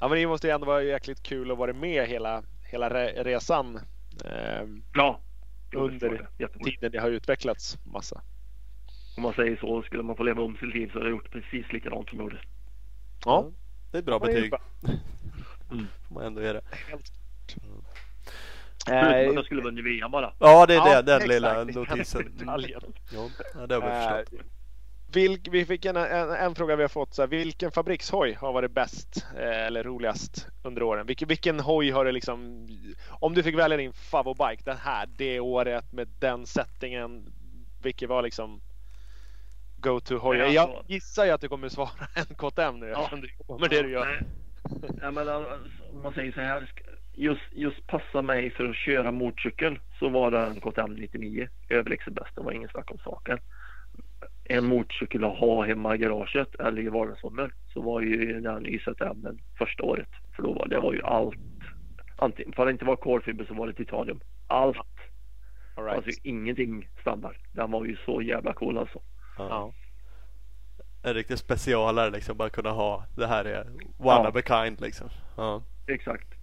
[0.00, 3.24] ja, men det måste ju ändå vara jäkligt kul att vara med hela, hela re-
[3.24, 3.80] resan.
[4.24, 4.62] Eh,
[4.94, 5.20] ja.
[5.74, 6.28] Under
[6.64, 8.22] tiden det har utvecklats massa.
[9.16, 11.30] Om man säger så, skulle man få leva om sitt liv så hade jag gjort
[11.30, 12.40] precis likadant som jag gjorde.
[13.24, 13.50] Ja,
[13.90, 14.52] Det är ett bra betyg.
[15.70, 15.86] Mm.
[16.08, 16.60] Får man ändå det.
[16.88, 17.12] helt
[18.86, 20.32] Förutom att Eh, jag skulle vara VM bara.
[20.38, 21.02] Ja, det är Ja, det.
[21.02, 21.28] Den exakt.
[21.28, 22.34] lilla notisen.
[23.54, 24.40] Ja, det har vi Eh, förstått.
[25.12, 27.14] vilk, vi fick en, en, en fråga vi har fått.
[27.14, 31.06] Så här, vilken fabrikshoj har varit bäst eh, eller roligast under åren?
[31.06, 32.68] Vilken, vilken hoj har du liksom...
[33.08, 37.26] Om du fick välja din favoritbike, den här, det året med den settingen.
[37.82, 38.60] Vilket var liksom
[39.76, 40.38] go-to-hoj?
[40.38, 42.98] Ja, Jag alltså- gissar ju att du kommer svara en KTM nu Ja.
[42.98, 44.06] eftersom du jobbar med det du gör.
[44.06, 44.22] Nej.
[45.02, 45.52] Ja, men, alltså,
[45.92, 46.70] om man säger så här.
[47.16, 52.14] Just, just passa mig för att köra motorcykel så var det en KTM 99 överlägset
[52.14, 52.30] bäst.
[52.36, 53.38] Det var ingen snack om saken.
[54.44, 59.22] En motorcykel att ha hemma i garaget eller i vardagsrummet så var ju den YZM
[59.22, 60.08] den första året.
[60.36, 61.38] För då var det var ju allt.
[62.16, 64.20] Antingen, för att det inte var kolfiber så var det titanium.
[64.46, 64.76] Allt.
[65.74, 65.96] All right.
[65.96, 67.36] Alltså ingenting standard.
[67.52, 69.00] Den var ju så jävla cool alltså.
[69.38, 69.46] Ja.
[69.48, 69.72] Ja.
[71.02, 72.36] En riktig specialare liksom.
[72.36, 73.04] Bara kunna ha.
[73.16, 74.28] Det här är one Ja.
[74.28, 75.08] of a kind liksom.
[75.36, 75.62] Ja.
[75.86, 76.33] Exakt.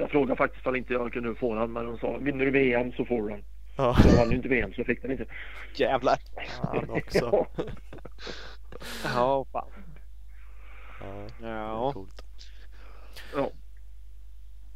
[0.00, 2.92] Jag frågade faktiskt om inte jag kunde få den men de sa vinner du VM
[2.92, 3.44] så får du den.
[3.76, 3.96] Ja.
[4.04, 5.26] Jag vann ju inte VM så jag fick den inte.
[5.74, 6.18] Jävlar.
[6.62, 7.46] Han också.
[9.04, 9.68] Ja, fan.
[11.00, 11.26] Ja.
[11.48, 11.92] Ja.
[11.92, 12.22] Coolt.
[13.34, 13.50] Ja,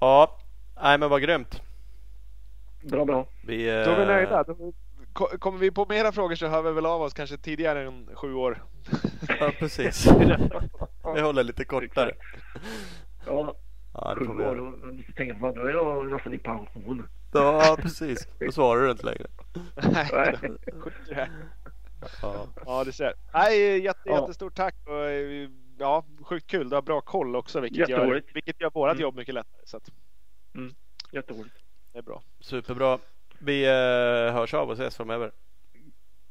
[0.01, 0.39] Ja.
[0.83, 1.63] Nej men vad grymt.
[2.83, 3.27] bra bra.
[3.47, 4.45] Vi, Då är vi eh, nöjda.
[5.39, 8.35] Kommer vi på mera frågor så hör vi väl av oss kanske tidigare än sju
[8.35, 8.63] år.
[9.41, 10.07] Ja precis.
[11.15, 12.13] Vi håller lite kortare.
[13.27, 13.55] Ja,
[13.95, 14.73] Ja, det får vi göra.
[15.17, 17.09] tänker på då är jag nästan i pension.
[17.33, 18.29] Ja precis.
[18.41, 19.27] Då svarar du inte längre.
[19.93, 20.41] Nej,
[20.81, 21.29] skit i det.
[22.23, 22.47] Ja.
[22.67, 23.15] Ja, du ser.
[23.35, 24.21] Nej, jätte, Ja.
[24.21, 24.75] jättestort tack.
[24.87, 25.11] Och,
[25.79, 26.69] ja, sjukt kul.
[26.69, 29.03] Du har bra koll också, vilket gör, vilket gör vårt Mm.
[29.03, 29.63] jobb mycket lättare.
[29.65, 29.91] Så att
[31.13, 31.57] Jätteroligt.
[31.93, 32.23] det är bra.
[32.41, 32.99] Superbra.
[33.39, 35.33] Vi eh, hörs av och ses framöver.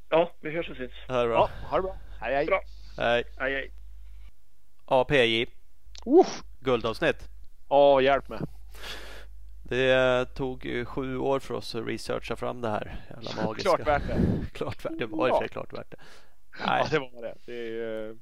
[0.10, 0.92] Ja, vi hörs och ses.
[1.08, 1.50] Ha det bra.
[1.64, 1.96] Ja, ha det bra.
[2.22, 2.46] Hej, hej.
[2.46, 2.62] Bra.
[2.98, 3.24] Hej.
[3.38, 3.72] Hej hej.
[4.86, 5.46] APJ.
[6.06, 6.44] Uff.
[6.60, 7.30] Guldavsnitt.
[7.72, 8.40] Ja, hjälp mig.
[9.64, 13.70] Det eh, tog ju sju år för oss att researcha fram det här jävla magiska.
[13.70, 14.18] Klart värt det.
[14.54, 15.06] klart värt det.
[15.06, 15.98] var i för sig klart värt det.
[16.68, 16.82] Nej.
[16.84, 17.36] Ja, det var det.
[17.46, 18.16] det är, eh,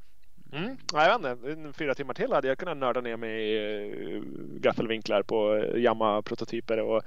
[0.60, 1.74] mm, nej, jag vet inte.
[1.78, 4.24] Fyra timmar till hade jag kunnat nörda ner mig i uh,
[4.60, 7.03] gaffelvinklar på Yamaha-prototyper och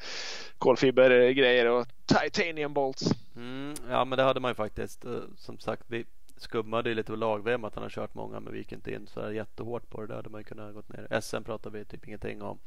[0.58, 3.10] kolfibergrejer och titanium bolts.
[3.36, 5.04] Mm, ja men det hade man ju faktiskt.
[5.04, 6.04] Eh, Som sagt vi
[6.42, 9.06] skummade ju lite på lag-VM att han har kört många men vi gick inte in
[9.06, 10.06] så här jättehårt på det.
[10.06, 11.20] Det hade man ju kunnat gått ner.
[11.20, 12.58] SM pratade vi typ ingenting om.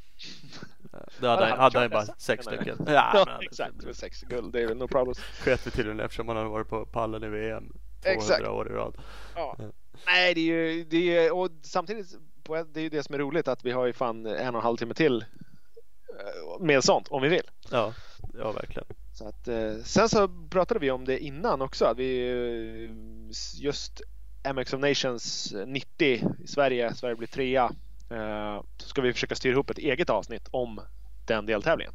[0.94, 2.78] Eh, Det hade, han hade han ju bara sex stycken.
[2.88, 3.80] Ja, men exakt.
[3.80, 4.54] Det var sex guld.
[4.54, 5.14] Det är no problem.
[5.44, 7.64] sket vi tydligen eftersom han har varit på pallen i VM
[8.04, 8.48] 200 Exakt.
[8.48, 8.98] år i rad.
[9.36, 9.56] Ja.
[9.60, 9.66] Ja.
[10.06, 12.16] Nej, det är ju det är, och samtidigt
[12.74, 14.64] det är ju det som är roligt att vi har ju fan en och en
[14.66, 15.26] halv timme till
[16.10, 17.50] eh, med sånt om vi vill.
[17.72, 17.94] Ja,
[18.40, 18.88] ja verkligen.
[19.16, 21.86] Så att, eh, sen så pratade vi om det innan också.
[21.86, 24.02] Att vi eh, just
[24.56, 26.06] MX of Nations 90
[26.44, 27.64] i Sverige, Sverige blir trea,
[28.10, 30.82] eh, så ska vi försöka styra ihop ett eget avsnitt om
[31.26, 31.94] den deltävlingen.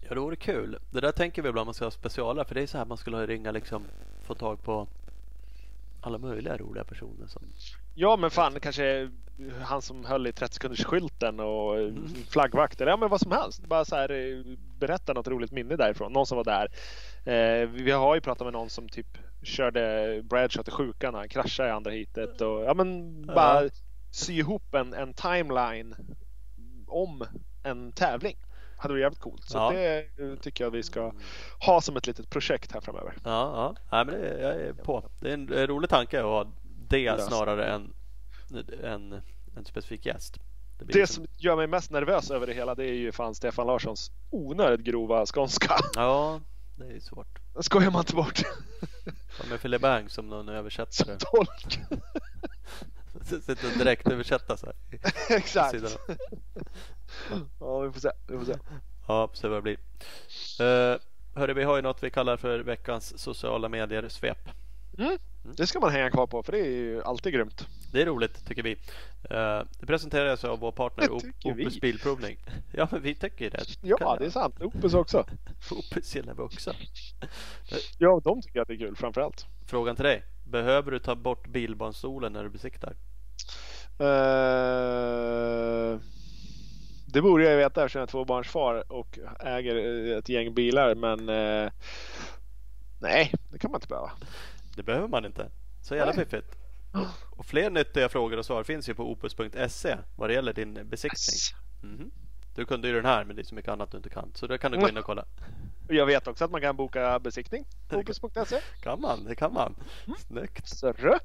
[0.00, 0.78] Ja, det vore kul.
[0.90, 2.44] Det där tänker vi ibland man ska ha specialare.
[2.44, 3.82] För det är så här man skulle ringa liksom,
[4.26, 4.88] få tag på
[6.00, 7.26] alla möjliga roliga personer.
[7.26, 7.42] Som...
[7.94, 9.10] Ja, men fan kanske
[9.62, 12.08] han som höll i 30 sekunders skylten och mm.
[12.28, 12.86] flaggvakter.
[12.86, 13.66] Ja, men vad som helst.
[13.66, 14.08] Bara så här,
[14.86, 16.12] berätta något roligt minne därifrån.
[16.12, 16.68] Någon som var där.
[17.24, 21.68] Eh, vi har ju pratat med någon som typ körde Bradshaw till sjukan han kraschade
[21.68, 22.40] i andra heatet.
[22.40, 23.70] Och, ja, men bara ja.
[24.10, 25.96] sy ihop en, en timeline
[26.86, 27.26] om
[27.62, 28.36] en tävling
[28.76, 29.44] hade varit jävligt coolt.
[29.44, 29.72] Så ja.
[29.72, 30.06] det
[30.36, 31.12] tycker jag vi ska
[31.66, 33.14] ha som ett litet projekt här framöver.
[33.24, 33.74] Ja, ja.
[33.92, 35.10] Nej, men det, jag är på.
[35.20, 36.46] Det är en, en rolig tanke att ha
[36.88, 37.92] det snarare än
[38.82, 39.22] en,
[39.56, 40.38] en specifik gäst.
[40.78, 43.66] Det, det som gör mig mest nervös över det hela det är ju fan Stefan
[43.66, 45.76] Larssons onödigt grova skånska.
[45.94, 46.40] Ja,
[46.74, 47.38] det är svårt.
[47.54, 48.42] Det skojar man inte bort.
[49.38, 51.18] Ja, med Philip Bang som någon översättare.
[51.18, 51.78] Som tolk.
[53.22, 54.74] Sitter och direkt översätta så här.
[55.36, 55.98] Exakt.
[57.60, 58.10] ja, vi får se.
[58.26, 58.54] Vi får se.
[59.08, 59.78] Ja, se vad det blir.
[60.60, 60.98] Uh,
[61.34, 64.48] hörru, vi har ju något vi kallar för veckans sociala medier-svep.
[64.98, 65.18] Mm.
[65.42, 67.66] Det ska man hänga kvar på för det är ju alltid grymt.
[67.94, 68.72] Det är roligt tycker vi.
[68.72, 71.08] Uh, det presenteras av vår partner
[71.44, 72.36] Opus Bilprovning.
[72.72, 73.64] Ja men vi tycker det.
[73.82, 74.60] Ja det är sant.
[74.60, 75.26] Opus också.
[75.70, 76.72] Opus gillar vi också.
[77.98, 79.46] ja de tycker att det är kul framförallt.
[79.66, 80.24] Frågan till dig.
[80.44, 82.96] Behöver du ta bort bilbarnstolen när du besiktar?
[84.00, 86.00] Uh,
[87.06, 89.76] det borde jag veta eftersom jag är tvåbarnsfar och äger
[90.18, 91.70] ett gäng bilar men uh,
[93.00, 94.10] nej det kan man inte behöva.
[94.76, 95.50] Det behöver man inte.
[95.82, 96.63] Så jävla fiffigt.
[97.30, 101.58] Och fler nyttiga frågor och svar finns ju på opus.se vad det gäller din besiktning.
[101.82, 102.10] Mm.
[102.54, 104.30] Du kunde ju den här men det är så mycket annat du inte kan.
[104.34, 105.24] Så där kan du gå in och kolla.
[105.88, 108.60] Jag vet också att man kan boka besiktning på opus.se.
[108.82, 109.74] kan man, det kan man.
[110.06, 110.18] Mm.
[110.18, 110.68] Snyggt.
[110.68, 111.18] Sörre.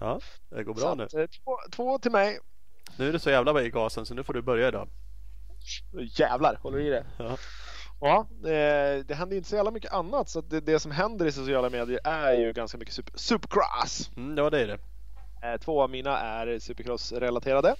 [0.00, 1.02] Ja, det går bra nu.
[1.02, 2.38] Eh, två, två till mig.
[2.98, 4.88] Nu är det så jävla i gasen så nu får du börja idag.
[5.92, 7.06] Jävlar, håller du i det?
[7.18, 7.36] Ja.
[8.00, 11.32] Ja, det, det händer inte så jävla mycket annat så det, det, som händer i
[11.32, 14.10] sociala medier är ju ganska mycket super, supercross.
[14.16, 14.78] Mm, ja, det är det.
[15.42, 17.74] Eh, två av mina är supercross-relaterade.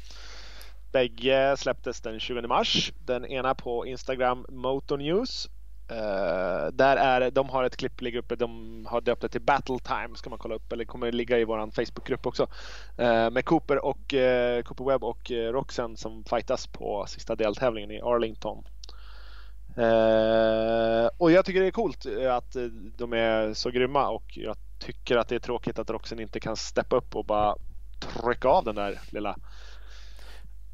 [0.92, 2.92] Bägge släpptes den 20 mars.
[2.98, 5.48] Den ena på Instagram Motor News.
[5.92, 9.78] Uh, där är, de har ett klipp ligger uppe, de har döpt det till Battle
[9.78, 12.42] Time ska man kolla upp eller kommer ligga i vår Facebookgrupp också.
[13.00, 17.90] Uh, med Cooper och uh, Cooper Webb och uh, Roxen som fightas på sista deltävlingen
[17.90, 18.64] i Arlington.
[21.16, 22.56] och jag tycker det är coolt att
[22.96, 26.56] de är så grymma och att tycker att det är tråkigt att Roxen inte kan
[26.56, 27.56] steppa upp och bara
[28.00, 29.36] trycka av den där lilla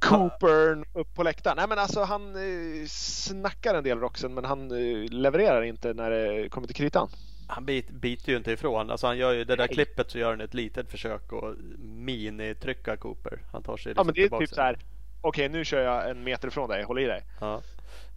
[0.01, 1.57] Cooper upp på läktaren.
[1.57, 6.11] Nej men alltså han eh, snackar en del Roxen men han eh, levererar inte när
[6.11, 7.09] det kommer till kritan.
[7.49, 8.91] Han bit, biter ju inte ifrån.
[8.91, 9.75] Alltså han gör ju det där Nej.
[9.75, 13.43] klippet så gör han ett litet försök att minitrycka Cooper.
[13.53, 14.75] Han tar sig liksom Ja men det är typ så här.
[15.21, 17.23] Okej okay, nu kör jag en meter ifrån dig, håll i dig.
[17.41, 17.63] Ja.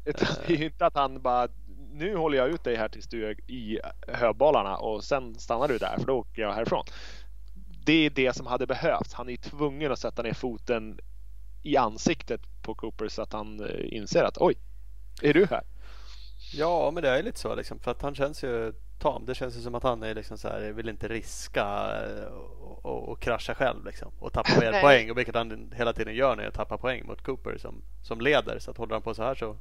[0.04, 1.48] Det är ju inte att han bara
[1.96, 5.78] nu håller jag ut dig här tills du är i höbalarna och sen stannar du
[5.78, 6.86] där för då åker jag härifrån.
[7.86, 9.14] Det är det som hade behövts.
[9.14, 11.00] Han är tvungen att sätta ner foten
[11.64, 14.56] i ansiktet på Cooper så att han eh, inser att oj,
[15.22, 15.64] är du här?
[16.54, 19.26] Ja, men det är lite så liksom, för att han känns ju tam.
[19.26, 21.66] Det känns ju som att han är liksom så här, vill inte riska
[22.04, 25.12] eh, och, och, och krascha själv liksom, och tappa mer poäng.
[25.12, 28.60] Och vilket han hela tiden gör när jag tappar poäng mot Cooper som, som leder.
[28.60, 29.58] Så att håller han på så här så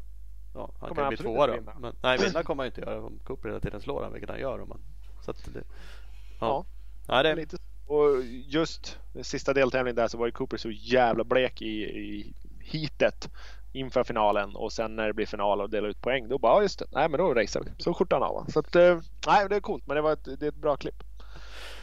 [0.55, 1.57] ja, han kommer kan bli tvåa då.
[1.81, 4.41] Men, nej, vinna kommer han inte göra om Cooper hela tiden slår han, vilket han
[4.41, 4.63] gör.
[4.63, 4.81] Om man,
[5.21, 5.65] så det,
[6.41, 6.65] ja.
[7.07, 7.23] ja.
[7.23, 11.83] Nej, det, och just sista deltävlingen där så var ju Cooper så jävla blek i,
[11.85, 13.31] i heatet
[13.73, 16.63] inför finalen och sen när det blir final och delar ut poäng då bara, ja
[16.63, 17.71] just det, nej men då racear vi.
[17.79, 18.47] Så skjortan av.
[18.49, 20.77] Så att, eh, nej det är coolt men det var ett, det är ett bra
[20.77, 21.03] klipp.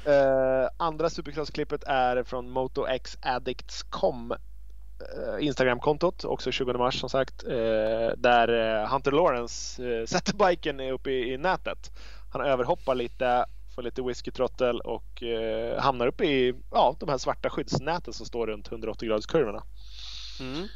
[0.07, 4.37] Uh, andra supercross-klippet är från MotoXaddicts.com uh,
[5.39, 7.43] Instagram-kontot, också 20 mars som sagt.
[7.43, 7.51] Uh,
[8.17, 11.91] där Hunter Lawrence sätter biken uppe i, i nätet.
[12.31, 17.49] Han överhoppar lite får lite whiskytrottel och eh, hamnar uppe i ja, de här svarta
[17.49, 19.63] skyddsnäten som står runt 180 graderskurvorna.
[20.39, 20.67] Mm.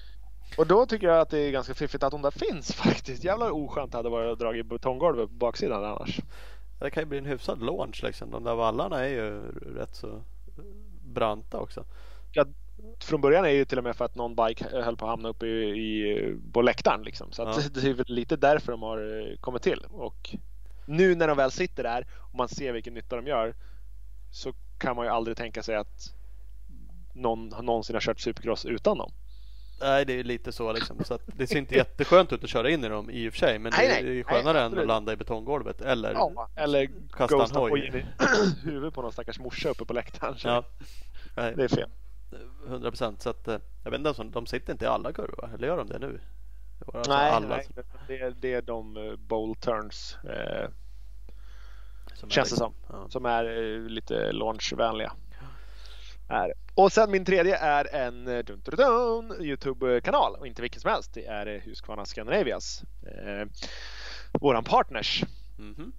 [0.57, 3.23] Och då tycker jag att det är ganska fiffigt att de där finns faktiskt.
[3.23, 6.19] Jävlar oskönt det hade varit att dra i betonggolvet på baksidan annars.
[6.79, 8.31] Det kan ju bli en hyfsad launch liksom.
[8.31, 9.41] De där vallarna är ju
[9.75, 10.21] rätt så
[11.01, 11.85] branta också.
[12.31, 12.45] Ja,
[12.99, 15.29] från början är ju till och med för att någon bike höll på att hamna
[15.29, 17.03] uppe i, i, på läktaren.
[17.03, 17.31] Liksom.
[17.31, 17.59] Så ja.
[17.81, 19.85] det är väl lite därför de har eh, kommit till.
[19.89, 20.35] Och
[20.85, 23.55] nu när de väl sitter där och man ser vilken nytta de gör
[24.31, 26.13] så kan man ju aldrig tänka sig att
[27.13, 29.11] någon någonsin har kört supercross utan dem.
[29.81, 31.03] Nej, det är lite så liksom.
[31.03, 33.59] Så det ser inte jätteskönt ut att köra in i dem i och för sig.
[33.59, 34.03] Men Nej, det nej.
[34.03, 34.81] är ju Nej, skönare än absolut.
[34.81, 35.81] att landa i betonggolvet.
[35.81, 37.79] Eller Ja, eller kasta en hoj.
[37.79, 38.05] i
[38.63, 40.35] huvudet på någon stackars morsa uppe på läktaren.
[40.43, 40.63] Ja.
[41.35, 41.89] Nej, Det är fel.
[42.67, 43.21] 100 procent.
[43.21, 45.49] Så att eh, jag vet inte de sitter inte i alla kurvor?
[45.53, 46.19] Eller gör de det nu?
[46.79, 47.67] Det alltså nej, alla nej,
[48.07, 50.69] det är, det är de eh, bowl turns eh,
[52.13, 52.73] som känns det som.
[52.89, 53.07] Ja.
[53.09, 55.13] som är eh, lite launchvänliga.
[56.27, 56.53] Är.
[56.75, 61.13] Och sen min tredje är en dun, dun, dun, Youtube-kanal och inte vilken som helst.
[61.13, 62.83] Det är Husqvarna Scandinavias.
[63.01, 63.47] Eh,
[64.31, 65.23] våran partners.
[65.57, 65.93] Mhm.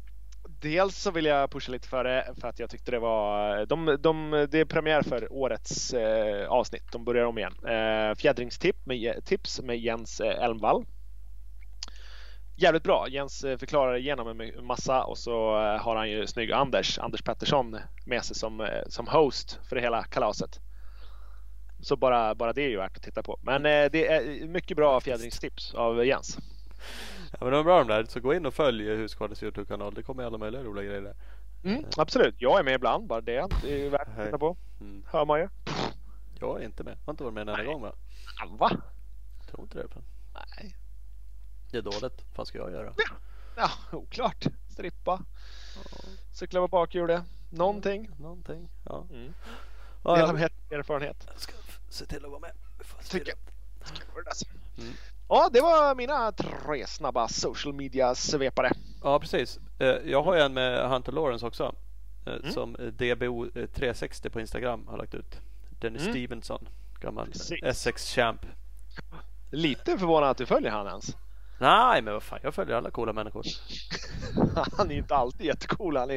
[0.60, 3.97] Dels så vill jag pusha lite för det för att jag tyckte det var de,
[4.01, 6.93] de, Det är premiär för årets eh, avsnitt.
[6.93, 7.55] De börjar om igen.
[7.67, 10.86] Eh, fjädringstips med, tips med Jens eh, Elmvall.
[12.59, 13.07] Jävligt bra.
[13.09, 17.23] Jens eh, förklarar igenom en massa och så eh, har han ju snygg Anders, Anders
[17.23, 20.60] Pettersson med sig som, eh, som host för det hela kalaset.
[21.81, 23.39] Så bara, bara det är ju värt att titta på.
[23.43, 26.39] Men eh, det är mycket bra fjädringstips av Jens.
[27.32, 28.05] Ja, men de är bra de där.
[28.05, 29.94] Så gå in och följ Husqvarnas Youtube-kanal.
[29.94, 31.14] Det kommer alla möjliga roliga grejer där.
[31.64, 33.06] Mm, absolut, jag är med ibland.
[33.06, 34.56] Bara det är värt att titta på.
[34.80, 35.05] Mm.
[35.10, 35.48] Hör man ju.
[36.40, 36.92] Jag är inte med.
[36.92, 37.92] Jag har inte varit med en enda gång va?
[38.58, 38.70] Va?
[39.50, 39.88] Tror inte det.
[39.88, 40.02] Fan.
[40.34, 40.76] Nej.
[41.70, 42.02] Det är dåligt.
[42.02, 42.92] Vad fan ska jag göra?
[43.56, 44.44] Ja, oklart.
[44.68, 45.22] Strippa.
[46.32, 47.22] Cykla på bakhjulet.
[47.50, 48.10] Någonting.
[48.18, 48.68] Någonting.
[48.84, 49.06] Ja.
[49.10, 49.34] Mm.
[50.05, 51.28] Ja, Del av jag er- erfarenhet.
[51.36, 52.52] ska f- se till att vara med.
[52.78, 53.32] Vi får se Tycker
[54.24, 54.82] det.
[54.82, 54.92] Mm.
[55.28, 58.70] Ja, det var mina tre snabba social media svepare.
[59.02, 59.58] Ja precis.
[59.78, 61.74] Eh, Jag har en med Hunter Lawrence också.
[62.26, 62.52] eh, Mm.
[62.52, 65.40] Som DBO360 på Instagram har lagt ut.
[65.80, 66.12] Dennis Mm.
[66.12, 66.68] Stevenson.
[67.00, 67.62] Gammal Precis.
[67.62, 68.40] Essex champ.
[69.50, 71.16] Lite förvånad att du följer han ens.
[71.58, 73.42] Nej men vad fan jag följer alla coola människor.
[74.76, 75.96] Han är inte alltid jättecool.
[75.96, 76.14] Han är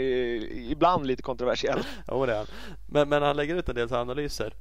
[0.72, 1.80] ibland lite kontroversiell.
[2.08, 2.46] Jo det är han.
[2.88, 4.54] Men, men han lägger ut en del analyser.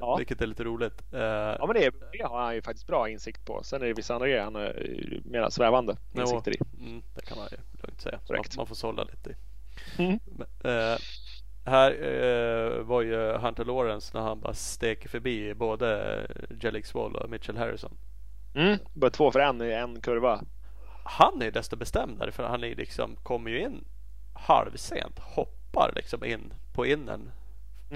[0.00, 0.16] Ja.
[0.18, 1.02] Vilket är lite roligt.
[1.12, 3.62] Eh, Ja, men det, det har han ju faktiskt bra insikt på.
[3.62, 4.76] Sen är det vissa andra grejer han har
[5.24, 6.20] mer svävande Jo.
[6.20, 6.58] insikter i.
[6.80, 8.18] Mm, det kan man ju lugnt säga.
[8.28, 9.34] Man, man får sålla lite i.
[10.02, 10.18] Mm.
[10.24, 10.46] Men,
[10.92, 10.98] eh,
[11.66, 16.20] här eh, var ju Hunter Lawrence när han bara steker förbi både
[16.60, 17.96] Jellic Wall och Mitchell Harrison.
[18.54, 18.78] Mm.
[18.94, 20.40] Bara två för en i en kurva.
[21.04, 23.84] Han är desto bestämdare för han är liksom, kommer ju in
[24.34, 25.18] halvsent.
[25.18, 27.30] Hoppar liksom in på innen.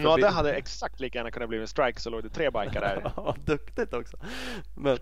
[0.03, 2.81] Ja, det hade exakt lika gärna kunnat bli en strike så låg det tre bikar
[2.81, 3.13] där.
[3.17, 4.17] Ja, duktigt också.
[4.75, 4.99] Men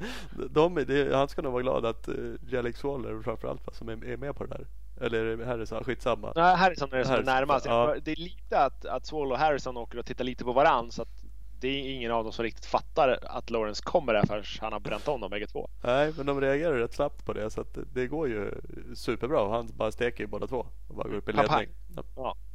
[0.50, 4.16] de, det, han ska nog vara glad att uh, Jellic Waller framförallt som är, är
[4.16, 4.66] med på det där.
[5.00, 6.32] Eller är Harrison, skitsamma.
[6.36, 7.66] Nej, Harrison är det som är Harrison, närmast.
[7.66, 7.94] ja.
[8.02, 11.02] Det är lite att, att Swallow och Harrison åker och tittar lite på varann så
[11.02, 11.24] att
[11.60, 14.80] det är ingen av dem som riktigt fattar att Lawrence kommer där förrän han har
[14.80, 15.68] bränt om dem bägge två.
[15.82, 18.50] Nej, men de reagerar rätt snabbt på det så att det, går ju
[18.94, 19.50] superbra.
[19.50, 21.68] Han bara steker ju båda två och bara går upp i ledning.
[22.16, 22.45] Ja, är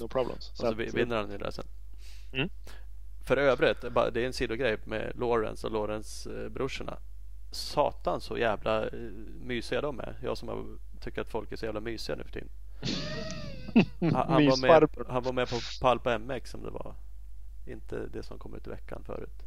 [0.00, 0.50] No problems.
[0.54, 1.64] så vi- vinner han ju där sen.
[2.32, 2.48] Mm.
[3.24, 6.98] För övrigt, det är en sidogrej med Lawrence och Lawrence eh, brorsorna.
[7.50, 8.98] Satan så jävla eh,
[9.40, 10.18] mysiga de är.
[10.22, 10.64] Jag som har,
[11.00, 12.48] tycker att folk är så jävla mysiga nu för tiden.
[14.00, 16.94] Han, han, var med, han var med på Palpa MX som det var.
[17.66, 19.42] Inte det som kom ut i veckan förut.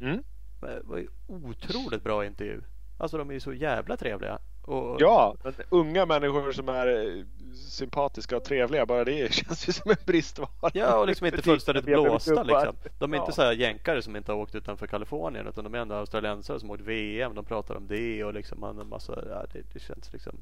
[0.00, 0.22] Mm.
[0.60, 2.60] Men det var ju otroligt bra intervju.
[2.98, 4.38] Alltså de är ju så jävla trevliga.
[4.68, 6.86] Och, Ja, men unga människor som är
[7.18, 7.24] eh,
[7.54, 10.70] sympatiska och trevliga, bara det känns ju som en bristvara.
[10.74, 12.76] Ja och liksom inte fullständigt Butiken, blåsta liksom.
[12.98, 13.22] De är Ja.
[13.22, 16.60] inte så här jänkare som inte har åkt utanför Kalifornien utan de är ändå australiensare
[16.60, 17.34] som åkt VM.
[17.34, 20.36] De pratar om det och liksom en massa, ja, det, det känns liksom.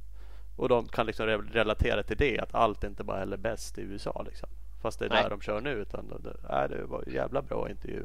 [0.57, 3.83] Och de kan liksom re- relatera till det att allt inte bara är bäst i
[3.83, 4.49] USA liksom.
[4.83, 5.23] Fast det är Nej.
[5.23, 8.05] där de kör nu utan det, ja, det var en jävla bra intervju.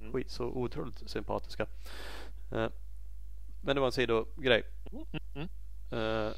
[0.00, 0.12] Mm.
[0.12, 1.66] Skit, så otroligt sympatiska.
[2.52, 2.66] Eh,
[3.62, 4.62] men det var en sidogrej.
[5.92, 6.30] Uh,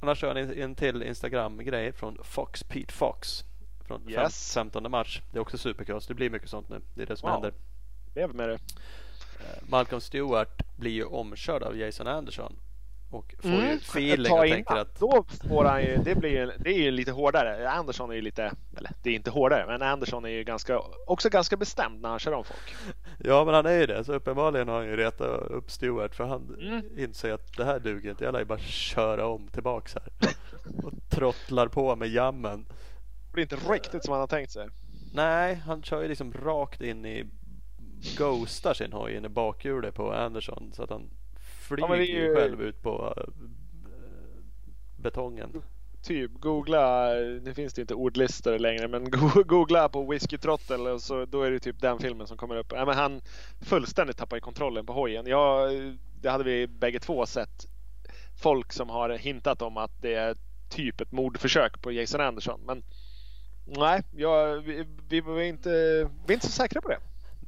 [0.00, 3.44] annars kör en, en till Instagram-grej från Fox Pete Fox.
[3.86, 4.54] Från Yes.
[4.54, 5.22] 15 mars.
[5.32, 6.00] Det är också superkul.
[6.00, 6.80] så Det blir mycket sånt nu.
[6.94, 7.32] Det är det som Wow.
[7.42, 7.52] händer.
[8.14, 8.54] Lev med det.
[8.54, 12.56] Eh, Malcolm Stewart blir ju omkörd av Jason Anderson.
[13.10, 13.76] Och får ju Mm.
[13.76, 16.90] feeling Ta och tänker att Då får han ju, det blir ju, det är ju
[16.90, 17.70] lite hårdare.
[17.70, 21.28] Andersson är ju lite, eller det är inte hårdare, men Anderson är ju ganska, också
[21.28, 22.74] ganska bestämd när han kör om folk.
[23.18, 24.04] Ja men han är ju det.
[24.04, 26.14] Så uppenbarligen har han ju retat upp Stewart.
[26.14, 26.82] För han Mm.
[26.98, 28.24] inser att det här duger inte.
[28.24, 30.08] Jag lär ju bara köra om tillbaks här.
[30.84, 32.64] Och trottlar på med jammen.
[32.68, 34.68] Det blir inte riktigt som han har tänkt sig.
[35.14, 37.26] Nej, han kör ju liksom rakt in i
[38.16, 41.10] Ghostar sin hoj in i bakhjulet på Anderson så att han
[41.68, 43.22] flyger är ju själv ut på äh,
[44.96, 45.62] betongen.
[46.08, 47.10] Typ googla,
[47.42, 51.42] nu finns det inte ordlistor längre, men go- googla på Whiskey Trottle och så då
[51.42, 52.72] är det typ den filmen som kommer upp.
[52.72, 53.20] Ja, men han
[53.60, 55.26] fullständigt tappar ju kontrollen på hojen.
[55.26, 55.70] Jag,
[56.20, 57.66] det hade vi bägge två sett.
[58.42, 60.36] Folk som har hintat om att det är
[60.70, 62.60] typ ett mordförsök på Jason Anderson.
[62.66, 62.82] Men
[63.66, 65.70] nej, jag, vi, vi, var inte,
[66.26, 66.98] vi är inte så säkra på det.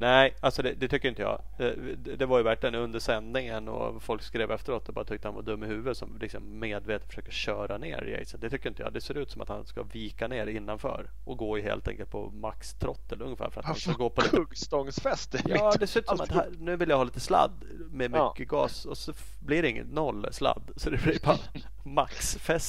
[0.01, 1.43] Nej, alltså det, det tycker inte jag.
[1.59, 5.29] Eh, Det, det var ju verkligen under sändningen och folk skrev efteråt och bara tyckte
[5.29, 8.41] han var dum i huvudet som liksom medvetet försöker köra ner Jason.
[8.41, 8.93] Det tycker inte jag.
[8.93, 12.31] Det ser ut som att han ska vika ner innanför och gå helt enkelt på
[12.31, 15.39] max trottel ungefär för att han ska gå på lite Kuggstångsfäste.
[15.47, 18.33] Ja, det ser ut som att här, nu vill jag ha lite sladd med Ja.
[18.39, 20.71] mycket gas och så blir det ingen noll sladd.
[20.77, 21.37] Så det blir bara
[21.85, 22.61] fram.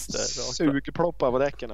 [0.54, 1.72] Sugploppar på däcken.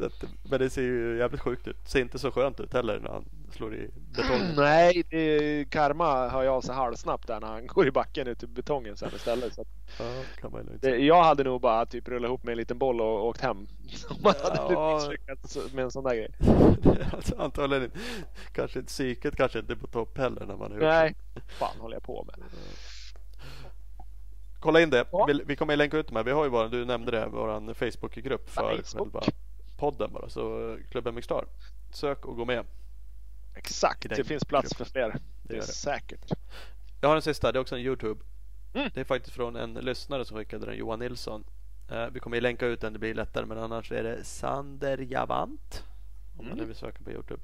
[0.00, 1.88] Så att, men det ser ju jävligt sjukt ut.
[1.88, 4.52] Ser inte så skönt ut heller när han slår i betongen.
[4.56, 8.42] Nej, det, Karma hör ju av sig halvsnabbt där när han går i backen ut
[8.42, 9.54] i betongen sen istället.
[9.54, 10.04] Så att Ja,
[10.40, 13.26] kan man det, jag hade nog bara typ rullat ihop med en liten boll och
[13.26, 13.56] åkt hem.
[14.10, 14.94] Om man hade Ja.
[14.94, 16.30] misslyckats med en sån där grej.
[17.12, 17.90] alltså, antagligen
[18.52, 21.14] kanske inte psyket kanske inte är på topp heller när man gjort Nej,
[21.58, 22.44] fan håller jag på med.
[24.60, 25.04] Kolla in det.
[25.12, 25.24] Ja.
[25.24, 26.24] Vi, vi kommer länka ut de här.
[26.24, 29.12] Vi har ju bara, du nämnde det, vår Facebookgrupp för Facebook.
[29.12, 29.20] själva
[29.80, 30.28] podden bara.
[30.28, 31.46] Så eh, klubben Mixstar.
[31.90, 32.66] Sök och gå med.
[33.54, 35.16] Exakt, det finns plats för fler.
[35.42, 35.72] Det är gör det.
[35.72, 36.32] säkert.
[37.00, 38.20] Jag har en sista, det är också en Youtube.
[38.74, 38.90] Mm.
[38.94, 41.44] Det är faktiskt från en lyssnare som skickade den, Johan Nilsson.
[41.90, 43.46] Eh, vi kommer ju länka ut den, det blir lättare.
[43.46, 45.84] Men annars är det Sander Javant.
[46.32, 46.58] Om man Mm.
[46.58, 47.42] nu vill söka på Youtube.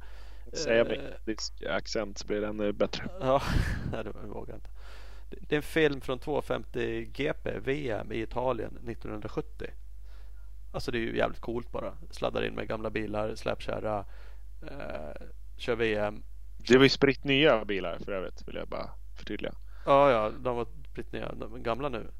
[0.52, 0.88] Säga Eh.
[0.88, 3.08] med disk accent så blir den eh, bättre.
[3.20, 3.42] Ja,
[3.90, 4.70] det vågar jag inte.
[5.30, 9.66] Det det är en film från 250 GP VM i Italien 1970.
[10.70, 11.92] Alltså det är ju jävligt coolt bara.
[12.10, 14.04] Sladdar in med gamla bilar, släpkärra,
[14.62, 16.22] eh, kör VM.
[16.56, 19.52] Det var ju spritt nya bilar för övrigt, vill jag bara förtydliga.
[19.86, 21.32] Ja, ja, de var spritt nya.
[21.32, 22.10] De är gamla nu.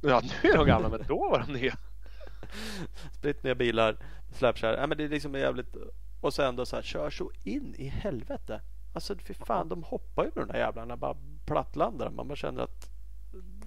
[0.00, 1.74] Ja, nu är de gamla, men då var de nya.
[3.12, 3.96] Spritt nya bilar,
[4.30, 4.80] släpkärra.
[4.80, 5.76] Ja, men det är liksom jävligt.
[6.20, 8.60] Och sen då så här, kör så in i helvete.
[8.94, 10.96] Alltså fy fan, de hoppar ju med de där jävlarna.
[10.96, 11.16] Bara
[11.46, 12.10] plattlandar.
[12.10, 12.90] Man bara känner att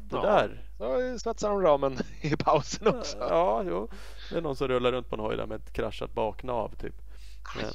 [0.09, 0.21] det Ja.
[0.23, 0.63] där.
[0.77, 3.17] Så svetsar de ramen i pausen också.
[3.19, 3.89] Ja, jo.
[4.31, 6.95] Det är någon som rullar runt på en hoj där med ett kraschat baknav typ.
[7.57, 7.71] Aj,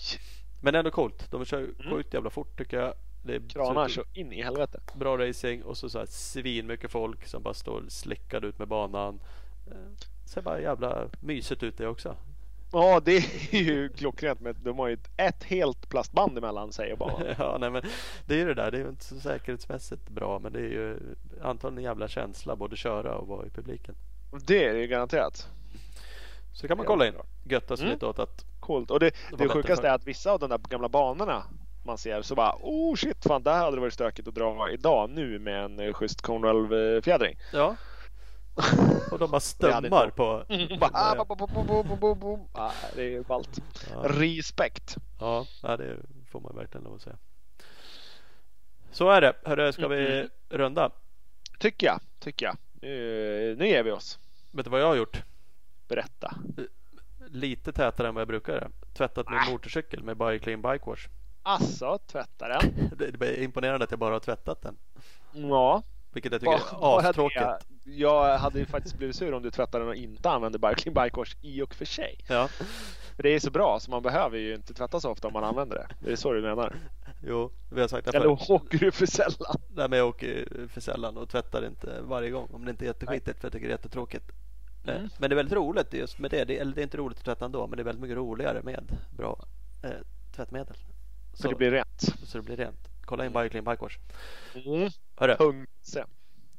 [0.61, 1.31] Men ändå coolt.
[1.31, 1.75] De kör Mm.
[1.91, 2.95] sjukt jävla fort tycker jag.
[3.25, 4.81] Det är Kranar så in i helvete.
[4.95, 8.69] bra racing och så, så här svin mycket folk som bara står slickade ut med
[8.69, 9.21] banan.
[9.71, 9.77] Eh,
[10.25, 12.17] Ser bara jävla mysigt ut det också.
[12.73, 13.17] Ja, det
[13.51, 17.35] är ju klockrent med de har ju ett, ett helt plastband emellan sig och bara.
[17.39, 17.83] ja, nej, men
[18.27, 18.71] det är ju det där.
[18.71, 20.99] Det är ju inte så säkerhetsmässigt bra men det är ju
[21.43, 23.95] antagligen en jävla känsla både köra och vara i publiken.
[24.47, 25.49] Det är det ju garanterat.
[26.53, 27.15] Så kan man kolla in.
[27.45, 27.95] Götta sig Mm.
[27.95, 28.91] lite åt att Coolt.
[28.91, 31.43] Och det, det bättre sjukaste är att vissa av de där gamla banorna
[31.85, 35.11] man ser så bara oh shit fan där hade det varit stökigt att dra idag
[35.11, 37.37] nu med en eh, schysst Cornwall fjädring.
[37.53, 37.77] ja.
[39.11, 40.45] Och de bara stömmar inte- på.
[40.49, 40.55] Det
[43.15, 43.59] är ballt.
[43.93, 44.03] Ja.
[44.05, 44.97] Respekt.
[45.21, 45.97] Ja, det
[46.31, 47.17] får man verkligen lov att säga.
[48.93, 49.33] Så är det.
[49.45, 50.29] Hörru, ska vi Mm.
[50.49, 50.91] runda?
[51.59, 52.01] Tycker jag.
[52.21, 52.57] Tycker jag.
[52.73, 54.19] Nu, nu ger vi oss.
[54.51, 55.23] Vet du vad jag har gjort?
[55.89, 56.35] Berätta.
[57.27, 58.69] Lite tätare än vad jag brukar.
[58.95, 59.51] Tvättat min Ah.
[59.51, 61.09] motorcykel med Bike Clean Bike Wash.
[61.43, 62.91] Alltså, tvätta den.
[62.99, 64.77] Det är imponerande att jag bara har tvättat den.
[65.33, 65.83] Ja.
[66.13, 67.67] Vilket jag tycker är astråkigt.
[67.85, 71.35] Jag hade ju faktiskt blivit sur om du tvättade den och inte använde Bike Wash
[71.41, 72.19] i och för sig.
[72.29, 72.49] Ja,
[73.17, 75.45] För det är så bra så man behöver ju inte tvätta så ofta om man
[75.45, 75.87] använder det.
[76.07, 76.77] Det är så du menar?
[77.27, 78.51] jo, vi har sagt det Eller förut.
[78.51, 79.57] åker du för sällan?
[79.75, 82.87] Nej, men jag åker för sällan och tvättar inte varje gång om det inte är
[82.87, 84.25] jätteskitigt för jag tycker det är jättetråkigt.
[84.29, 85.09] Eh, Mm.
[85.19, 86.45] Men det är väldigt roligt just med det.
[86.45, 86.59] det.
[86.59, 88.97] Eller det är inte roligt att tvätta ändå men det är väldigt mycket roligare med
[89.17, 89.45] bra
[89.83, 89.91] eh,
[90.37, 90.77] tvättmedel.
[91.35, 92.01] Så Så, det blir rent.
[92.25, 92.89] så det blir rent.
[93.05, 93.99] Kolla in Bike Clean Bike Wash.
[94.67, 94.91] Mm.
[95.17, 95.97] Hörru, Punkt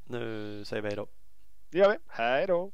[0.04, 1.06] nu säger vi hej då.
[1.70, 1.96] Det gör vi.
[2.08, 2.72] Hej då.